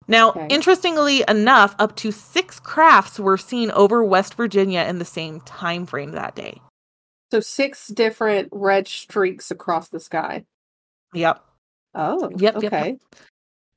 Now, 0.08 0.30
Okay. 0.30 0.48
interestingly 0.50 1.24
enough, 1.28 1.76
up 1.80 1.96
to 1.98 2.12
six 2.12 2.60
crafts 2.60 3.20
were 3.20 3.38
seen 3.38 3.72
over 3.72 4.04
West 4.04 4.36
Virginia 4.36 4.82
in 4.82 5.00
the 5.00 5.06
same 5.06 5.42
time 5.42 5.86
frame 5.86 6.12
that 6.14 6.34
day. 6.36 6.62
So 7.32 7.42
six 7.42 7.88
different 7.88 8.48
red 8.54 8.88
streaks 8.88 9.52
across 9.52 9.90
the 9.90 10.00
sky. 10.00 10.46
Yep. 11.14 11.44
Oh, 11.94 12.30
Yep, 12.38 12.64
yep, 12.64 12.72
yep. 12.72 12.98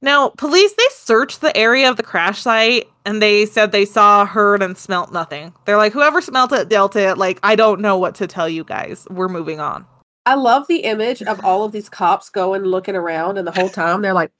Now, 0.02 0.30
police 0.30 0.72
they 0.74 0.86
searched 0.92 1.40
the 1.42 1.54
area 1.56 1.88
of 1.90 1.96
the 1.96 2.02
crash 2.02 2.40
site 2.40 2.88
and 3.04 3.20
they 3.20 3.44
said 3.44 3.70
they 3.72 3.84
saw, 3.84 4.24
heard, 4.24 4.62
and 4.62 4.76
smelt 4.78 5.12
nothing. 5.12 5.52
They're 5.66 5.76
like, 5.76 5.92
whoever 5.92 6.20
smelt 6.22 6.52
it 6.52 6.68
dealt 6.70 6.96
it. 6.96 7.18
Like, 7.18 7.38
I 7.42 7.54
don't 7.54 7.80
know 7.80 7.98
what 7.98 8.14
to 8.16 8.26
tell 8.26 8.48
you 8.48 8.64
guys. 8.64 9.06
We're 9.10 9.28
moving 9.28 9.60
on. 9.60 9.84
I 10.26 10.34
love 10.36 10.66
the 10.68 10.80
image 10.80 11.22
of 11.22 11.44
all 11.44 11.64
of 11.64 11.72
these 11.72 11.88
cops 11.88 12.30
going 12.30 12.62
looking 12.62 12.94
around, 12.96 13.36
and 13.38 13.46
the 13.46 13.52
whole 13.52 13.68
time 13.70 14.02
they're 14.02 14.12
like, 14.14 14.30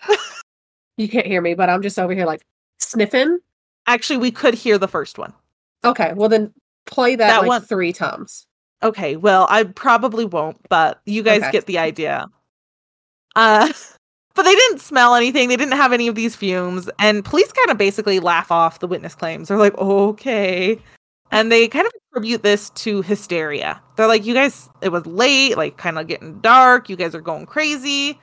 "You 0.96 1.08
can't 1.08 1.26
hear 1.26 1.40
me, 1.40 1.54
but 1.54 1.68
I'm 1.70 1.82
just 1.82 1.98
over 1.98 2.12
here 2.12 2.26
like 2.26 2.42
sniffing." 2.78 3.38
Actually, 3.86 4.18
we 4.18 4.30
could 4.32 4.54
hear 4.54 4.76
the 4.76 4.88
first 4.88 5.18
one. 5.18 5.32
Okay, 5.84 6.12
well 6.14 6.28
then 6.28 6.52
play 6.86 7.14
that, 7.16 7.28
That 7.28 7.38
like 7.42 7.48
one- 7.48 7.62
three 7.62 7.92
times. 7.92 8.46
Okay, 8.82 9.16
well, 9.16 9.46
I 9.48 9.64
probably 9.64 10.24
won't, 10.24 10.58
but 10.68 11.00
you 11.06 11.22
guys 11.22 11.42
Okay. 11.42 11.52
get 11.52 11.66
the 11.66 11.78
idea. 11.78 12.26
Uh 13.36 13.72
but 14.36 14.44
they 14.44 14.54
didn't 14.54 14.80
smell 14.80 15.14
anything. 15.16 15.48
They 15.48 15.56
didn't 15.56 15.76
have 15.76 15.92
any 15.92 16.06
of 16.08 16.14
these 16.14 16.36
fumes, 16.36 16.88
and 17.00 17.24
police 17.24 17.50
kind 17.52 17.70
of 17.70 17.78
basically 17.78 18.20
laugh 18.20 18.52
off 18.52 18.78
the 18.80 18.86
witness 18.86 19.14
claims. 19.16 19.48
They're 19.48 19.56
like, 19.58 19.76
"Okay." 19.78 20.80
And 21.32 21.50
they 21.50 21.66
kind 21.68 21.86
of 21.86 21.92
attribute 22.12 22.42
this 22.44 22.70
to 22.70 23.02
hysteria. 23.02 23.80
They're 23.96 24.06
like, 24.06 24.24
"You 24.24 24.34
guys, 24.34 24.68
it 24.82 24.90
was 24.90 25.04
late, 25.06 25.56
like 25.56 25.76
kind 25.78 25.98
of 25.98 26.06
getting 26.06 26.38
dark. 26.40 26.88
You 26.88 26.96
guys 26.96 27.14
are 27.16 27.20
going 27.20 27.46
crazy." 27.46 28.20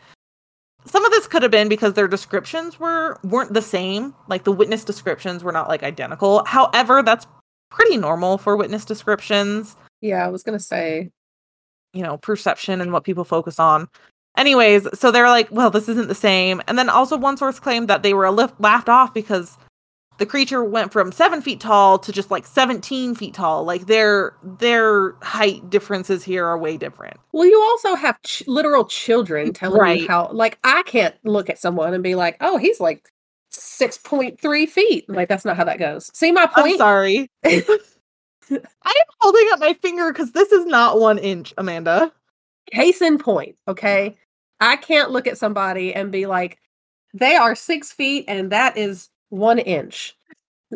Some 0.85 1.05
of 1.05 1.11
this 1.11 1.27
could 1.27 1.43
have 1.43 1.51
been 1.51 1.69
because 1.69 1.93
their 1.93 2.07
descriptions 2.09 2.79
were 2.79 3.17
weren't 3.23 3.53
the 3.53 3.61
same. 3.61 4.13
Like 4.27 4.43
the 4.43 4.51
witness 4.51 4.83
descriptions 4.83 5.43
were 5.43 5.51
not 5.53 5.67
like 5.69 5.83
identical. 5.83 6.43
However, 6.45 7.01
that's 7.01 7.25
pretty 7.71 7.97
normal 7.97 8.37
for 8.37 8.55
witness 8.57 8.85
descriptions 8.85 9.75
Yeah, 10.01 10.25
I 10.25 10.29
was 10.29 10.43
gonna 10.43 10.59
say. 10.59 11.09
you 11.93 12.03
know, 12.03 12.17
perception 12.17 12.81
and 12.81 12.91
what 12.91 13.03
people 13.03 13.23
focus 13.23 13.59
on. 13.59 13.87
Anyways, 14.35 14.87
so 14.99 15.11
they're 15.11 15.27
like, 15.29 15.47
well, 15.51 15.69
this 15.69 15.87
isn't 15.89 16.07
the 16.07 16.15
same. 16.15 16.61
And 16.67 16.77
then 16.77 16.89
also, 16.89 17.17
one 17.17 17.37
source 17.37 17.59
claimed 17.59 17.87
that 17.87 18.01
they 18.03 18.13
were 18.13 18.31
laughed 18.31 18.89
off 18.89 19.13
because 19.13 19.57
the 20.17 20.25
creature 20.25 20.63
went 20.63 20.91
from 20.91 21.11
seven 21.11 21.41
feet 21.41 21.59
tall 21.59 21.99
to 21.99 22.11
just 22.11 22.31
like 22.31 22.45
17 22.47 23.13
feet 23.15 23.33
tall. 23.35 23.63
Like 23.63 23.85
their 23.85 24.35
their 24.43 25.13
height 25.21 25.69
differences 25.69 26.23
here 26.23 26.45
are 26.45 26.57
way 26.57 26.77
different. 26.77 27.17
Well, 27.31 27.45
you 27.47 27.61
also 27.61 27.95
have 27.95 28.21
ch- 28.23 28.43
literal 28.47 28.85
children 28.85 29.53
telling 29.53 29.79
Right. 29.81 30.01
you 30.01 30.07
how. 30.07 30.29
Like, 30.31 30.57
I 30.63 30.81
can't 30.83 31.15
look 31.23 31.49
at 31.49 31.59
someone 31.59 31.93
and 31.93 32.03
be 32.03 32.15
like, 32.15 32.37
"Oh, 32.41 32.57
he's 32.57 32.79
like 32.79 33.09
six 33.51 33.97
point 33.99 34.39
three 34.41 34.65
feet." 34.65 35.07
Like, 35.09 35.29
that's 35.29 35.45
not 35.45 35.57
how 35.57 35.63
that 35.65 35.77
goes. 35.79 36.09
See 36.13 36.31
my 36.31 36.49
I'm 36.55 36.63
point? 36.63 36.77
sorry. 36.79 37.29
I 37.45 37.55
am 38.51 39.07
holding 39.19 39.47
up 39.53 39.59
my 39.59 39.73
finger 39.73 40.11
because 40.11 40.31
this 40.31 40.51
is 40.51 40.65
not 40.65 40.99
one 40.99 41.17
inch, 41.19 41.53
Amanda. 41.57 42.11
Case 42.73 43.01
in 43.01 43.17
point. 43.17 43.55
Okay, 43.67 44.15
I 44.59 44.75
can't 44.77 45.11
look 45.11 45.27
at 45.27 45.37
somebody 45.37 45.93
and 45.93 46.11
be 46.11 46.25
like, 46.25 46.59
"They 47.13 47.35
are 47.35 47.55
six 47.55 47.91
feet 47.91 48.25
and 48.27 48.51
that 48.51 48.77
is 48.77 49.09
one 49.29 49.59
inch." 49.59 50.15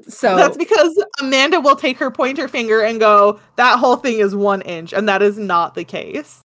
So 0.08 0.36
That's 0.36 0.58
because 0.58 1.04
Amanda 1.20 1.60
will 1.60 1.76
take 1.76 1.98
her 1.98 2.12
pointer 2.12 2.48
finger 2.48 2.82
and 2.82 3.00
go, 3.00 3.40
that 3.56 3.80
whole 3.80 3.96
thing 3.96 4.20
is 4.20 4.36
one 4.36 4.62
inch, 4.62 4.94
and 4.94 5.10
that 5.10 5.22
is 5.22 5.38
not 5.38 5.74
the 5.76 5.84
case. 5.84 6.42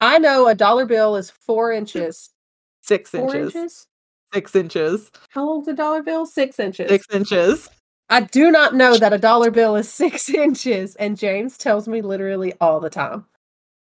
I 0.00 0.18
know 0.18 0.48
a 0.48 0.54
dollar 0.54 0.84
bill 0.84 1.16
is 1.16 1.30
four 1.30 1.72
inches. 1.72 2.30
Six 2.82 3.10
Four 3.10 3.34
inches. 3.34 3.54
inches? 3.54 3.86
Six 4.34 4.56
inches. 4.56 5.10
How 5.30 5.46
long's 5.46 5.68
a 5.68 5.72
dollar 5.72 6.02
bill? 6.02 6.26
Six 6.26 6.58
inches. 6.58 6.88
Six 6.88 7.06
inches. 7.12 7.70
I 8.10 8.22
do 8.22 8.50
not 8.50 8.74
know 8.74 8.96
that 8.98 9.12
a 9.12 9.18
dollar 9.18 9.50
bill 9.50 9.76
is 9.76 9.88
six 9.92 10.28
inches, 10.28 10.96
and 10.96 11.16
James 11.16 11.56
tells 11.56 11.86
me 11.88 12.02
literally 12.02 12.52
all 12.60 12.80
the 12.80 12.90
time. 12.90 13.24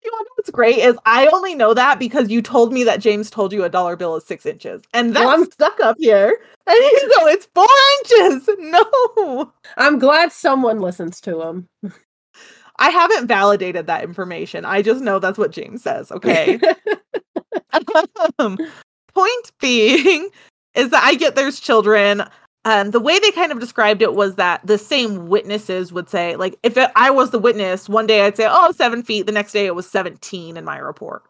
You 0.03 0.11
know 0.11 0.25
what's 0.35 0.49
great 0.49 0.77
is 0.77 0.97
I 1.05 1.27
only 1.27 1.55
know 1.55 1.73
that 1.73 1.99
because 1.99 2.29
you 2.29 2.41
told 2.41 2.73
me 2.73 2.83
that 2.83 2.99
James 2.99 3.29
told 3.29 3.53
you 3.53 3.63
a 3.63 3.69
dollar 3.69 3.95
bill 3.95 4.15
is 4.15 4.25
six 4.25 4.45
inches, 4.45 4.81
and 4.93 5.15
that's 5.15 5.25
Well, 5.25 5.29
I'm- 5.29 5.51
stuck 5.51 5.79
up 5.79 5.95
here. 5.99 6.39
And 6.65 6.77
you 6.77 7.13
go, 7.19 7.27
it's 7.27 7.47
four 7.53 7.65
inches. 7.99 8.49
No, 8.59 9.51
I'm 9.77 9.99
glad 9.99 10.31
someone 10.31 10.79
listens 10.79 11.19
to 11.21 11.41
him. 11.41 11.67
I 12.77 12.89
haven't 12.89 13.27
validated 13.27 13.85
that 13.87 14.03
information. 14.03 14.65
I 14.65 14.81
just 14.81 15.01
know 15.01 15.19
that's 15.19 15.37
what 15.37 15.51
James 15.51 15.83
says. 15.83 16.11
Okay. 16.11 16.59
um, 18.39 18.57
point 19.13 19.51
being 19.59 20.29
is 20.75 20.89
that 20.89 21.03
I 21.03 21.15
get 21.15 21.35
there's 21.35 21.59
children. 21.59 22.23
Um, 22.65 22.91
the 22.91 22.99
way 22.99 23.19
they 23.19 23.31
kind 23.31 23.51
of 23.51 23.59
described 23.59 24.01
it 24.01 24.13
was 24.13 24.35
that 24.35 24.65
the 24.65 24.77
same 24.77 25.27
witnesses 25.27 25.91
would 25.91 26.09
say, 26.09 26.37
like, 26.37 26.57
if 26.63 26.77
it, 26.77 26.89
I 26.95 27.09
was 27.09 27.31
the 27.31 27.39
witness, 27.39 27.89
one 27.89 28.07
day 28.07 28.21
I'd 28.21 28.37
say, 28.37 28.47
oh, 28.49 28.71
seven 28.71 29.03
feet. 29.03 29.25
The 29.25 29.33
next 29.33 29.51
day 29.51 29.65
it 29.65 29.75
was 29.75 29.89
17 29.89 30.55
in 30.55 30.63
my 30.63 30.77
report. 30.77 31.23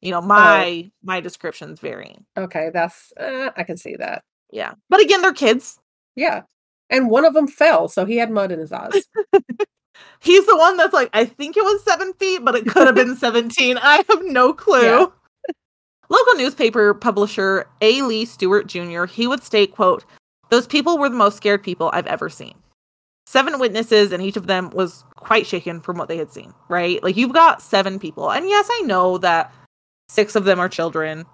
You 0.00 0.12
know, 0.12 0.20
my 0.20 0.88
my 1.02 1.18
description's 1.20 1.80
varying. 1.80 2.24
okay, 2.36 2.70
that's 2.72 3.12
uh, 3.18 3.50
I 3.56 3.64
can 3.64 3.76
see 3.76 3.96
that. 3.96 4.22
Yeah. 4.52 4.74
But 4.88 5.00
again, 5.00 5.22
they're 5.22 5.32
kids. 5.32 5.80
Yeah, 6.14 6.42
and 6.90 7.10
one 7.10 7.24
of 7.24 7.34
them 7.34 7.48
fell, 7.48 7.88
so 7.88 8.04
he 8.04 8.16
had 8.16 8.30
mud 8.30 8.52
in 8.52 8.60
his 8.60 8.72
eyes. 8.72 9.08
He's 10.20 10.46
the 10.46 10.56
one 10.56 10.76
that's 10.76 10.94
like, 10.94 11.10
I 11.12 11.24
think 11.24 11.56
it 11.56 11.64
was 11.64 11.82
seven 11.82 12.12
feet, 12.14 12.44
but 12.44 12.54
it 12.54 12.66
could 12.66 12.86
have 12.86 12.94
been 12.94 13.16
17. 13.16 13.78
I 13.78 14.04
have 14.08 14.22
no 14.24 14.52
clue. 14.54 14.82
Yeah. 14.82 15.06
Local 16.08 16.34
newspaper 16.36 16.94
publisher 16.94 17.68
A. 17.80 18.00
Lee 18.02 18.24
Stewart 18.24 18.66
Jr., 18.66 19.04
he 19.04 19.26
would 19.26 19.42
state, 19.42 19.72
quote, 19.72 20.04
those 20.50 20.66
people 20.66 20.98
were 20.98 21.08
the 21.08 21.16
most 21.16 21.36
scared 21.36 21.62
people 21.62 21.90
I've 21.92 22.06
ever 22.06 22.28
seen. 22.28 22.54
Seven 23.26 23.58
witnesses, 23.58 24.10
and 24.12 24.22
each 24.22 24.36
of 24.38 24.46
them 24.46 24.70
was 24.70 25.04
quite 25.16 25.46
shaken 25.46 25.80
from 25.80 25.98
what 25.98 26.08
they 26.08 26.16
had 26.16 26.32
seen, 26.32 26.54
right? 26.68 27.02
Like 27.02 27.16
you've 27.16 27.32
got 27.34 27.60
seven 27.60 27.98
people. 27.98 28.30
And 28.32 28.48
yes, 28.48 28.66
I 28.70 28.80
know 28.86 29.18
that 29.18 29.52
six 30.08 30.34
of 30.34 30.44
them 30.44 30.58
are 30.58 30.68
children. 30.68 31.26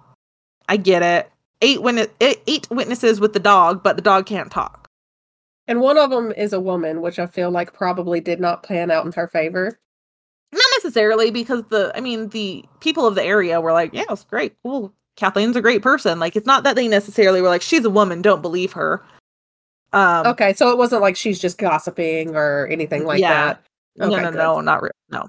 I 0.67 0.77
get 0.77 1.01
it. 1.03 1.31
Eight 1.61 1.81
witness 1.81 2.07
eight 2.19 2.67
witnesses 2.69 3.21
with 3.21 3.31
the 3.33 3.39
dog, 3.39 3.81
but 3.81 3.95
the 3.95 4.01
dog 4.01 4.25
can't 4.25 4.51
talk. 4.51 4.89
and 5.67 5.79
one 5.79 5.97
of 5.97 6.09
them 6.09 6.31
is 6.33 6.51
a 6.53 6.59
woman, 6.59 7.01
which 7.01 7.17
I 7.17 7.27
feel 7.27 7.49
like 7.49 7.73
probably 7.73 8.19
did 8.19 8.39
not 8.41 8.63
pan 8.63 8.91
out 8.91 9.05
in 9.05 9.13
her 9.13 9.27
favor. 9.27 9.79
Not 10.51 10.63
necessarily 10.77 11.31
because 11.31 11.63
the 11.69 11.91
I 11.95 12.01
mean 12.01 12.29
the 12.29 12.65
people 12.81 13.07
of 13.07 13.15
the 13.15 13.23
area 13.23 13.61
were 13.61 13.71
like, 13.71 13.93
yeah, 13.93 14.03
it's 14.09 14.25
great, 14.25 14.55
cool. 14.63 14.93
Kathleen's 15.15 15.55
a 15.55 15.61
great 15.61 15.81
person. 15.81 16.19
Like 16.19 16.35
it's 16.35 16.45
not 16.47 16.63
that 16.63 16.75
they 16.75 16.87
necessarily 16.87 17.41
were 17.41 17.49
like, 17.49 17.61
she's 17.61 17.85
a 17.85 17.89
woman, 17.89 18.21
don't 18.21 18.41
believe 18.41 18.73
her. 18.73 19.01
Um 19.93 20.27
Okay, 20.27 20.53
so 20.53 20.69
it 20.71 20.77
wasn't 20.77 21.01
like 21.01 21.15
she's 21.15 21.39
just 21.39 21.57
gossiping 21.57 22.35
or 22.35 22.67
anything 22.67 23.05
like 23.05 23.19
Yeah. 23.21 23.33
that. 23.45 23.61
no, 23.97 24.07
Okay, 24.07 24.21
no, 24.23 24.31
good. 24.31 24.37
no, 24.37 24.61
not 24.61 24.83
re- 24.83 24.89
no. 25.09 25.27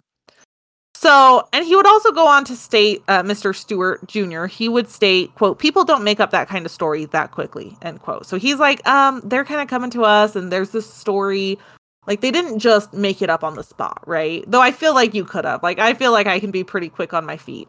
So, 0.95 1.47
and 1.53 1.65
he 1.65 1.77
would 1.77 1.87
also 1.87 2.11
go 2.11 2.27
on 2.27 2.45
to 2.47 2.57
state, 2.57 3.03
uh, 3.07 3.23
Mr. 3.23 3.55
Stewart 3.55 4.07
Jr., 4.09 4.47
he 4.47 4.67
would 4.67 4.89
state, 4.89 5.33
quote, 5.35 5.59
people 5.59 5.85
don't 5.85 6.03
make 6.03 6.21
up 6.21 6.31
that 6.31 6.49
kind 6.49 6.65
of 6.65 6.73
story 6.73 7.05
that 7.07 7.33
quickly, 7.33 7.77
end 7.83 8.01
quote. 8.01 8.25
So 8.25 8.39
he's 8.39 8.59
like, 8.59 8.85
um, 8.89 9.21
they're 9.23 9.45
kind 9.45 9.61
of 9.61 9.69
coming 9.69 9.91
to 9.91 10.05
us 10.05 10.35
and 10.35 10.51
there's 10.51 10.71
this 10.71 10.91
story. 10.93 11.59
Like 12.07 12.23
they 12.23 12.31
didn't 12.31 12.61
just 12.61 12.95
make 12.95 13.21
it 13.21 13.29
up 13.29 13.45
on 13.45 13.57
the 13.57 13.63
spot, 13.63 14.03
right? 14.07 14.43
Though 14.51 14.63
I 14.63 14.73
feel 14.73 14.95
like 14.95 15.13
you 15.13 15.25
could 15.27 15.45
have. 15.45 15.63
Like 15.63 15.79
I 15.79 15.93
feel 15.93 16.13
like 16.13 16.27
I 16.27 16.41
can 16.41 16.51
be 16.51 16.65
pretty 16.65 16.89
quick 16.89 17.13
on 17.13 17.27
my 17.27 17.37
feet. 17.37 17.69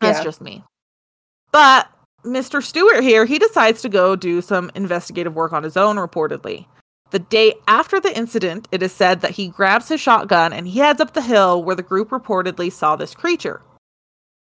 That's 0.00 0.18
Yeah. 0.18 0.24
just 0.24 0.40
me. 0.40 0.64
But 1.52 1.90
Mr. 2.24 2.62
Stewart 2.62 3.02
here, 3.02 3.24
he 3.24 3.38
decides 3.38 3.82
to 3.82 3.88
go 3.88 4.16
do 4.16 4.40
some 4.40 4.70
investigative 4.74 5.34
work 5.34 5.52
on 5.52 5.62
his 5.62 5.76
own, 5.76 5.96
reportedly. 5.96 6.66
The 7.10 7.18
day 7.18 7.54
after 7.66 7.98
the 7.98 8.16
incident, 8.16 8.68
it 8.70 8.82
is 8.82 8.92
said 8.92 9.20
that 9.20 9.32
he 9.32 9.48
grabs 9.48 9.88
his 9.88 10.00
shotgun 10.00 10.52
and 10.52 10.68
he 10.68 10.78
heads 10.78 11.00
up 11.00 11.12
the 11.12 11.22
hill 11.22 11.62
where 11.62 11.74
the 11.74 11.82
group 11.82 12.10
reportedly 12.10 12.70
saw 12.70 12.94
this 12.94 13.14
creature. 13.14 13.62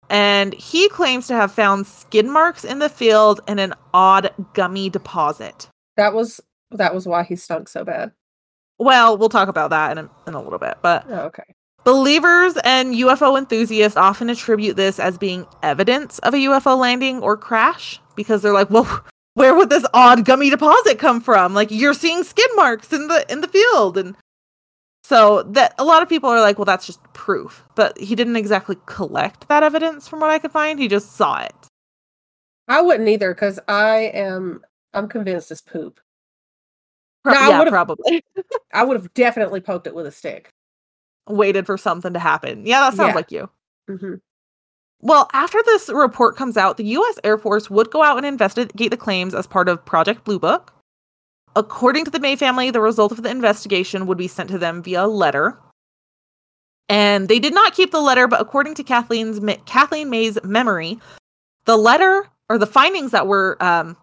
And 0.09 0.55
he 0.55 0.89
claims 0.89 1.27
to 1.29 1.35
have 1.35 1.53
found 1.53 1.87
skin 1.87 2.31
marks 2.31 2.65
in 2.65 2.79
the 2.79 2.89
field 2.89 3.41
and 3.49 3.59
an 3.59 3.75
odd 3.95 4.33
gummy 4.53 4.91
deposit. 4.91 5.69
That 5.97 6.13
was 6.13 6.41
that 6.71 6.95
was 6.95 7.07
why 7.07 7.25
he 7.25 7.37
stunk 7.37 7.69
so 7.69 7.85
bad. 7.85 8.13
Well, 8.79 9.17
we'll 9.19 9.29
talk 9.29 9.49
about 9.49 9.71
that 9.71 9.93
in 9.93 10.05
a, 10.05 10.11
in 10.27 10.35
a 10.35 10.43
little 10.43 10.59
bit. 10.59 10.79
But 10.83 11.07
Oh, 11.09 11.21
okay. 11.23 11.55
Believers 11.85 12.57
and 12.65 12.95
UFO 12.95 13.37
enthusiasts 13.37 13.97
often 13.97 14.31
attribute 14.31 14.77
this 14.77 15.01
as 15.01 15.19
being 15.19 15.47
evidence 15.63 16.19
of 16.21 16.33
a 16.35 16.39
UFO 16.39 16.79
landing 16.79 17.21
or 17.21 17.37
crash 17.37 18.01
because 18.15 18.43
they're 18.43 18.53
like, 18.53 18.71
"Well, 18.71 19.05
where 19.35 19.55
would 19.55 19.69
this 19.71 19.85
odd 19.93 20.25
gummy 20.25 20.49
deposit 20.49 20.99
come 20.99 21.21
from? 21.21 21.55
Like 21.55 21.71
you're 21.71 21.95
seeing 21.95 22.23
skid 22.23 22.51
marks 22.55 22.93
in 22.93 23.09
the 23.09 23.31
in 23.31 23.41
the 23.41 23.49
field." 23.49 23.99
And 23.99 24.15
so 25.03 25.43
that 25.43 25.75
a 25.79 25.85
lot 25.85 26.03
of 26.03 26.09
people 26.09 26.31
are 26.31 26.41
like, 26.41 26.57
"Well, 26.57 26.65
that's 26.65 26.87
just 26.87 27.03
proof." 27.15 27.65
But 27.75 27.99
he 27.99 28.15
didn't 28.15 28.37
exactly 28.37 28.77
collect 28.87 29.49
that 29.49 29.65
evidence 29.65 30.07
from 30.07 30.21
what 30.21 30.31
I 30.31 30.39
could 30.39 30.53
find. 30.53 30.79
He 30.79 30.87
just 30.87 31.17
saw 31.17 31.41
it. 31.41 31.55
I 32.69 32.81
wouldn't 32.81 33.09
either 33.09 33.35
because 33.35 33.59
I 33.67 34.13
am 34.15 34.63
I'm 34.95 35.09
convinced 35.09 35.51
it's 35.51 35.61
poop. 35.61 35.99
Pro- 37.25 37.35
No, 37.35 37.41
I 37.41 37.49
yeah, 37.49 37.69
probably 37.69 38.25
I 38.73 38.85
would 38.85 38.97
have 38.97 39.13
definitely 39.15 39.61
poked 39.61 39.89
it 39.89 39.95
with 39.95 40.07
a 40.07 40.13
stick. 40.13 40.49
Waited 41.29 41.67
for 41.67 41.77
something 41.77 42.13
to 42.13 42.19
happen. 42.19 42.67
Yeah, 42.67 42.81
that 42.81 42.95
sounds 42.95 43.11
Yeah. 43.11 43.15
like 43.15 43.31
you. 43.33 43.49
hmm 43.89 44.15
Well, 45.01 45.29
after 45.33 45.59
this 45.65 45.89
report 45.89 46.37
comes 46.37 46.57
out, 46.57 46.77
the 46.77 46.85
US 46.85 47.19
Air 47.25 47.37
Force 47.39 47.69
would 47.71 47.91
go 47.91 48.03
out 48.03 48.17
and 48.19 48.27
investigate 48.27 48.91
the 48.91 48.97
claims 48.97 49.35
as 49.35 49.47
part 49.47 49.69
of 49.69 49.85
Project 49.85 50.25
Blue 50.25 50.39
Book. 50.39 50.73
According 51.57 52.05
to 52.07 52.11
the 52.11 52.21
May 52.21 52.37
family, 52.37 52.71
the 52.71 52.81
result 52.81 53.13
of 53.13 53.23
the 53.23 53.31
investigation 53.31 54.07
would 54.07 54.17
be 54.19 54.29
sent 54.29 54.49
to 54.51 54.59
them 54.59 54.83
via 54.83 55.07
letter. 55.07 55.59
And 56.89 57.29
they 57.29 57.39
did 57.39 57.55
not 57.55 57.75
keep 57.75 57.91
the 57.91 58.01
letter, 58.01 58.27
but 58.29 58.41
according 58.41 58.75
to 58.77 58.83
Kathleen's 58.85 59.41
Kathleen 59.67 60.09
May's 60.11 60.43
memory, 60.45 60.99
the 61.65 61.77
letter 61.77 62.27
or 62.49 62.59
the 62.59 62.67
findings 62.67 63.11
that 63.13 63.27
were 63.27 63.57
um, 63.61 63.97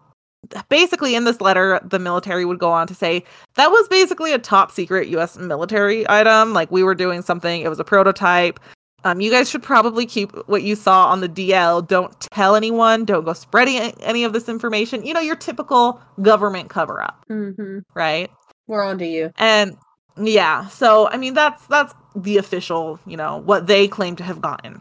basically 0.68 1.14
in 1.14 1.24
this 1.24 1.40
letter, 1.40 1.80
the 1.84 1.98
military 1.98 2.44
would 2.44 2.58
go 2.58 2.70
on 2.70 2.86
to 2.86 2.94
say 2.94 3.24
that 3.54 3.70
was 3.70 3.88
basically 3.88 4.32
a 4.32 4.38
top 4.38 4.70
secret 4.70 5.08
US 5.08 5.36
military 5.36 6.08
item. 6.08 6.52
Like 6.52 6.70
we 6.70 6.82
were 6.82 6.94
doing 6.94 7.22
something, 7.22 7.62
it 7.62 7.68
was 7.68 7.80
a 7.80 7.84
prototype. 7.84 8.60
Um, 9.02 9.20
you 9.20 9.30
guys 9.30 9.48
should 9.48 9.62
probably 9.62 10.04
keep 10.04 10.32
what 10.46 10.62
you 10.62 10.76
saw 10.76 11.06
on 11.06 11.20
the 11.20 11.28
DL. 11.28 11.86
Don't 11.86 12.18
tell 12.20 12.54
anyone. 12.54 13.06
Don't 13.06 13.24
go 13.24 13.32
spreading 13.32 13.78
any 14.00 14.24
of 14.24 14.34
this 14.34 14.46
information. 14.46 15.06
You 15.06 15.14
know, 15.14 15.20
your 15.20 15.36
typical 15.36 16.00
government 16.20 16.68
cover 16.68 17.02
up, 17.02 17.24
hmm 17.28 17.78
right? 17.94 18.30
We're 18.66 18.84
on 18.84 18.98
to 18.98 19.06
you. 19.06 19.32
And 19.38 19.76
yeah, 20.18 20.66
so 20.68 21.08
I 21.08 21.16
mean 21.16 21.34
that's 21.34 21.66
that's 21.66 21.94
the 22.14 22.36
official, 22.36 23.00
you 23.06 23.16
know, 23.16 23.38
what 23.38 23.66
they 23.66 23.88
claim 23.88 24.16
to 24.16 24.24
have 24.24 24.40
gotten. 24.40 24.80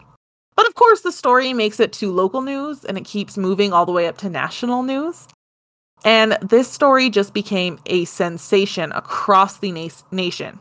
But 0.56 0.68
of 0.68 0.76
course, 0.76 1.02
the 1.02 1.14
story 1.14 1.54
makes 1.54 1.80
it 1.80 1.94
to 1.94 2.12
local 2.12 2.42
news 2.42 2.84
and 2.84 2.98
it 2.98 3.06
keeps 3.06 3.38
moving 3.38 3.72
all 3.72 3.86
the 3.86 3.94
way 3.94 4.08
up 4.08 4.18
to 4.18 4.30
national 4.30 4.84
news. 4.84 5.28
And 6.06 6.38
this 6.42 6.72
story 6.72 7.10
just 7.10 7.34
became 7.34 7.80
a 7.88 8.06
sensation 8.06 8.92
across 8.94 9.60
the 9.60 9.72
na- 9.72 9.90
nation. 10.12 10.60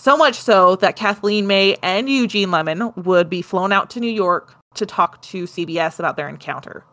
So 0.00 0.16
much 0.16 0.34
so 0.34 0.76
that 0.76 0.96
Kathleen 0.96 1.46
May 1.46 1.76
and 1.82 2.08
Eugene 2.08 2.50
Lemon 2.50 2.92
would 2.96 3.30
be 3.30 3.42
flown 3.42 3.72
out 3.72 3.88
to 3.90 4.00
New 4.00 4.10
York 4.10 4.54
to 4.74 4.84
talk 4.86 5.22
to 5.22 5.44
CBS 5.44 5.98
about 5.98 6.16
their 6.16 6.28
encounter. 6.28 6.84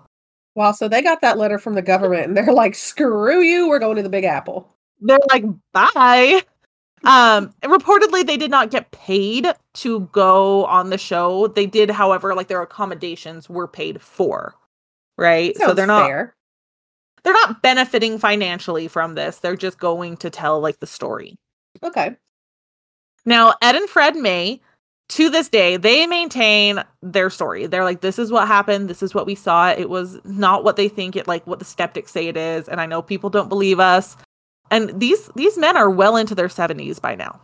Wow, 0.56 0.74
so 0.74 0.88
they 0.88 1.02
got 1.02 1.22
that 1.22 1.38
letter 1.38 1.58
from 1.58 1.74
the 1.74 1.82
government 1.82 2.28
and 2.28 2.38
they're 2.38 2.54
like, 2.54 2.76
screw 2.76 3.42
you, 3.42 3.68
we're 3.70 3.80
going 3.80 3.96
to 3.96 4.04
the 4.04 4.10
Big 4.10 4.26
Apple. 4.26 4.68
they're 5.02 5.18
like 5.30 5.46
bye 5.72 6.42
um 7.06 7.54
and 7.62 7.72
reportedly 7.72 8.26
they 8.26 8.36
did 8.36 8.52
not 8.52 8.70
get 8.70 8.92
paid 8.92 9.48
to 9.74 10.02
go 10.12 10.66
on 10.66 10.90
the 10.90 10.98
show 10.98 11.48
they 11.48 11.66
did 11.66 11.90
however 11.90 12.36
like 12.36 12.50
their 12.50 12.62
accommodations 12.62 13.48
were 13.48 13.70
paid 13.70 14.02
for 14.02 14.54
right 15.18 15.56
so 15.56 15.74
they're 15.74 15.88
not 15.88 16.08
fair. 16.08 16.36
They're 17.24 17.34
not 17.34 17.62
benefiting 17.62 18.18
financially 18.18 18.88
from 18.88 19.16
this. 19.16 19.40
They're 19.40 19.56
just 19.56 19.80
going 19.80 20.18
to 20.18 20.30
tell 20.30 20.60
like 20.60 20.80
the 20.80 20.88
story. 20.88 21.38
Okay. 21.84 22.16
now 23.26 23.54
ed 23.62 23.76
and 23.76 23.88
fred 23.90 24.16
may 24.16 24.60
to 25.10 25.30
this 25.30 25.48
day 25.50 25.78
they 25.78 26.08
maintain 26.08 26.84
their 27.02 27.30
story. 27.30 27.68
They're 27.68 27.84
like 27.84 28.02
this 28.02 28.20
is 28.20 28.32
what 28.32 28.48
happened. 28.48 28.90
This 28.90 29.04
is 29.04 29.14
what 29.14 29.26
we 29.26 29.36
saw. 29.36 29.70
It 29.70 29.90
was 29.90 30.20
not 30.24 30.64
what 30.64 30.76
they 30.76 30.88
think 30.88 31.16
it 31.16 31.28
like 31.28 31.46
what 31.46 31.60
the 31.60 31.66
skeptics 31.66 32.12
say 32.12 32.28
it 32.28 32.38
is 32.38 32.68
and 32.68 32.82
i 32.82 32.86
know 32.86 33.02
people 33.02 33.30
don't 33.30 33.50
believe 33.50 33.80
us. 33.80 34.18
And 34.72 35.00
these 35.00 35.30
these 35.36 35.58
men 35.58 35.78
are 35.78 35.90
well 35.90 36.16
into 36.16 36.36
their 36.36 36.48
70s 36.48 37.02
by 37.02 37.16
now. 37.16 37.40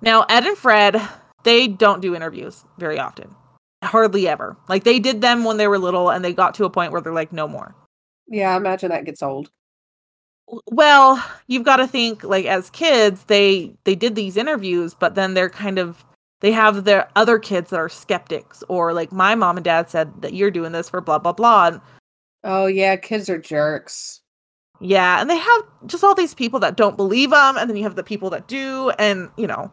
Now 0.00 0.22
ed 0.28 0.44
and 0.44 0.56
fred 0.56 1.00
they 1.44 1.66
don't 1.68 2.00
do 2.00 2.14
interviews 2.14 2.64
very 2.78 2.98
often. 2.98 3.34
Hardly 3.82 4.28
ever. 4.28 4.56
Like 4.68 4.84
they 4.84 5.00
did 5.00 5.20
them 5.22 5.44
when 5.44 5.56
they 5.56 5.66
were 5.66 5.78
little 5.78 6.08
and 6.10 6.24
they 6.24 6.32
got 6.32 6.54
to 6.54 6.64
a 6.64 6.70
point 6.70 6.92
where 6.92 7.00
they're 7.00 7.12
like 7.12 7.32
no 7.32 7.48
more 7.48 7.74
Yeah, 8.28 8.54
I 8.54 8.56
imagine 8.56 8.90
that 8.90 9.04
gets 9.04 9.22
old. 9.22 9.50
well 10.66 11.22
you've 11.46 11.64
got 11.64 11.76
to 11.76 11.86
think 11.86 12.24
like 12.24 12.44
as 12.44 12.68
kids 12.70 13.24
they 13.24 13.72
they 13.84 13.94
did 13.94 14.14
these 14.14 14.36
interviews 14.36 14.92
but 14.94 15.14
then 15.14 15.34
they're 15.34 15.48
kind 15.48 15.78
of 15.78 16.04
they 16.40 16.50
have 16.52 16.84
their 16.84 17.08
other 17.16 17.38
kids 17.38 17.70
that 17.70 17.78
are 17.78 17.88
skeptics 17.88 18.62
or 18.68 18.92
like 18.92 19.12
my 19.12 19.34
mom 19.34 19.56
and 19.56 19.64
dad 19.64 19.88
said 19.88 20.10
that 20.20 20.34
you're 20.34 20.50
doing 20.50 20.72
this 20.72 20.90
for 20.90 21.00
blah 21.00 21.18
blah 21.18 21.32
blah 21.32 21.68
and 21.68 21.80
Oh 22.44 22.66
yeah, 22.66 22.96
kids 22.96 23.30
are 23.30 23.38
jerks. 23.38 24.20
yeah 24.80 25.20
and 25.20 25.30
they 25.30 25.38
have 25.38 25.62
just 25.86 26.02
all 26.02 26.14
these 26.14 26.34
people 26.34 26.58
that 26.60 26.76
don't 26.76 26.96
believe 26.96 27.30
them 27.30 27.56
and 27.56 27.70
then 27.70 27.76
you 27.76 27.84
have 27.84 27.94
the 27.96 28.02
people 28.02 28.28
that 28.30 28.48
do 28.48 28.90
and 28.98 29.30
you 29.36 29.46
know 29.46 29.70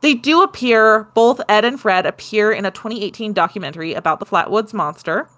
they 0.00 0.14
do 0.14 0.42
appear 0.42 1.04
both 1.14 1.40
ed 1.48 1.64
and 1.64 1.80
fred 1.80 2.06
appear 2.06 2.50
in 2.52 2.64
a 2.66 2.70
2018 2.72 3.32
documentary 3.32 3.94
about 3.94 4.18
the 4.18 4.26
flatwoods 4.26 4.74
monster 4.74 5.28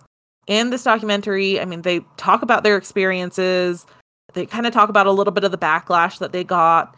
in 0.51 0.68
this 0.70 0.82
documentary 0.82 1.59
i 1.60 1.64
mean 1.64 1.81
they 1.82 2.01
talk 2.18 2.43
about 2.43 2.62
their 2.64 2.77
experiences. 2.77 3.86
They 4.35 4.47
kind 4.47 4.66
of 4.66 4.72
talk 4.72 4.89
about 4.90 5.06
a 5.06 5.10
little 5.12 5.32
bit 5.32 5.43
of 5.44 5.51
the 5.51 5.59
backlash 5.59 6.18
that 6.18 6.31
they 6.31 6.44
got. 6.44 6.97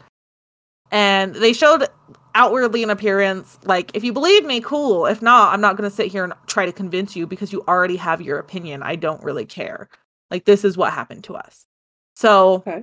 And 0.90 1.34
they 1.34 1.54
showed 1.54 1.86
outwardly 2.34 2.82
an 2.82 2.90
appearance 2.90 3.58
like 3.64 3.90
if 3.94 4.04
you 4.04 4.12
believe 4.12 4.44
me 4.44 4.60
cool. 4.60 5.06
If 5.06 5.22
not 5.22 5.52
i'm 5.54 5.60
not 5.60 5.76
going 5.76 5.88
to 5.88 5.94
sit 5.96 6.08
here 6.12 6.24
and 6.24 6.32
try 6.46 6.66
to 6.66 6.72
convince 6.72 7.14
you 7.16 7.26
because 7.26 7.52
you 7.52 7.62
already 7.68 7.96
have 7.96 8.20
your 8.20 8.38
opinion. 8.38 8.82
I 8.82 8.96
don't 8.96 9.22
really 9.22 9.46
care. 9.46 9.88
Like 10.30 10.44
this 10.46 10.64
is 10.64 10.76
what 10.76 10.92
happened 10.92 11.24
to 11.24 11.34
us. 11.36 11.64
So 12.16 12.62
Okay. 12.66 12.82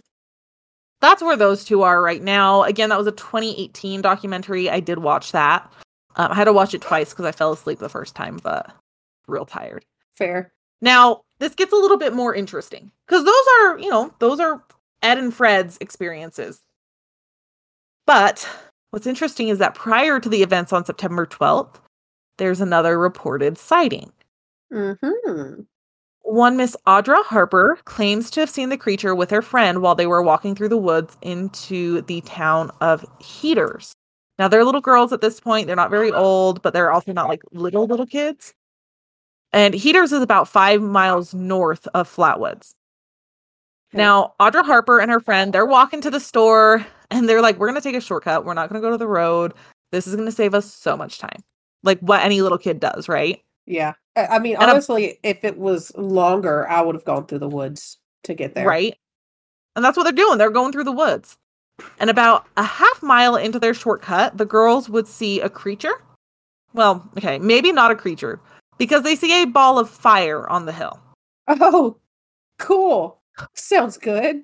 that's 1.01 1.21
where 1.21 1.37
those 1.37 1.63
two 1.65 1.81
are 1.83 2.01
right 2.01 2.21
now. 2.23 2.63
Again 2.63 2.89
that 2.89 2.97
was 2.97 3.07
a 3.07 3.11
2018 3.11 4.01
documentary. 4.01 4.69
I 4.69 4.79
did 4.79 4.99
watch 4.99 5.31
that. 5.31 5.71
Um, 6.15 6.31
i 6.31 6.35
had 6.35 6.45
to 6.45 6.53
watch 6.53 6.73
it 6.73 6.81
twice 6.81 7.11
because 7.11 7.25
i 7.25 7.31
fell 7.31 7.53
asleep 7.53 7.77
the 7.79 7.89
first 7.89 8.15
time 8.15 8.39
but 8.43 8.71
real 9.27 9.45
tired. 9.45 9.85
Fair. 10.15 10.51
Now, 10.81 11.21
this 11.39 11.55
gets 11.55 11.73
a 11.73 11.77
little 11.77 11.97
bit 11.97 12.13
more 12.13 12.33
interesting 12.33 12.91
because 13.07 13.23
those 13.23 13.45
are, 13.61 13.79
you 13.79 13.89
know, 13.89 14.13
those 14.19 14.39
are 14.39 14.63
Ed 15.01 15.17
and 15.17 15.33
Fred's 15.33 15.77
experiences. 15.81 16.61
But 18.05 18.47
what's 18.91 19.07
interesting 19.07 19.49
is 19.49 19.59
that 19.59 19.75
prior 19.75 20.19
to 20.19 20.29
the 20.29 20.43
events 20.43 20.73
on 20.73 20.85
September 20.85 21.25
12th, 21.25 21.75
there's 22.37 22.61
another 22.61 22.97
reported 22.97 23.57
sighting. 23.57 24.11
Mm-hmm. 24.73 25.61
One 26.21 26.57
Miss 26.57 26.75
Audra 26.85 27.23
Harper 27.25 27.79
claims 27.85 28.29
to 28.31 28.41
have 28.41 28.49
seen 28.49 28.69
the 28.69 28.77
creature 28.77 29.15
with 29.15 29.29
her 29.31 29.41
friend 29.41 29.81
while 29.81 29.95
they 29.95 30.07
were 30.07 30.21
walking 30.21 30.55
through 30.55 30.69
the 30.69 30.77
woods 30.77 31.17
into 31.21 32.01
the 32.03 32.21
town 32.21 32.71
of 32.81 33.05
Heaters. 33.19 33.93
Now, 34.37 34.47
they're 34.47 34.63
little 34.63 34.79
girls 34.79 35.11
at 35.11 35.21
this 35.21 35.39
point. 35.39 35.67
They're 35.67 35.75
not 35.75 35.89
very 35.89 36.11
old, 36.11 36.61
but 36.61 36.73
they're 36.73 36.91
also 36.91 37.11
not 37.13 37.27
like 37.27 37.41
little, 37.51 37.87
little 37.87 38.05
kids. 38.05 38.53
And 39.51 39.73
Heaters 39.73 40.11
is 40.11 40.21
about 40.21 40.47
five 40.47 40.81
miles 40.81 41.33
north 41.33 41.87
of 41.93 42.07
Flatwoods. 42.13 42.73
Okay. 43.91 43.97
Now, 43.97 44.33
Audra 44.39 44.63
Harper 44.63 44.99
and 44.99 45.09
her 45.09 45.19
friend, 45.19 45.51
they're 45.51 45.65
walking 45.65 46.01
to 46.01 46.11
the 46.11 46.19
store 46.19 46.85
and 47.09 47.27
they're 47.27 47.41
like, 47.41 47.57
we're 47.57 47.67
going 47.67 47.81
to 47.81 47.87
take 47.87 47.95
a 47.95 48.01
shortcut. 48.01 48.45
We're 48.45 48.53
not 48.53 48.69
going 48.69 48.79
to 48.79 48.85
go 48.85 48.91
to 48.91 48.97
the 48.97 49.07
road. 49.07 49.53
This 49.91 50.05
is 50.05 50.15
going 50.15 50.27
to 50.27 50.31
save 50.31 50.53
us 50.53 50.71
so 50.71 50.95
much 50.95 51.17
time. 51.17 51.43
Like 51.81 51.99
what 52.01 52.21
any 52.21 52.41
little 52.41 52.59
kid 52.59 52.79
does, 52.79 53.09
right? 53.09 53.41
Yeah. 53.65 53.93
I 54.15 54.37
mean, 54.37 54.55
And 54.55 54.63
I'm- 54.65 54.71
honestly, 54.71 55.17
if 55.23 55.43
it 55.43 55.57
was 55.57 55.91
longer, 55.97 56.67
I 56.69 56.81
would 56.81 56.93
have 56.95 57.05
gone 57.05 57.25
through 57.25 57.39
the 57.39 57.47
woods 57.49 57.97
to 58.25 58.35
get 58.35 58.53
there. 58.53 58.67
Right. 58.67 58.95
And 59.75 59.83
that's 59.83 59.97
what 59.97 60.03
they're 60.03 60.11
doing. 60.11 60.37
They're 60.37 60.49
going 60.51 60.71
through 60.71 60.83
the 60.83 60.91
woods. 60.91 61.37
And 61.99 62.09
about 62.09 62.45
a 62.57 62.63
half 62.63 63.01
mile 63.01 63.35
into 63.37 63.57
their 63.57 63.73
shortcut, 63.73 64.37
the 64.37 64.45
girls 64.45 64.89
would 64.89 65.07
see 65.07 65.39
a 65.39 65.49
creature. 65.49 65.93
well, 66.73 67.09
okay, 67.17 67.39
maybe 67.39 67.71
not 67.71 67.89
a 67.89 67.95
creature 67.95 68.39
because 68.79 69.03
they 69.03 69.15
see 69.15 69.43
a 69.43 69.45
ball 69.45 69.77
of 69.77 69.89
fire 69.89 70.49
on 70.49 70.65
the 70.65 70.71
hill. 70.71 70.99
Oh, 71.47 71.97
cool. 72.57 73.21
Sounds 73.53 73.97
good. 73.97 74.43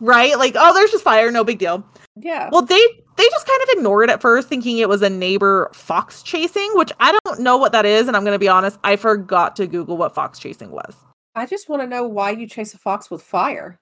Right? 0.00 0.36
Like, 0.38 0.54
oh, 0.58 0.74
there's 0.74 0.90
just 0.90 1.04
fire, 1.04 1.30
no 1.30 1.44
big 1.44 1.58
deal. 1.58 1.86
Yeah. 2.16 2.48
Well, 2.52 2.62
they 2.62 2.80
they 3.16 3.24
just 3.30 3.46
kind 3.46 3.62
of 3.62 3.68
ignored 3.78 4.10
it 4.10 4.12
at 4.12 4.20
first, 4.20 4.48
thinking 4.48 4.76
it 4.78 4.88
was 4.88 5.00
a 5.02 5.08
neighbor 5.08 5.70
fox 5.72 6.22
chasing, 6.22 6.70
which 6.74 6.92
I 7.00 7.16
don't 7.24 7.40
know 7.40 7.56
what 7.56 7.72
that 7.72 7.86
is, 7.86 8.08
and 8.08 8.16
I'm 8.16 8.24
gonna 8.24 8.38
be 8.38 8.48
honest, 8.48 8.78
I 8.84 8.96
forgot 8.96 9.56
to 9.56 9.66
Google 9.66 9.96
what 9.96 10.14
fox 10.14 10.38
chasing 10.38 10.70
was. 10.70 10.94
I 11.34 11.46
just 11.46 11.68
want 11.68 11.82
to 11.82 11.88
know 11.88 12.06
why 12.06 12.30
you 12.32 12.46
chase 12.46 12.74
a 12.74 12.78
fox 12.78 13.10
with 13.10 13.22
fire. 13.22 13.78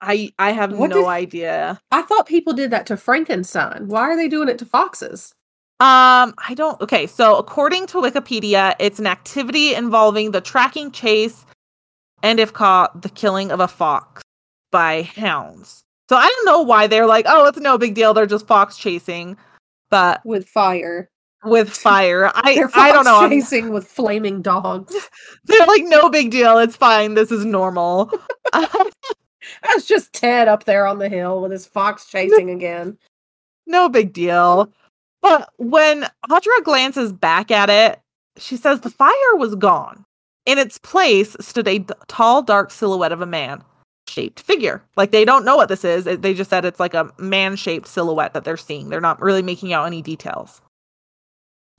I 0.00 0.32
I 0.38 0.50
have 0.52 0.72
What 0.72 0.90
no 0.90 0.96
did- 1.02 1.06
idea. 1.06 1.80
I 1.92 2.02
thought 2.02 2.26
people 2.26 2.52
did 2.52 2.70
that 2.72 2.86
to 2.86 2.96
Frankenstein. 2.96 3.86
Why 3.86 4.02
are 4.02 4.16
they 4.16 4.28
doing 4.28 4.48
it 4.48 4.58
to 4.58 4.64
foxes? 4.66 5.32
Um, 5.82 6.34
I 6.38 6.54
don't. 6.54 6.80
Okay, 6.80 7.08
so 7.08 7.36
according 7.36 7.88
to 7.88 7.96
Wikipedia, 7.98 8.76
it's 8.78 9.00
an 9.00 9.06
activity 9.08 9.74
involving 9.74 10.30
the 10.30 10.40
tracking, 10.40 10.92
chase, 10.92 11.44
and 12.22 12.38
if 12.38 12.52
caught, 12.52 13.02
the 13.02 13.08
killing 13.08 13.50
of 13.50 13.58
a 13.58 13.66
fox 13.66 14.22
by 14.70 15.02
hounds. 15.02 15.82
So 16.08 16.14
I 16.16 16.28
don't 16.28 16.46
know 16.46 16.62
why 16.62 16.86
they're 16.86 17.06
like, 17.06 17.24
oh, 17.28 17.46
it's 17.46 17.58
no 17.58 17.78
big 17.78 17.94
deal. 17.96 18.14
They're 18.14 18.26
just 18.26 18.46
fox 18.46 18.76
chasing, 18.76 19.36
but 19.90 20.24
With 20.24 20.46
fire. 20.48 21.10
with 21.42 21.68
fire, 21.76 22.30
I 22.32 22.64
I 22.74 22.92
don't 22.92 23.04
know. 23.04 23.18
I'm- 23.18 23.30
chasing 23.30 23.70
with 23.70 23.84
flaming 23.88 24.40
dogs. 24.40 24.94
they're 25.46 25.66
like, 25.66 25.82
no 25.84 26.08
big 26.08 26.30
deal. 26.30 26.58
It's 26.58 26.76
fine. 26.76 27.14
This 27.14 27.32
is 27.32 27.44
normal. 27.44 28.12
That's 28.52 29.86
just 29.86 30.12
Ted 30.12 30.46
up 30.46 30.62
there 30.62 30.86
on 30.86 30.98
the 30.98 31.08
hill 31.08 31.40
with 31.42 31.50
his 31.50 31.66
fox 31.66 32.06
chasing 32.06 32.50
again. 32.50 32.98
no 33.66 33.88
big 33.88 34.12
deal. 34.12 34.72
But 35.22 35.50
when 35.56 36.06
Audra 36.28 36.64
glances 36.64 37.12
back 37.12 37.50
at 37.50 37.70
it, 37.70 38.00
she 38.36 38.56
says 38.56 38.80
the 38.80 38.90
fire 38.90 39.36
was 39.36 39.54
gone. 39.54 40.04
In 40.44 40.58
its 40.58 40.78
place 40.78 41.36
stood 41.40 41.68
a 41.68 41.78
d- 41.78 41.94
tall, 42.08 42.42
dark 42.42 42.70
silhouette 42.70 43.12
of 43.12 43.20
a 43.20 43.26
man 43.26 43.62
shaped 44.08 44.40
figure. 44.40 44.82
Like 44.96 45.12
they 45.12 45.24
don't 45.24 45.44
know 45.44 45.56
what 45.56 45.68
this 45.68 45.84
is. 45.84 46.04
They 46.04 46.34
just 46.34 46.50
said 46.50 46.64
it's 46.64 46.80
like 46.80 46.94
a 46.94 47.10
man 47.18 47.54
shaped 47.54 47.86
silhouette 47.86 48.34
that 48.34 48.44
they're 48.44 48.56
seeing. 48.56 48.88
They're 48.88 49.00
not 49.00 49.22
really 49.22 49.42
making 49.42 49.72
out 49.72 49.86
any 49.86 50.02
details. 50.02 50.60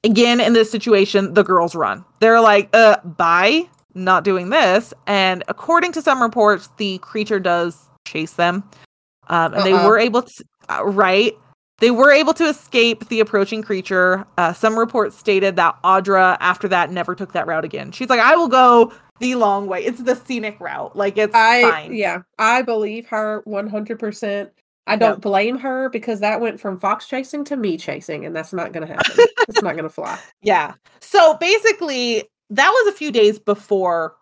Again, 0.06 0.40
in 0.40 0.54
this 0.54 0.72
situation, 0.72 1.34
the 1.34 1.44
girls 1.44 1.76
run. 1.76 2.06
They're 2.20 2.42
like, 2.42 2.70
uh, 2.74 2.98
bye, 3.04 3.68
not 3.94 4.24
doing 4.24 4.50
this. 4.50 4.94
And 5.08 5.44
according 5.48 5.92
to 5.94 6.02
some 6.02 6.22
reports, 6.22 6.70
the 6.78 6.98
creature 7.00 7.40
does 7.40 7.90
chase 8.06 8.34
them. 8.34 8.64
Um, 9.28 9.54
and 9.54 9.66
they 9.66 9.74
Uh-uh. 9.74 9.88
were 9.88 9.98
able 9.98 10.22
to, 10.24 10.46
uh, 10.70 10.84
right? 10.86 11.38
They 11.84 11.92
were 11.92 12.14
able 12.14 12.34
to 12.36 12.46
escape 12.46 13.10
the 13.10 13.20
approaching 13.20 13.62
creature. 13.62 14.26
Uh, 14.38 14.54
some 14.54 14.80
reports 14.80 15.18
stated 15.18 15.58
that 15.58 15.76
Audra, 15.84 16.38
after 16.40 16.70
that, 16.70 16.92
never 16.94 17.14
took 17.14 17.34
that 17.34 17.46
route 17.46 17.66
again. 17.66 17.92
She's 17.92 18.08
like, 18.10 18.22
I 18.22 18.38
will 18.38 18.48
go 18.48 18.94
the 19.20 19.36
long 19.36 19.68
way. 19.68 19.84
It's 19.84 20.02
the 20.02 20.16
scenic 20.16 20.58
route. 20.62 20.96
Like, 20.96 21.18
it's 21.18 21.36
I 21.36 21.62
fine. 21.62 21.94
yeah, 21.94 22.22
I 22.40 22.62
believe 22.62 23.06
her 23.08 23.42
one 23.44 23.68
hundred 23.68 24.00
percent. 24.00 24.52
I 24.88 24.96
don't 24.96 25.16
Yep. 25.16 25.22
blame 25.24 25.58
her 25.58 25.90
because 25.90 26.22
that 26.22 26.40
went 26.40 26.58
from 26.62 26.80
fox 26.80 27.06
chasing 27.06 27.44
to 27.44 27.58
me 27.58 27.76
chasing, 27.76 28.26
and 28.26 28.34
that's 28.34 28.54
not 28.54 28.72
gonna 28.72 28.88
happen. 28.96 29.18
it's 29.50 29.62
not 29.62 29.76
gonna 29.76 29.90
fly. 29.90 30.18
Yeah. 30.42 30.76
So 31.02 31.34
basically, 31.34 32.24
that 32.50 32.70
was 32.70 32.94
a 32.94 32.98
few 32.98 33.12
days 33.12 33.40
before 33.40 34.16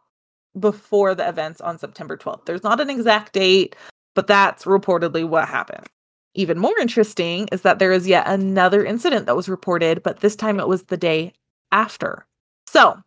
before 0.59 1.13
the 1.13 1.29
events 1.29 1.61
on 1.61 1.77
September 1.77 2.17
12th. 2.17 2.45
There's 2.45 2.63
not 2.63 2.81
an 2.81 2.89
exact 2.89 3.33
date, 3.33 3.75
but 4.15 4.25
that's 4.25 4.65
reportedly 4.65 5.29
what 5.29 5.47
happened. 5.47 5.85
Even 6.33 6.57
more 6.57 6.77
interesting 6.79 7.47
is 7.51 7.61
that 7.61 7.79
there 7.79 7.91
is 7.91 8.07
yet 8.07 8.27
another 8.27 8.85
incident 8.85 9.25
that 9.25 9.35
was 9.35 9.49
reported, 9.49 10.01
but 10.01 10.21
this 10.21 10.35
time 10.35 10.59
it 10.59 10.67
was 10.67 10.83
the 10.83 10.97
day 10.97 11.33
after. 11.71 12.25
So, 12.67 12.97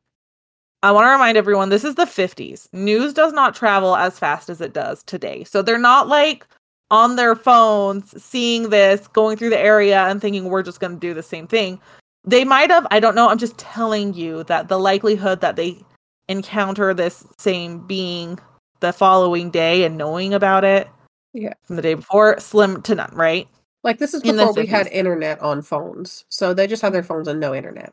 I 0.82 0.92
want 0.92 1.06
to 1.06 1.10
remind 1.10 1.38
everyone 1.38 1.70
this 1.70 1.84
is 1.84 1.94
the 1.94 2.04
50s. 2.04 2.68
News 2.74 3.14
does 3.14 3.32
not 3.32 3.54
travel 3.54 3.96
as 3.96 4.18
fast 4.18 4.50
as 4.50 4.60
it 4.60 4.74
does 4.74 5.02
today. 5.04 5.44
So, 5.44 5.62
they're 5.62 5.78
not 5.78 6.08
like 6.08 6.46
on 6.90 7.16
their 7.16 7.34
phones 7.34 8.22
seeing 8.22 8.68
this, 8.68 9.08
going 9.08 9.38
through 9.38 9.50
the 9.50 9.58
area 9.58 10.04
and 10.04 10.20
thinking 10.20 10.44
we're 10.44 10.62
just 10.62 10.80
going 10.80 10.92
to 10.92 11.00
do 11.00 11.14
the 11.14 11.22
same 11.22 11.46
thing. 11.46 11.80
They 12.24 12.44
might 12.44 12.70
have, 12.70 12.86
I 12.90 13.00
don't 13.00 13.14
know, 13.14 13.28
I'm 13.28 13.38
just 13.38 13.58
telling 13.58 14.14
you 14.14 14.44
that 14.44 14.68
the 14.68 14.78
likelihood 14.78 15.40
that 15.40 15.56
they 15.56 15.82
encounter 16.28 16.92
this 16.92 17.26
same 17.38 17.86
being 17.86 18.38
the 18.80 18.92
following 18.92 19.50
day 19.50 19.84
and 19.84 19.96
knowing 19.96 20.34
about 20.34 20.64
it 20.64 20.88
Yeah. 21.34 21.54
from 21.64 21.76
the 21.76 21.82
day 21.82 21.94
before, 21.94 22.38
slim 22.40 22.80
to 22.82 22.94
none, 22.94 23.10
right? 23.14 23.48
Like 23.82 23.98
this 23.98 24.14
is 24.14 24.22
before 24.22 24.54
we 24.54 24.66
had 24.66 24.86
internet 24.86 25.40
on 25.42 25.60
phones, 25.60 26.24
so 26.30 26.54
they 26.54 26.66
just 26.66 26.80
had 26.80 26.94
their 26.94 27.02
phones 27.02 27.28
and 27.28 27.38
no 27.38 27.54
internet. 27.54 27.92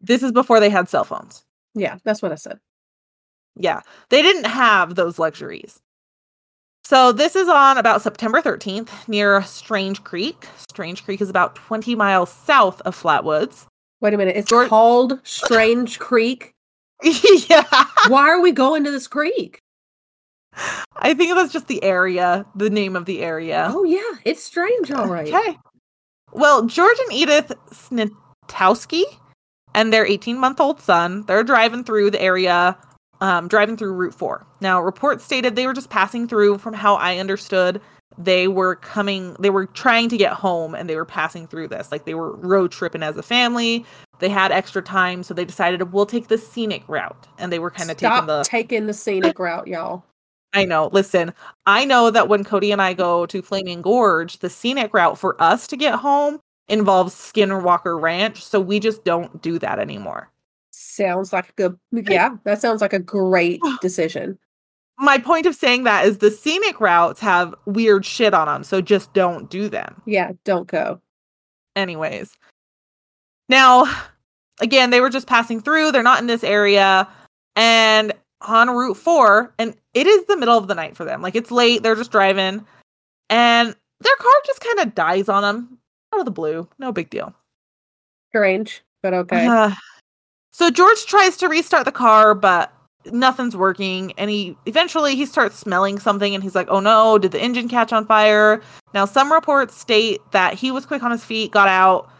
This 0.00 0.24
is 0.24 0.32
before 0.32 0.58
they 0.58 0.70
had 0.70 0.88
cell 0.88 1.04
phones. 1.04 1.44
Yeah, 1.74 1.98
that's 2.02 2.20
what 2.20 2.32
I 2.32 2.36
said. 2.36 2.58
Yeah, 3.54 3.82
they 4.08 4.22
didn't 4.22 4.46
have 4.46 4.96
those 4.96 5.18
luxuries. 5.20 5.78
So 6.84 7.12
this 7.12 7.36
is 7.36 7.48
on 7.48 7.78
about 7.78 8.02
September 8.02 8.40
13th 8.42 9.06
near 9.06 9.42
Strange 9.42 10.02
Creek. 10.02 10.48
Strange 10.68 11.04
Creek 11.04 11.20
is 11.20 11.30
about 11.30 11.54
20 11.54 11.94
miles 11.94 12.32
south 12.32 12.80
of 12.80 13.00
Flatwoods. 13.00 13.66
Wait 14.00 14.14
a 14.14 14.16
minute, 14.16 14.36
it's 14.36 14.50
George- 14.50 14.68
called 14.68 15.20
Strange 15.22 16.00
Creek. 16.00 16.54
yeah, 17.48 17.64
Why 18.08 18.28
are 18.28 18.40
we 18.40 18.50
going 18.52 18.82
to 18.84 18.90
this 18.90 19.06
creek? 19.06 19.61
I 20.96 21.14
think 21.14 21.34
that's 21.34 21.52
just 21.52 21.68
the 21.68 21.82
area, 21.82 22.46
the 22.54 22.70
name 22.70 22.96
of 22.96 23.06
the 23.06 23.22
area. 23.22 23.68
Oh 23.70 23.84
yeah, 23.84 24.20
it's 24.24 24.42
strange, 24.42 24.90
all 24.90 25.06
right. 25.06 25.32
Okay. 25.32 25.58
Well, 26.32 26.66
George 26.66 26.96
and 27.00 27.12
Edith 27.12 27.52
Snitowski 27.70 29.04
and 29.74 29.92
their 29.92 30.06
18 30.06 30.38
month 30.38 30.60
old 30.60 30.80
son, 30.80 31.24
they're 31.26 31.44
driving 31.44 31.84
through 31.84 32.10
the 32.10 32.22
area, 32.22 32.76
um, 33.20 33.48
driving 33.48 33.76
through 33.76 33.92
Route 33.92 34.14
4. 34.14 34.46
Now, 34.60 34.80
reports 34.80 35.24
stated 35.24 35.56
they 35.56 35.66
were 35.66 35.74
just 35.74 35.90
passing 35.90 36.28
through, 36.28 36.58
from 36.58 36.74
how 36.74 36.94
I 36.94 37.18
understood, 37.18 37.80
they 38.18 38.48
were 38.48 38.76
coming, 38.76 39.34
they 39.38 39.50
were 39.50 39.66
trying 39.66 40.08
to 40.10 40.16
get 40.16 40.32
home 40.32 40.74
and 40.74 40.88
they 40.88 40.96
were 40.96 41.04
passing 41.04 41.46
through 41.46 41.68
this. 41.68 41.90
Like 41.90 42.04
they 42.04 42.14
were 42.14 42.36
road 42.36 42.70
tripping 42.70 43.02
as 43.02 43.16
a 43.16 43.22
family. 43.22 43.84
They 44.18 44.28
had 44.28 44.52
extra 44.52 44.82
time, 44.82 45.22
so 45.22 45.34
they 45.34 45.44
decided 45.44 45.92
we'll 45.92 46.06
take 46.06 46.28
the 46.28 46.38
scenic 46.38 46.84
route. 46.86 47.26
And 47.38 47.52
they 47.52 47.58
were 47.58 47.70
kind 47.70 47.90
of 47.90 47.96
taking 47.96 48.26
the 48.26 48.44
taking 48.44 48.86
the 48.86 48.94
scenic 48.94 49.38
route, 49.38 49.66
y'all. 49.66 50.04
I 50.54 50.64
know. 50.64 50.90
Listen, 50.92 51.32
I 51.66 51.84
know 51.84 52.10
that 52.10 52.28
when 52.28 52.44
Cody 52.44 52.72
and 52.72 52.82
I 52.82 52.92
go 52.92 53.26
to 53.26 53.42
Flaming 53.42 53.82
Gorge, 53.82 54.38
the 54.38 54.50
scenic 54.50 54.92
route 54.92 55.18
for 55.18 55.40
us 55.42 55.66
to 55.68 55.76
get 55.76 55.94
home 55.94 56.40
involves 56.68 57.14
Skinwalker 57.14 58.00
Ranch, 58.00 58.44
so 58.44 58.60
we 58.60 58.78
just 58.78 59.04
don't 59.04 59.40
do 59.42 59.58
that 59.58 59.78
anymore. 59.78 60.30
Sounds 60.70 61.32
like 61.32 61.50
a 61.50 61.52
good 61.52 61.78
yeah, 61.92 62.36
that 62.44 62.60
sounds 62.60 62.80
like 62.80 62.92
a 62.92 62.98
great 62.98 63.60
decision. 63.80 64.38
My 64.98 65.18
point 65.18 65.46
of 65.46 65.54
saying 65.54 65.84
that 65.84 66.06
is 66.06 66.18
the 66.18 66.30
scenic 66.30 66.80
routes 66.80 67.20
have 67.20 67.54
weird 67.64 68.04
shit 68.04 68.34
on 68.34 68.46
them, 68.46 68.62
so 68.62 68.80
just 68.80 69.12
don't 69.14 69.50
do 69.50 69.68
them. 69.68 70.00
Yeah, 70.06 70.32
don't 70.44 70.66
go. 70.66 71.00
Anyways. 71.76 72.36
Now, 73.48 73.84
again, 74.60 74.90
they 74.90 75.00
were 75.00 75.10
just 75.10 75.26
passing 75.26 75.60
through, 75.60 75.92
they're 75.92 76.02
not 76.02 76.20
in 76.20 76.26
this 76.26 76.44
area, 76.44 77.08
and 77.56 78.12
on 78.46 78.70
Route 78.70 78.96
4, 78.96 79.54
and 79.58 79.74
it 79.94 80.06
is 80.06 80.24
the 80.26 80.36
middle 80.36 80.56
of 80.56 80.68
the 80.68 80.74
night 80.74 80.96
for 80.96 81.04
them. 81.04 81.22
Like 81.22 81.34
it's 81.34 81.50
late, 81.50 81.82
they're 81.82 81.94
just 81.94 82.12
driving, 82.12 82.64
and 83.30 83.76
their 84.00 84.16
car 84.16 84.32
just 84.46 84.60
kind 84.60 84.80
of 84.80 84.94
dies 84.94 85.28
on 85.28 85.42
them 85.42 85.78
out 86.12 86.20
of 86.20 86.24
the 86.24 86.30
blue. 86.30 86.68
No 86.78 86.92
big 86.92 87.10
deal. 87.10 87.34
Strange, 88.30 88.82
but 89.02 89.14
okay. 89.14 89.46
Uh, 89.46 89.72
so 90.52 90.70
George 90.70 91.06
tries 91.06 91.36
to 91.38 91.48
restart 91.48 91.84
the 91.84 91.92
car, 91.92 92.34
but 92.34 92.72
nothing's 93.06 93.56
working. 93.56 94.12
And 94.18 94.30
he 94.30 94.56
eventually 94.66 95.16
he 95.16 95.26
starts 95.26 95.56
smelling 95.56 95.98
something, 95.98 96.34
and 96.34 96.42
he's 96.42 96.54
like, 96.54 96.68
"Oh 96.70 96.80
no! 96.80 97.18
Did 97.18 97.32
the 97.32 97.40
engine 97.40 97.68
catch 97.68 97.92
on 97.92 98.06
fire?" 98.06 98.62
Now, 98.94 99.04
some 99.04 99.32
reports 99.32 99.76
state 99.76 100.20
that 100.32 100.54
he 100.54 100.70
was 100.70 100.86
quick 100.86 101.02
on 101.02 101.10
his 101.10 101.24
feet, 101.24 101.50
got 101.50 101.68
out, 101.68 102.10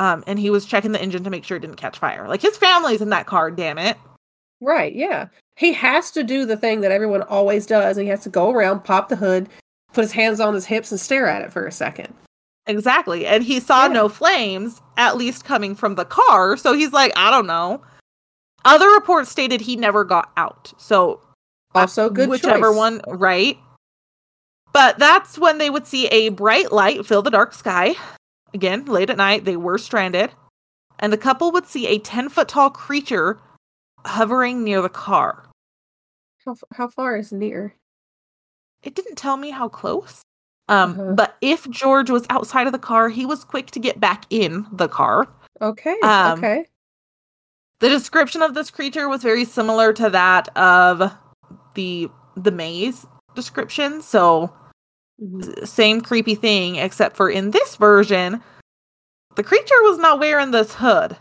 um, 0.00 0.24
and 0.26 0.38
he 0.38 0.50
was 0.50 0.64
checking 0.64 0.92
the 0.92 1.02
engine 1.02 1.24
to 1.24 1.30
make 1.30 1.44
sure 1.44 1.56
it 1.56 1.60
didn't 1.60 1.76
catch 1.76 1.98
fire. 1.98 2.28
Like 2.28 2.42
his 2.42 2.56
family's 2.56 3.02
in 3.02 3.10
that 3.10 3.26
car. 3.26 3.50
Damn 3.50 3.78
it! 3.78 3.96
Right, 4.64 4.94
yeah. 4.94 5.26
He 5.56 5.72
has 5.72 6.12
to 6.12 6.22
do 6.22 6.46
the 6.46 6.56
thing 6.56 6.80
that 6.82 6.92
everyone 6.92 7.22
always 7.22 7.66
does. 7.66 7.96
and 7.96 8.04
He 8.04 8.10
has 8.10 8.22
to 8.22 8.28
go 8.30 8.50
around, 8.50 8.84
pop 8.84 9.08
the 9.08 9.16
hood, 9.16 9.48
put 9.92 10.02
his 10.02 10.12
hands 10.12 10.38
on 10.38 10.54
his 10.54 10.66
hips, 10.66 10.92
and 10.92 11.00
stare 11.00 11.26
at 11.26 11.42
it 11.42 11.52
for 11.52 11.66
a 11.66 11.72
second. 11.72 12.14
Exactly. 12.66 13.26
And 13.26 13.42
he 13.42 13.58
saw 13.58 13.82
Yeah. 13.86 13.92
no 13.92 14.08
flames, 14.08 14.80
at 14.96 15.16
least 15.16 15.44
coming 15.44 15.74
from 15.74 15.96
the 15.96 16.04
car. 16.04 16.56
So 16.56 16.74
he's 16.74 16.92
like, 16.92 17.12
I 17.16 17.30
don't 17.32 17.48
know. 17.48 17.82
Other 18.64 18.88
reports 18.90 19.30
stated 19.30 19.60
he 19.62 19.74
never 19.74 20.04
got 20.04 20.30
out. 20.36 20.72
So 20.78 21.20
uh, 21.74 21.80
Also, 21.80 22.08
good 22.08 22.28
whichever 22.28 22.68
choice. 22.68 22.76
one, 22.76 23.00
right? 23.08 23.58
But 24.72 24.98
that's 25.00 25.38
when 25.38 25.58
they 25.58 25.70
would 25.70 25.86
see 25.88 26.06
a 26.06 26.28
bright 26.28 26.70
light 26.70 27.04
fill 27.04 27.22
the 27.22 27.30
dark 27.30 27.52
sky. 27.52 27.96
Again, 28.54 28.84
late 28.84 29.10
at 29.10 29.16
night, 29.16 29.44
they 29.44 29.56
were 29.56 29.76
stranded. 29.78 30.30
And 31.00 31.12
the 31.12 31.18
couple 31.18 31.50
would 31.50 31.66
see 31.66 31.88
a 31.88 31.98
10 31.98 32.28
foot 32.28 32.46
tall 32.48 32.70
creature 32.70 33.40
hovering 34.04 34.64
near 34.64 34.82
the 34.82 34.88
car. 34.88 35.48
How, 36.44 36.56
how 36.72 36.88
far 36.88 37.16
is 37.16 37.32
near? 37.32 37.74
It 38.82 38.94
didn't 38.94 39.16
tell 39.16 39.36
me 39.36 39.50
how 39.50 39.68
close. 39.68 40.22
Um, 40.68 40.92
Uh-huh. 40.92 41.12
But 41.14 41.36
if 41.40 41.68
George 41.70 42.10
was 42.10 42.26
outside 42.30 42.66
of 42.66 42.72
the 42.72 42.78
car, 42.78 43.08
he 43.08 43.26
was 43.26 43.44
quick 43.44 43.70
to 43.72 43.80
get 43.80 44.00
back 44.00 44.24
in 44.30 44.66
the 44.72 44.88
car. 44.88 45.28
Okay. 45.60 45.96
Um, 46.02 46.38
okay. 46.38 46.66
The 47.80 47.88
description 47.88 48.42
of 48.42 48.54
this 48.54 48.70
creature 48.70 49.08
was 49.08 49.22
very 49.22 49.44
similar 49.44 49.92
to 49.94 50.10
that 50.10 50.48
of 50.56 51.12
the 51.74 52.08
the 52.36 52.50
Mays 52.50 53.06
description. 53.34 54.00
So 54.02 54.52
Mhm. 55.20 55.66
same 55.68 56.00
creepy 56.00 56.34
thing, 56.34 56.76
except 56.76 57.16
for 57.16 57.28
in 57.28 57.50
this 57.50 57.76
version, 57.76 58.42
the 59.36 59.42
creature 59.42 59.82
was 59.82 59.98
not 59.98 60.18
wearing 60.18 60.50
this 60.50 60.74
hood. 60.74 61.16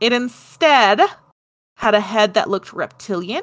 It 0.00 0.12
instead 0.12 1.00
had 1.78 1.94
a 1.94 2.00
head 2.00 2.34
that 2.34 2.50
looked 2.50 2.72
reptilian. 2.72 3.42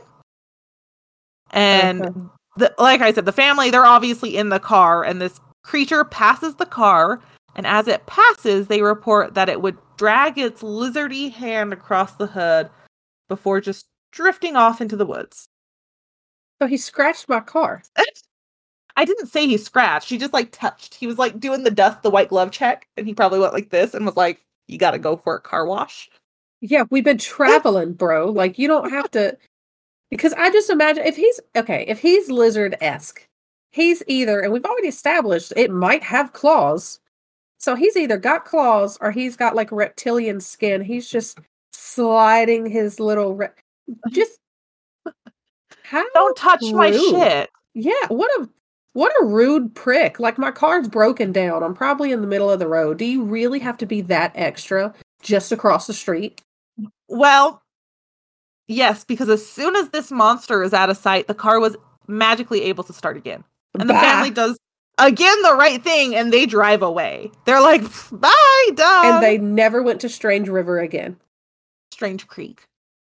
And 1.51 2.01
Okay. 2.01 2.19
the, 2.57 2.75
like 2.77 2.99
I 2.99 3.13
said, 3.13 3.25
the 3.25 3.31
family, 3.31 3.71
they're 3.71 3.85
obviously 3.85 4.35
in 4.35 4.49
the 4.49 4.59
car, 4.59 5.05
and 5.05 5.21
this 5.21 5.39
creature 5.63 6.03
passes 6.03 6.55
the 6.55 6.65
car. 6.65 7.21
And 7.55 7.65
as 7.65 7.87
it 7.87 8.05
passes, 8.07 8.67
they 8.67 8.81
report 8.81 9.35
that 9.35 9.47
it 9.47 9.61
would 9.61 9.77
drag 9.95 10.37
its 10.37 10.61
lizardy 10.61 11.31
hand 11.31 11.71
across 11.71 12.17
the 12.17 12.27
hood 12.27 12.69
before 13.29 13.61
just 13.61 13.85
drifting 14.11 14.57
off 14.57 14.81
into 14.81 14.97
the 14.97 15.05
woods. 15.05 15.47
So 16.61 16.67
he 16.67 16.75
scratched 16.75 17.29
my 17.29 17.39
car. 17.39 17.83
I 18.97 19.05
didn't 19.05 19.27
say 19.27 19.47
he 19.47 19.57
scratched. 19.57 20.09
He 20.09 20.17
just 20.17 20.33
like 20.33 20.51
touched. 20.51 20.95
He 20.95 21.07
was 21.07 21.17
like 21.17 21.39
doing 21.39 21.63
the 21.63 21.71
dust, 21.71 22.03
the 22.03 22.09
white 22.09 22.29
glove 22.29 22.51
check, 22.51 22.89
and 22.97 23.07
he 23.07 23.13
probably 23.13 23.39
went 23.39 23.53
like 23.53 23.69
this 23.69 23.93
and 23.93 24.05
was 24.05 24.17
like, 24.17 24.41
"You 24.67 24.77
got 24.77 24.91
to 24.91 24.99
go 24.99 25.15
for 25.15 25.35
a 25.35 25.41
car 25.41 25.65
wash." 25.65 26.09
Yeah, 26.69 26.85
we've 26.89 27.03
been 27.03 27.17
traveling, 27.17 27.93
bro. 27.93 28.31
Like 28.31 28.57
you 28.57 28.67
don't 28.67 28.89
have 28.89 29.09
to 29.11 29.37
because 30.11 30.33
I 30.33 30.49
just 30.49 30.69
imagine 30.69 31.05
if 31.05 31.15
he's 31.15 31.39
okay, 31.55 31.85
if 31.87 31.99
he's 31.99 32.29
lizard 32.29 32.75
esque, 32.81 33.27
he's 33.71 34.03
either 34.07 34.39
and 34.39 34.51
we've 34.51 34.65
already 34.65 34.87
established 34.87 35.53
it 35.55 35.71
might 35.71 36.03
have 36.03 36.33
claws. 36.33 36.99
So 37.57 37.75
he's 37.75 37.97
either 37.97 38.17
got 38.17 38.45
claws 38.45 38.97
or 39.01 39.11
he's 39.11 39.35
got 39.35 39.55
like 39.55 39.71
reptilian 39.71 40.39
skin. 40.39 40.81
He's 40.81 41.09
just 41.09 41.39
sliding 41.73 42.65
his 42.65 42.99
little 42.99 43.35
re- 43.35 43.49
just 44.09 44.39
how 45.83 46.05
Don't 46.13 46.37
touch 46.37 46.61
my 46.71 46.91
shit. 46.91 47.49
Yeah, 47.73 48.07
what 48.07 48.29
a 48.39 48.49
what 48.93 49.11
a 49.21 49.25
rude 49.25 49.75
prick. 49.75 50.19
Like 50.19 50.37
my 50.37 50.51
car's 50.51 50.87
broken 50.87 51.31
down. 51.31 51.63
I'm 51.63 51.73
probably 51.73 52.11
in 52.11 52.21
the 52.21 52.27
middle 52.27 52.49
of 52.49 52.59
the 52.59 52.67
road. 52.67 52.97
Do 52.97 53.05
you 53.05 53.23
really 53.23 53.59
have 53.59 53.77
to 53.79 53.85
be 53.85 54.01
that 54.01 54.31
extra 54.35 54.93
just 55.21 55.51
across 55.51 55.87
the 55.87 55.93
street? 55.93 56.41
Well, 57.07 57.61
yes, 58.67 59.03
because 59.03 59.29
as 59.29 59.47
soon 59.47 59.75
as 59.75 59.89
this 59.89 60.11
monster 60.11 60.63
is 60.63 60.73
out 60.73 60.89
of 60.89 60.97
sight, 60.97 61.27
the 61.27 61.33
car 61.33 61.59
was 61.59 61.75
magically 62.07 62.63
able 62.63 62.83
to 62.83 62.93
start 62.93 63.17
again, 63.17 63.43
and 63.77 63.89
the 63.89 63.93
family 63.93 64.31
does 64.31 64.57
again 64.97 65.41
the 65.43 65.55
right 65.55 65.83
thing, 65.83 66.15
and 66.15 66.31
they 66.31 66.45
drive 66.45 66.81
away. 66.81 67.31
They're 67.45 67.61
like, 67.61 67.83
"Bye, 68.11 68.69
done." 68.73 69.05
and 69.15 69.23
they 69.23 69.37
never 69.37 69.83
went 69.83 70.01
to 70.01 70.09
Strange 70.09 70.49
River 70.49 70.79
again. 70.79 71.17
Strange 71.91 72.27
Creek. 72.27 72.65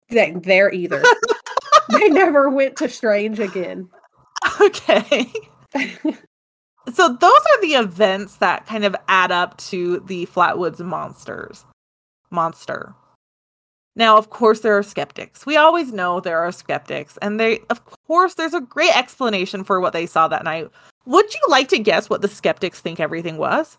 They, 0.09 0.31
there 0.32 0.73
either. 0.73 1.02
they 1.90 2.09
never 2.09 2.48
went 2.48 2.77
to 2.77 2.89
Strange 2.89 3.40
again. 3.40 3.89
Okay. 4.60 5.32
so 5.74 7.09
those 7.09 7.23
are 7.23 7.60
the 7.60 7.74
events 7.74 8.36
that 8.36 8.66
kind 8.66 8.85
of 8.85 8.94
add 9.09 9.32
up 9.32 9.56
to 9.59 10.01
the 10.01 10.27
Flatwoods 10.27 10.78
monsters. 10.78 11.64
Monster. 12.31 12.94
Now, 13.97 14.18
of 14.18 14.28
course, 14.28 14.60
there 14.60 14.77
are 14.77 14.82
skeptics. 14.82 15.47
We 15.47 15.56
always 15.56 15.90
know 15.90 16.20
there 16.20 16.39
are 16.39 16.52
skeptics, 16.52 17.18
and 17.23 17.40
they, 17.40 17.60
of 17.70 17.82
course, 18.06 18.35
there's 18.35 18.52
a 18.52 18.60
great 18.60 18.94
explanation 18.94 19.64
for 19.64 19.81
what 19.81 19.94
they 19.94 20.05
saw 20.05 20.28
that 20.28 20.44
night. 20.44 20.68
Would 21.06 21.32
you 21.32 21.40
like 21.48 21.68
to 21.68 21.78
guess 21.78 22.10
what 22.10 22.20
the 22.20 22.28
skeptics 22.28 22.81
think 22.81 23.01
everything 23.01 23.39
was? 23.39 23.78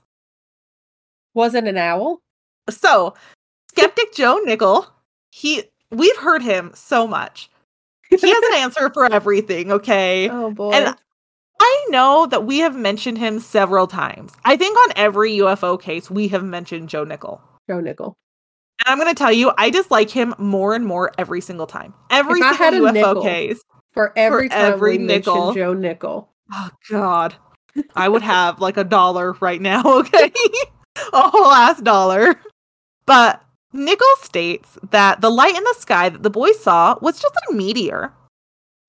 Was 1.36 1.54
it 1.54 1.66
an 1.66 1.78
owl? 1.78 2.20
So, 2.68 3.14
skeptic 3.70 4.14
Joe 4.16 4.40
Nickell, 4.44 4.88
he, 5.30 5.64
we've 5.92 6.18
heard 6.18 6.42
him 6.42 6.72
so 6.74 7.06
much. 7.06 7.52
He 8.10 8.16
has 8.16 8.44
an 8.52 8.54
answer 8.56 8.90
for 8.90 9.06
everything. 9.06 9.72
Okay. 9.72 10.30
Oh 10.30 10.50
boy. 10.50 10.72
And 10.72 10.96
I 11.60 11.86
know 11.90 12.26
that 12.28 12.46
we 12.46 12.60
have 12.60 12.76
mentioned 12.76 13.18
him 13.18 13.40
several 13.40 13.86
times. 13.86 14.34
I 14.46 14.58
think 14.58 14.78
on 14.78 14.94
every 14.96 15.34
UFO 15.34 15.80
case, 15.80 16.10
we 16.10 16.28
have 16.30 16.44
mentioned 16.44 16.90
Joe 16.90 17.04
Nickell. 17.04 17.42
Joe 17.70 17.82
Nickell. 17.82 18.18
And 18.80 18.92
I'm 18.92 19.00
going 19.00 19.14
to 19.14 19.18
tell 19.18 19.32
you, 19.32 19.52
I 19.58 19.70
dislike 19.70 20.10
him 20.10 20.36
more 20.38 20.76
and 20.76 20.86
more 20.86 21.12
every 21.18 21.42
single 21.42 21.68
time. 21.68 21.94
Every 22.10 22.40
If 22.40 22.46
I 22.46 22.54
had 22.54 22.74
single 22.74 22.90
a 22.90 22.94
UFO 22.94 23.24
case. 23.24 23.62
For 23.94 24.14
every 24.16 24.50
time 24.50 24.74
every 24.74 24.98
we 24.98 25.04
nickel. 25.06 25.54
Joe 25.54 25.74
Nickell. 25.74 26.30
Oh, 26.54 26.70
God. 26.90 27.36
I 27.96 28.10
would 28.10 28.22
have 28.22 28.60
like 28.60 28.78
a 28.78 28.84
dollar 28.84 29.34
right 29.34 29.62
now, 29.62 29.82
okay? 29.86 30.32
a 31.14 31.30
whole 31.30 31.52
ass 31.52 31.82
dollar. 31.82 32.36
But 33.06 33.44
Nickell 33.74 34.08
states 34.22 34.78
that 34.92 35.22
the 35.22 35.30
light 35.30 35.56
in 35.56 35.64
the 35.64 35.76
sky 35.78 36.10
that 36.10 36.24
the 36.24 36.30
boys 36.30 36.60
saw 36.60 36.98
was 37.02 37.20
just 37.20 37.34
a 37.50 37.54
meteor. 37.54 38.14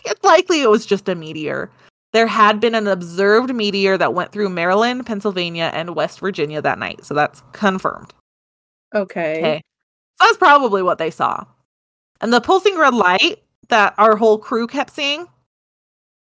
It's 0.05 0.23
likely 0.25 0.63
it 0.63 0.71
was 0.71 0.87
just 0.87 1.09
a 1.09 1.15
meteor. 1.15 1.71
There 2.13 2.27
had 2.27 2.61
been 2.61 2.75
an 2.75 2.87
observed 2.87 3.55
meteor 3.55 3.99
that 3.99 4.15
went 4.15 4.33
through 4.33 4.49
Maryland, 4.49 5.05
Pennsylvania, 5.05 5.71
and 5.75 5.95
West 5.95 6.21
Virginia 6.21 6.63
that 6.63 6.79
night. 6.79 7.05
So 7.05 7.15
that's 7.15 7.43
confirmed. 7.53 8.15
Okay. 8.95 9.39
Okay. 9.39 9.63
So 10.21 10.27
that's 10.27 10.37
probably 10.37 10.83
what 10.83 10.99
they 10.99 11.11
saw. 11.11 11.45
And 12.21 12.33
the 12.33 12.41
pulsing 12.41 12.77
red 12.77 12.95
light 12.95 13.43
that 13.69 13.95
our 13.99 14.17
whole 14.17 14.39
crew 14.39 14.67
kept 14.67 14.95
seeing, 14.95 15.27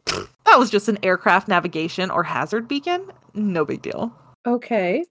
that 0.06 0.58
was 0.58 0.70
just 0.70 0.88
an 0.88 0.98
aircraft 1.04 1.48
navigation 1.48 2.10
or 2.10 2.24
hazard 2.24 2.68
beacon. 2.68 3.12
No 3.34 3.66
big 3.66 3.82
deal. 3.82 4.14
Okay. 4.46 5.06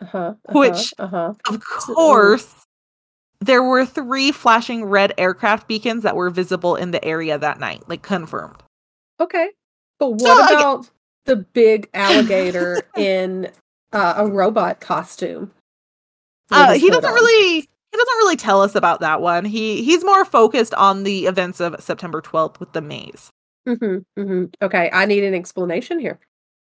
Uh-huh. 0.00 0.18
uh-huh, 0.18 0.58
Which- 0.58 0.92
uh-huh. 0.98 1.34
Of 1.48 1.64
course, 1.64 2.54
there 3.40 3.62
were 3.62 3.84
three 3.84 4.32
flashing 4.32 4.84
red 4.84 5.12
aircraft 5.18 5.68
beacons 5.68 6.02
that 6.02 6.16
were 6.16 6.30
visible 6.30 6.76
in 6.76 6.90
the 6.90 7.04
area 7.04 7.38
that 7.38 7.58
night, 7.60 7.88
like 7.88 8.02
confirmed. 8.02 8.62
Okay. 9.20 9.50
But 9.98 10.10
what 10.10 10.44
okay. 10.44 10.54
about 10.54 10.90
the 11.24 11.36
big 11.36 11.88
alligator 11.94 12.82
in 12.96 13.50
uh, 13.92 14.14
a 14.16 14.26
robot 14.26 14.80
costume? 14.80 15.52
With 16.52 16.60
Uh, 16.60 16.72
he 16.74 16.90
doesn't 16.90 17.04
on? 17.04 17.14
really 17.14 17.60
he 17.60 17.98
doesn't 17.98 18.16
really 18.18 18.36
tell 18.36 18.62
us 18.62 18.74
about 18.74 19.00
that 19.00 19.20
one. 19.20 19.44
He 19.44 19.82
he's 19.82 20.04
more 20.04 20.24
focused 20.24 20.74
on 20.74 21.02
the 21.04 21.26
events 21.26 21.60
of 21.60 21.76
September 21.82 22.20
12th 22.22 22.58
with 22.60 22.72
the 22.72 22.80
Mays. 22.80 23.30
Mhm, 23.68 24.04
mhm. 24.18 24.52
Okay, 24.62 24.90
I 24.92 25.04
need 25.06 25.24
an 25.24 25.34
explanation 25.34 25.98
here. 25.98 26.18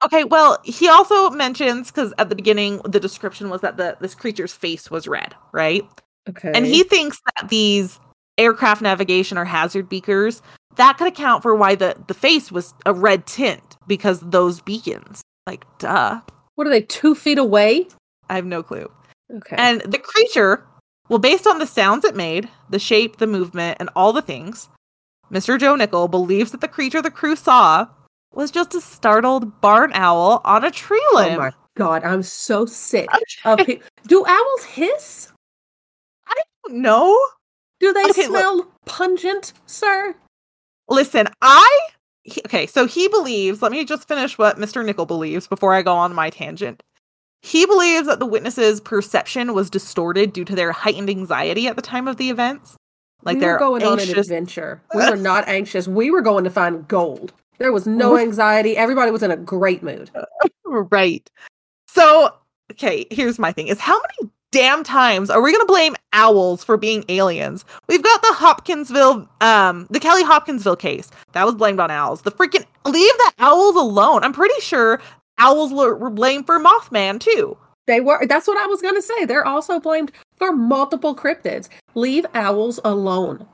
Okay, 0.05 0.25
well, 0.25 0.59
he 0.65 0.89
also 0.89 1.31
mentions 1.31 1.91
because 1.91 2.13
at 2.19 2.29
the 2.29 2.35
beginning 2.35 2.79
the 2.85 2.99
description 3.01 3.51
was 3.51 3.61
that 3.61 3.77
the 3.77 3.97
this 4.01 4.15
creature's 4.15 4.53
face 4.53 4.91
was 4.91 5.07
red, 5.07 5.35
right? 5.53 5.85
Okay. 6.29 6.53
And 6.55 6.67
he 6.67 6.83
thinks 6.83 7.19
that 7.37 7.49
these 7.49 7.99
aircraft 8.39 8.83
navigation 8.83 9.37
or 9.39 9.45
hazard 9.45 9.89
beakers 9.89 10.43
that 10.77 10.97
could 10.99 11.07
account 11.07 11.43
for 11.43 11.55
why 11.55 11.75
the 11.75 11.97
the 12.09 12.15
face 12.15 12.51
was 12.51 12.75
a 12.87 12.93
red 12.95 13.27
tint 13.27 13.77
because 13.87 14.21
those 14.21 14.61
beacons. 14.61 15.23
Like, 15.47 15.65
duh. 15.79 16.21
What 16.57 16.67
are 16.67 16.71
they? 16.71 16.83
Two 16.83 17.15
feet 17.15 17.39
away? 17.39 17.89
I 18.29 18.37
have 18.37 18.47
no 18.47 18.63
clue. 18.63 18.91
Okay. 19.33 19.57
And 19.59 19.81
the 19.83 19.99
creature, 19.99 20.65
well, 21.09 21.19
based 21.19 21.47
on 21.47 21.59
the 21.59 21.67
sounds 21.67 22.05
it 22.05 22.15
made, 22.17 22.49
the 22.71 22.79
shape, 22.79 23.17
the 23.17 23.27
movement, 23.27 23.79
and 23.81 23.89
all 23.97 24.13
the 24.13 24.23
things, 24.23 24.69
Mr. 25.31 25.59
Joe 25.59 25.75
Nickell 25.77 26.09
believes 26.09 26.51
that 26.53 26.61
the 26.61 26.69
creature 26.69 27.01
the 27.01 27.11
crew 27.11 27.37
saw 27.37 27.87
was 28.35 28.51
just 28.51 28.75
a 28.75 28.81
startled 28.81 29.61
barn 29.61 29.91
owl 29.95 30.41
on 30.45 30.65
a 30.65 30.71
tree 30.71 31.03
oh 31.13 31.17
limb. 31.17 31.35
oh 31.35 31.39
my 31.45 31.53
god, 31.77 32.05
I'm 32.05 32.23
so 32.23 32.67
sick 32.67 33.09
of 33.45 33.59
people. 33.61 33.87
Do 34.07 34.25
owls 34.27 34.65
hiss? 34.65 35.33
I 36.27 36.35
don't 36.67 36.83
they 37.93 38.05
Okay, 38.11 38.27
look. 38.29 38.39
smell 38.39 38.73
pungent, 38.87 39.53
sir? 39.67 40.15
Listen, 40.89 41.29
I 41.41 41.79
he- 42.25 42.43
okay, 42.47 42.67
so 42.67 42.87
he 42.87 43.09
believes, 43.09 43.63
let 43.63 43.73
me 43.73 43.85
just 43.85 44.07
finish 44.07 44.37
what 44.39 44.57
Mr. 44.59 44.85
Nickell 44.85 45.07
believes 45.07 45.47
before 45.47 45.75
I 45.75 45.83
go 45.83 45.95
on 45.95 46.15
my 46.15 46.31
tangent. 46.31 46.83
He 47.43 47.67
believes 47.67 48.07
that 48.07 48.21
the 48.21 48.27
witnesses' 48.27 48.81
perception 48.81 49.53
was 49.53 49.69
distorted 49.69 50.33
due 50.33 50.45
to 50.45 50.55
their 50.55 50.71
heightened 50.71 51.11
anxiety 51.11 51.67
at 51.67 51.75
the 51.77 51.83
time 51.83 52.07
of 52.07 52.17
the 52.17 52.31
events. 52.31 52.77
Like 53.25 53.35
we 53.35 53.41
they're 53.41 53.55
were 53.55 53.59
going 53.59 53.83
on 53.83 53.99
an 53.99 54.17
adventure. 54.17 54.81
We 54.95 55.09
were 55.09 55.17
not 55.31 55.47
anxious. 55.49 55.89
We 55.89 56.11
were 56.11 56.23
going 56.23 56.45
to 56.45 56.51
find 56.51 56.87
gold. 56.87 57.33
There 57.59 57.73
was 57.73 57.87
no 57.87 58.17
anxiety. 58.17 58.77
Everybody 58.77 59.11
was 59.11 59.23
in 59.23 59.31
a 59.31 59.37
great 59.37 59.83
mood. 59.83 60.11
Right. 60.65 61.29
So, 61.87 62.35
okay, 62.71 63.05
here's 63.11 63.39
my 63.39 63.53
thing 63.53 63.69
is 63.69 63.79
how 63.79 64.01
many 64.01 64.33
damn 64.53 64.83
times 64.83 65.29
are 65.29 65.43
we 65.43 65.53
going 65.53 65.61
to 65.61 65.67
blame 65.67 65.95
owls 66.15 66.65
for 66.65 66.79
being 66.79 67.05
aliens? 67.11 67.67
We've 67.89 68.03
got 68.03 68.23
the 68.23 68.33
Hopkinsville 68.33 69.29
um 69.43 69.87
the 69.91 70.01
Kelly 70.01 70.23
Hopkinsville 70.23 70.77
case. 70.77 71.11
That 71.33 71.45
was 71.45 71.57
blamed 71.57 71.79
on 71.79 71.91
owls. 71.91 72.23
The 72.23 72.33
freaking 72.33 72.65
leave 72.87 73.13
the 73.13 73.33
owls 73.41 73.77
alone. 73.77 74.25
I'm 74.25 74.33
pretty 74.33 74.59
sure 74.63 74.99
owls 75.43 75.73
were, 75.73 75.97
were 75.97 76.11
blamed 76.11 76.47
for 76.47 76.59
Mothman 76.59 77.21
too. 77.21 77.57
They 77.87 78.01
were. 78.01 78.25
That's 78.27 78.47
what 78.47 78.59
I 78.59 78.67
was 78.67 78.81
going 78.81 78.95
to 78.95 79.03
say. 79.03 79.25
They're 79.25 79.47
also 79.47 79.81
blamed 79.81 80.13
for 80.37 80.53
multiple 80.53 81.17
cryptids. 81.17 81.69
Leave 81.95 82.25
owls 82.35 82.79
alone. 82.85 83.47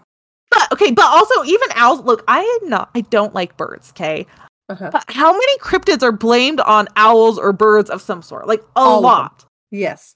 But 0.50 0.72
okay, 0.72 0.90
but 0.90 1.04
also 1.04 1.44
even 1.44 1.68
owls 1.74 2.00
look, 2.00 2.24
I 2.28 2.40
am 2.62 2.68
not 2.68 2.90
I 2.94 3.02
don't 3.02 3.34
like 3.34 3.56
birds, 3.56 3.90
okay? 3.90 4.26
Uh-huh. 4.68 4.90
But 4.92 5.04
how 5.08 5.32
many 5.32 5.58
cryptids 5.58 6.02
are 6.02 6.12
blamed 6.12 6.60
on 6.60 6.88
owls 6.96 7.38
or 7.38 7.52
birds 7.52 7.88
of 7.88 8.02
some 8.02 8.22
sort? 8.22 8.46
Like 8.46 8.60
a 8.60 8.80
All 8.80 9.00
lot. 9.00 9.44
Yes. 9.70 10.14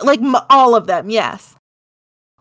Like 0.00 0.20
m- 0.20 0.36
all 0.50 0.74
of 0.74 0.86
them, 0.86 1.10
yes. 1.10 1.54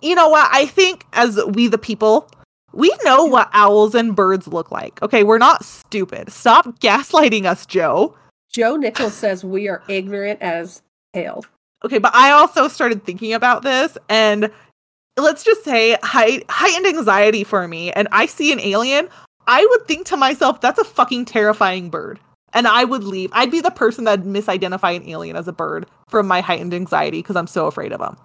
You 0.01 0.15
know 0.15 0.29
what? 0.29 0.49
I 0.51 0.65
think 0.65 1.05
as 1.13 1.39
we 1.53 1.67
the 1.67 1.77
people, 1.77 2.29
we 2.73 2.91
know 3.03 3.25
what 3.25 3.49
owls 3.53 3.95
and 3.95 4.15
birds 4.15 4.47
look 4.47 4.71
like. 4.71 5.01
Okay, 5.01 5.23
we're 5.23 5.37
not 5.37 5.65
stupid. 5.65 6.31
Stop 6.31 6.79
gaslighting 6.79 7.45
us, 7.45 7.65
Joe. 7.65 8.15
Joe 8.51 8.75
Nichols 8.75 9.13
says 9.13 9.43
we 9.43 9.67
are 9.67 9.83
ignorant 9.87 10.41
as 10.41 10.81
hell. 11.13 11.45
Okay, 11.85 11.99
but 11.99 12.13
I 12.15 12.31
also 12.31 12.67
started 12.67 13.03
thinking 13.03 13.33
about 13.33 13.61
this 13.63 13.97
and 14.09 14.51
let's 15.17 15.43
just 15.43 15.63
say 15.63 15.97
high, 16.03 16.43
heightened 16.49 16.87
anxiety 16.87 17.43
for 17.43 17.67
me 17.67 17.91
and 17.91 18.07
I 18.11 18.25
see 18.25 18.51
an 18.51 18.59
alien, 18.59 19.09
I 19.47 19.65
would 19.65 19.87
think 19.87 20.07
to 20.07 20.17
myself 20.17 20.61
that's 20.61 20.79
a 20.79 20.83
fucking 20.83 21.25
terrifying 21.25 21.89
bird. 21.89 22.19
And 22.53 22.67
I 22.67 22.85
would 22.85 23.03
leave. 23.03 23.29
I'd 23.33 23.51
be 23.51 23.59
the 23.59 23.71
person 23.71 24.05
that'd 24.05 24.25
misidentify 24.25 24.95
an 24.95 25.07
alien 25.07 25.35
as 25.35 25.47
a 25.47 25.53
bird 25.53 25.85
from 26.07 26.27
my 26.27 26.41
heightened 26.41 26.73
anxiety 26.73 27.19
because 27.19 27.35
I'm 27.35 27.45
so 27.45 27.67
afraid 27.67 27.91
of 27.91 27.99
them. 27.99 28.17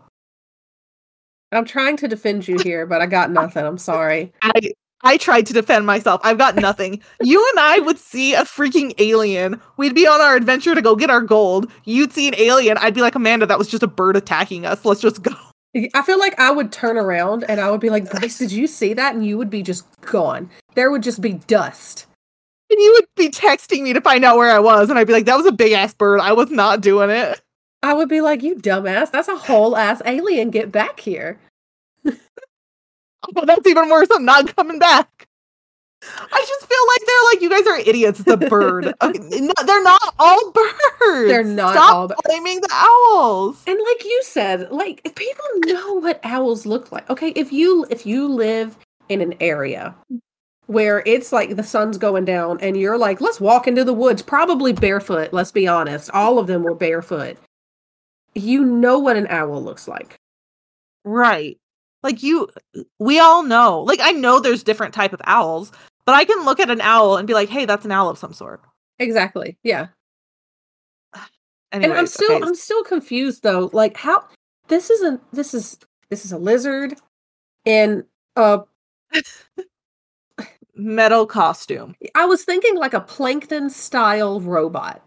I'm 1.51 1.65
trying 1.66 1.97
to 1.99 2.09
defend 2.09 2.49
you 2.49 2.59
here, 2.59 2.86
but 2.86 3.03
I 3.03 3.07
got 3.07 3.31
nothing. 3.31 3.65
I'm 3.65 3.78
sorry. 3.78 4.32
I 4.40 4.73
I 5.02 5.16
tried 5.16 5.46
to 5.46 5.52
defend 5.52 5.86
myself. 5.86 6.20
I've 6.24 6.38
got 6.38 6.56
nothing. 6.56 7.00
you 7.22 7.46
and 7.50 7.60
I 7.60 7.80
would 7.80 7.98
see 7.98 8.34
a 8.34 8.42
freaking 8.42 8.94
alien. 8.98 9.60
We'd 9.76 9.94
be 9.94 10.06
on 10.06 10.20
our 10.20 10.36
adventure 10.36 10.74
to 10.74 10.82
go 10.82 10.94
get 10.94 11.10
our 11.10 11.20
gold. 11.20 11.70
You'd 11.84 12.12
see 12.12 12.28
an 12.28 12.34
alien. 12.36 12.78
I'd 12.78 12.94
be 12.94 13.00
like, 13.00 13.14
Amanda, 13.14 13.46
that 13.46 13.58
was 13.58 13.68
just 13.68 13.82
a 13.82 13.88
bird 13.88 14.16
attacking 14.16 14.64
us. 14.64 14.84
Let's 14.84 15.00
just 15.00 15.22
go. 15.22 15.34
I 15.94 16.02
feel 16.02 16.18
like 16.18 16.38
I 16.38 16.50
would 16.50 16.70
turn 16.70 16.98
around 16.98 17.44
and 17.48 17.60
I 17.60 17.70
would 17.70 17.80
be 17.80 17.90
like, 17.90 18.10
Bryce, 18.10 18.38
did 18.38 18.52
you 18.52 18.66
see 18.66 18.92
that? 18.94 19.14
And 19.14 19.26
you 19.26 19.38
would 19.38 19.50
be 19.50 19.62
just 19.62 19.86
gone. 20.02 20.50
There 20.74 20.90
would 20.90 21.02
just 21.02 21.20
be 21.20 21.32
dust. 21.32 22.06
And 22.70 22.78
you 22.78 22.92
would 22.94 23.08
be 23.16 23.30
texting 23.30 23.82
me 23.82 23.92
to 23.92 24.00
find 24.00 24.24
out 24.24 24.36
where 24.38 24.50
I 24.50 24.58
was, 24.58 24.88
and 24.88 24.98
I'd 24.98 25.06
be 25.06 25.12
like, 25.12 25.26
that 25.26 25.36
was 25.36 25.44
a 25.44 25.52
big 25.52 25.72
ass 25.72 25.92
bird. 25.92 26.20
I 26.20 26.32
was 26.32 26.50
not 26.50 26.80
doing 26.80 27.10
it. 27.10 27.40
I 27.82 27.92
would 27.92 28.08
be 28.08 28.22
like, 28.22 28.42
you 28.42 28.54
dumbass, 28.54 29.10
that's 29.10 29.28
a 29.28 29.36
whole 29.36 29.76
ass 29.76 30.00
alien. 30.06 30.50
Get 30.50 30.72
back 30.72 31.00
here. 31.00 31.38
Oh, 33.36 33.46
that's 33.46 33.66
even 33.66 33.88
worse. 33.88 34.09
I'm 34.12 34.24
not 34.24 34.54
coming 34.54 34.78
back. 34.78 35.26
I 36.04 36.44
just 36.48 36.66
feel 36.66 36.78
like 36.88 37.06
they're 37.06 37.30
like, 37.32 37.42
you 37.42 37.50
guys 37.50 37.66
are 37.66 37.88
idiots. 37.88 38.20
It's 38.20 38.28
a 38.28 38.36
bird. 38.36 38.92
Okay, 39.02 39.40
no, 39.40 39.52
they're 39.64 39.82
not 39.82 40.14
all 40.18 40.50
birds. 40.50 41.28
They're 41.28 41.44
not 41.44 41.74
Stop 41.74 41.94
all 41.94 42.16
blaming 42.24 42.60
the 42.60 42.68
owls. 42.72 43.62
And 43.66 43.78
like 43.78 44.04
you 44.04 44.20
said, 44.24 44.70
like 44.70 45.00
if 45.04 45.14
people 45.14 45.44
know 45.66 45.94
what 45.94 46.20
owls 46.24 46.66
look 46.66 46.92
like. 46.92 47.09
Okay, 47.09 47.30
if 47.30 47.52
you 47.52 47.86
if 47.90 48.04
you 48.06 48.28
live 48.28 48.76
in 49.09 49.20
an 49.20 49.34
area 49.40 49.94
where 50.66 51.02
it's 51.06 51.32
like 51.32 51.56
the 51.56 51.62
sun's 51.62 51.98
going 51.98 52.24
down 52.24 52.59
and 52.60 52.76
you're 52.76 52.98
like, 52.98 53.20
let's 53.20 53.40
walk 53.40 53.66
into 53.66 53.84
the 53.84 53.92
woods, 53.92 54.22
probably 54.22 54.72
barefoot, 54.72 55.32
let's 55.32 55.52
be 55.52 55.68
honest. 55.68 56.10
All 56.10 56.38
of 56.38 56.46
them 56.46 56.62
were 56.62 56.74
barefoot. 56.74 57.36
You 58.34 58.64
know 58.64 58.98
what 58.98 59.16
an 59.16 59.26
owl 59.28 59.62
looks 59.62 59.86
like. 59.86 60.16
Right. 61.04 61.59
Like 62.02 62.22
you 62.22 62.48
we 62.98 63.18
all 63.18 63.42
know. 63.42 63.80
Like 63.80 64.00
I 64.02 64.10
know 64.10 64.40
there's 64.40 64.62
different 64.62 64.94
type 64.94 65.12
of 65.12 65.20
owls, 65.24 65.72
but 66.04 66.14
I 66.14 66.24
can 66.24 66.44
look 66.44 66.60
at 66.60 66.70
an 66.70 66.80
owl 66.80 67.16
and 67.16 67.26
be 67.26 67.34
like, 67.34 67.48
"Hey, 67.48 67.64
that's 67.64 67.84
an 67.84 67.92
owl 67.92 68.08
of 68.08 68.18
some 68.18 68.32
sort." 68.32 68.60
Exactly. 68.98 69.56
Yeah. 69.62 69.88
Anyways, 71.14 71.24
and 71.72 71.92
I'm 71.92 72.06
still 72.06 72.32
okay, 72.32 72.44
I'm 72.44 72.54
still 72.54 72.82
confused 72.84 73.42
though. 73.42 73.70
Like 73.72 73.96
how 73.96 74.24
this 74.68 74.90
isn't 74.90 75.20
this 75.32 75.54
is 75.54 75.78
this 76.10 76.24
is 76.24 76.32
a 76.32 76.38
lizard 76.38 76.98
in 77.64 78.04
a 78.36 78.62
metal 80.74 81.26
costume. 81.26 81.94
I 82.14 82.26
was 82.26 82.44
thinking 82.44 82.76
like 82.76 82.94
a 82.94 83.00
plankton 83.00 83.70
style 83.70 84.40
robot. 84.40 85.02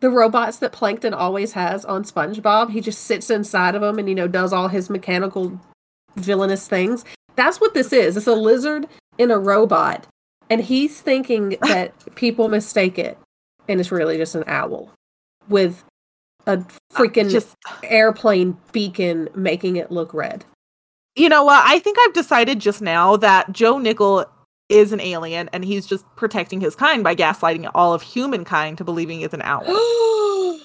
The 0.00 0.10
robots 0.10 0.58
that 0.58 0.72
Plankton 0.72 1.14
always 1.14 1.52
has 1.52 1.84
on 1.84 2.02
SpongeBob, 2.02 2.72
he 2.72 2.80
just 2.80 3.04
sits 3.04 3.30
inside 3.30 3.76
of 3.76 3.82
them 3.82 4.00
and 4.00 4.08
you 4.08 4.16
know 4.16 4.26
does 4.26 4.52
all 4.52 4.66
his 4.66 4.90
mechanical 4.90 5.60
villainous 6.16 6.68
things. 6.68 7.04
That's 7.36 7.60
what 7.60 7.74
this 7.74 7.92
is. 7.92 8.16
It's 8.16 8.26
a 8.26 8.34
lizard 8.34 8.86
in 9.18 9.30
a 9.30 9.38
robot 9.38 10.06
and 10.50 10.60
he's 10.60 11.00
thinking 11.00 11.56
that 11.62 11.92
people 12.14 12.48
mistake 12.48 12.98
it 12.98 13.18
and 13.68 13.80
it's 13.80 13.92
really 13.92 14.16
just 14.16 14.34
an 14.34 14.44
owl 14.46 14.90
with 15.48 15.84
a 16.46 16.58
freaking 16.92 17.30
Just 17.30 17.56
airplane 17.84 18.56
beacon 18.72 19.28
making 19.34 19.76
it 19.76 19.90
look 19.90 20.12
red. 20.12 20.44
you 21.14 21.28
know 21.28 21.44
what? 21.44 21.62
I 21.64 21.78
think 21.78 21.96
I've 22.00 22.14
decided 22.14 22.58
just 22.58 22.82
now 22.82 23.16
that 23.18 23.52
Joe 23.52 23.78
Nickell 23.78 24.26
is 24.68 24.92
an 24.92 25.00
alien 25.00 25.48
and 25.52 25.64
he's 25.64 25.86
just 25.86 26.04
protecting 26.16 26.60
his 26.60 26.74
kind 26.74 27.04
by 27.04 27.14
gaslighting 27.14 27.70
all 27.74 27.94
of 27.94 28.02
humankind 28.02 28.78
to 28.78 28.84
believing 28.84 29.20
it's 29.20 29.34
an 29.34 29.42
owl. 29.42 29.64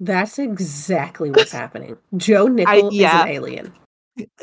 That's 0.00 0.38
exactly 0.38 1.30
what's 1.30 1.52
happening. 1.62 1.96
Joe 2.16 2.46
Nickell 2.48 2.92
yeah. 2.92 3.18
is 3.18 3.22
an 3.22 3.28
alien. 3.28 3.72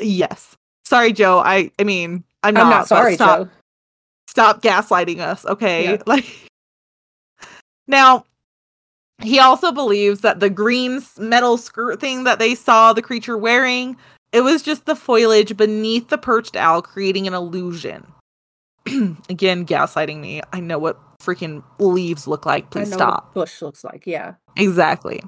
Yes. 0.00 0.56
Sorry, 0.84 1.12
Joe. 1.12 1.38
I 1.38 1.70
I 1.78 1.84
mean, 1.84 2.24
I'm 2.42 2.54
not, 2.54 2.64
I'm 2.64 2.70
not 2.70 2.88
sorry, 2.88 3.14
stop, 3.14 3.38
Joe. 3.40 3.50
Stop 4.28 4.62
gaslighting 4.62 5.20
us, 5.20 5.44
okay? 5.46 5.84
Yeah. 5.84 6.02
Like 6.06 6.26
Now, 7.86 8.24
he 9.22 9.38
also 9.38 9.72
believes 9.72 10.20
that 10.20 10.40
the 10.40 10.50
green 10.50 11.02
metal 11.18 11.56
skirt 11.56 12.00
thing 12.00 12.24
that 12.24 12.38
they 12.38 12.54
saw 12.54 12.92
the 12.92 13.02
creature 13.02 13.36
wearing, 13.36 13.96
it 14.32 14.42
was 14.42 14.62
just 14.62 14.86
the 14.86 14.94
foliage 14.94 15.56
beneath 15.56 16.08
the 16.08 16.18
perched 16.18 16.56
owl 16.56 16.82
creating 16.82 17.26
an 17.26 17.34
illusion. 17.34 18.06
Again, 19.28 19.66
gaslighting 19.66 20.20
me. 20.20 20.40
I 20.52 20.60
know 20.60 20.78
what 20.78 21.00
freaking 21.18 21.62
leaves 21.78 22.26
look 22.26 22.46
like. 22.46 22.66
I 22.66 22.68
Please 22.68 22.90
know 22.90 22.96
stop. 22.96 23.24
what 23.32 23.44
bush 23.44 23.62
looks 23.62 23.82
like. 23.82 24.06
Yeah. 24.06 24.34
Exactly. 24.56 25.22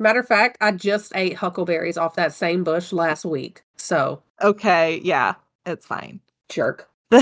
Matter 0.00 0.20
of 0.20 0.26
fact, 0.28 0.58
I 0.60 0.72
just 0.72 1.12
ate 1.14 1.34
huckleberries 1.34 1.96
off 1.96 2.16
that 2.16 2.32
same 2.32 2.64
bush 2.64 2.92
last 2.92 3.24
week. 3.24 3.62
So, 3.76 4.22
Okay, 4.42 5.00
yeah, 5.04 5.34
it's 5.66 5.86
fine. 5.86 6.20
jerk. 6.48 6.88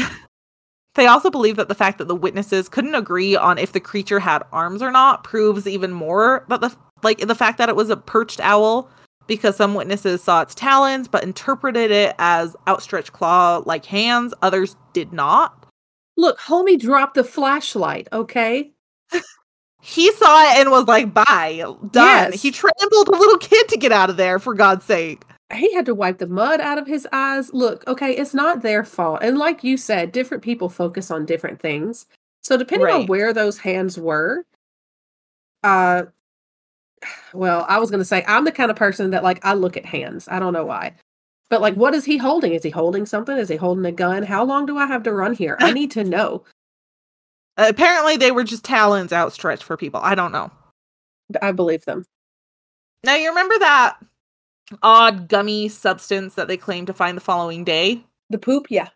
They 0.95 1.07
also 1.07 1.31
believe 1.31 1.57
that 1.57 1.69
the 1.69 1.75
fact 1.75 1.97
that 1.99 2.09
the 2.09 2.15
witnesses 2.15 2.69
couldn't 2.69 2.95
agree 2.95 3.35
on 3.35 3.57
if 3.57 3.73
the 3.73 3.81
creature 3.81 4.21
had 4.21 4.43
arms 4.53 4.83
or 4.83 4.91
not 4.91 5.25
proves 5.25 5.67
even 5.67 5.91
more 5.91 6.45
that 6.51 6.61
the 6.61 6.75
like 7.03 7.19
the 7.27 7.35
fact 7.35 7.57
that 7.59 7.71
it 7.71 7.77
was 7.77 7.89
a 7.89 7.97
perched 7.97 8.41
owl 8.41 8.91
because 9.27 9.57
some 9.57 9.75
witnesses 9.75 10.23
saw 10.23 10.43
its 10.43 10.55
talons 10.55 11.09
but 11.09 11.23
interpreted 11.25 11.91
it 11.91 12.15
as 12.19 12.55
outstretched 12.69 13.15
claw 13.15 13.63
like 13.65 13.87
hands, 13.87 14.35
others 14.43 14.77
did 14.93 15.15
not. 15.15 15.65
Look, 16.19 16.39
homie 16.39 16.79
dropped 16.79 17.15
the 17.15 17.25
flashlight, 17.25 18.07
okay? 18.13 18.71
He 19.85 20.13
saw 20.13 20.43
it 20.45 20.61
and 20.61 20.71
was 20.71 20.87
like, 20.87 21.13
"Bye, 21.13 21.61
done." 21.91 22.31
Yes. 22.31 22.41
He 22.41 22.53
trampled 22.53 23.09
a 23.09 23.19
little 23.19 23.37
kid 23.39 23.69
to 23.69 23.77
get 23.77 23.91
out 23.91 24.11
of 24.11 24.17
there 24.17 24.39
for 24.39 24.55
God's 24.55 24.85
sake. 24.85 25.25
He 25.53 25.75
had 25.75 25.87
to 25.87 25.95
wipe 25.95 26.19
the 26.19 26.29
mud 26.29 26.61
out 26.61 26.79
of 26.79 26.87
his 26.87 27.07
eyes. 27.13 27.53
Look, 27.53 27.87
okay, 27.89 28.13
it's 28.17 28.33
not 28.33 28.63
their 28.63 28.85
fault. 28.85 29.19
And 29.23 29.39
like 29.39 29.65
you 29.65 29.77
said, 29.77 30.13
different 30.13 30.43
people 30.43 30.69
focus 30.69 31.11
on 31.11 31.27
different 31.27 31.61
things. 31.61 32.07
So 32.43 32.57
depending 32.57 32.89
on 32.89 33.07
where 33.07 33.33
those 33.33 33.59
hands 33.59 33.99
were, 33.99 34.45
uh 35.65 36.05
well, 37.35 37.67
I 37.69 37.79
was 37.79 37.91
going 37.91 38.01
to 38.01 38.05
say 38.05 38.25
I'm 38.29 38.45
the 38.45 38.53
kind 38.53 38.71
of 38.71 38.77
person 38.77 39.11
that 39.11 39.25
like 39.25 39.45
I 39.45 39.55
look 39.55 39.77
at 39.77 39.85
hands. 39.85 40.29
I 40.31 40.39
don't 40.39 40.53
know 40.53 40.65
why. 40.65 40.95
But 41.51 41.61
like 41.61 41.75
what 41.75 41.95
is 41.95 42.05
he 42.05 42.17
holding? 42.19 42.53
Is 42.53 42.63
he 42.63 42.71
holding 42.71 43.05
something? 43.05 43.37
Is 43.37 43.49
he 43.49 43.57
holding 43.57 43.85
a 43.85 43.93
gun? 43.93 44.23
How 44.23 44.45
long 44.45 44.65
do 44.65 44.79
I 44.79 44.87
have 44.87 45.03
to 45.03 45.13
run 45.13 45.35
here? 45.35 45.57
I 45.61 45.73
need 45.73 45.91
to 45.93 46.05
know. 46.05 46.45
Apparently, 47.57 48.17
they 48.17 48.33
were 48.33 48.45
just 48.45 48.65
talons 48.65 49.13
outstretched 49.13 49.63
for 49.63 49.77
people. 49.77 50.01
I 50.03 50.15
don't 50.15 50.33
know. 50.33 50.51
I 51.41 51.53
believe 51.53 51.85
them. 51.85 52.05
Now, 53.05 53.15
you 53.15 53.29
remember 53.29 53.59
that 53.59 53.97
odd 54.83 55.29
gummy 55.29 55.69
substance 55.69 56.35
that 56.35 56.49
they 56.49 56.57
claimed 56.57 56.87
to 56.87 56.95
find 56.95 57.17
the 57.17 57.23
following 57.23 57.65
day? 57.65 58.05
The 58.31 58.39
poop, 58.39 58.67
yeah. 58.71 58.89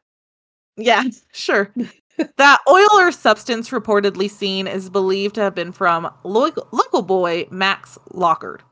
Yeah, 0.76 1.04
sure. 1.32 1.72
that 2.36 2.60
oil 2.68 2.88
or 2.94 3.12
substance 3.12 3.70
reportedly 3.70 4.30
seen 4.30 4.66
is 4.66 4.88
believed 4.88 5.34
to 5.36 5.42
have 5.42 5.54
been 5.54 5.72
from 5.72 6.10
local, 6.24 6.66
local 6.72 7.02
boy 7.02 7.46
Max 7.50 7.98
Lockard. 8.12 8.62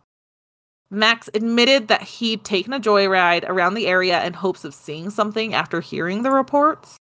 Max 0.90 1.28
admitted 1.34 1.88
that 1.88 2.02
he'd 2.02 2.44
taken 2.44 2.72
a 2.72 2.80
joyride 2.80 3.44
around 3.48 3.74
the 3.74 3.86
area 3.86 4.24
in 4.24 4.32
hopes 4.32 4.64
of 4.64 4.74
seeing 4.74 5.10
something 5.10 5.52
after 5.52 5.80
hearing 5.80 6.22
the 6.22 6.30
reports. 6.30 6.96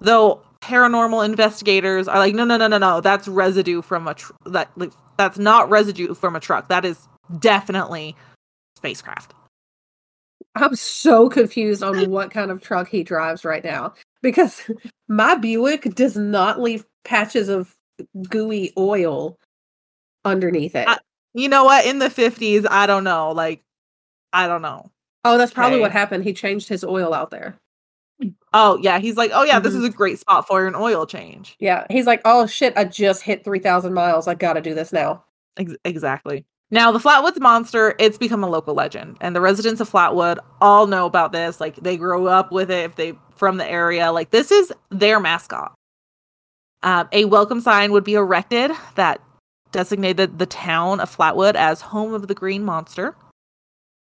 Though 0.00 0.42
paranormal 0.62 1.24
investigators 1.24 2.08
are 2.08 2.18
like, 2.18 2.34
no, 2.34 2.44
no, 2.44 2.56
no, 2.56 2.66
no, 2.68 2.78
no, 2.78 3.00
that's 3.00 3.28
residue 3.28 3.82
from 3.82 4.08
a 4.08 4.14
tr- 4.14 4.32
that 4.46 4.70
like 4.76 4.92
that's 5.16 5.38
not 5.38 5.68
residue 5.70 6.14
from 6.14 6.36
a 6.36 6.40
truck. 6.40 6.68
That 6.68 6.84
is 6.84 7.06
definitely 7.38 8.16
spacecraft. 8.76 9.34
I'm 10.54 10.74
so 10.74 11.28
confused 11.28 11.82
on 11.82 12.10
what 12.10 12.30
kind 12.30 12.50
of 12.50 12.60
truck 12.62 12.88
he 12.88 13.02
drives 13.02 13.44
right 13.44 13.62
now 13.64 13.94
because 14.22 14.62
my 15.08 15.34
Buick 15.34 15.82
does 15.94 16.16
not 16.16 16.60
leave 16.60 16.84
patches 17.04 17.48
of 17.48 17.74
gooey 18.28 18.72
oil 18.76 19.36
underneath 20.24 20.74
it. 20.74 20.88
I- 20.88 20.98
You 21.34 21.48
know 21.48 21.64
what? 21.64 21.84
In 21.86 21.98
the 21.98 22.08
50s, 22.08 22.66
I 22.68 22.86
don't 22.86 23.04
know. 23.04 23.32
Like, 23.32 23.62
I 24.32 24.46
don't 24.48 24.62
know. 24.62 24.90
oh, 25.24 25.38
that's 25.38 25.52
probably 25.52 25.78
what 25.80 25.92
happened. 25.92 26.24
He 26.24 26.32
changed 26.32 26.68
his 26.68 26.84
oil 26.84 27.12
out 27.14 27.30
there. 27.30 27.56
Oh, 28.52 28.78
yeah. 28.80 28.98
He's 28.98 29.16
like, 29.16 29.30
oh, 29.34 29.42
yeah, 29.42 29.58
this 29.60 29.74
Mhm. 29.74 29.78
is 29.78 29.84
a 29.84 29.90
great 29.90 30.18
spot 30.18 30.46
for 30.46 30.66
an 30.66 30.74
oil 30.74 31.04
change. 31.06 31.56
Yeah, 31.58 31.84
he's 31.90 32.06
like, 32.06 32.22
"Oh 32.24 32.46
shit, 32.46 32.72
I 32.76 32.84
just 32.84 33.22
hit 33.22 33.44
3000 33.44 33.92
miles. 33.92 34.26
I 34.26 34.34
got 34.34 34.54
to 34.54 34.60
do 34.62 34.74
this 34.74 34.92
now." 34.92 35.22
Ex- 35.58 35.74
exactly. 35.84 36.46
Now, 36.70 36.90
the 36.90 36.98
Flatwoods 36.98 37.38
monster, 37.38 37.94
it's 37.98 38.16
become 38.18 38.42
a 38.42 38.48
local 38.48 38.74
legend, 38.74 39.18
and 39.20 39.36
the 39.36 39.40
residents 39.42 39.80
of 39.80 39.90
Flatwood 39.90 40.38
all 40.60 40.86
know 40.86 41.04
about 41.06 41.32
this. 41.32 41.60
Like 41.60 41.76
they 41.76 41.96
grow 41.98 42.26
up 42.26 42.50
with 42.50 42.70
it 42.70 42.84
if 42.84 42.96
they 42.96 43.12
from 43.36 43.58
the 43.58 43.68
area. 43.70 44.10
Like 44.10 44.30
this 44.30 44.50
is 44.50 44.72
their 44.90 45.20
mascot. 45.20 45.74
Um, 46.82 47.08
a 47.12 47.24
welcome 47.26 47.60
sign 47.60 47.92
would 47.92 48.04
be 48.04 48.14
erected 48.14 48.70
that 48.94 49.20
designated 49.72 50.38
the 50.38 50.46
town 50.46 51.00
of 51.00 51.14
Flatwood 51.14 51.54
as 51.54 51.80
home 51.82 52.14
of 52.14 52.28
the 52.28 52.34
Green 52.34 52.64
Monster. 52.64 53.14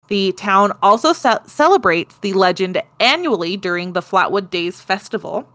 The 0.08 0.32
town 0.32 0.72
also 0.82 1.12
ce- 1.12 1.46
celebrates 1.46 2.18
the 2.18 2.32
legend 2.32 2.82
annually 3.00 3.56
during 3.56 3.92
the 3.92 4.00
Flatwood 4.02 4.50
Days 4.50 4.80
Festival. 4.80 5.48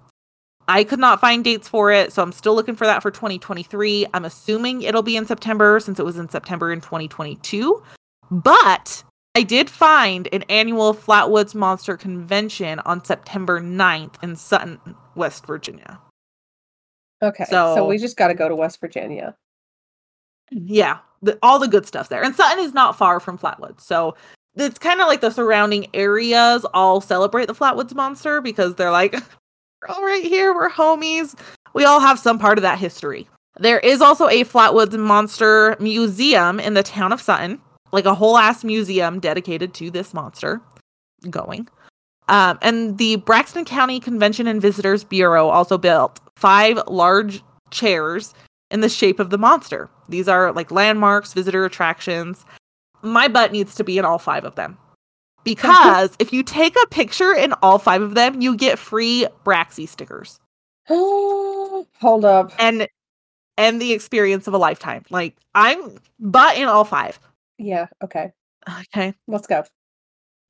I 0.70 0.84
could 0.84 1.00
not 1.00 1.22
find 1.22 1.44
dates 1.44 1.68
for 1.68 1.92
it, 1.92 2.12
so 2.12 2.22
I'm 2.22 2.32
still 2.32 2.54
looking 2.56 2.76
for 2.76 2.86
that 2.86 3.02
for 3.02 3.12
2023. 3.12 4.08
I'm 4.14 4.26
assuming 4.26 4.82
it'll 4.82 5.04
be 5.04 5.16
in 5.16 5.26
September 5.26 5.80
since 5.80 6.00
it 6.00 6.06
was 6.06 6.18
in 6.18 6.28
September 6.30 6.72
in 6.74 6.82
2022. 6.82 7.82
But 8.32 9.04
I 9.36 9.44
did 9.44 9.70
find 9.70 10.28
an 10.34 10.44
annual 10.50 10.94
Flatwoods 10.94 11.54
Monster 11.56 11.96
Convention 11.96 12.80
on 12.80 13.06
September 13.06 13.62
9th 13.62 14.22
in 14.24 14.36
Sutton, 14.36 14.80
West 15.16 15.46
Virginia. 15.46 16.00
Okay. 17.22 17.46
So, 17.46 17.76
So- 17.76 17.88
we 17.88 17.98
just 17.98 18.18
got 18.18 18.28
to 18.28 18.34
go 18.34 18.50
to 18.50 18.56
West 18.56 18.82
Virginia. 18.82 19.36
Yeah, 20.52 21.00
the, 21.22 21.38
all 21.44 21.60
the 21.60 21.68
good 21.68 21.86
stuff 21.86 22.10
there. 22.10 22.24
And 22.24 22.34
Sutton 22.36 22.64
is 22.64 22.74
not 22.74 22.98
far 22.98 23.20
from 23.20 23.38
Flatwoods. 23.38 23.82
So 23.82 24.16
it's 24.58 24.80
kind 24.80 25.02
of 25.02 25.08
like 25.08 25.22
the 25.22 25.30
surrounding 25.30 25.88
areas 25.94 26.66
all 26.74 27.02
celebrate 27.02 27.46
the 27.46 27.56
Flatwoods 27.56 27.94
monster 27.96 28.42
because 28.42 28.76
they're 28.76 28.92
like, 28.92 29.14
we're 29.82 29.96
all 29.96 30.04
right 30.04 30.24
here, 30.24 30.54
we're 30.54 30.70
homies. 30.70 31.38
We 31.74 31.86
all 31.86 32.00
have 32.00 32.20
some 32.20 32.40
part 32.40 32.58
of 32.58 32.64
that 32.64 32.80
history. 32.80 33.28
There 33.60 33.80
is 33.80 34.02
also 34.02 34.28
a 34.28 34.44
Flatwoods 34.44 34.98
Monster 34.98 35.76
Museum 35.80 36.60
in 36.60 36.74
the 36.74 36.84
town 36.84 37.12
of 37.12 37.22
Sutton, 37.22 37.60
like 37.92 38.06
a 38.06 38.14
whole 38.14 38.38
ass 38.38 38.64
museum 38.64 39.20
dedicated 39.20 39.74
to 39.76 39.90
this 39.90 40.14
monster 40.14 40.62
going. 41.30 41.68
Um, 42.30 42.60
and 42.62 42.98
the 42.98 43.18
Braxton 43.18 43.66
County 43.66 44.00
Convention 44.00 44.48
and 44.48 44.62
Visitors 44.62 45.04
Bureau 45.04 45.48
also 45.48 45.78
built 45.78 46.20
five 46.36 46.80
large 46.88 47.42
chairs 47.72 48.34
in 48.70 48.82
the 48.82 48.90
shape 48.90 49.20
of 49.20 49.30
the 49.30 49.38
monster. 49.38 49.90
These 50.10 50.28
are 50.28 50.52
like 50.52 50.72
landmarks, 50.72 51.34
visitor 51.34 51.66
attractions. 51.66 52.46
My 53.02 53.28
butt 53.28 53.52
needs 53.52 53.76
to 53.76 53.84
be 53.84 53.98
in 53.98 54.06
all 54.06 54.18
five 54.20 54.44
of 54.46 54.56
them. 54.56 54.78
Because 55.44 56.12
if 56.20 56.34
you 56.34 56.44
take 56.44 56.76
a 56.84 56.88
picture 56.88 57.34
in 57.34 57.54
all 57.62 57.80
five 57.80 58.02
of 58.02 58.16
them, 58.16 58.42
you 58.42 58.58
get 58.58 58.78
free 58.78 59.26
Braxy 59.46 59.88
stickers 59.88 60.40
Hold 60.88 62.26
up. 62.26 62.52
and 62.60 62.88
and 63.58 63.82
the 63.82 63.94
experience 63.94 64.48
of 64.48 64.54
a 64.54 64.58
lifetime. 64.58 65.04
Like 65.10 65.36
I'm 65.56 66.00
butt 66.20 66.58
in 66.58 66.68
all 66.68 66.84
five. 66.84 67.20
Yeah. 67.58 67.88
Okay. 68.04 68.32
Okay. 68.94 69.14
Let's 69.28 69.48
go. 69.48 69.64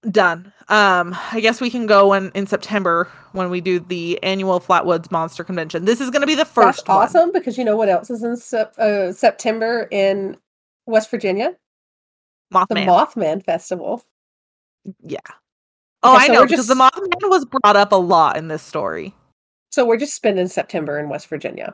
Done. 0.10 0.52
Um, 0.70 1.16
I 1.32 1.40
guess 1.42 1.60
we 1.62 1.70
can 1.70 1.86
go 1.86 2.14
in, 2.14 2.32
in 2.34 2.48
September 2.48 3.10
when 3.34 3.50
we 3.50 3.62
do 3.62 3.80
the 3.80 4.22
annual 4.24 4.60
Flatwoods 4.60 5.12
Monster 5.12 5.44
Convention. 5.44 5.86
This 5.86 6.02
is 6.02 6.10
gonna 6.10 6.26
be 6.28 6.36
the 6.36 6.46
first 6.46 6.86
That's 6.86 6.88
one. 6.88 6.98
awesome 6.98 7.32
because 7.32 7.58
you 7.58 7.64
know 7.66 7.76
what 7.76 7.90
else 7.90 8.10
is 8.10 8.24
in 8.24 8.36
sep- 8.38 8.78
uh, 8.80 9.12
September 9.14 9.88
in 9.92 10.38
West 10.86 11.12
Virginia? 11.12 11.56
The 12.52 12.58
Mothman. 12.76 12.86
Mothman 12.86 13.44
Festival. 13.46 14.04
yeah. 15.04 15.20
Oh, 16.04 16.16
Okay, 16.16 16.26
I 16.26 16.28
so 16.28 16.34
know 16.34 16.44
because 16.44 16.68
just- 16.68 16.70
the 16.70 16.76
Mothman 16.76 17.30
was 17.30 17.46
brought 17.46 17.76
up 17.76 17.92
a 17.92 17.96
lot 17.98 18.38
in 18.38 18.48
this 18.48 18.62
story. 18.64 19.14
So 19.72 19.86
we're 19.86 19.98
just 19.98 20.16
spending 20.16 20.48
September 20.48 20.98
in 21.00 21.10
West 21.10 21.28
Virginia. 21.28 21.74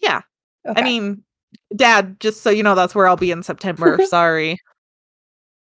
Yeah. 0.00 0.20
Okay. 0.66 0.80
I 0.80 0.84
mean, 0.84 1.22
Dad, 1.74 2.20
just 2.20 2.42
so 2.42 2.50
you 2.50 2.62
know, 2.62 2.74
that's 2.74 2.94
where 2.94 3.08
I'll 3.08 3.16
be 3.16 3.30
in 3.30 3.42
September. 3.42 3.98
Sorry. 4.06 4.58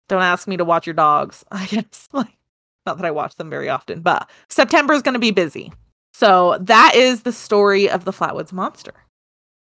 Don't 0.10 0.22
ask 0.22 0.48
me 0.48 0.58
to 0.58 0.66
watch 0.66 0.86
your 0.86 0.94
dogs. 0.94 1.44
I 1.52 1.66
guess 1.66 2.08
like 2.12 2.38
not 2.86 2.98
that 2.98 3.06
I 3.06 3.12
watch 3.12 3.36
them 3.38 3.50
very 3.50 3.70
often, 3.70 4.02
but 4.02 4.30
September 4.50 4.94
is 4.94 5.02
going 5.02 5.14
to 5.14 5.20
be 5.20 5.32
busy. 5.32 5.72
So 6.14 6.58
that 6.62 6.94
is 6.96 7.24
the 7.24 7.32
story 7.34 7.90
of 7.90 8.06
the 8.06 8.12
Flatwoods 8.12 8.52
Monster. 8.54 8.94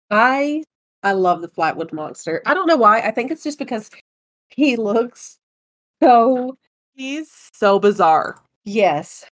I 0.10 0.64
I 1.04 1.12
love 1.12 1.42
the 1.42 1.50
Flatwood 1.50 1.94
Monster. 1.94 2.42
I 2.46 2.54
don't 2.54 2.66
know 2.68 2.78
why. 2.78 3.02
I 3.02 3.12
think 3.12 3.30
it's 3.32 3.44
just 3.44 3.60
because 3.60 3.90
he 4.56 4.76
looks 4.76 5.38
so 6.02 6.58
He's 6.96 7.50
so 7.54 7.80
bizarre. 7.80 8.42
yes. 8.66 9.26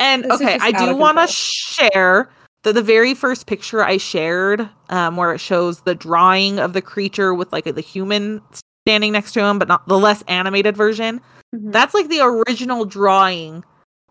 And 0.00 0.24
This 0.24 0.40
okay, 0.40 0.58
I 0.60 0.72
do 0.72 0.96
want 0.96 1.18
to 1.18 1.26
share 1.26 2.30
that 2.62 2.72
the 2.72 2.82
very 2.82 3.14
first 3.14 3.46
picture 3.46 3.84
I 3.84 3.96
shared, 3.96 4.68
um, 4.90 5.16
where 5.16 5.34
it 5.34 5.38
shows 5.38 5.80
the 5.82 5.94
drawing 5.94 6.58
of 6.58 6.72
the 6.72 6.80
creature 6.80 7.34
with 7.34 7.52
like 7.52 7.64
the 7.64 7.80
human 7.80 8.40
standing 8.86 9.12
next 9.12 9.32
to 9.32 9.44
him, 9.44 9.58
but 9.58 9.68
not 9.68 9.86
the 9.88 9.98
less 9.98 10.22
animated 10.28 10.76
version. 10.76 11.20
Mhm. 11.54 11.72
That's 11.72 11.94
like 11.94 12.08
the 12.08 12.20
original 12.20 12.84
drawing, 12.84 13.64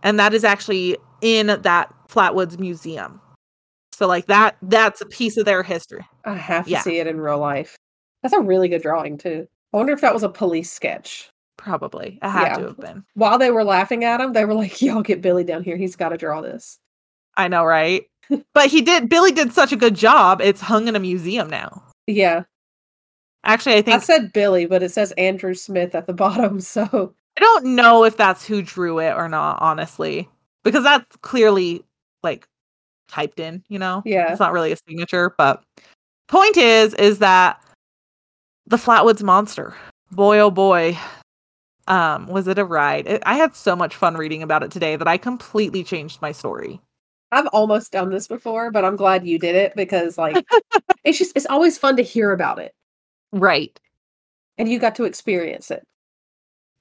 and 0.04 0.20
that 0.20 0.34
is 0.34 0.44
actually 0.44 0.98
in 1.22 1.48
that 1.48 1.94
Flatwoods 2.10 2.60
Museum. 2.60 3.20
So 3.94 4.08
like 4.08 4.28
that 4.28 4.58
that's 4.62 5.02
a 5.02 5.06
piece 5.06 5.38
of 5.38 5.46
their 5.46 5.64
history. 5.64 6.06
I 6.26 6.36
have 6.36 6.66
to 6.66 6.72
yeah. 6.72 6.82
see 6.82 7.00
it 7.00 7.08
in 7.08 7.20
real 7.20 7.40
life. 7.40 7.76
That's 8.22 8.34
a 8.34 8.42
really 8.42 8.68
good 8.68 8.82
drawing 8.82 9.18
too. 9.18 9.48
I 9.78 9.80
wonder 9.80 9.94
if 9.94 10.02
that 10.02 10.14
was 10.14 10.24
a 10.24 10.30
police 10.30 10.72
sketch. 10.72 11.30
Probably. 11.58 12.18
It 12.24 12.28
had 12.28 12.48
Yeah. 12.48 12.58
to 12.58 12.64
have 12.64 12.80
been. 12.80 13.04
While 13.14 13.38
they 13.38 13.52
were 13.52 13.64
laughing 13.64 14.04
at 14.04 14.20
him, 14.20 14.34
they 14.34 14.44
were 14.44 14.56
like, 14.56 14.82
"Y'all 14.82 15.04
get 15.04 15.22
Billy 15.22 15.44
down 15.44 15.64
here. 15.64 15.78
He's 15.78 15.96
got 15.96 16.10
to 16.10 16.18
draw 16.18 16.42
this." 16.42 16.80
I 17.36 17.48
know, 17.48 17.64
right? 17.64 18.06
but 18.56 18.70
he 18.72 18.82
did 18.82 19.08
Billy 19.08 19.32
did 19.32 19.54
such 19.54 19.72
a 19.72 19.76
good 19.76 19.94
job. 19.96 20.42
It's 20.42 20.62
hung 20.62 20.88
in 20.88 20.96
a 20.96 21.00
museum 21.00 21.48
now. 21.48 21.84
Yeah, 22.08 22.44
Actually, 23.44 23.76
I 23.76 23.82
think. 23.84 23.98
I 23.98 24.00
said 24.00 24.34
Billy, 24.34 24.66
but 24.66 24.82
it 24.82 24.90
says 24.92 25.12
Andrew 25.14 25.54
Smith 25.54 25.94
at 25.94 26.08
the 26.08 26.14
bottom. 26.26 26.60
So 26.60 27.14
I 27.38 27.40
don't 27.42 27.76
know 27.76 28.04
if 28.04 28.18
that's 28.18 28.46
who 28.48 28.64
drew 28.64 28.98
it 29.00 29.12
or 29.14 29.30
not, 29.30 29.62
honestly. 29.62 30.28
Because 30.64 30.84
that's 30.84 31.16
clearly 31.18 31.84
like 32.24 32.48
typed 33.10 33.40
in, 33.40 33.64
you 33.70 33.78
know? 33.78 34.02
Yeah. 34.06 34.32
It's 34.32 34.40
not 34.40 34.54
really 34.54 34.72
a 34.72 34.78
signature, 34.88 35.36
but 35.38 35.64
point 36.28 36.58
is 36.58 36.94
is 36.96 37.20
that 37.20 37.62
the 38.68 38.78
Flatwoods 38.78 39.24
monster, 39.24 39.74
boy 40.12 40.40
oh 40.40 40.52
boy, 40.52 40.98
um, 41.88 42.28
was 42.28 42.48
it 42.48 42.60
a 42.60 42.66
ride? 42.66 43.08
It, 43.08 43.24
I 43.26 43.36
had 43.36 43.56
so 43.56 43.76
much 43.76 43.96
fun 43.96 44.16
reading 44.16 44.44
about 44.44 44.64
it 44.64 44.72
today 44.72 44.96
that 44.96 45.08
I 45.08 45.18
completely 45.18 45.84
changed 45.84 46.22
my 46.22 46.32
story. 46.32 46.80
I've 47.32 47.48
almost 47.48 47.92
done 47.92 48.10
this 48.10 48.28
before, 48.28 48.72
but 48.72 48.86
I'm 48.86 48.96
glad 48.96 49.26
you 49.26 49.40
did 49.40 49.56
it 49.56 49.74
because 49.76 50.18
like 50.18 50.46
it's 51.04 51.18
just 51.18 51.36
it's 51.36 51.46
always 51.46 51.78
fun 51.78 51.98
to 51.98 52.04
hear 52.04 52.32
about 52.32 52.60
it 52.60 52.74
Right. 53.32 53.78
and 54.58 54.70
you 54.70 54.80
got 54.80 54.96
to 54.96 55.04
experience 55.06 55.72
it. 55.72 55.84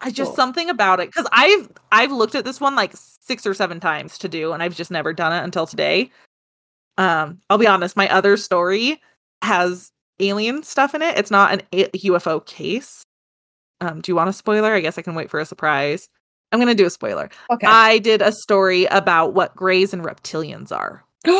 I 0.00 0.10
just 0.10 0.30
Cool. 0.30 0.36
something 0.36 0.68
about 0.70 1.00
it 1.00 1.08
because 1.08 1.26
I've 1.32 1.70
I've 1.90 2.12
looked 2.12 2.34
at 2.34 2.44
this 2.44 2.60
one 2.60 2.76
like 2.76 2.92
six 2.94 3.46
or 3.46 3.54
seven 3.54 3.80
times 3.80 4.18
to 4.18 4.28
do, 4.28 4.52
and 4.52 4.62
I've 4.62 4.76
just 4.76 4.90
never 4.90 5.12
done 5.12 5.32
it 5.32 5.42
until 5.42 5.66
today. 5.66 6.10
Um, 6.98 7.40
I'll 7.50 7.58
be 7.58 7.66
honest, 7.66 7.96
my 7.96 8.08
other 8.10 8.36
story 8.36 9.00
has 9.42 9.90
alien 10.20 10.62
stuff 10.62 10.94
in 10.94 11.02
it. 11.02 11.18
It's 11.18 11.30
not 11.30 11.52
an 11.52 11.62
a- 11.72 11.88
UFO 11.90 12.44
case. 12.44 13.02
Um, 13.80 14.00
do 14.00 14.10
you 14.10 14.16
want 14.16 14.30
a 14.30 14.32
spoiler? 14.32 14.72
I 14.74 14.80
guess 14.80 14.96
I 14.98 15.02
can 15.02 15.14
wait 15.14 15.30
for 15.30 15.38
a 15.40 15.44
surprise. 15.46 16.08
I'm 16.52 16.58
gonna 16.60 16.74
do 16.74 16.86
a 16.86 16.90
spoiler. 16.90 17.28
Okay. 17.50 17.66
I 17.66 17.98
did 17.98 18.22
a 18.22 18.32
story 18.32 18.84
about 18.86 19.34
what 19.34 19.54
grays 19.56 19.92
and 19.92 20.02
reptilians 20.02 20.72
are. 20.72 21.04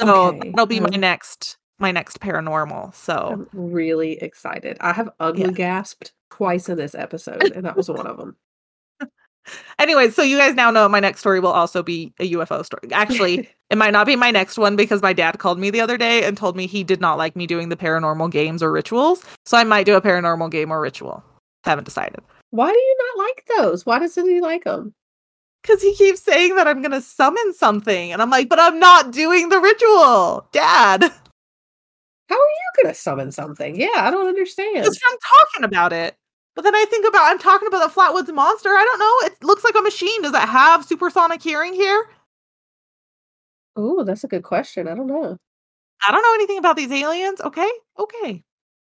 So 0.00 0.26
Okay. 0.28 0.50
that'll 0.50 0.66
be 0.66 0.80
my 0.80 0.88
next 0.96 1.58
my 1.78 1.90
next 1.92 2.20
paranormal. 2.20 2.94
So 2.94 3.14
I'm 3.32 3.48
really 3.72 4.12
excited. 4.22 4.76
I 4.80 4.92
have 4.92 5.10
ugly 5.20 5.42
Yeah. 5.44 5.50
gasped 5.50 6.12
twice 6.30 6.68
in 6.68 6.76
this 6.78 6.94
episode, 6.94 7.52
and 7.54 7.64
that 7.66 7.76
was 7.76 7.90
one 7.90 8.06
of 8.06 8.16
them. 8.16 8.36
Anyway, 9.78 10.10
so 10.10 10.22
you 10.22 10.38
guys 10.38 10.54
now 10.54 10.70
know 10.70 10.88
my 10.88 11.00
next 11.00 11.20
story 11.20 11.40
will 11.40 11.50
also 11.50 11.82
be 11.82 12.12
a 12.20 12.32
UFO 12.32 12.64
story. 12.64 12.92
Actually, 12.92 13.48
it 13.70 13.76
might 13.76 13.92
not 13.92 14.06
be 14.06 14.16
my 14.16 14.30
next 14.30 14.58
one 14.58 14.76
because 14.76 15.02
my 15.02 15.12
dad 15.12 15.38
called 15.38 15.58
me 15.58 15.70
the 15.70 15.80
other 15.80 15.98
day 15.98 16.24
and 16.24 16.36
told 16.36 16.56
me 16.56 16.66
he 16.66 16.84
did 16.84 17.00
not 17.00 17.18
like 17.18 17.34
me 17.34 17.46
doing 17.46 17.68
the 17.68 17.76
paranormal 17.76 18.30
games 18.30 18.62
or 18.62 18.70
rituals. 18.70 19.24
So 19.44 19.56
I 19.56 19.64
might 19.64 19.86
do 19.86 19.96
a 19.96 20.00
paranormal 20.00 20.50
game 20.50 20.70
or 20.70 20.80
ritual. 20.80 21.22
Haven't 21.64 21.84
decided. 21.84 22.20
why 22.50 22.70
do 22.70 22.78
you 22.78 22.96
not 22.98 23.24
like 23.24 23.44
those? 23.56 23.86
Why 23.86 23.98
doesn't 23.98 24.28
he 24.28 24.40
like 24.40 24.64
them? 24.64 24.94
Because 25.62 25.80
he 25.80 25.94
keeps 25.94 26.20
saying 26.20 26.56
that 26.56 26.66
I'm 26.66 26.82
going 26.82 26.90
to 26.90 27.00
summon 27.00 27.54
something. 27.54 28.12
And 28.12 28.20
I'm 28.20 28.30
like, 28.30 28.48
but 28.48 28.58
I'm 28.58 28.80
not 28.80 29.12
doing 29.12 29.48
the 29.48 29.60
ritual, 29.60 30.48
dad. 30.52 31.12
How 32.32 32.38
are 32.38 32.38
you 32.38 32.82
gonna 32.82 32.94
summon 32.94 33.30
something? 33.30 33.78
Yeah, 33.78 33.90
I 33.94 34.10
don't 34.10 34.26
understand. 34.26 34.84
Just 34.84 35.02
from 35.02 35.14
talking 35.20 35.64
about 35.64 35.92
it. 35.92 36.16
But 36.54 36.62
then 36.62 36.74
I 36.74 36.84
think 36.90 37.06
about 37.06 37.30
I'm 37.30 37.38
talking 37.38 37.68
about 37.68 37.86
the 37.86 38.00
Flatwoods 38.00 38.32
monster. 38.34 38.70
I 38.70 38.84
don't 38.84 38.98
know. 38.98 39.26
It 39.26 39.44
looks 39.44 39.64
like 39.64 39.74
a 39.74 39.80
machine. 39.80 40.22
Does 40.22 40.34
it 40.34 40.48
have 40.48 40.84
supersonic 40.84 41.42
hearing 41.42 41.72
here? 41.72 42.06
Oh, 43.76 44.04
that's 44.04 44.24
a 44.24 44.28
good 44.28 44.42
question. 44.42 44.86
I 44.86 44.94
don't 44.94 45.06
know. 45.06 45.36
I 46.06 46.10
don't 46.10 46.22
know 46.22 46.34
anything 46.34 46.58
about 46.58 46.76
these 46.76 46.92
aliens. 46.92 47.40
Okay. 47.40 47.70
Okay. 47.98 48.42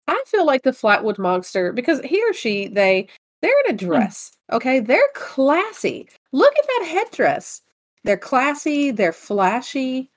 I 0.08 0.22
feel 0.26 0.44
like 0.44 0.62
the 0.62 0.70
Flatwood 0.70 1.18
monster 1.18 1.72
because 1.72 2.00
he 2.00 2.22
or 2.28 2.32
she 2.32 2.68
they 2.68 3.08
they're 3.42 3.54
in 3.66 3.74
a 3.74 3.76
dress. 3.76 4.32
Okay, 4.52 4.80
they're 4.80 5.08
classy. 5.14 6.08
Look 6.32 6.54
at 6.56 6.66
that 6.66 6.86
headdress. 6.88 7.62
They're 8.04 8.16
classy. 8.16 8.90
They're 8.90 9.12
flashy. 9.12 10.10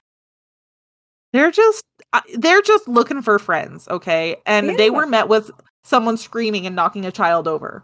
They're 1.34 1.52
just 1.52 1.84
uh, 2.14 2.22
they're 2.38 2.62
just 2.62 2.88
looking 2.88 3.22
for 3.22 3.40
friends, 3.40 3.88
okay? 3.90 4.38
And 4.46 4.78
they 4.78 4.90
were 4.90 5.06
met 5.06 5.28
with 5.28 5.52
someone 5.90 6.18
screaming 6.18 6.66
and 6.68 6.76
knocking 6.76 7.06
a 7.06 7.12
child 7.12 7.48
over. 7.48 7.84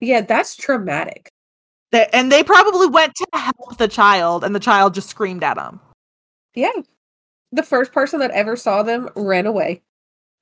Yeah, 0.00 0.20
that's 0.20 0.54
traumatic. 0.54 1.28
They, 1.90 2.06
and 2.12 2.30
they 2.30 2.44
probably 2.44 2.86
went 2.86 3.14
to 3.14 3.26
help 3.32 3.78
the 3.78 3.88
child, 3.88 4.44
and 4.44 4.54
the 4.54 4.60
child 4.60 4.94
just 4.94 5.08
screamed 5.08 5.42
at 5.42 5.56
them. 5.56 5.80
Yeah. 6.54 6.70
The 7.50 7.62
first 7.62 7.92
person 7.92 8.20
that 8.20 8.30
ever 8.32 8.54
saw 8.56 8.82
them 8.82 9.08
ran 9.16 9.46
away. 9.46 9.82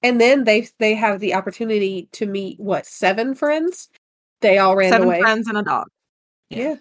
And 0.03 0.21
then 0.21 0.45
they 0.45 0.69
they 0.79 0.95
have 0.95 1.21
the 1.21 1.35
opportunity 1.35 2.09
to 2.13 2.27
meet 2.27 2.59
what, 2.61 2.85
seven 2.85 3.35
friends? 3.35 3.89
They 4.41 4.59
all 4.59 4.77
ran 4.77 4.91
Seven 4.91 5.07
away. 5.09 5.21
friends 5.21 5.49
and 5.49 5.57
a 5.57 5.63
dog. 5.63 5.87
Yeah. 6.51 6.77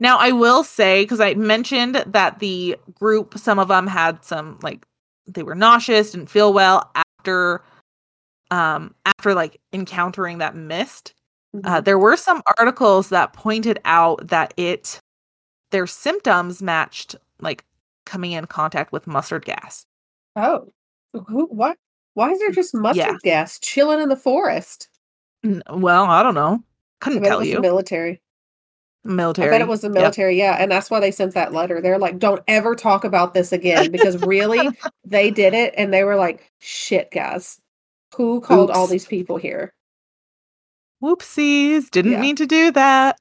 Now, 0.00 0.18
I 0.18 0.32
will 0.32 0.62
say, 0.62 1.02
because 1.02 1.20
I 1.20 1.34
mentioned 1.34 2.04
that 2.06 2.38
the 2.40 2.76
group, 2.94 3.38
some 3.38 3.58
of 3.58 3.68
them 3.68 3.86
had 3.86 4.24
some, 4.24 4.58
like, 4.62 4.84
they 5.26 5.42
were 5.42 5.54
nauseous, 5.54 6.12
didn't 6.12 6.30
feel 6.30 6.52
well 6.52 6.90
after, 6.94 7.62
um, 8.50 8.94
after 9.04 9.34
like 9.34 9.60
encountering 9.72 10.38
that 10.38 10.54
mist. 10.54 11.14
Uh, 11.64 11.80
Mhm. 11.80 11.84
there 11.84 11.98
were 11.98 12.16
some 12.16 12.42
articles 12.58 13.08
that 13.08 13.32
pointed 13.32 13.78
out 13.86 14.28
that 14.28 14.52
it, 14.58 15.00
their 15.70 15.86
symptoms 15.86 16.60
matched 16.62 17.16
like 17.40 17.64
coming 18.04 18.32
in 18.32 18.46
contact 18.46 18.92
with 18.92 19.06
mustard 19.06 19.44
gas. 19.44 19.86
oh. 20.36 20.68
Who 21.26 21.46
what? 21.46 21.78
Why 22.14 22.30
is 22.30 22.38
there 22.38 22.50
just 22.50 22.74
mustard 22.74 23.06
Yeah. 23.06 23.16
gas 23.24 23.58
chilling 23.58 24.00
in 24.00 24.10
the 24.10 24.16
forest? 24.16 24.88
N- 25.42 25.62
Well, 25.70 26.04
I 26.04 26.22
don't 26.22 26.34
know. 26.34 26.62
Couldn't 27.00 27.20
bet 27.20 27.28
it 27.28 27.30
tell 27.30 27.38
was 27.38 27.48
you. 27.48 27.54
the 27.54 27.60
military. 27.62 28.20
military. 29.04 29.48
I 29.48 29.50
bet 29.52 29.60
it 29.62 29.68
was 29.68 29.80
the 29.80 29.88
Yep. 29.88 29.94
military, 29.94 30.36
yeah. 30.38 30.56
And 30.58 30.70
that's 30.70 30.90
why 30.90 31.00
they 31.00 31.10
sent 31.10 31.32
that 31.34 31.54
letter. 31.54 31.80
They're 31.80 31.98
like, 31.98 32.18
don't 32.18 32.42
ever 32.46 32.74
talk 32.74 33.04
about 33.04 33.32
this 33.32 33.52
again. 33.52 33.90
Because 33.90 34.18
really, 34.22 34.58
they 35.04 35.30
did 35.30 35.54
it 35.54 35.72
and 35.78 35.94
they 35.94 36.04
were 36.04 36.16
like, 36.16 36.50
shit, 36.58 37.10
guys. 37.10 37.58
Who 38.16 38.40
called 38.40 38.70
all 38.70 38.86
these 38.86 39.06
people 39.06 39.36
here? 39.36 39.72
Whoopsies! 41.02 41.90
Didn't 41.90 42.12
Yeah. 42.12 42.20
mean 42.20 42.36
to 42.36 42.46
do 42.46 42.70
that. 42.72 43.18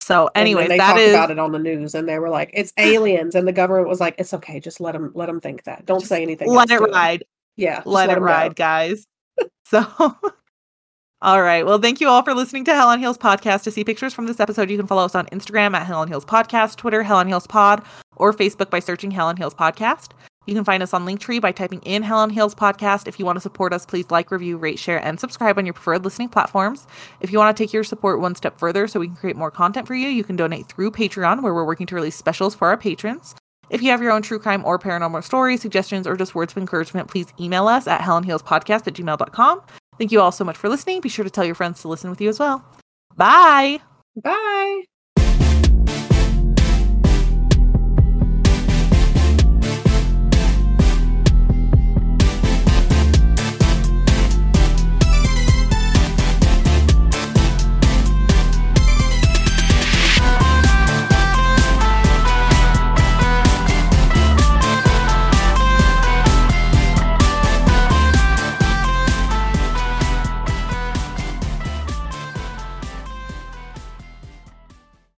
So, 0.00 0.30
anyways, 0.36 0.68
they 0.68 0.76
that 0.78 0.86
talked 0.90 1.00
is 1.00 1.12
about 1.12 1.32
it 1.32 1.38
on 1.40 1.50
the 1.50 1.58
news 1.58 1.94
and 1.96 2.08
they 2.08 2.18
were 2.20 2.28
like, 2.30 2.50
it's 2.54 2.72
aliens. 2.78 3.34
And 3.34 3.48
the 3.48 3.52
government 3.52 3.88
was 3.88 3.98
like, 3.98 4.14
it's 4.18 4.32
okay. 4.34 4.60
Just 4.60 4.80
let 4.80 4.92
them, 4.92 5.10
let 5.16 5.26
them 5.26 5.40
think 5.40 5.64
that. 5.64 5.84
Don't 5.84 5.98
just 5.98 6.08
say 6.08 6.22
anything. 6.22 6.48
let 6.48 6.70
it 6.70 6.78
to 6.78 6.84
'em." 6.84 6.92
ride. 6.92 7.24
Yeah. 7.56 7.76
just 7.76 7.86
let, 7.88 8.08
it 8.08 8.12
'em 8.12 8.18
go. 8.20 8.24
ride, 8.26 8.54
guys. 8.56 9.06
So, 9.68 9.84
all 11.20 11.42
right. 11.42 11.66
Well, 11.66 11.78
thank 11.80 12.00
you 12.00 12.08
all 12.08 12.22
for 12.22 12.34
listening 12.34 12.64
to 12.66 12.74
Hell 12.74 12.86
on 12.88 13.00
Heels 13.00 13.18
podcast. 13.18 13.64
To 13.64 13.72
see 13.72 13.82
pictures 13.82 14.14
from 14.14 14.26
this 14.28 14.38
episode, 14.38 14.70
you 14.70 14.76
can 14.78 14.86
follow 14.86 15.04
us 15.04 15.16
on 15.16 15.26
Instagram 15.26 15.74
at 15.74 15.84
Hell 15.86 15.98
on 15.98 16.06
Heels 16.08 16.24
podcast, 16.24 16.76
Twitter 16.76 17.02
Hell 17.02 17.16
on 17.16 17.26
Heels 17.26 17.48
pod, 17.48 17.82
or 18.16 18.32
Facebook 18.32 18.70
by 18.70 18.78
searching 18.78 19.10
Hell 19.10 19.26
on 19.26 19.36
Heels 19.36 19.54
podcast. 19.54 20.12
You 20.46 20.54
can 20.54 20.64
find 20.64 20.82
us 20.82 20.94
on 20.94 21.04
Linktree 21.04 21.40
by 21.40 21.52
typing 21.52 21.80
in 21.82 22.02
Hell 22.02 22.18
on 22.18 22.30
Heels 22.30 22.54
podcast. 22.54 23.06
If 23.06 23.18
you 23.18 23.26
want 23.26 23.36
to 23.36 23.40
support 23.40 23.72
us, 23.72 23.84
please 23.84 24.10
like, 24.10 24.30
review, 24.30 24.56
rate, 24.56 24.78
share, 24.78 25.04
and 25.04 25.18
subscribe 25.20 25.58
on 25.58 25.66
your 25.66 25.74
preferred 25.74 26.04
listening 26.04 26.28
platforms. 26.28 26.86
If 27.20 27.32
you 27.32 27.38
want 27.38 27.56
to 27.56 27.62
take 27.62 27.72
your 27.72 27.84
support 27.84 28.20
one 28.20 28.34
step 28.34 28.58
further 28.58 28.86
so 28.86 29.00
we 29.00 29.08
can 29.08 29.16
create 29.16 29.36
more 29.36 29.50
content 29.50 29.86
for 29.86 29.94
you, 29.94 30.08
you 30.08 30.24
can 30.24 30.36
donate 30.36 30.68
through 30.68 30.92
Patreon, 30.92 31.42
where 31.42 31.52
we're 31.52 31.66
working 31.66 31.86
to 31.88 31.94
release 31.94 32.16
specials 32.16 32.54
for 32.54 32.68
our 32.68 32.76
patrons. 32.76 33.34
If 33.68 33.82
you 33.82 33.90
have 33.90 34.00
your 34.00 34.12
own 34.12 34.22
true 34.22 34.38
crime 34.38 34.64
or 34.64 34.78
paranormal 34.78 35.24
story, 35.24 35.56
suggestions, 35.56 36.06
or 36.06 36.16
just 36.16 36.34
words 36.34 36.52
of 36.52 36.58
encouragement, 36.58 37.08
please 37.08 37.26
email 37.40 37.66
us 37.66 37.86
at 37.86 38.00
hellonheelspodcast 38.00 38.86
at 38.86 38.94
gmail.com. 38.94 39.62
Thank 39.98 40.12
you 40.12 40.20
all 40.20 40.32
so 40.32 40.44
much 40.44 40.56
for 40.56 40.68
listening. 40.68 41.00
Be 41.00 41.08
sure 41.08 41.24
to 41.24 41.30
tell 41.30 41.44
your 41.44 41.54
friends 41.54 41.82
to 41.82 41.88
listen 41.88 42.10
with 42.10 42.20
you 42.20 42.28
as 42.28 42.38
well. 42.38 42.64
Bye. 43.16 43.80
Bye. 44.22 44.84